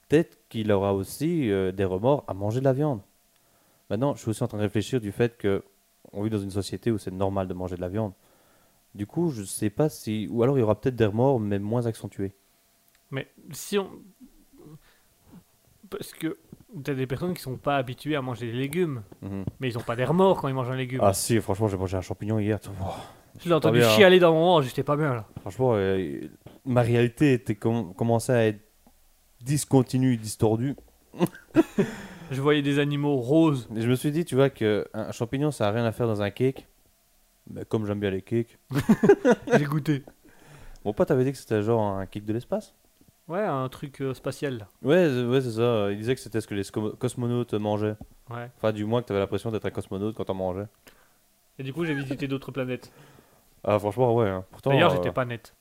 peut-être 0.09 0.39
qu'il 0.49 0.70
aura 0.70 0.95
aussi 0.95 1.51
euh, 1.51 1.73
des 1.73 1.85
remords 1.85 2.23
à 2.28 2.32
manger 2.35 2.61
de 2.61 2.65
la 2.65 2.73
viande. 2.73 3.01
Maintenant, 3.90 4.15
je 4.15 4.20
suis 4.20 4.31
aussi 4.31 4.45
en 4.45 4.47
train 4.47 4.59
de 4.59 4.62
réfléchir 4.62 5.01
du 5.01 5.11
fait 5.11 5.36
que 5.36 5.65
on 6.12 6.23
vit 6.23 6.31
dans 6.31 6.39
une 6.39 6.53
société 6.53 6.93
où 6.93 6.99
c'est 6.99 7.11
normal 7.11 7.49
de 7.49 7.55
manger 7.55 7.74
de 7.74 7.81
la 7.81 7.89
viande. 7.89 8.12
Du 8.95 9.05
coup, 9.07 9.31
je 9.31 9.43
sais 9.43 9.69
pas 9.69 9.89
si. 9.89 10.28
Ou 10.31 10.45
alors 10.45 10.57
il 10.57 10.61
y 10.61 10.62
aura 10.62 10.77
peut-être 10.81 10.95
des 10.95 11.07
remords, 11.07 11.40
mais 11.40 11.59
moins 11.59 11.86
accentués. 11.86 12.32
Mais 13.11 13.27
si 13.51 13.78
on. 13.78 13.90
Parce 15.90 16.12
que 16.12 16.36
t'as 16.85 16.95
des 16.95 17.07
personnes 17.09 17.35
qui 17.35 17.43
sont 17.43 17.57
pas 17.57 17.77
habituées 17.78 18.15
à 18.15 18.23
manger 18.23 18.47
des 18.47 18.59
légumes, 18.59 19.03
Mhm. 19.23 19.45
mais 19.59 19.69
ils 19.69 19.77
ont 19.77 19.82
pas 19.82 19.97
des 19.97 20.05
remords 20.05 20.40
quand 20.40 20.47
ils 20.47 20.55
mangent 20.55 20.70
un 20.70 20.77
légume. 20.77 21.01
Ah 21.03 21.12
si, 21.15 21.40
franchement, 21.40 21.66
j'ai 21.66 21.77
mangé 21.78 21.97
un 21.97 22.01
champignon 22.03 22.39
hier. 22.39 22.59
Je 23.40 23.49
l'ai 23.49 23.55
entendu 23.55 23.78
bien, 23.81 23.89
hein. 23.89 23.93
chialer 23.97 24.19
dans 24.20 24.32
mon 24.32 24.39
moment, 24.40 24.62
j'étais 24.62 24.82
pas 24.85 24.97
bien 24.97 25.15
là. 25.15 25.27
Franchement, 25.40 25.73
euh, 25.74 26.20
ma 26.69 26.82
réalité 26.82 27.32
était 27.32 27.55
com- 27.55 27.93
commençait 27.95 28.32
à 28.32 28.47
être 28.47 28.61
discontinue, 29.40 30.16
distordue. 30.16 30.77
Je 32.31 32.40
voyais 32.43 32.61
des 32.62 32.78
animaux 32.78 33.16
roses. 33.16 33.69
Et 33.74 33.81
je 33.81 33.89
me 33.89 33.95
suis 33.95 34.11
dit, 34.12 34.24
tu 34.24 34.35
vois, 34.35 34.51
que 34.51 34.86
un 34.93 35.12
champignon, 35.12 35.51
ça 35.51 35.69
a 35.69 35.70
rien 35.70 35.85
à 35.85 35.93
faire 35.93 36.07
dans 36.07 36.20
un 36.20 36.31
cake. 36.31 36.66
Mais 37.51 37.65
comme 37.65 37.86
j'aime 37.86 38.01
bien 38.01 38.11
les 38.11 38.20
cakes. 38.20 38.59
J'ai 39.59 39.65
goûté. 39.65 40.03
Mon 40.85 40.93
pote 40.93 41.11
avait 41.11 41.24
dit 41.24 41.32
que 41.32 41.39
c'était 41.39 41.62
genre 41.62 41.81
un 41.82 42.05
cake 42.05 42.27
de 42.27 42.35
l'espace. 42.35 42.74
Ouais, 43.28 43.40
un 43.43 43.69
truc 43.70 44.01
euh, 44.03 44.12
spatial. 44.12 44.66
Ouais, 44.82 45.09
c'est- 45.09 45.24
ouais, 45.24 45.40
c'est 45.40 45.53
ça. 45.53 45.90
Il 45.90 45.97
disait 45.99 46.15
que 46.15 46.20
c'était 46.20 46.40
ce 46.43 46.47
que 46.47 46.55
les 46.55 46.65
cosmonautes 46.99 47.55
mangeaient. 47.55 47.97
Ouais. 48.31 48.51
Enfin, 48.59 48.73
du 48.73 48.85
moins 48.85 49.01
que 49.01 49.07
tu 49.07 49.12
avais 49.12 49.20
l'impression 49.20 49.51
d'être 49.51 49.65
un 49.65 49.70
cosmonaute 49.70 50.15
quand 50.15 50.28
on 50.28 50.35
mangeait. 50.35 50.66
Et 51.59 51.62
du 51.62 51.73
coup, 51.73 51.85
j'ai 51.86 51.95
visité 51.95 52.28
d'autres 52.28 52.53
planètes. 52.53 52.93
Ah, 53.65 53.78
franchement, 53.78 54.15
ouais. 54.15 54.28
hein. 54.28 54.45
D'ailleurs, 54.65 54.93
euh, 54.93 54.97
j'étais 54.97 55.12
pas 55.12 55.24
net. 55.24 55.55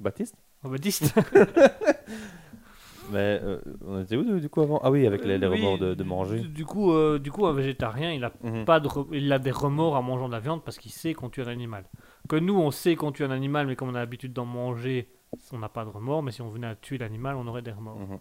Baptiste 0.00 0.34
Oh, 0.64 0.68
Baptiste 0.70 1.14
Mais 3.12 3.40
euh, 3.42 3.58
on 3.84 4.00
était 4.02 4.16
où 4.16 4.38
du 4.38 4.48
coup 4.48 4.60
avant? 4.60 4.80
Ah 4.84 4.90
oui, 4.90 5.04
avec 5.06 5.24
les, 5.24 5.36
les 5.36 5.46
Oui, 5.46 5.56
remords 5.56 5.78
de, 5.78 6.04
manger. 6.04 6.40
Du 6.40 6.64
coup, 6.64 6.92
euh, 6.92 7.18
du 7.18 7.32
coup, 7.32 7.44
un 7.46 7.52
végétarien, 7.52 8.12
il 8.12 8.22
a 8.24 8.32
Mhm. 8.42 8.64
pas 8.64 8.78
de 8.78 8.88
il 9.12 9.32
a 9.32 9.38
des 9.40 9.50
remords 9.50 9.94
en 9.96 10.02
mangeant 10.02 10.28
de 10.28 10.32
la 10.32 10.38
viande 10.40 10.62
parce 10.62 10.78
qu'il 10.78 10.92
sait 10.92 11.12
qu'on 11.12 11.28
tue 11.28 11.42
un 11.42 11.48
animal. 11.48 11.84
Que 12.28 12.36
nous, 12.36 12.54
on 12.56 12.70
sait 12.70 12.94
qu'on 12.94 13.10
tue 13.10 13.24
un 13.24 13.30
animal, 13.32 13.66
mais 13.66 13.74
comme 13.74 13.88
on 13.88 13.94
a 13.96 13.98
l'habitude 13.98 14.32
d'en 14.32 14.44
manger, 14.44 15.08
on 15.52 15.58
n'a 15.58 15.68
pas 15.68 15.84
de 15.84 15.90
remords. 15.90 16.22
Mais 16.22 16.30
si 16.30 16.40
on 16.40 16.50
venait 16.50 16.68
à 16.68 16.76
tuer 16.76 16.98
l'animal, 16.98 17.34
on 17.36 17.46
aurait 17.48 17.62
des 17.62 17.72
remords. 17.72 17.98
Mhm. 17.98 18.18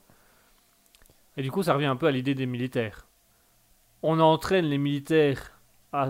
Et 1.38 1.44
du 1.44 1.52
coup, 1.52 1.62
ça 1.62 1.74
revient 1.74 1.86
un 1.86 1.96
peu 1.96 2.08
à 2.08 2.12
l'idée 2.12 2.34
des 2.34 2.48
militaires. 2.48 3.06
On 4.02 4.20
entraîne 4.20 4.66
les 4.66 4.78
militaires 4.80 5.52
à 5.94 6.10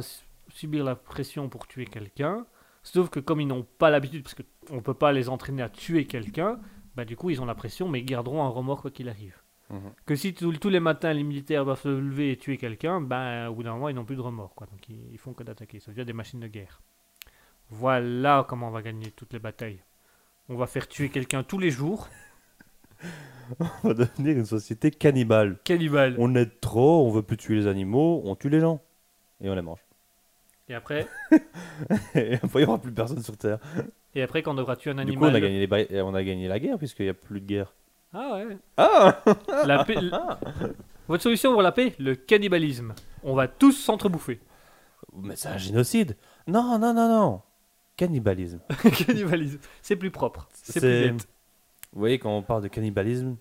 subir 0.54 0.84
la 0.86 0.96
pression 0.96 1.50
pour 1.50 1.68
tuer 1.68 1.86
quelqu'un, 1.86 2.46
sauf 2.94 3.10
que 3.10 3.20
comme 3.20 3.42
ils 3.42 3.48
n'ont 3.48 3.66
pas 3.78 3.90
l'habitude, 3.90 4.24
parce 4.24 4.36
qu'on 4.36 4.76
ne 4.76 4.82
peut 4.82 4.94
pas 4.94 5.12
les 5.12 5.30
entraîner 5.30 5.62
à 5.62 5.70
tuer 5.70 6.06
quelqu'un, 6.06 6.60
bah 6.96 7.06
du 7.06 7.16
coup, 7.16 7.30
ils 7.30 7.42
ont 7.42 7.46
la 7.46 7.56
pression, 7.56 7.88
mais 7.88 8.00
ils 8.00 8.06
garderont 8.06 8.44
un 8.44 8.50
remords 8.50 8.82
quoi 8.82 8.92
qu'il 8.92 9.10
arrive. 9.10 9.38
Mhm. 9.70 9.92
Que 10.06 10.16
si 10.16 10.34
tous 10.34 10.52
tous 10.54 10.70
les 10.70 10.80
matins, 10.80 11.14
les 11.14 11.24
militaires 11.24 11.64
doivent 11.66 11.82
se 11.82 11.90
lever 11.90 12.32
et 12.32 12.38
tuer 12.38 12.58
quelqu'un, 12.58 13.02
ben 13.02 13.48
au 13.48 13.56
bout 13.56 13.64
d'un 13.64 13.74
moment, 13.74 13.90
ils 13.90 13.96
n'ont 13.96 14.06
plus 14.06 14.16
de 14.16 14.22
remords. 14.22 14.56
Quoi. 14.56 14.68
Donc 14.68 14.90
ils, 14.90 15.12
ils 15.12 15.18
font 15.18 15.34
que 15.34 15.44
d'attaquer. 15.44 15.80
Ça 15.80 15.92
devient 15.92 16.06
des 16.06 16.14
machines 16.14 16.40
de 16.40 16.48
guerre. 16.48 16.82
Voilà 17.70 18.46
comment 18.48 18.70
on 18.70 18.72
va 18.72 18.82
gagner 18.82 19.12
toutes 19.12 19.34
les 19.34 19.40
batailles. 19.40 19.84
On 20.50 20.56
va 20.56 20.66
faire 20.66 20.88
tuer 20.88 21.10
quelqu'un 21.10 21.44
tous 21.44 21.60
les 21.60 21.70
jours. 21.70 22.08
On 23.84 23.88
va 23.88 23.94
devenir 23.94 24.38
une 24.38 24.46
société 24.46 24.92
cannibale. 24.92 25.58
Cannibale. 25.64 26.16
On 26.20 26.36
aide 26.36 26.60
trop, 26.60 27.08
on 27.08 27.10
veut 27.10 27.24
plus 27.24 27.38
tuer 27.38 27.56
les 27.56 27.66
animaux, 27.66 28.22
on 28.26 28.36
tue 28.36 28.50
les 28.50 28.60
gens. 28.60 28.80
Et 29.42 29.50
on 29.50 29.56
les 29.56 29.62
mange. 29.64 29.80
Et 30.70 30.76
après, 30.76 31.08
Et 32.16 32.36
après, 32.36 32.62
il 32.62 32.64
n'y 32.64 32.66
aura 32.66 32.78
plus 32.80 32.92
personne 32.92 33.24
sur 33.24 33.36
Terre. 33.38 33.58
et 34.14 34.22
après, 34.22 34.44
quand 34.44 34.52
on 34.52 34.56
devra 34.56 34.76
tuer 34.76 34.92
un 34.92 34.96
Du 34.96 35.02
animal. 35.02 35.18
coup, 35.30 35.34
on 35.34 35.36
a 35.36 35.40
gagné, 35.40 35.60
les 35.60 35.68
ba- 35.68 35.80
et 35.82 36.02
on 36.02 36.14
a 36.14 36.24
gagné 36.24 36.48
la 36.48 36.60
guerre 36.60 36.78
puisqu'il 36.78 37.04
n'y 37.04 37.10
a 37.10 37.14
plus 37.14 37.42
de 37.42 37.46
guerre. 37.48 37.74
Ah 38.14 38.36
ouais. 38.36 38.58
Ah 38.78 39.22
La 39.66 39.84
paix- 39.84 39.96
l- 39.98 40.12
Votre 41.08 41.24
solution 41.24 41.52
pour 41.54 41.62
la 41.62 41.72
paix 41.72 41.96
Le 42.00 42.16
cannibalisme. 42.16 42.94
On 43.24 43.34
va 43.36 43.48
tous 43.48 43.72
s'entrebouffer. 43.74 44.40
Mais 45.14 45.36
c'est 45.36 45.50
un 45.50 45.58
génocide 45.58 46.16
Non, 46.48 46.78
non, 46.80 46.94
non, 46.94 47.10
non 47.10 47.42
Cannibalisme. 47.98 48.60
cannibalisme. 49.08 49.60
C'est 49.82 49.96
plus 49.96 50.12
propre. 50.12 50.48
C'est 50.54 50.80
plus 50.80 51.12
net. 51.14 51.28
Vous 51.94 52.00
voyez, 52.00 52.20
quand 52.20 52.36
on 52.38 52.44
parle 52.44 52.62
de 52.64 52.68
cannibalisme, 52.68 53.36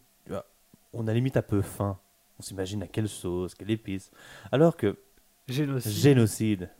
on 0.94 1.06
a 1.06 1.12
limite 1.12 1.36
un 1.36 1.42
peu 1.42 1.60
faim. 1.60 1.98
On 2.38 2.42
s'imagine 2.42 2.82
à 2.82 2.86
quelle 2.86 3.08
sauce, 3.08 3.54
quelle 3.54 3.70
épice. 3.70 4.10
Alors 4.50 4.76
que 4.76 4.96
Génocide. 5.48 5.92
génocide, 5.92 6.70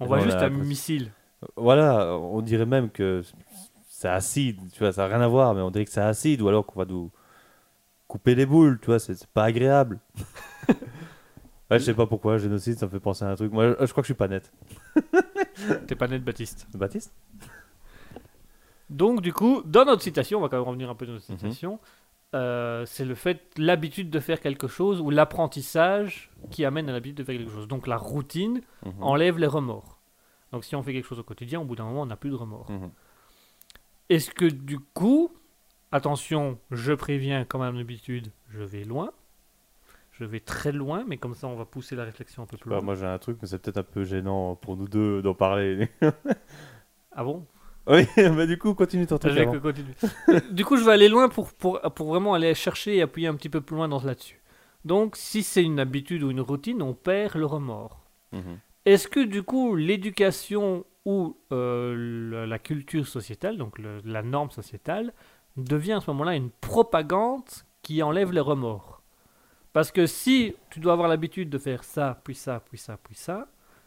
On 0.00 0.06
voit 0.06 0.20
juste 0.20 0.36
un 0.38 0.48
missile. 0.50 1.10
voilà, 1.56 2.16
on 2.18 2.40
dirait 2.40 2.66
même 2.66 2.90
que 2.90 3.22
c'est 3.88 4.08
acide, 4.08 4.58
tu 4.72 4.80
vois, 4.80 4.92
ça 4.92 5.02
n'a 5.08 5.14
rien 5.16 5.24
à 5.24 5.28
voir, 5.28 5.54
mais 5.54 5.60
on 5.60 5.70
dirait 5.70 5.84
que 5.84 5.90
c'est 5.92 6.00
acide, 6.00 6.40
ou 6.42 6.48
alors 6.48 6.66
qu'on 6.66 6.78
va 6.80 6.84
nous 6.86 7.10
couper 8.08 8.34
les 8.34 8.46
boules, 8.46 8.78
tu 8.80 8.86
vois, 8.86 8.98
c'est 8.98 9.26
pas 9.28 9.44
agréable. 9.44 9.98
ouais, 10.68 11.78
je 11.78 11.84
sais 11.84 11.94
pas 11.94 12.06
pourquoi, 12.06 12.38
génocide, 12.38 12.78
ça 12.78 12.86
me 12.86 12.90
fait 12.90 13.00
penser 13.00 13.24
à 13.24 13.28
un 13.30 13.34
truc. 13.36 13.52
Moi, 13.52 13.70
je, 13.78 13.86
je 13.86 13.90
crois 13.92 14.02
que 14.02 14.06
je 14.08 14.12
suis 14.12 14.14
pas 14.14 14.28
net. 14.28 14.52
T'es 15.86 15.94
pas 15.94 16.08
net, 16.08 16.22
Baptiste. 16.24 16.66
Baptiste? 16.74 17.12
Donc, 18.90 19.20
du 19.22 19.32
coup, 19.32 19.62
dans 19.64 19.84
notre 19.84 20.02
citation, 20.02 20.38
on 20.38 20.42
va 20.42 20.48
quand 20.48 20.58
même 20.58 20.66
revenir 20.66 20.90
un 20.90 20.94
peu 20.94 21.06
dans 21.06 21.12
notre 21.12 21.30
Mhm. 21.30 21.38
citation, 21.38 21.78
euh, 22.34 22.84
c'est 22.86 23.04
le 23.04 23.14
fait, 23.14 23.42
l'habitude 23.58 24.08
de 24.10 24.20
faire 24.20 24.40
quelque 24.40 24.66
chose 24.68 25.00
ou 25.00 25.10
l'apprentissage 25.10 26.30
qui 26.50 26.64
amène 26.64 26.88
à 26.88 26.92
l'habitude 26.92 27.18
de 27.18 27.24
faire 27.24 27.36
quelque 27.36 27.52
chose. 27.52 27.68
Donc, 27.68 27.86
la 27.86 27.96
routine 27.96 28.60
Mhm. 28.84 28.92
enlève 29.02 29.38
les 29.38 29.46
remords. 29.46 29.98
Donc, 30.52 30.64
si 30.64 30.74
on 30.76 30.82
fait 30.82 30.92
quelque 30.92 31.06
chose 31.06 31.18
au 31.18 31.24
quotidien, 31.24 31.60
au 31.60 31.64
bout 31.64 31.76
d'un 31.76 31.84
moment, 31.84 32.02
on 32.02 32.06
n'a 32.06 32.16
plus 32.16 32.30
de 32.30 32.34
remords. 32.34 32.70
Mhm. 32.70 32.90
Est-ce 34.08 34.30
que, 34.30 34.44
du 34.44 34.78
coup, 34.78 35.30
attention, 35.92 36.58
je 36.70 36.92
préviens 36.92 37.44
quand 37.44 37.58
même 37.58 37.76
d'habitude, 37.76 38.28
je 38.50 38.62
vais 38.62 38.84
loin. 38.84 39.12
Je 40.12 40.24
vais 40.26 40.40
très 40.40 40.72
loin, 40.72 41.04
mais 41.08 41.16
comme 41.16 41.34
ça, 41.34 41.46
on 41.48 41.56
va 41.56 41.64
pousser 41.64 41.96
la 41.96 42.04
réflexion 42.04 42.42
un 42.42 42.46
peu 42.46 42.56
plus 42.58 42.68
loin. 42.68 42.80
moi 42.82 42.94
j'ai 42.94 43.06
un 43.06 43.18
truc, 43.18 43.38
mais 43.40 43.48
c'est 43.48 43.58
peut-être 43.58 43.78
un 43.78 43.82
peu 43.82 44.04
gênant 44.04 44.54
pour 44.56 44.76
nous 44.76 44.86
deux 44.86 45.22
d'en 45.22 45.32
parler. 45.34 45.88
Ah 47.12 47.24
bon? 47.24 47.46
Oui, 47.86 48.06
bah 48.16 48.46
du 48.46 48.58
coup, 48.58 48.74
continue 48.74 49.06
ton 49.06 49.18
truc. 49.18 49.32
avant. 49.38 49.52
du 50.50 50.64
coup, 50.64 50.76
je 50.76 50.84
vais 50.84 50.92
aller 50.92 51.08
loin 51.08 51.28
pour, 51.28 51.52
pour, 51.52 51.80
pour 51.80 52.08
vraiment 52.08 52.34
aller 52.34 52.54
chercher 52.54 52.96
et 52.96 53.02
appuyer 53.02 53.28
un 53.28 53.34
petit 53.34 53.48
peu 53.48 53.60
plus 53.60 53.76
loin 53.76 53.88
dans 53.88 54.02
là-dessus. 54.02 54.40
Donc, 54.84 55.16
si 55.16 55.42
c'est 55.42 55.62
une 55.62 55.78
habitude 55.80 56.22
ou 56.22 56.30
une 56.30 56.40
routine, 56.40 56.82
on 56.82 56.94
perd 56.94 57.34
le 57.36 57.46
remords. 57.46 58.00
Mhm. 58.32 58.58
Est-ce 58.84 59.06
que 59.08 59.20
du 59.20 59.42
coup, 59.42 59.76
l'éducation 59.76 60.84
ou 61.04 61.36
euh, 61.52 61.94
le- 61.96 62.46
la 62.46 62.58
culture 62.58 63.06
sociétale, 63.06 63.56
donc 63.58 63.78
le- 63.78 64.00
la 64.04 64.22
norme 64.22 64.50
sociétale, 64.50 65.12
devient 65.56 65.92
à 65.94 66.00
ce 66.00 66.10
moment-là 66.10 66.34
une 66.34 66.50
propagande 66.50 67.42
qui 67.82 68.02
enlève 68.02 68.32
les 68.32 68.40
remords? 68.40 69.02
Parce 69.72 69.90
que 69.90 70.06
si 70.06 70.54
tu 70.70 70.80
dois 70.80 70.92
avoir 70.94 71.08
l'habitude 71.08 71.48
de 71.48 71.58
faire 71.58 71.82
ça, 71.84 72.20
puis 72.24 72.34
ça, 72.34 72.60
puis 72.68 72.78
ça, 72.78 72.98
puis 73.02 73.14
ça, 73.14 73.46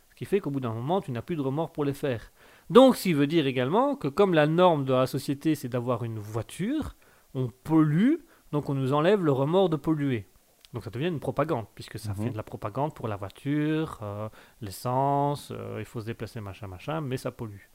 ce 0.09 0.15
qui 0.15 0.26
fait 0.26 0.39
qu'au 0.39 0.49
bout 0.49 0.59
d'un 0.61 0.73
moment, 0.73 1.01
tu 1.01 1.11
n'as 1.11 1.22
plus 1.22 1.35
de 1.35 1.41
remords 1.41 1.72
pour 1.72 1.85
les 1.85 1.93
faire. 1.93 2.31
Donc, 2.69 2.95
ce 2.95 3.03
qui 3.03 3.13
veut 3.13 3.27
dire 3.27 3.45
également 3.47 3.95
que 3.95 4.07
comme 4.07 4.33
la 4.33 4.47
norme 4.47 4.85
de 4.85 4.93
la 4.93 5.05
société, 5.07 5.55
c'est 5.55 5.69
d'avoir 5.69 6.03
une 6.03 6.17
voiture, 6.19 6.95
on 7.33 7.49
pollue, 7.63 8.15
donc 8.51 8.69
on 8.69 8.73
nous 8.73 8.93
enlève 8.93 9.23
le 9.23 9.31
remords 9.31 9.69
de 9.69 9.75
polluer. 9.75 10.27
Donc 10.73 10.83
ça 10.83 10.89
devient 10.89 11.07
une 11.07 11.19
propagande, 11.19 11.65
puisque 11.75 11.99
ça 11.99 12.09
Mhm. 12.09 12.23
fait 12.23 12.29
de 12.31 12.37
la 12.37 12.43
propagande 12.43 12.93
pour 12.93 13.07
la 13.07 13.15
voiture, 13.15 13.99
euh, 14.01 14.27
l'essence, 14.61 15.51
euh, 15.55 15.77
il 15.79 15.85
faut 15.85 16.01
se 16.01 16.05
déplacer, 16.05 16.41
machin, 16.41 16.67
machin, 16.67 17.01
mais 17.01 17.17
ça 17.17 17.31
pollue. 17.31 17.69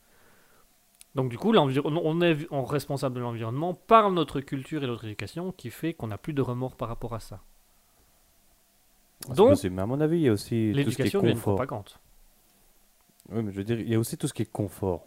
Donc 1.15 1.31
du 1.31 1.39
coup, 1.39 1.53
on 1.55 1.71
est 1.71 1.79
on 1.85 2.21
est 2.21 2.37
responsable 2.51 3.15
de 3.17 3.21
l'environnement 3.21 3.75
par 3.75 4.11
notre 4.11 4.41
culture 4.41 4.85
et 4.85 4.87
notre 4.87 5.05
éducation 5.05 5.51
qui 5.51 5.71
fait 5.71 5.95
qu'on 5.95 6.09
n'a 6.09 6.19
plus 6.19 6.35
de 6.35 6.43
remords 6.43 6.77
par 6.77 6.89
rapport 6.89 7.15
à 7.15 7.21
ça. 7.21 7.41
Donc, 9.29 9.59
mais 9.65 9.83
à 9.83 9.87
mon 9.87 10.01
avis, 10.01 10.19
il 10.19 10.23
y 10.23 10.29
a 10.29 10.33
aussi 10.33 10.49
ce 10.49 10.55
qui 10.55 10.71
est 10.71 10.73
l'éducation 10.75 11.21
devient 11.21 11.33
une 11.33 11.41
propagande. 11.41 11.89
Oui, 13.31 13.43
mais 13.43 13.51
je 13.53 13.57
veux 13.57 13.65
dire, 13.65 13.81
il 13.81 13.89
y 13.89 13.95
a 13.95 13.99
aussi 13.99 14.17
tout 14.19 14.29
ce 14.29 14.35
qui 14.35 14.43
est 14.43 14.53
confort. 14.53 15.07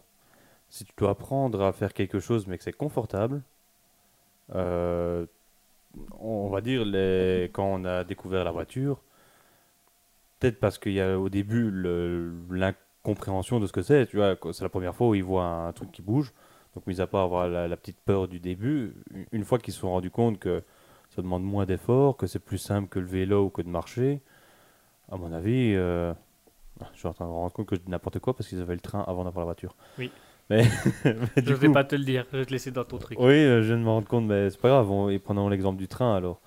Si 0.70 0.84
tu 0.84 0.92
dois 0.98 1.10
apprendre 1.10 1.62
à 1.62 1.72
faire 1.72 1.94
quelque 1.94 2.20
chose, 2.20 2.46
mais 2.46 2.58
que 2.58 2.64
c'est 2.64 2.72
confortable, 2.72 3.42
euh, 4.54 5.26
on 6.20 6.48
va 6.50 6.60
dire, 6.60 6.84
les... 6.84 7.50
quand 7.52 7.66
on 7.66 7.84
a 7.84 8.04
découvert 8.04 8.44
la 8.44 8.52
voiture, 8.52 9.00
peut-être 10.40 10.60
parce 10.60 10.78
qu'il 10.78 10.92
y 10.92 11.00
a 11.00 11.18
au 11.18 11.28
début 11.28 11.70
l'incompréhension 12.50 13.60
de 13.60 13.66
ce 13.66 13.72
que 13.72 13.82
c'est, 13.82 14.06
tu 14.06 14.16
vois, 14.16 14.36
c'est 14.52 14.62
la 14.62 14.68
première 14.68 14.94
fois 14.94 15.08
où 15.08 15.14
ils 15.14 15.24
voient 15.24 15.44
un 15.46 15.72
truc 15.72 15.92
qui 15.92 16.02
bouge, 16.02 16.32
donc 16.74 16.86
mis 16.86 17.00
à 17.00 17.06
part 17.06 17.24
avoir 17.24 17.48
la, 17.48 17.68
la 17.68 17.76
petite 17.76 17.98
peur 18.04 18.28
du 18.28 18.40
début, 18.40 18.94
une 19.32 19.44
fois 19.44 19.58
qu'ils 19.58 19.74
se 19.74 19.80
sont 19.80 19.90
rendus 19.90 20.10
compte 20.10 20.38
que 20.38 20.62
ça 21.10 21.22
demande 21.22 21.44
moins 21.44 21.66
d'efforts, 21.66 22.16
que 22.16 22.26
c'est 22.26 22.38
plus 22.40 22.58
simple 22.58 22.88
que 22.88 22.98
le 22.98 23.06
vélo 23.06 23.44
ou 23.46 23.50
que 23.50 23.62
de 23.62 23.68
marcher, 23.68 24.20
à 25.10 25.16
mon 25.16 25.32
avis, 25.32 25.74
euh, 25.76 26.14
je 26.92 26.98
suis 26.98 27.08
en 27.08 27.12
train 27.14 27.24
de 27.26 27.30
me 27.30 27.34
rendre 27.34 27.52
compte 27.52 27.66
que 27.66 27.76
je 27.76 27.80
dis 27.80 27.90
n'importe 27.90 28.18
quoi 28.18 28.34
parce 28.34 28.48
qu'ils 28.48 28.60
avaient 28.60 28.74
le 28.74 28.80
train 28.80 29.02
avant 29.06 29.24
d'avoir 29.24 29.40
la 29.42 29.52
voiture. 29.52 29.74
Oui. 29.98 30.10
Mais, 30.50 30.64
mais 31.04 31.14
Je 31.36 31.40
du 31.42 31.54
vais 31.54 31.68
coup, 31.68 31.72
pas 31.72 31.84
te 31.84 31.94
le 31.96 32.04
dire, 32.04 32.26
je 32.32 32.36
vais 32.38 32.44
te 32.44 32.50
laisser 32.50 32.70
dans 32.70 32.84
ton 32.84 32.98
truc. 32.98 33.18
oui, 33.18 33.32
euh, 33.32 33.62
je 33.62 33.68
viens 33.68 33.76
de 33.78 33.82
me 33.82 33.88
rendre 33.88 34.06
compte, 34.08 34.26
mais 34.26 34.50
c'est 34.50 34.60
pas 34.60 34.68
grave, 34.68 34.90
on, 34.90 35.08
et 35.08 35.18
prenons 35.18 35.48
l'exemple 35.48 35.78
du 35.78 35.88
train 35.88 36.14
alors. 36.16 36.40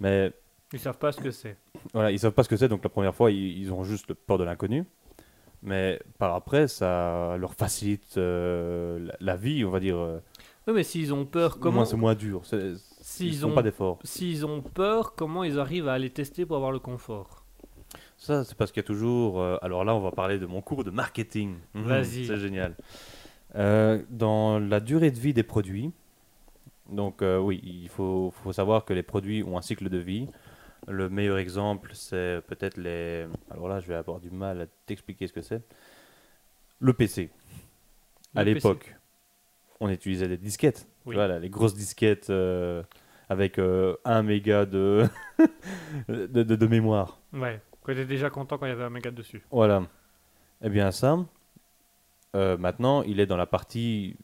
Mais 0.00 0.32
Ils 0.72 0.78
savent 0.78 0.96
pas 0.98 1.12
ce 1.12 1.20
que 1.20 1.30
c'est. 1.30 1.56
voilà, 1.92 2.10
ils 2.10 2.18
savent 2.18 2.32
pas 2.32 2.44
ce 2.44 2.48
que 2.48 2.56
c'est, 2.56 2.68
donc 2.68 2.82
la 2.82 2.88
première 2.90 3.14
fois, 3.14 3.30
ils, 3.30 3.58
ils 3.58 3.72
ont 3.72 3.84
juste 3.84 4.08
le 4.08 4.14
peur 4.14 4.38
de 4.38 4.44
l'inconnu. 4.44 4.84
Mais 5.64 6.00
par 6.18 6.34
après, 6.34 6.66
ça 6.66 7.36
leur 7.38 7.54
facilite 7.54 8.16
euh, 8.16 8.98
la, 8.98 9.14
la 9.20 9.36
vie, 9.36 9.64
on 9.64 9.70
va 9.70 9.78
dire. 9.80 9.96
euh, 9.98 10.18
Oui, 10.66 10.72
mais 10.74 10.82
s'ils 10.82 11.12
ont 11.14 11.24
peur, 11.26 11.58
comment 11.60 11.84
c'est 11.84 11.96
moins 11.96 12.14
dur. 12.14 12.40
c'est- 12.44 12.74
S'ils 13.04 13.34
Ils 13.34 13.38
font 13.40 13.50
ont- 13.50 13.54
pas 13.54 13.62
d'efforts. 13.62 13.98
S'ils 14.04 14.46
ont 14.46 14.60
peur, 14.62 15.14
comment 15.14 15.44
ils 15.44 15.58
arrivent 15.58 15.88
à 15.88 15.92
aller 15.92 16.10
tester 16.10 16.46
pour 16.46 16.56
avoir 16.56 16.72
le 16.72 16.78
confort? 16.78 17.41
Ça, 18.24 18.44
c'est 18.44 18.54
parce 18.56 18.70
qu'il 18.70 18.80
y 18.80 18.84
a 18.84 18.86
toujours. 18.86 19.40
euh, 19.40 19.56
alors 19.62 19.84
là, 19.84 19.96
on 19.96 20.00
va 20.00 20.12
parler 20.12 20.38
de 20.38 20.46
mon 20.46 20.60
cours 20.62 20.84
de 20.84 20.90
marketing. 20.92 21.56
Mhm, 21.74 21.82
Vas-y. 21.82 22.26
C'est 22.26 22.36
génial. 22.38 22.76
Euh, 23.56 24.00
dans 24.10 24.60
la 24.60 24.78
durée 24.78 25.10
de 25.10 25.18
vie 25.18 25.34
des 25.34 25.42
produits, 25.42 25.90
donc 26.88 27.20
euh, 27.20 27.38
oui, 27.38 27.60
il 27.64 27.88
faut, 27.88 28.32
faut 28.44 28.52
savoir 28.52 28.84
que 28.84 28.92
les 28.94 29.02
produits 29.02 29.42
ont 29.42 29.58
un 29.58 29.62
cycle 29.62 29.88
de 29.88 29.98
vie. 29.98 30.28
Le 30.86 31.08
meilleur 31.08 31.38
exemple, 31.38 31.90
c'est 31.94 32.40
peut-être 32.46 32.76
les. 32.76 33.26
Alors 33.50 33.66
là, 33.68 33.80
je 33.80 33.88
vais 33.88 33.94
avoir 33.96 34.20
du 34.20 34.30
mal 34.30 34.60
à 34.60 34.66
t'expliquer 34.86 35.26
ce 35.26 35.32
que 35.32 35.42
c'est. 35.42 35.62
Le 36.78 36.92
PC. 36.92 37.30
à 38.36 38.44
Le 38.44 38.54
PC. 38.54 38.68
l'époque, 38.68 38.96
on 39.80 39.88
utilisait 39.88 40.28
des 40.28 40.36
disquettes. 40.36 40.86
Oui. 41.06 41.16
Voilà, 41.16 41.40
les 41.40 41.50
grosses 41.50 41.74
disquettes 41.74 42.30
euh, 42.30 42.82
avec 43.28 43.58
1 43.58 44.22
méga 44.22 44.64
de, 44.64 45.08
de, 46.08 46.26
de- 46.44 46.56
de 46.56 46.66
mémoire. 46.66 47.20
Ouais, 47.32 47.60
qu'on 47.82 47.92
était 47.92 48.04
déjà 48.06 48.30
content 48.30 48.58
quand 48.58 48.66
il 48.66 48.70
y 48.70 48.72
avait 48.72 48.84
un 48.84 48.90
méga 48.90 49.10
dessus. 49.10 49.42
Voilà. 49.50 49.82
Eh 50.62 50.68
bien, 50.68 50.90
ça, 50.90 51.18
euh, 52.36 52.56
maintenant, 52.56 53.02
il 53.02 53.20
est 53.20 53.26
dans 53.26 53.36
la 53.36 53.46
partie 53.46 54.16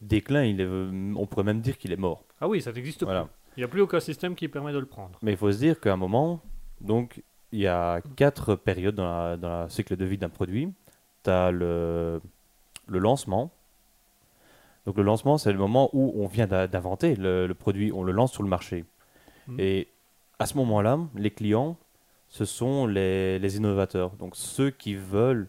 déclin. 0.00 0.44
Il 0.44 0.60
est, 0.60 0.66
on 0.66 1.26
pourrait 1.26 1.44
même 1.44 1.60
dire 1.60 1.78
qu'il 1.78 1.92
est 1.92 1.96
mort. 1.96 2.24
Ah 2.40 2.48
oui, 2.48 2.60
ça 2.60 2.72
n'existe 2.72 3.02
Voilà. 3.04 3.24
plus. 3.24 3.30
Il 3.56 3.60
n'y 3.60 3.64
a 3.64 3.68
plus 3.68 3.80
aucun 3.80 4.00
système 4.00 4.34
qui 4.34 4.48
permet 4.48 4.72
de 4.72 4.78
le 4.78 4.86
prendre. 4.86 5.18
Mais 5.22 5.30
il 5.32 5.36
faut 5.38 5.50
se 5.50 5.58
dire 5.58 5.80
qu'à 5.80 5.92
un 5.94 5.96
moment, 5.96 6.42
donc, 6.82 7.22
il 7.52 7.60
y 7.60 7.66
a 7.66 8.02
quatre 8.16 8.54
périodes 8.54 8.94
dans 8.96 9.06
la, 9.06 9.36
dans 9.38 9.48
la 9.48 9.68
cycle 9.70 9.96
de 9.96 10.04
vie 10.04 10.18
d'un 10.18 10.28
produit. 10.28 10.70
Tu 11.24 11.30
as 11.30 11.50
le, 11.50 12.20
le 12.86 12.98
lancement. 12.98 13.50
Donc, 14.84 14.98
le 14.98 15.02
lancement, 15.02 15.38
c'est 15.38 15.52
le 15.52 15.58
moment 15.58 15.88
où 15.94 16.12
on 16.22 16.26
vient 16.26 16.46
d'inventer 16.46 17.16
le, 17.16 17.46
le 17.46 17.54
produit, 17.54 17.90
on 17.92 18.02
le 18.02 18.12
lance 18.12 18.32
sur 18.32 18.42
le 18.42 18.48
marché. 18.50 18.84
Mhm. 19.48 19.56
Et 19.58 19.88
à 20.38 20.44
ce 20.44 20.56
moment-là, 20.58 20.98
les 21.14 21.30
clients, 21.30 21.78
ce 22.36 22.44
sont 22.44 22.86
les, 22.86 23.38
les 23.38 23.56
innovateurs. 23.56 24.10
Donc, 24.16 24.36
ceux 24.36 24.70
qui 24.70 24.94
veulent 24.94 25.48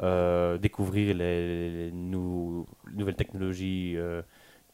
euh, 0.00 0.58
découvrir 0.58 1.16
les, 1.16 1.70
les 1.70 1.90
nou- 1.90 2.66
nouvelles 2.92 3.16
technologies, 3.16 3.94
euh, 3.96 4.20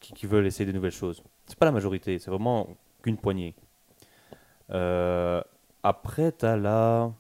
qui, 0.01 0.12
qui 0.14 0.26
veulent 0.26 0.47
essayer 0.47 0.66
de 0.66 0.72
nouvelles 0.72 0.98
choses. 1.05 1.22
C'est 1.47 1.59
pas 1.59 1.66
la 1.66 1.72
majorité, 1.72 2.18
c'est 2.18 2.31
vraiment 2.31 2.76
qu'une 3.02 3.16
poignée. 3.16 3.55
Euh, 4.70 5.40
après, 5.82 6.32
tu 6.32 6.44
as 6.44 6.56
la. 6.56 7.12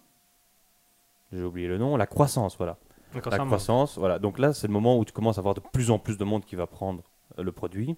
J'ai 1.32 1.44
oublié 1.44 1.68
le 1.68 1.78
nom, 1.78 1.96
la 1.96 2.06
croissance, 2.06 2.56
voilà. 2.56 2.76
La 3.14 3.20
croissance, 3.46 3.98
voilà. 3.98 4.18
Donc 4.18 4.40
là, 4.40 4.52
c'est 4.52 4.66
le 4.66 4.72
moment 4.72 4.98
où 4.98 5.04
tu 5.04 5.12
commences 5.12 5.38
à 5.38 5.42
avoir 5.42 5.54
de 5.54 5.60
plus 5.60 5.90
en 5.90 5.98
plus 6.00 6.18
de 6.18 6.24
monde 6.24 6.44
qui 6.44 6.56
va 6.56 6.66
prendre 6.66 7.02
le 7.38 7.52
produit. 7.52 7.96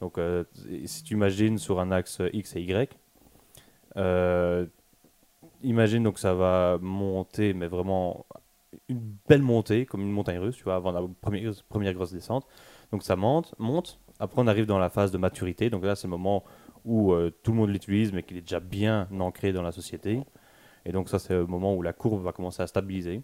Donc, 0.00 0.18
si 0.84 1.02
tu 1.04 1.14
imagines 1.14 1.56
sur 1.58 1.80
un 1.80 1.90
axe 1.90 2.20
X 2.32 2.56
et 2.56 2.60
Y, 2.60 2.98
imagine 5.62 6.02
donc 6.02 6.18
ça 6.18 6.34
va 6.34 6.78
monter, 6.80 7.54
mais 7.54 7.66
vraiment 7.66 8.26
une 8.88 9.16
belle 9.28 9.42
montée, 9.42 9.86
comme 9.86 10.00
une 10.02 10.12
montagne 10.12 10.38
russe, 10.38 10.56
tu 10.56 10.64
vois, 10.64 10.76
avant 10.76 10.92
la 10.92 11.02
première, 11.20 11.52
première 11.68 11.92
grosse 11.94 12.12
descente. 12.12 12.46
Donc 12.90 13.02
ça 13.02 13.16
monte, 13.16 13.54
monte. 13.58 14.00
Après, 14.18 14.40
on 14.40 14.46
arrive 14.46 14.66
dans 14.66 14.78
la 14.78 14.90
phase 14.90 15.10
de 15.10 15.18
maturité. 15.18 15.70
Donc 15.70 15.84
là, 15.84 15.94
c'est 15.96 16.06
le 16.06 16.12
moment 16.12 16.44
où 16.84 17.12
euh, 17.12 17.30
tout 17.42 17.52
le 17.52 17.58
monde 17.58 17.70
l'utilise, 17.70 18.12
mais 18.12 18.22
qu'il 18.22 18.36
est 18.36 18.42
déjà 18.42 18.60
bien 18.60 19.08
ancré 19.18 19.52
dans 19.52 19.62
la 19.62 19.72
société. 19.72 20.22
Et 20.84 20.92
donc 20.92 21.08
ça, 21.08 21.18
c'est 21.18 21.34
le 21.34 21.46
moment 21.46 21.74
où 21.74 21.82
la 21.82 21.92
courbe 21.92 22.22
va 22.22 22.32
commencer 22.32 22.62
à 22.62 22.66
stabiliser. 22.66 23.22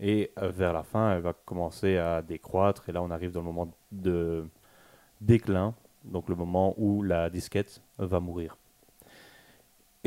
Et 0.00 0.32
euh, 0.38 0.50
vers 0.50 0.72
la 0.72 0.82
fin, 0.82 1.14
elle 1.14 1.22
va 1.22 1.32
commencer 1.32 1.96
à 1.96 2.22
décroître. 2.22 2.88
Et 2.88 2.92
là, 2.92 3.02
on 3.02 3.10
arrive 3.10 3.32
dans 3.32 3.40
le 3.40 3.46
moment 3.46 3.72
de 3.92 4.46
déclin, 5.20 5.74
donc 6.04 6.28
le 6.28 6.36
moment 6.36 6.74
où 6.78 7.02
la 7.02 7.30
disquette 7.30 7.82
va 7.98 8.20
mourir. 8.20 8.56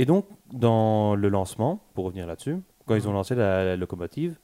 Et 0.01 0.05
donc, 0.05 0.25
dans 0.51 1.13
le 1.15 1.29
lancement, 1.29 1.79
pour 1.93 2.05
revenir 2.05 2.25
là-dessus, 2.25 2.57
quand 2.87 2.95
ils 2.95 3.07
ont 3.07 3.13
lancé 3.13 3.35
la, 3.35 3.63
la 3.63 3.75
locomotive, 3.75 4.39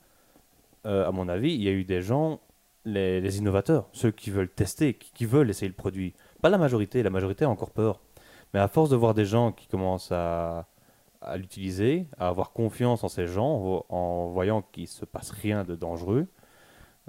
euh, 0.86 1.08
à 1.08 1.12
mon 1.12 1.28
avis, 1.28 1.52
il 1.56 1.64
y 1.64 1.68
a 1.68 1.72
eu 1.72 1.84
des 1.84 2.04
gens, 2.04 2.40
les, 2.86 3.20
les 3.22 3.38
innovateurs, 3.40 3.88
ceux 3.92 4.12
qui 4.12 4.30
veulent 4.30 4.52
tester, 4.52 4.94
qui, 4.94 5.12
qui 5.12 5.26
veulent 5.26 5.50
essayer 5.50 5.68
le 5.68 5.74
produit. 5.74 6.14
Pas 6.44 6.50
la 6.50 6.60
majorité, 6.60 7.02
la 7.02 7.10
majorité 7.10 7.44
a 7.46 7.50
encore 7.50 7.72
peur. 7.72 8.00
Mais 8.54 8.60
à 8.60 8.68
force 8.68 8.92
de 8.92 8.96
voir 8.96 9.16
des 9.16 9.26
gens 9.26 9.52
qui 9.52 9.68
commencent 9.68 10.12
à, 10.12 10.68
à 11.22 11.38
l'utiliser, 11.38 12.06
à 12.20 12.28
avoir 12.28 12.52
confiance 12.52 13.04
en 13.04 13.08
ces 13.08 13.26
gens, 13.26 13.48
en, 13.56 13.60
vo- 13.60 13.86
en 13.90 14.28
voyant 14.28 14.62
qu'il 14.62 14.88
se 14.88 15.06
passe 15.06 15.32
rien 15.32 15.64
de 15.64 15.74
dangereux, 15.76 16.28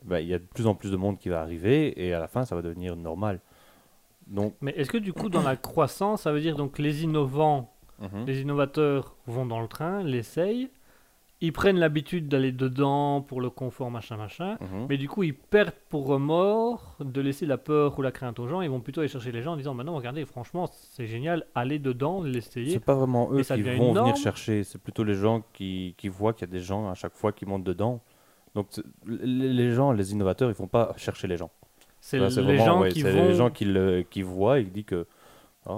ben, 0.05 0.21
il 0.21 0.29
y 0.29 0.33
a 0.35 0.39
de 0.39 0.45
plus 0.45 0.67
en 0.67 0.75
plus 0.75 0.91
de 0.91 0.97
monde 0.97 1.19
qui 1.19 1.29
va 1.29 1.43
arriver 1.43 2.03
et 2.03 2.15
à 2.15 2.19
la 2.21 2.29
fin, 2.29 2.47
ça 2.47 2.55
va 2.57 2.63
devenir 2.63 2.97
normal. 2.97 3.41
Donc, 4.27 4.55
Mais 4.63 4.73
est-ce 4.73 4.91
que 4.91 4.99
du 4.99 5.13
coup, 5.13 5.29
dans 5.29 5.43
la 5.43 5.57
croissance, 5.57 6.23
ça 6.23 6.33
veut 6.33 6.41
dire 6.41 6.57
donc 6.57 6.79
les 6.79 7.05
innovants, 7.05 7.75
mhm, 8.01 8.27
les 8.27 8.41
innovateurs 8.41 9.17
vont 9.27 9.47
dans 9.47 9.61
le 9.61 9.69
train, 9.69 10.03
l'essayent, 10.03 10.71
ils 11.41 11.53
prennent 11.53 11.79
l'habitude 11.79 12.27
d'aller 12.27 12.51
dedans 12.51 13.21
pour 13.21 13.41
le 13.41 13.49
confort, 13.49 13.91
machin, 13.91 14.17
machin, 14.17 14.57
mhm. 14.61 14.87
mais 14.89 14.97
du 14.97 15.09
coup, 15.09 15.23
ils 15.23 15.35
perdent 15.35 15.73
pour 15.89 16.07
remords 16.07 16.97
de 17.01 17.21
laisser 17.21 17.47
la 17.47 17.59
peur 17.59 17.97
ou 17.99 18.03
la 18.03 18.11
crainte 18.11 18.41
aux 18.41 18.49
gens, 18.49 18.61
ils 18.61 18.71
vont 18.71 18.81
plutôt 18.81 19.01
aller 19.01 19.09
chercher 19.09 19.31
les 19.31 19.43
gens 19.43 19.53
en 19.53 19.57
disant, 19.57 19.75
maintenant, 19.75 19.95
regardez, 19.95 20.25
franchement, 20.25 20.69
c'est 20.73 21.07
génial, 21.07 21.47
allez 21.55 21.79
dedans, 21.79 22.23
l'essayer. 22.23 22.73
c'est 22.73 22.81
pas 22.81 22.97
vraiment 22.97 23.33
eux 23.33 23.43
qui 23.43 23.63
vont 23.63 23.93
venir 23.93 24.17
chercher, 24.17 24.65
c'est 24.65 24.83
plutôt 24.83 25.05
les 25.05 25.15
gens 25.15 25.45
qui, 25.53 25.95
qui 25.97 26.09
voient 26.09 26.33
qu'il 26.33 26.49
y 26.49 26.51
a 26.51 26.53
des 26.53 26.65
gens 26.65 26.91
à 26.91 26.95
chaque 26.95 27.15
fois 27.15 27.33
qui 27.33 27.47
montent 27.47 27.65
dedans. 27.65 28.03
Donc, 28.55 28.69
les 29.07 29.71
gens, 29.73 29.93
les 29.93 30.13
innovateurs, 30.13 30.51
ils 30.51 30.57
vont 30.57 30.67
pas 30.67 30.95
chercher 30.97 31.29
les 31.29 31.37
gens. 31.37 31.51
C'est 32.01 32.19
les 32.19 32.29
vraiment, 32.29 32.65
gens 32.65 32.81
ouais, 32.81 32.91
qui 32.91 33.03
vont... 33.03 33.29
les 33.29 33.35
gens 33.35 33.51
qui, 33.51 33.65
le, 33.65 34.03
qui 34.03 34.23
voient 34.23 34.59
et 34.59 34.65
qui 34.65 34.71
disent 34.71 34.85
que, 34.85 35.07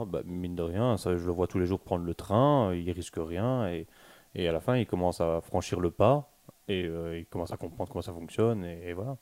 bah, 0.07 0.23
mine 0.25 0.57
de 0.57 0.63
rien, 0.63 0.97
ça, 0.97 1.17
je 1.17 1.25
le 1.25 1.33
vois 1.33 1.47
tous 1.47 1.59
les 1.59 1.67
jours 1.67 1.81
prendre 1.81 2.05
le 2.05 2.15
train, 2.15 2.75
il 2.75 2.91
risque 2.91 3.17
rien, 3.19 3.69
et, 3.69 3.87
et 4.35 4.49
à 4.49 4.53
la 4.53 4.61
fin, 4.61 4.77
il 4.77 4.87
commence 4.87 5.21
à 5.21 5.41
franchir 5.41 5.81
le 5.81 5.91
pas, 5.91 6.31
et 6.69 6.85
euh, 6.85 7.19
il 7.19 7.27
commence 7.27 7.53
à 7.53 7.57
comprendre 7.57 7.91
comment 7.91 8.03
ça 8.03 8.13
fonctionne, 8.13 8.65
et, 8.65 8.89
et 8.89 8.93
voilà. 8.93 9.17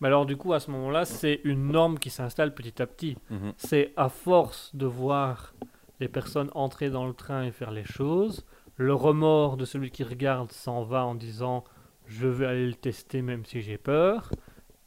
Mais 0.00 0.08
alors 0.08 0.26
du 0.26 0.36
coup, 0.36 0.52
à 0.52 0.60
ce 0.60 0.70
moment-là, 0.70 1.04
c'est 1.04 1.40
une 1.44 1.68
norme 1.68 1.98
qui 1.98 2.10
s'installe 2.10 2.54
petit 2.54 2.82
à 2.82 2.86
petit. 2.86 3.16
Mhm. 3.30 3.52
C'est 3.56 3.92
à 3.96 4.08
force 4.08 4.74
de 4.74 4.86
voir 4.86 5.54
les 6.00 6.08
personnes 6.08 6.50
entrer 6.54 6.90
dans 6.90 7.06
le 7.06 7.14
train 7.14 7.44
et 7.44 7.52
faire 7.52 7.70
les 7.70 7.84
choses, 7.84 8.44
le 8.76 8.92
remords 8.92 9.56
de 9.56 9.64
celui 9.64 9.90
qui 9.90 10.02
regarde 10.02 10.50
s'en 10.50 10.82
va 10.82 11.04
en 11.04 11.14
disant 11.14 11.64
je 12.06 12.26
vais 12.28 12.46
aller 12.46 12.66
le 12.66 12.74
tester 12.74 13.22
même 13.22 13.44
si 13.44 13.60
j'ai 13.62 13.78
peur. 13.78 14.30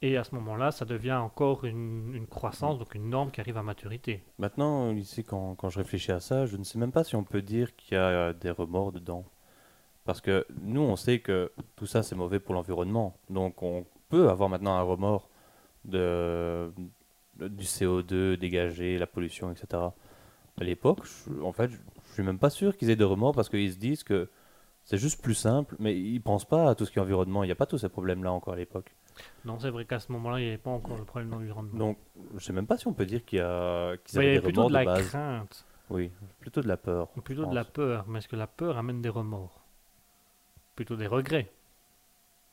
Et 0.00 0.16
à 0.16 0.24
ce 0.24 0.34
moment-là, 0.36 0.70
ça 0.70 0.84
devient 0.84 1.14
encore 1.14 1.64
une, 1.64 2.26
croissance, 2.30 2.78
donc 2.78 2.94
une 2.94 3.10
norme 3.10 3.30
qui 3.30 3.40
arrive 3.40 3.56
à 3.56 3.62
maturité. 3.62 4.22
Maintenant, 4.38 4.94
ici, 4.94 5.24
quand, 5.24 5.56
je 5.68 5.78
réfléchis 5.78 6.12
à 6.12 6.20
ça, 6.20 6.46
je 6.46 6.56
ne 6.56 6.62
sais 6.62 6.78
même 6.78 6.92
pas 6.92 7.02
si 7.02 7.16
on 7.16 7.24
peut 7.24 7.42
dire 7.42 7.74
qu'il 7.74 7.96
y 7.96 8.00
a 8.00 8.04
euh, 8.04 8.32
des 8.32 8.50
remords 8.50 8.92
dedans. 8.92 9.24
Parce 10.04 10.20
que 10.20 10.46
nous, 10.62 10.80
on 10.80 10.96
sait 10.96 11.18
que 11.18 11.50
tout 11.76 11.86
ça, 11.86 12.02
c'est 12.02 12.14
mauvais 12.14 12.38
pour 12.38 12.54
l'environnement. 12.54 13.16
Donc, 13.28 13.62
on 13.62 13.84
peut 14.08 14.30
avoir 14.30 14.48
maintenant 14.48 14.76
un 14.76 14.82
remords 14.82 15.28
du 15.84 15.98
CO2 17.38 18.36
dégagé, 18.36 18.98
la 18.98 19.06
pollution, 19.06 19.50
etc. 19.50 19.82
À 20.60 20.64
l'époque, 20.64 21.06
en 21.42 21.52
fait, 21.52 21.70
je 21.70 21.76
je 22.08 22.14
suis 22.14 22.22
même 22.22 22.38
pas 22.38 22.50
sûr 22.50 22.76
qu'ils 22.76 22.90
aient 22.90 22.96
des 22.96 23.04
remords 23.04 23.32
parce 23.32 23.48
qu'ils 23.48 23.72
se 23.72 23.78
disent 23.78 24.02
que 24.02 24.28
c'est 24.82 24.98
juste 24.98 25.22
plus 25.22 25.34
simple, 25.34 25.76
mais 25.78 25.96
ils 25.96 26.20
pensent 26.20 26.46
pas 26.46 26.70
à 26.70 26.74
tout 26.74 26.84
ce 26.84 26.90
qui 26.90 26.98
est 26.98 27.02
environnement. 27.02 27.44
Il 27.44 27.46
n'y 27.46 27.52
a 27.52 27.54
pas 27.54 27.66
tous 27.66 27.78
ces 27.78 27.88
problèmes-là 27.88 28.32
encore 28.32 28.54
à 28.54 28.56
l'époque. 28.56 28.92
Non, 29.44 29.58
c'est 29.58 29.70
vrai 29.70 29.84
qu'à 29.84 29.98
ce 30.00 30.10
moment-là, 30.12 30.38
il 30.40 30.42
n'y 30.44 30.48
avait 30.48 30.58
pas 30.58 30.70
encore 30.70 30.96
le 30.98 31.04
problème 31.04 31.30
d'environnement. 31.30 31.76
Donc, 31.78 31.98
je 32.36 32.44
sais 32.44 32.52
même 32.52 32.66
pas 32.66 32.76
si 32.78 32.86
on 32.86 32.92
peut 32.92 33.06
dire 33.06 33.24
qu'il 33.24 33.38
y 33.38 33.42
a 33.42 33.96
qu'ils 34.04 34.16
Bah, 34.18 34.24
il 34.24 34.26
y 34.26 34.28
avait 34.30 34.36
des 34.38 34.42
plutôt 34.42 34.64
remords 34.64 34.70
de 34.70 34.74
la 34.74 34.84
base. 34.94 35.08
crainte, 35.08 35.64
Oui, 35.90 36.10
plutôt 36.40 36.60
de 36.60 36.68
la 36.68 36.76
peur. 36.76 37.08
plutôt 37.24 37.46
de 37.46 37.54
la 37.54 37.64
peur. 37.64 38.04
Mais 38.08 38.18
est-ce 38.18 38.28
que 38.28 38.36
la 38.36 38.46
peur 38.46 38.76
amène 38.76 39.00
des 39.00 39.08
remords? 39.08 39.60
Plutôt 40.76 40.96
des 40.96 41.06
regrets. 41.06 41.50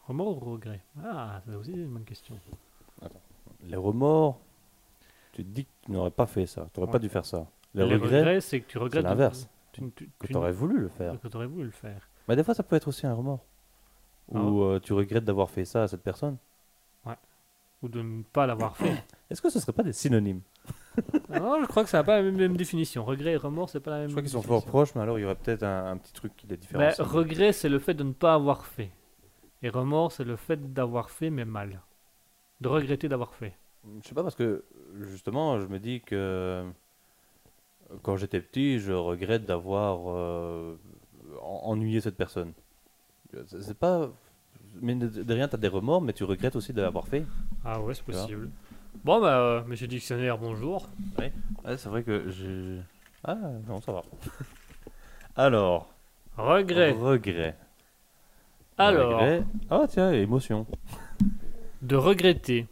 Remords 0.07 0.37
ou 0.43 0.51
regrets? 0.53 0.81
Ah, 1.03 1.41
c'est 1.47 1.55
aussi 1.55 1.71
une 1.73 1.87
bonne 1.93 2.03
question. 2.05 2.35
Les 3.63 3.75
remords, 3.75 4.39
tu 5.31 5.43
te 5.43 5.49
dis 5.49 5.65
que 5.65 5.69
tu 5.83 5.91
n'aurais 5.91 6.11
pas 6.11 6.27
fait 6.27 6.45
ça, 6.45 6.67
tu 6.73 6.79
n'aurais 6.79 6.89
Ouais. 6.89 6.93
pas 6.93 6.99
dû 6.99 7.09
faire 7.09 7.25
ça. 7.25 7.47
Les, 7.73 7.85
Les 7.85 7.95
regrets, 7.95 8.19
regrets, 8.19 8.41
c'est 8.41 8.61
que 8.61 8.67
tu 8.67 8.77
regrettes. 8.77 9.03
l'inverse. 9.03 9.49
Que 9.73 9.81
tu- 10.27 10.35
aurais 10.35 10.53
voulu 10.53 10.79
le 10.79 10.87
faire. 10.87 11.19
que 11.19 11.27
t'aurais 11.27 11.47
voulu 11.47 11.65
le 11.65 11.71
faire. 11.71 12.07
Mais 12.29 12.35
des 12.37 12.43
fois, 12.43 12.53
ça 12.53 12.63
peut 12.63 12.75
être 12.77 12.87
aussi 12.87 13.05
un 13.05 13.13
remords. 13.13 13.43
Ah 14.33 14.39
Ou 14.39 14.63
euh, 14.63 14.79
tu 14.79 14.93
regrettes 14.93 15.25
d'avoir 15.25 15.49
fait 15.49 15.65
ça 15.65 15.83
à 15.83 15.87
cette 15.87 16.01
personne. 16.01 16.37
Ou 17.81 17.87
de 17.89 18.01
ne 18.01 18.23
pas 18.23 18.45
l'avoir 18.47 18.77
fait. 18.77 18.95
Est-ce 19.29 19.41
que 19.41 19.49
ce 19.49 19.59
serait 19.59 19.73
pas 19.73 19.83
des 19.83 19.93
synonymes? 19.93 20.41
Ah 21.31 21.39
non, 21.39 21.61
je 21.61 21.67
crois 21.67 21.83
que 21.83 21.89
ça 21.89 21.97
n'a 21.97 22.03
pas 22.03 22.17
la 22.17 22.23
même, 22.23 22.37
même 22.37 22.55
définition. 22.57 23.03
Regret 23.03 23.33
et 23.33 23.37
remords, 23.37 23.69
c'est 23.69 23.79
pas 23.79 23.91
la 23.91 23.97
même 23.99 24.07
Je 24.07 24.13
crois 24.13 24.21
qu'ils 24.23 24.31
sont 24.31 24.41
fort 24.41 24.65
proches, 24.65 24.95
mais 24.95 25.01
alors 25.01 25.19
il 25.19 25.23
y 25.23 25.25
aurait 25.25 25.35
peut-être 25.35 25.63
un, 25.63 25.91
un 25.91 25.97
petit 25.97 26.13
truc 26.13 26.35
qui 26.35 26.47
les 26.47 26.55
Bah, 26.55 26.59
différencie. 26.61 26.99
regret, 27.07 27.51
c'est 27.51 27.69
le 27.69 27.79
fait 27.79 27.93
de 27.93 28.03
ne 28.03 28.13
pas 28.13 28.33
avoir 28.33 28.65
fait. 28.65 28.91
Et 29.61 29.69
remords, 29.69 30.11
c'est 30.11 30.23
le 30.23 30.35
fait 30.35 30.73
d'avoir 30.73 31.09
fait, 31.09 31.29
mais 31.29 31.43
mal. 31.45 31.81
De 32.61 32.69
regretter 32.69 33.09
d'avoir 33.09 33.33
fait. 33.35 33.53
Je 34.01 34.07
sais 34.07 34.15
pas, 34.15 34.23
parce 34.23 34.35
que 34.35 34.63
justement, 35.01 35.59
je 35.59 35.67
me 35.67 35.79
dis 35.79 36.01
que 36.01 36.65
quand 38.01 38.15
j'étais 38.17 38.41
petit, 38.41 38.79
je 38.79 38.93
regrette 38.93 39.45
d'avoir 39.45 39.99
euh, 40.07 40.75
en- 41.41 41.61
ennuyé 41.71 42.01
cette 42.01 42.15
personne. 42.17 42.53
C'est 43.47 43.77
pas. 43.77 44.09
Mais 44.81 44.95
de, 44.95 45.07
de 45.07 45.33
rien, 45.33 45.47
tu 45.47 45.55
as 45.55 45.57
des 45.57 45.67
remords, 45.67 46.01
mais 46.01 46.13
tu 46.13 46.23
regrettes 46.23 46.55
aussi 46.55 46.73
de 46.73 46.81
l'avoir 46.81 47.07
fait. 47.07 47.25
Ah 47.63 47.79
ouais, 47.81 47.93
c'est 47.93 48.03
possible. 48.03 48.49
Bon, 49.03 49.19
bah, 49.21 49.39
euh, 49.39 49.61
monsieur 49.67 49.87
dictionnaire, 49.87 50.37
bonjour. 50.37 50.87
Ouais, 51.19 51.31
c'est 51.77 51.89
vrai 51.89 52.03
que 52.03 52.29
j'ai. 52.29 52.79
Ah, 53.23 53.35
non, 53.67 53.81
ça 53.81 53.91
va. 53.91 54.03
Alors, 55.35 55.89
Regret. 56.37 56.91
regret. 56.91 57.55
Alors, 58.77 59.19
Regret. 59.19 59.43
Ah, 59.69 59.85
tiens, 59.87 60.11
émotion. 60.11 60.65
de 61.81 61.95
regretter. 61.95 62.67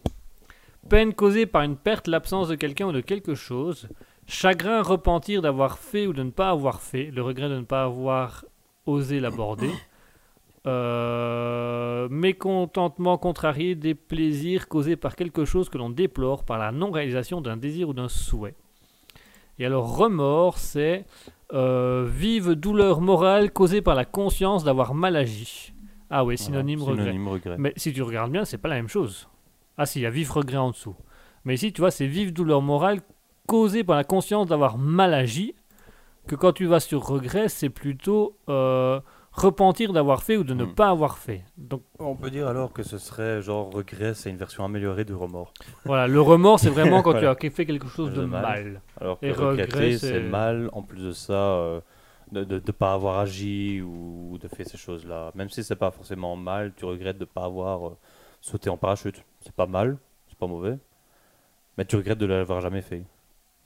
Peine 0.90 1.14
causée 1.14 1.46
par 1.46 1.62
une 1.64 1.78
perte, 1.78 2.08
l'absence 2.08 2.50
de 2.50 2.56
quelqu'un 2.56 2.88
ou 2.88 2.92
de 2.92 3.02
quelque 3.02 3.36
chose. 3.36 3.88
Chagrin, 4.28 4.82
repentir 4.82 5.42
d'avoir 5.42 5.78
fait 5.78 6.08
ou 6.08 6.14
de 6.14 6.24
ne 6.24 6.32
pas 6.32 6.50
avoir 6.50 6.82
fait. 6.82 7.06
Le 7.12 7.22
regret 7.22 7.50
de 7.50 7.58
ne 7.58 7.64
pas 7.64 7.84
avoir 7.84 8.46
osé 8.86 9.20
l'aborder. 9.20 9.72
Euh, 10.65 12.07
mécontentement 12.10 13.18
contrarié 13.18 13.76
des 13.76 13.95
plaisirs 13.95 14.69
causés 14.69 14.95
par 14.95 15.18
quelque 15.18 15.44
chose 15.44 15.68
que 15.68 15.77
l'on 15.77 15.90
déplore 15.90 16.45
par 16.45 16.57
la 16.57 16.72
non-réalisation 16.72 17.41
d'un 17.41 17.57
désir 17.57 17.90
ou 17.90 17.94
d'un 17.94 18.07
souhait. 18.07 18.56
Et 19.60 19.65
alors 19.65 19.98
remords, 19.98 20.57
c'est 20.57 21.06
euh, 21.53 22.07
vive 22.10 22.52
douleur 22.52 23.02
morale 23.02 23.52
causée 23.52 23.81
par 23.81 23.94
la 23.94 24.06
conscience 24.06 24.64
d'avoir 24.64 24.94
mal 24.94 25.18
agi. 25.18 25.73
Ah 26.10 26.23
oui, 26.23 26.38
synonyme 26.38 26.80
Voilà, 26.80 26.94
regret. 26.94 27.11
Synonyme 27.11 27.27
regret. 27.27 27.56
Mais 27.60 27.73
si 27.76 27.91
tu 27.91 28.02
regardes 28.02 28.31
bien, 28.31 28.45
c'est 28.45 28.57
pas 28.57 28.69
la 28.69 28.76
même 28.76 28.88
chose. 28.88 29.27
Ah 29.77 29.85
si, 29.85 29.99
il 29.99 30.03
y 30.03 30.06
a 30.06 30.10
vif 30.10 30.30
regret 30.30 30.57
en 30.57 30.72
dessous. 30.72 30.95
Mais 31.44 31.56
ici, 31.56 31.73
tu 31.73 31.81
vois, 31.81 31.91
c'est 31.91 32.07
vive 32.07 32.31
douleur 32.31 32.61
morale 32.61 33.02
causée 33.48 33.84
par 33.84 33.98
la 33.98 34.03
conscience 34.03 34.48
d'avoir 34.48 34.77
mal 34.77 35.14
agi. 35.14 35.56
Que 36.27 36.35
quand 36.35 36.53
tu 36.53 36.65
vas 36.65 36.80
sur 36.80 37.06
regret, 37.06 37.49
c'est 37.49 37.69
plutôt 37.69 38.38
euh, 38.48 39.02
repentir 39.34 39.91
d'avoir 39.93 40.23
fait 40.23 40.38
ou 40.38 40.43
de 40.43 40.53
ne 40.53 40.64
Hmm. 40.65 40.73
pas 40.76 40.89
avoir 40.89 41.18
fait. 41.18 41.43
Donc 41.57 41.81
On 41.99 42.15
peut 42.15 42.30
dire 42.30 42.47
alors 42.47 42.72
que 42.72 42.84
ce 42.84 42.97
serait 42.97 43.41
genre 43.41 43.72
regret, 43.73 44.14
c'est 44.14 44.30
une 44.30 44.38
version 44.38 44.64
améliorée 44.64 45.05
du 45.05 45.14
remords. 45.15 45.53
voilà, 45.85 46.07
le 46.07 46.22
remords, 46.22 46.60
c'est 46.60 46.69
vraiment 46.69 47.01
quand 47.03 47.11
Voilà. 47.11 47.35
tu 47.35 47.47
as 47.47 47.49
fait 47.51 47.65
quelque 47.65 47.88
chose 47.88 48.11
de 48.11 48.22
De 48.22 48.26
mal. 48.26 48.41
mal. 48.43 48.81
Alors 49.01 49.19
que 49.19 49.26
Et 49.26 49.31
regret, 49.31 49.64
regretter, 49.64 49.97
c'est- 49.97 50.19
mal, 50.22 50.69
en 50.73 50.84
plus 50.84 51.03
de 51.03 51.11
ça, 51.11 51.34
euh, 51.34 51.81
de 52.31 52.45
ne 52.45 52.60
pas 52.72 52.93
avoir 52.93 53.19
agi 53.19 53.81
ou 53.81 54.38
de 54.41 54.47
faire 54.47 54.65
ces 54.68 54.77
choses-là. 54.77 55.31
Même 55.35 55.49
si 55.49 55.64
c'est 55.64 55.76
pas 55.76 55.91
forcément 55.91 56.35
mal, 56.35 56.72
tu 56.76 56.85
regrettes 56.85 57.18
de 57.18 57.23
ne 57.26 57.30
pas 57.30 57.43
avoir 57.45 57.88
euh, 57.89 57.97
sauté 58.41 58.69
en 58.69 58.77
parachute. 58.77 59.23
C'est 59.41 59.53
pas 59.53 59.68
mal, 59.68 59.97
c'est 60.30 60.38
pas 60.38 60.47
mauvais. 60.47 60.77
Mais 61.77 61.85
tu 61.85 61.95
regrettes 61.95 62.18
de 62.19 62.26
l'avoir 62.26 62.61
jamais 62.61 62.81
fait. 62.81 63.03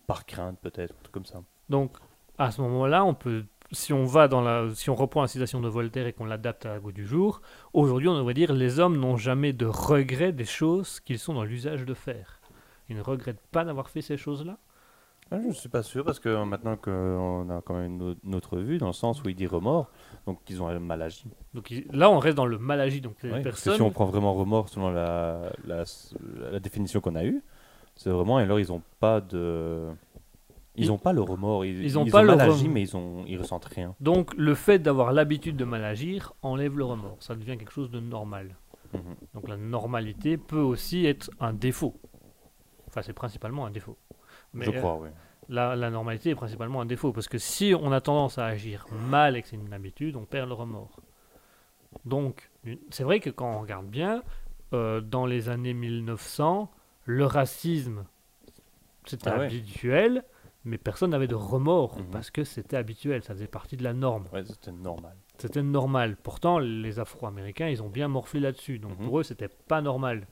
Par 0.06 0.26
crainte 0.26 0.58
peut-être, 0.62 0.92
un 0.92 1.02
truc 1.04 1.14
comme 1.14 1.26
ça. 1.26 1.42
Donc 1.70 1.92
à 2.38 2.52
ce 2.52 2.62
moment-là, 2.62 3.04
on 3.04 3.14
peut, 3.14 3.44
si 3.72 3.94
on 3.94 4.06
va 4.06 4.28
dans 4.28 4.42
la, 4.42 4.74
si 4.74 4.90
on 4.90 4.96
reprend 4.96 5.22
la 5.22 5.28
citation 5.28 5.60
de 5.62 5.68
Voltaire 5.68 6.08
et 6.08 6.14
qu'on 6.14 6.26
l'adapte 6.26 6.66
à 6.66 6.70
la 6.70 6.80
goût 6.80 6.92
du 6.92 7.06
jour, 7.06 7.42
aujourd'hui 7.74 8.08
on 8.08 8.16
devrait 8.18 8.34
dire 8.34 8.54
les 8.54 8.80
hommes 8.80 8.98
n'ont 8.98 9.18
jamais 9.18 9.54
de 9.54 9.66
regret 9.66 10.32
des 10.32 10.46
choses 10.46 11.00
qu'ils 11.00 11.20
sont 11.20 11.34
dans 11.34 11.44
l'usage 11.44 11.86
de 11.86 11.94
faire. 11.94 12.40
Ils 12.90 12.96
ne 12.96 13.02
regrettent 13.02 13.46
pas 13.52 13.66
d'avoir 13.66 13.90
fait 13.90 14.02
ces 14.02 14.18
choses-là? 14.18 14.58
Ah, 15.30 15.40
je 15.42 15.48
ne 15.48 15.52
suis 15.52 15.68
pas 15.68 15.84
sûr 15.84 16.06
parce 16.06 16.20
que 16.22 16.42
maintenant 16.46 16.78
qu'on 16.78 17.50
a 17.50 17.62
quand 17.62 17.74
même 17.74 18.16
une 18.24 18.34
autre- 18.36 18.60
vue, 18.60 18.78
dans 18.78 18.88
le 18.88 18.94
sens 18.94 19.22
où 19.22 19.28
il 19.28 19.36
dit 19.36 19.46
remords, 19.46 19.92
donc 20.26 20.40
ils 20.50 20.64
ont 20.64 20.80
mal 20.80 21.02
agi. 21.02 21.26
Donc 21.54 21.74
là, 21.92 22.10
on 22.10 22.18
reste 22.20 22.38
dans 22.38 22.46
le 22.46 22.58
mal 22.58 22.80
agi. 22.80 23.02
Donc 23.02 23.22
les 23.24 23.42
personnes, 23.42 23.76
si 23.76 23.82
on 23.82 23.92
prend 23.92 24.06
vraiment 24.06 24.34
remords 24.34 24.70
selon 24.70 24.90
la, 24.90 25.52
la, 25.66 25.84
la 26.50 26.60
définition 26.62 27.02
qu'on 27.02 27.16
a 27.16 27.26
eue, 27.26 27.44
c'est 27.96 28.10
vraiment, 28.10 28.40
et 28.40 28.44
alors 28.44 28.62
ils 28.62 28.70
n'ont 28.70 28.82
pas 29.02 29.20
de. 29.20 29.88
Ils 30.78 30.86
Ils- 30.86 30.88
n'ont 30.90 30.98
pas 31.00 31.12
le 31.12 31.22
remords, 31.22 31.66
ils, 31.66 31.84
ils 31.84 31.98
ont 31.98 32.06
pas 32.06 32.22
le 32.22 32.36
mal 32.36 32.42
agi, 32.42 32.70
mais 32.70 32.82
ils, 32.84 32.96
ont, 32.96 33.26
ils 33.26 33.38
ressentent 33.40 33.66
rien. 33.66 33.96
donc 34.00 34.34
le 34.36 34.54
fait 34.54 34.78
d'avoir 34.80 35.12
l'habitude 35.12 35.58
de 35.58 35.66
mal 35.66 35.84
agir 35.84 36.34
enlève 36.44 36.78
le 36.78 36.86
remords. 36.86 37.18
Ça 37.20 37.36
devient 37.36 37.58
quelque 37.58 37.74
chose 37.74 37.90
de 37.90 38.00
normal. 38.00 38.56
Mhm. 38.94 39.02
Donc 39.34 39.48
la 39.50 39.58
normalité 39.58 40.38
peut 40.38 40.60
aussi 40.60 41.06
être 41.06 41.30
un 41.40 41.54
défaut. 41.54 42.00
Enfin, 42.88 43.02
c'est 43.02 43.14
principalement 43.14 43.66
un 43.66 43.72
défaut. 43.72 43.98
Mais, 44.54 44.66
Je 44.66 44.72
euh, 44.72 44.80
crois, 44.80 44.98
oui. 45.02 45.10
La, 45.50 45.76
la 45.76 45.90
normalité 45.90 46.30
est 46.32 46.36
principalement 46.36 46.82
un 46.82 46.86
défaut, 46.86 47.12
parce 47.14 47.28
que 47.28 47.38
si 47.38 47.74
on 47.80 47.92
a 47.92 48.02
tendance 48.02 48.38
à 48.38 48.46
agir 48.46 48.86
mal 49.10 49.36
et 49.36 49.42
que 49.42 49.48
c'est 49.48 49.56
une 49.56 49.74
habitude, 49.74 50.16
on 50.16 50.26
perd 50.26 50.48
le 50.50 50.54
remords. 50.54 51.00
Donc, 52.06 52.52
c'est 52.90 53.04
vrai 53.04 53.20
que 53.20 53.30
quand 53.30 53.56
on 53.58 53.62
regarde 53.62 53.88
bien, 53.88 54.24
euh, 54.74 55.00
dans 55.02 55.26
les 55.26 55.50
années 55.50 55.74
1900, 55.74 56.70
le 57.06 57.26
racisme, 57.26 58.06
c'était 59.06 59.30
Ah 59.30 59.40
ouais. 59.40 59.48
Mais 60.68 60.78
personne 60.78 61.10
n'avait 61.12 61.28
de 61.28 61.36
remords, 61.36 61.98
Mhm. 62.00 62.06
parce 62.12 62.30
que 62.30 62.44
c'était 62.44 62.78
habituel, 62.78 63.24
ça 63.24 63.34
faisait 63.34 63.48
partie 63.48 63.78
de 63.78 63.84
la 63.84 63.94
norme. 63.94 64.26
Ouais, 64.34 64.44
c'était 64.46 64.72
normal. 64.72 65.16
C'était 65.38 65.64
normal. 65.64 66.16
Pourtant, 66.22 66.60
les 66.60 67.00
Afro-Américains, 67.00 67.68
ils 67.70 67.82
ont 67.82 67.90
bien 67.90 68.08
morflé 68.08 68.40
là-dessus, 68.40 68.78
donc 68.80 69.00
Mhm. 69.00 69.06
pour 69.06 69.20
eux, 69.20 69.24
c'était 69.24 69.48
pas 69.48 69.82
normal. 69.82 70.28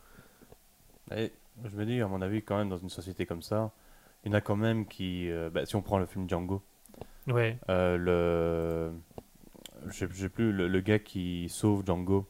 Et 1.16 1.32
je 1.64 1.76
me 1.76 1.86
dis, 1.86 2.02
à 2.02 2.08
mon 2.08 2.22
avis, 2.22 2.42
quand 2.42 2.58
même, 2.58 2.70
dans 2.70 2.78
une 2.78 2.90
société 2.90 3.26
comme 3.26 3.42
ça, 3.42 3.72
Il 4.24 4.30
y 4.32 4.32
en 4.34 4.38
a 4.40 4.42
quand 4.42 4.56
même 4.56 4.88
qui. 4.88 5.30
euh, 5.30 5.52
bah, 5.52 5.68
si 5.68 5.76
on 5.76 5.84
prend 5.84 6.00
le 6.00 6.08
film 6.08 6.28
Django, 6.28 6.64
Ouais. 7.28 7.60
euh, 7.70 7.96
le. 7.96 8.92
Je 9.86 9.92
sais- 9.94 10.30
plus, 10.30 10.52
le, 10.52 10.68
le 10.68 10.80
gars 10.80 10.98
qui 10.98 11.48
sauve 11.48 11.86
Django, 11.86 12.26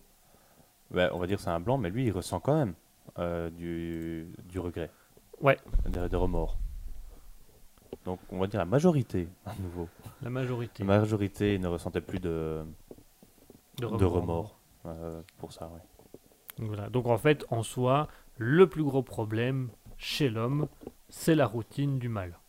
ouais, 0.91 1.07
on 1.13 1.19
va 1.19 1.25
dire 1.25 1.39
c'est 1.39 1.49
un 1.51 1.61
blanc, 1.61 1.77
mais 1.77 1.89
lui 1.89 2.03
il 2.07 2.11
ressent 2.11 2.41
quand 2.41 2.53
même 2.57 2.73
euh, 3.17 3.49
du, 3.49 4.27
du 4.49 4.59
regret. 4.59 4.89
Ouais. 5.39 5.57
Des, 5.87 6.09
des 6.09 6.17
remords. 6.17 6.57
Donc 8.03 8.19
on 8.29 8.39
va 8.39 8.47
dire 8.47 8.59
la 8.59 8.65
majorité, 8.65 9.27
à 9.45 9.53
nouveau. 9.59 9.87
La 10.21 10.29
majorité. 10.29 10.83
La 10.83 10.99
majorité 10.99 11.57
ne 11.59 11.67
ressentait 11.67 12.01
plus 12.01 12.19
de, 12.19 12.63
de 13.79 13.87
de 13.87 14.05
remords 14.05 14.57
euh, 14.85 15.21
pour 15.37 15.51
ça, 15.51 15.67
ouais. 15.67 15.81
Donc 16.57 16.67
Voilà. 16.67 16.89
Donc 16.89 17.07
en 17.07 17.17
fait, 17.17 17.45
en 17.49 17.63
soi, 17.63 18.07
le 18.37 18.67
plus 18.67 18.83
gros 18.83 19.03
problème 19.03 19.69
chez 19.97 20.29
l'homme, 20.29 20.67
c'est 21.09 21.35
la 21.35 21.47
routine 21.47 21.99
du 21.99 22.09
mal. 22.09 22.39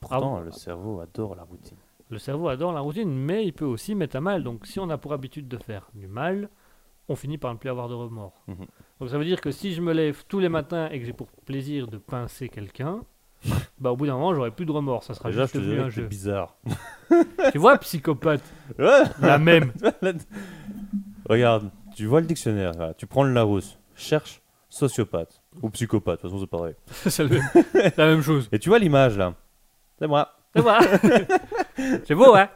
Pourtant, 0.00 0.40
le 0.40 0.52
cerveau 0.52 1.00
adore 1.00 1.34
la 1.34 1.44
routine. 1.44 1.76
Le 2.08 2.18
cerveau 2.18 2.48
adore 2.48 2.72
la 2.72 2.80
routine, 2.80 3.12
mais 3.12 3.44
il 3.44 3.52
peut 3.52 3.64
aussi 3.64 3.94
mettre 3.94 4.16
à 4.16 4.20
mal. 4.20 4.44
Donc 4.44 4.66
si 4.66 4.78
on 4.78 4.88
a 4.90 4.98
pour 4.98 5.12
habitude 5.12 5.48
de 5.48 5.56
faire 5.56 5.90
du 5.94 6.06
mal, 6.06 6.48
on 7.08 7.16
finit 7.16 7.38
par 7.38 7.52
ne 7.52 7.58
plus 7.58 7.70
avoir 7.70 7.88
de 7.88 7.94
remords. 7.94 8.44
Mhm. 8.46 8.66
Donc 9.00 9.10
ça 9.10 9.18
veut 9.18 9.24
dire 9.24 9.40
que 9.40 9.50
si 9.50 9.72
je 9.72 9.80
me 9.80 9.92
lève 9.92 10.24
tous 10.28 10.38
les 10.38 10.48
matins 10.48 10.88
et 10.90 11.00
que 11.00 11.04
j'ai 11.04 11.12
pour 11.12 11.28
plaisir 11.28 11.88
de 11.88 11.98
pincer 11.98 12.48
quelqu'un, 12.48 13.02
bah 13.80 13.90
au 13.92 13.96
bout 13.96 14.06
d'un 14.06 14.14
moment 14.14 14.34
j'aurai 14.34 14.50
plus 14.50 14.66
de 14.66 14.72
remords. 14.72 15.02
Ça 15.04 15.14
sera 15.14 15.30
Déjà, 15.30 15.46
je 15.46 15.52
juste 15.52 15.64
te 15.64 15.80
un 15.80 15.88
jeu. 15.90 16.06
bizarre. 16.06 16.56
tu 17.52 17.58
vois, 17.58 17.78
psychopathe, 17.78 18.42
Ouais. 18.78 19.02
la 19.20 19.38
même. 19.38 19.72
Regarde, 21.28 21.70
tu 21.94 22.06
vois 22.06 22.20
le 22.20 22.26
dictionnaire, 22.26 22.72
là, 22.72 22.94
tu 22.94 23.06
prends 23.06 23.22
le 23.24 23.32
Larousse, 23.32 23.78
cherche 23.94 24.42
sociopathe 24.68 25.42
ou 25.62 25.70
psychopathe, 25.70 26.22
de 26.22 26.28
toute 26.28 26.30
façon 26.30 26.40
c'est 26.40 26.50
pareil. 26.50 26.74
c'est 26.90 27.24
même- 27.30 27.92
la 27.96 28.06
même 28.06 28.22
chose. 28.22 28.48
Et 28.52 28.58
tu 28.58 28.68
vois 28.68 28.78
l'image 28.78 29.16
là 29.16 29.34
C'est 29.98 30.06
moi. 30.06 30.32
C'est 30.54 30.62
vrai. 30.62 30.78
c'est 32.04 32.14
beau, 32.14 32.34
hein 32.34 32.48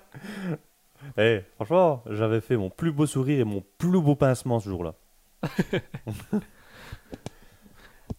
Eh, 1.19 1.41
franchement, 1.57 2.03
j'avais 2.11 2.41
fait 2.41 2.57
mon 2.57 2.71
plus 2.71 2.93
beau 2.93 3.07
sourire 3.07 3.41
et 3.41 3.45
mon 3.45 3.63
plus 3.79 4.01
beau 4.01 4.15
pincement 4.17 4.59
ce 4.61 4.69
jour-là. 4.69 4.95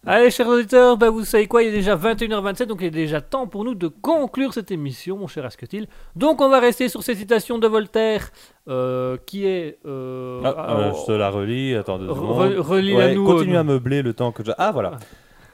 Allez, 0.04 0.30
chers 0.32 0.48
auditeurs, 0.48 0.96
bah, 0.96 1.10
vous 1.10 1.24
savez 1.24 1.46
quoi, 1.46 1.62
il 1.62 1.68
est 1.68 1.72
déjà 1.72 1.94
21h27, 1.96 2.66
donc 2.66 2.80
il 2.80 2.86
est 2.86 2.90
déjà 2.90 3.20
temps 3.20 3.46
pour 3.46 3.64
nous 3.64 3.76
de 3.76 3.86
conclure 3.86 4.52
cette 4.52 4.72
émission, 4.72 5.16
mon 5.16 5.28
cher 5.28 5.44
Asketil. 5.44 5.86
Donc 6.16 6.40
on 6.40 6.48
va 6.48 6.58
rester 6.58 6.88
sur 6.88 7.04
cette 7.04 7.18
citation 7.18 7.58
de 7.58 7.68
Voltaire, 7.68 8.30
euh, 8.68 9.16
qui 9.26 9.46
est... 9.46 9.78
euh, 9.86 10.42
Ah, 10.44 10.54
ah, 10.56 10.76
euh, 10.80 10.92
je 10.92 11.06
te 11.06 11.12
la 11.12 11.30
relis, 11.30 11.76
attends 11.76 12.00
deux 12.00 12.08
secondes. 12.08 12.52
relis-la 12.58 12.96
Ouais, 12.98 13.14
nous. 13.14 13.24
continue 13.24 13.56
à 13.56 13.62
meubler 13.62 14.02
le 14.02 14.12
temps 14.12 14.32
que 14.32 14.44
je... 14.44 14.50
Ah 14.58 14.72
voilà. 14.72 14.96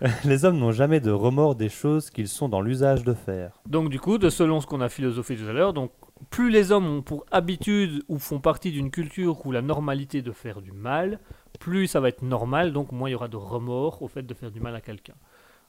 Les 0.25 0.47
hommes 0.47 0.57
n'ont 0.59 0.73
jamais 0.73 1.01
de 1.01 1.11
remords 1.11 1.55
des 1.55 1.69
choses 1.69 2.09
qu'ils 2.09 2.29
sont 2.29 2.49
dans 2.49 2.63
l'usage 2.63 3.05
de 3.05 3.13
faire. 3.13 3.51
Donc 3.67 3.91
du 3.91 4.01
coup, 4.01 4.17
de 4.17 4.31
selon 4.31 4.63
ce 4.63 4.67
qu'on 4.67 4.81
a 4.81 4.89
philosophé 4.89 5.37
tout 5.37 5.47
à 5.47 5.53
l'heure, 5.53 5.75
donc 5.75 5.91
plus 6.31 6.49
les 6.51 6.73
hommes 6.73 6.87
ont 6.87 7.03
pour 7.03 7.27
habitude 7.31 8.03
ou 8.09 8.19
font 8.19 8.41
partie 8.41 8.71
d'une 8.71 8.91
culture 8.91 9.45
où 9.45 9.53
la 9.53 9.61
normalité 9.61 10.23
de 10.23 10.33
faire 10.33 10.63
du 10.63 10.73
mal, 10.73 11.19
plus 11.59 11.87
ça 11.87 12.01
va 12.01 12.09
être 12.09 12.23
normal, 12.23 12.73
donc 12.73 12.93
moins 12.93 13.09
il 13.09 13.13
y 13.13 13.15
aura 13.15 13.29
de 13.29 13.37
remords 13.37 14.03
au 14.03 14.09
fait 14.09 14.23
de 14.23 14.35
faire 14.35 14.51
du 14.51 14.61
mal 14.61 14.75
à 14.75 14.81
quelqu'un. 14.81 15.15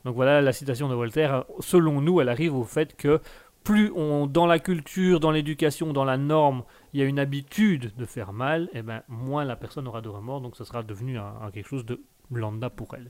Donc 0.05 0.15
voilà 0.15 0.41
la 0.41 0.53
citation 0.53 0.87
de 0.87 0.95
Voltaire, 0.95 1.45
selon 1.59 2.01
nous, 2.01 2.21
elle 2.21 2.29
arrive 2.29 2.55
au 2.55 2.63
fait 2.63 2.95
que 2.95 3.19
plus 3.63 3.91
on, 3.93 4.25
dans 4.25 4.45
la 4.45 4.59
culture, 4.59 5.19
dans 5.19 5.31
l'éducation, 5.31 5.91
dans 5.91 6.05
la 6.05 6.17
norme, 6.17 6.63
il 6.93 7.01
y 7.01 7.03
a 7.03 7.05
une 7.05 7.19
habitude 7.19 7.93
de 7.97 8.05
faire 8.05 8.31
mal, 8.31 8.69
et 8.73 8.81
ben 8.81 9.03
moins 9.09 9.43
la 9.43 9.55
personne 9.55 9.87
aura 9.87 10.01
de 10.01 10.09
remords, 10.09 10.41
donc 10.41 10.55
ça 10.55 10.63
sera 10.63 10.83
devenu 10.83 11.17
un 11.17 11.51
quelque 11.53 11.67
chose 11.67 11.85
de 11.85 12.01
lambda 12.31 12.69
pour 12.69 12.95
elle. 12.95 13.09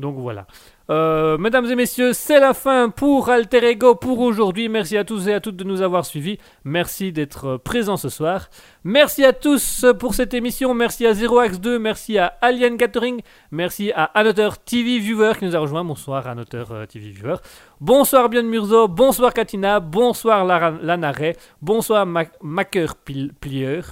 Donc 0.00 0.16
voilà. 0.18 0.48
Euh, 0.90 1.38
mesdames 1.38 1.66
et 1.70 1.76
messieurs, 1.76 2.12
c'est 2.14 2.40
la 2.40 2.52
fin 2.52 2.90
pour 2.90 3.28
Alter 3.28 3.64
Ego 3.64 3.94
pour 3.94 4.18
aujourd'hui. 4.18 4.68
Merci 4.68 4.96
à 4.96 5.04
tous 5.04 5.28
et 5.28 5.34
à 5.34 5.40
toutes 5.40 5.54
de 5.54 5.62
nous 5.62 5.82
avoir 5.82 6.04
suivis. 6.04 6.36
Merci 6.64 7.12
d'être 7.12 7.58
présents 7.58 7.96
ce 7.96 8.08
soir. 8.08 8.48
Merci 8.82 9.24
à 9.24 9.32
tous 9.32 9.86
pour 10.00 10.14
cette 10.14 10.34
émission. 10.34 10.74
Merci 10.74 11.06
à 11.06 11.14
Zero 11.14 11.38
Axe 11.38 11.60
2. 11.60 11.78
Merci 11.78 12.18
à 12.18 12.26
Alien 12.40 12.76
Gathering. 12.76 13.20
Merci 13.52 13.92
à 13.92 14.02
Annoteur 14.04 14.58
TV 14.58 14.98
Viewer 14.98 15.34
qui 15.38 15.44
nous 15.44 15.54
a 15.54 15.60
rejoint. 15.60 15.84
Bonsoir 15.84 16.26
Annoteur 16.26 16.72
euh, 16.72 16.86
TV 16.86 17.10
Viewer. 17.10 17.36
Bonsoir 17.80 18.28
Björn 18.28 18.46
Murzo. 18.48 18.88
Bonsoir 18.88 19.32
Katina. 19.32 19.78
Bonsoir 19.78 20.44
Lana 20.44 21.12
Ray. 21.12 21.34
Bonsoir 21.62 22.04
Ma 22.04 22.24
Maker 22.42 22.96
Pil- 22.96 23.32
Plier. 23.40 23.82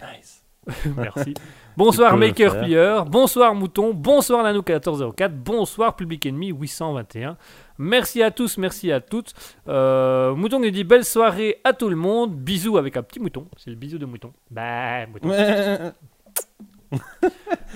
Nice. 0.00 0.44
Merci. 0.96 1.34
Bonsoir 1.76 2.16
Maker. 2.16 2.60
Plier, 2.60 3.00
bonsoir 3.08 3.54
Mouton, 3.54 3.92
bonsoir 3.92 4.42
Nano 4.44 4.62
1404, 4.62 5.34
bonsoir 5.34 5.96
Public 5.96 6.24
Enemy 6.26 6.52
821. 6.52 7.36
Merci 7.78 8.22
à 8.22 8.30
tous, 8.30 8.58
merci 8.58 8.92
à 8.92 9.00
toutes. 9.00 9.32
Euh, 9.66 10.34
mouton 10.36 10.60
nous 10.60 10.70
dit 10.70 10.84
belle 10.84 11.04
soirée 11.04 11.60
à 11.64 11.72
tout 11.72 11.88
le 11.88 11.96
monde. 11.96 12.32
Bisous 12.36 12.76
avec 12.78 12.96
un 12.96 13.02
petit 13.02 13.18
mouton. 13.18 13.48
C'est 13.56 13.70
le 13.70 13.76
bisou 13.76 13.98
de 13.98 14.06
mouton. 14.06 14.32
Bah, 14.50 15.06
mouton. 15.06 15.30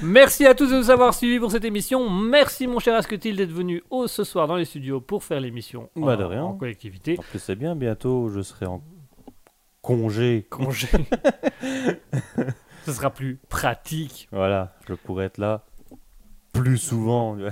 Merci 0.03 0.47
à 0.47 0.55
tous 0.55 0.71
de 0.71 0.77
nous 0.77 0.91
avoir 0.91 1.13
suivis 1.13 1.41
pour 1.41 1.51
cette 1.51 1.65
émission. 1.65 2.09
Merci 2.09 2.69
mon 2.69 2.79
cher 2.79 2.95
Asketil 2.95 3.35
d'être 3.35 3.51
venu 3.51 3.83
au 3.91 4.07
ce 4.07 4.23
soir 4.23 4.47
dans 4.47 4.55
les 4.55 4.65
studios 4.65 5.01
pour 5.01 5.25
faire 5.25 5.41
l'émission 5.41 5.91
Bah, 5.97 6.13
en, 6.15 6.17
de 6.17 6.23
rien. 6.25 6.45
en 6.45 6.53
collectivité. 6.55 7.17
En 7.19 7.23
plus, 7.23 7.41
c'est 7.41 7.57
bien, 7.57 7.75
bientôt 7.75 8.29
je 8.29 8.43
serai 8.43 8.67
en 8.67 8.81
congé. 9.83 10.47
Congé. 10.49 10.87
Ce 12.89 12.95
sera 12.95 13.11
plus 13.11 13.39
pratique. 13.51 14.29
Voilà, 14.33 14.73
je 14.89 14.95
pourrais 14.95 15.27
être 15.27 15.37
là 15.37 15.61
plus 16.55 16.79
souvent. 16.79 17.37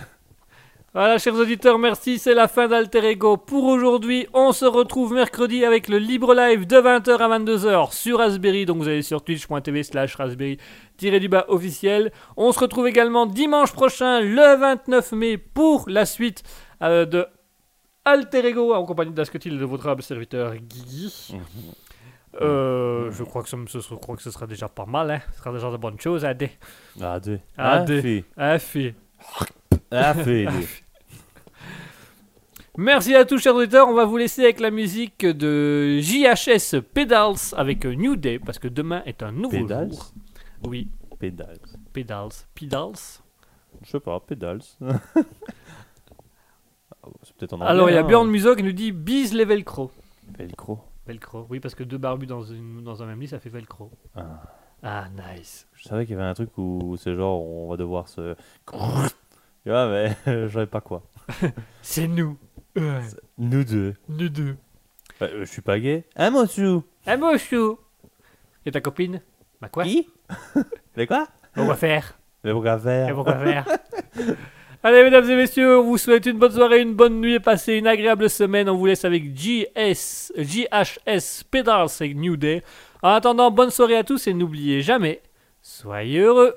Voilà, 0.95 1.19
chers 1.19 1.35
auditeurs, 1.35 1.79
merci. 1.79 2.19
C'est 2.19 2.33
la 2.33 2.49
fin 2.49 2.69
d'Alter 2.69 3.05
Ego 3.05 3.37
pour 3.37 3.65
aujourd'hui. 3.65 4.27
On 4.33 4.53
se 4.53 4.65
retrouve 4.65 5.13
mercredi 5.13 5.63
avec 5.63 5.89
le 5.89 5.99
libre 5.99 6.33
live 6.33 6.67
de 6.67 6.77
20h 6.77 7.19
à 7.19 7.39
22h 7.39 7.93
sur 7.93 8.17
Raspberry. 8.17 8.65
Donc 8.65 8.79
vous 8.79 8.89
allez 8.89 9.03
sur 9.03 9.23
twitch.tv 9.23 9.83
slash 9.83 10.15
raspberry-du-bas 10.15 11.45
officiel. 11.49 12.13
On 12.39 12.51
se 12.53 12.61
retrouve 12.61 12.87
également 12.87 13.27
dimanche 13.27 13.73
prochain, 13.73 14.23
le 14.23 14.57
29 14.59 15.13
mai, 15.13 15.37
pour 15.37 15.85
la 15.87 16.07
suite 16.07 16.45
euh, 16.83 17.05
de 17.05 17.27
Alter 18.07 18.47
Ego 18.47 18.73
en 18.73 18.87
compagnie 18.87 19.13
d'Asketil 19.13 19.53
et 19.53 19.59
de 19.59 19.67
votre 19.67 19.87
humble 19.87 20.03
serviteur 20.03 20.57
Guigui. 20.57 21.35
Euh, 22.41 23.11
je 23.13 23.23
crois 23.25 23.43
que 23.43 23.49
ce, 23.49 23.57
ce- 23.67 23.81
je 23.81 23.95
crois 23.95 24.17
que 24.17 24.23
ce 24.23 24.31
sera 24.31 24.47
déjà 24.47 24.69
pas 24.69 24.87
mal, 24.87 25.11
hein. 25.11 25.21
Ce 25.33 25.39
sera 25.39 25.53
déjà 25.53 25.71
de 25.71 25.77
bonnes 25.77 26.01
choses 26.01 26.25
fait. 27.99 28.25
Ah, 28.37 28.59
fait. 28.59 28.95
Ah, 29.91 30.15
fait. 30.15 30.55
Merci 32.79 33.15
à 33.15 33.25
tous, 33.25 33.39
chers 33.39 33.55
auditeurs. 33.55 33.89
On 33.89 33.95
va 33.95 34.05
vous 34.05 34.19
laisser 34.19 34.45
avec 34.45 34.61
la 34.61 34.71
musique 34.71 35.25
de 35.25 35.99
JHS 36.01 36.81
Pedals 36.93 37.55
avec 37.57 37.85
New 37.87 38.17
Day, 38.17 38.39
parce 38.39 38.59
que 38.59 38.69
demain 38.69 39.03
est 39.07 39.23
un 39.23 39.33
nouveau 39.33 39.57
Pedals 39.65 39.93
jour. 39.93 40.13
Oui, 40.67 40.89
Pédales. 41.19 41.57
Pedals. 41.95 42.29
Pedals. 42.55 42.93
Je 43.83 43.91
sais 43.91 44.01
pas, 44.01 44.21
pédales. 44.21 44.61
Ah. 47.63 47.67
Alors, 47.69 47.89
il 47.89 47.95
y 47.95 47.97
a 47.97 48.01
hein. 48.01 48.05
Bjorn 48.09 48.29
Muso 48.29 48.57
qui 48.57 48.65
nous 48.65 48.73
dit 48.73 48.91
bise 48.91 49.33
les 49.33 49.45
velcro. 49.45 49.93
Velcro. 50.37 50.81
Velcro, 51.07 51.47
oui, 51.51 51.61
parce 51.61 51.75
que 51.75 51.85
deux 51.85 51.99
barbus 51.99 52.27
dans, 52.27 52.43
une- 52.43 52.83
dans 52.83 53.03
un 53.03 53.07
même 53.07 53.21
lit, 53.21 53.29
ça 53.29 53.39
fait 53.39 53.49
velcro. 53.51 53.91
Ah. 54.17 54.43
Ah, 54.83 55.07
nice. 55.35 55.67
Je 55.75 55.85
savais 55.89 56.05
qu'il 56.05 56.17
y 56.17 56.19
avait 56.19 56.29
un 56.29 56.35
truc 56.35 56.51
où 56.59 56.97
c'est 56.99 57.15
genre 57.15 57.43
on 57.43 57.69
va 57.69 57.77
devoir 57.77 58.09
se. 58.09 58.35
Tu 59.65 59.71
vois, 59.73 59.89
mais 59.89 60.17
je 60.27 60.49
savais 60.49 60.67
pas 60.67 60.81
quoi. 60.81 61.03
C'est 61.83 62.07
nous. 62.07 62.39
Ouais, 62.77 63.01
Nous 63.39 63.65
deux. 63.65 63.95
nous 64.09 64.29
deux. 64.29 64.57
Bah, 65.19 65.27
euh, 65.27 65.41
je 65.41 65.51
suis 65.51 65.63
pas 65.63 65.81
gay. 65.81 66.05
Un 66.15 66.31
mot 66.31 66.47
sous. 66.47 66.85
Un 67.07 67.19
beau 67.19 67.37
chou. 67.39 67.79
Et 68.65 68.71
ta 68.71 68.81
copine? 68.81 69.21
Bah 69.61 69.69
quoi? 69.69 69.83
Qui? 69.85 70.09
Mais 70.97 71.07
quoi? 71.07 71.27
On 71.57 71.65
va 71.67 71.75
faire. 71.75 72.19
Mais 72.45 72.53
pourquoi 72.53 72.77
Et 72.77 72.81
faire 72.81 73.15
pourquoi 73.15 73.39
faire? 73.39 73.67
Allez, 74.89 75.03
mesdames 75.03 75.29
et 75.29 75.35
messieurs, 75.35 75.81
on 75.81 75.83
vous 75.83 75.99
souhaite 75.99 76.27
une 76.27 76.39
bonne 76.39 76.53
soirée, 76.53 76.81
une 76.81 76.95
bonne 76.95 77.21
nuit 77.21 77.35
et 77.35 77.41
passez 77.41 77.73
une 77.73 77.89
agréable 77.89 78.31
semaine. 78.31 78.69
On 78.69 78.77
vous 78.77 78.87
laisse 78.87 79.05
avec 79.05 79.37
JS, 79.37 80.33
JHS 80.37 81.43
Pedals 81.51 81.89
avec 81.99 82.15
New 82.15 82.37
Day. 82.37 82.63
En 83.03 83.09
attendant, 83.09 83.51
bonne 83.51 83.71
soirée 83.71 83.97
à 83.97 84.05
tous 84.05 84.29
et 84.29 84.33
n'oubliez 84.33 84.83
jamais, 84.83 85.23
soyez 85.61 86.21
heureux. 86.21 86.55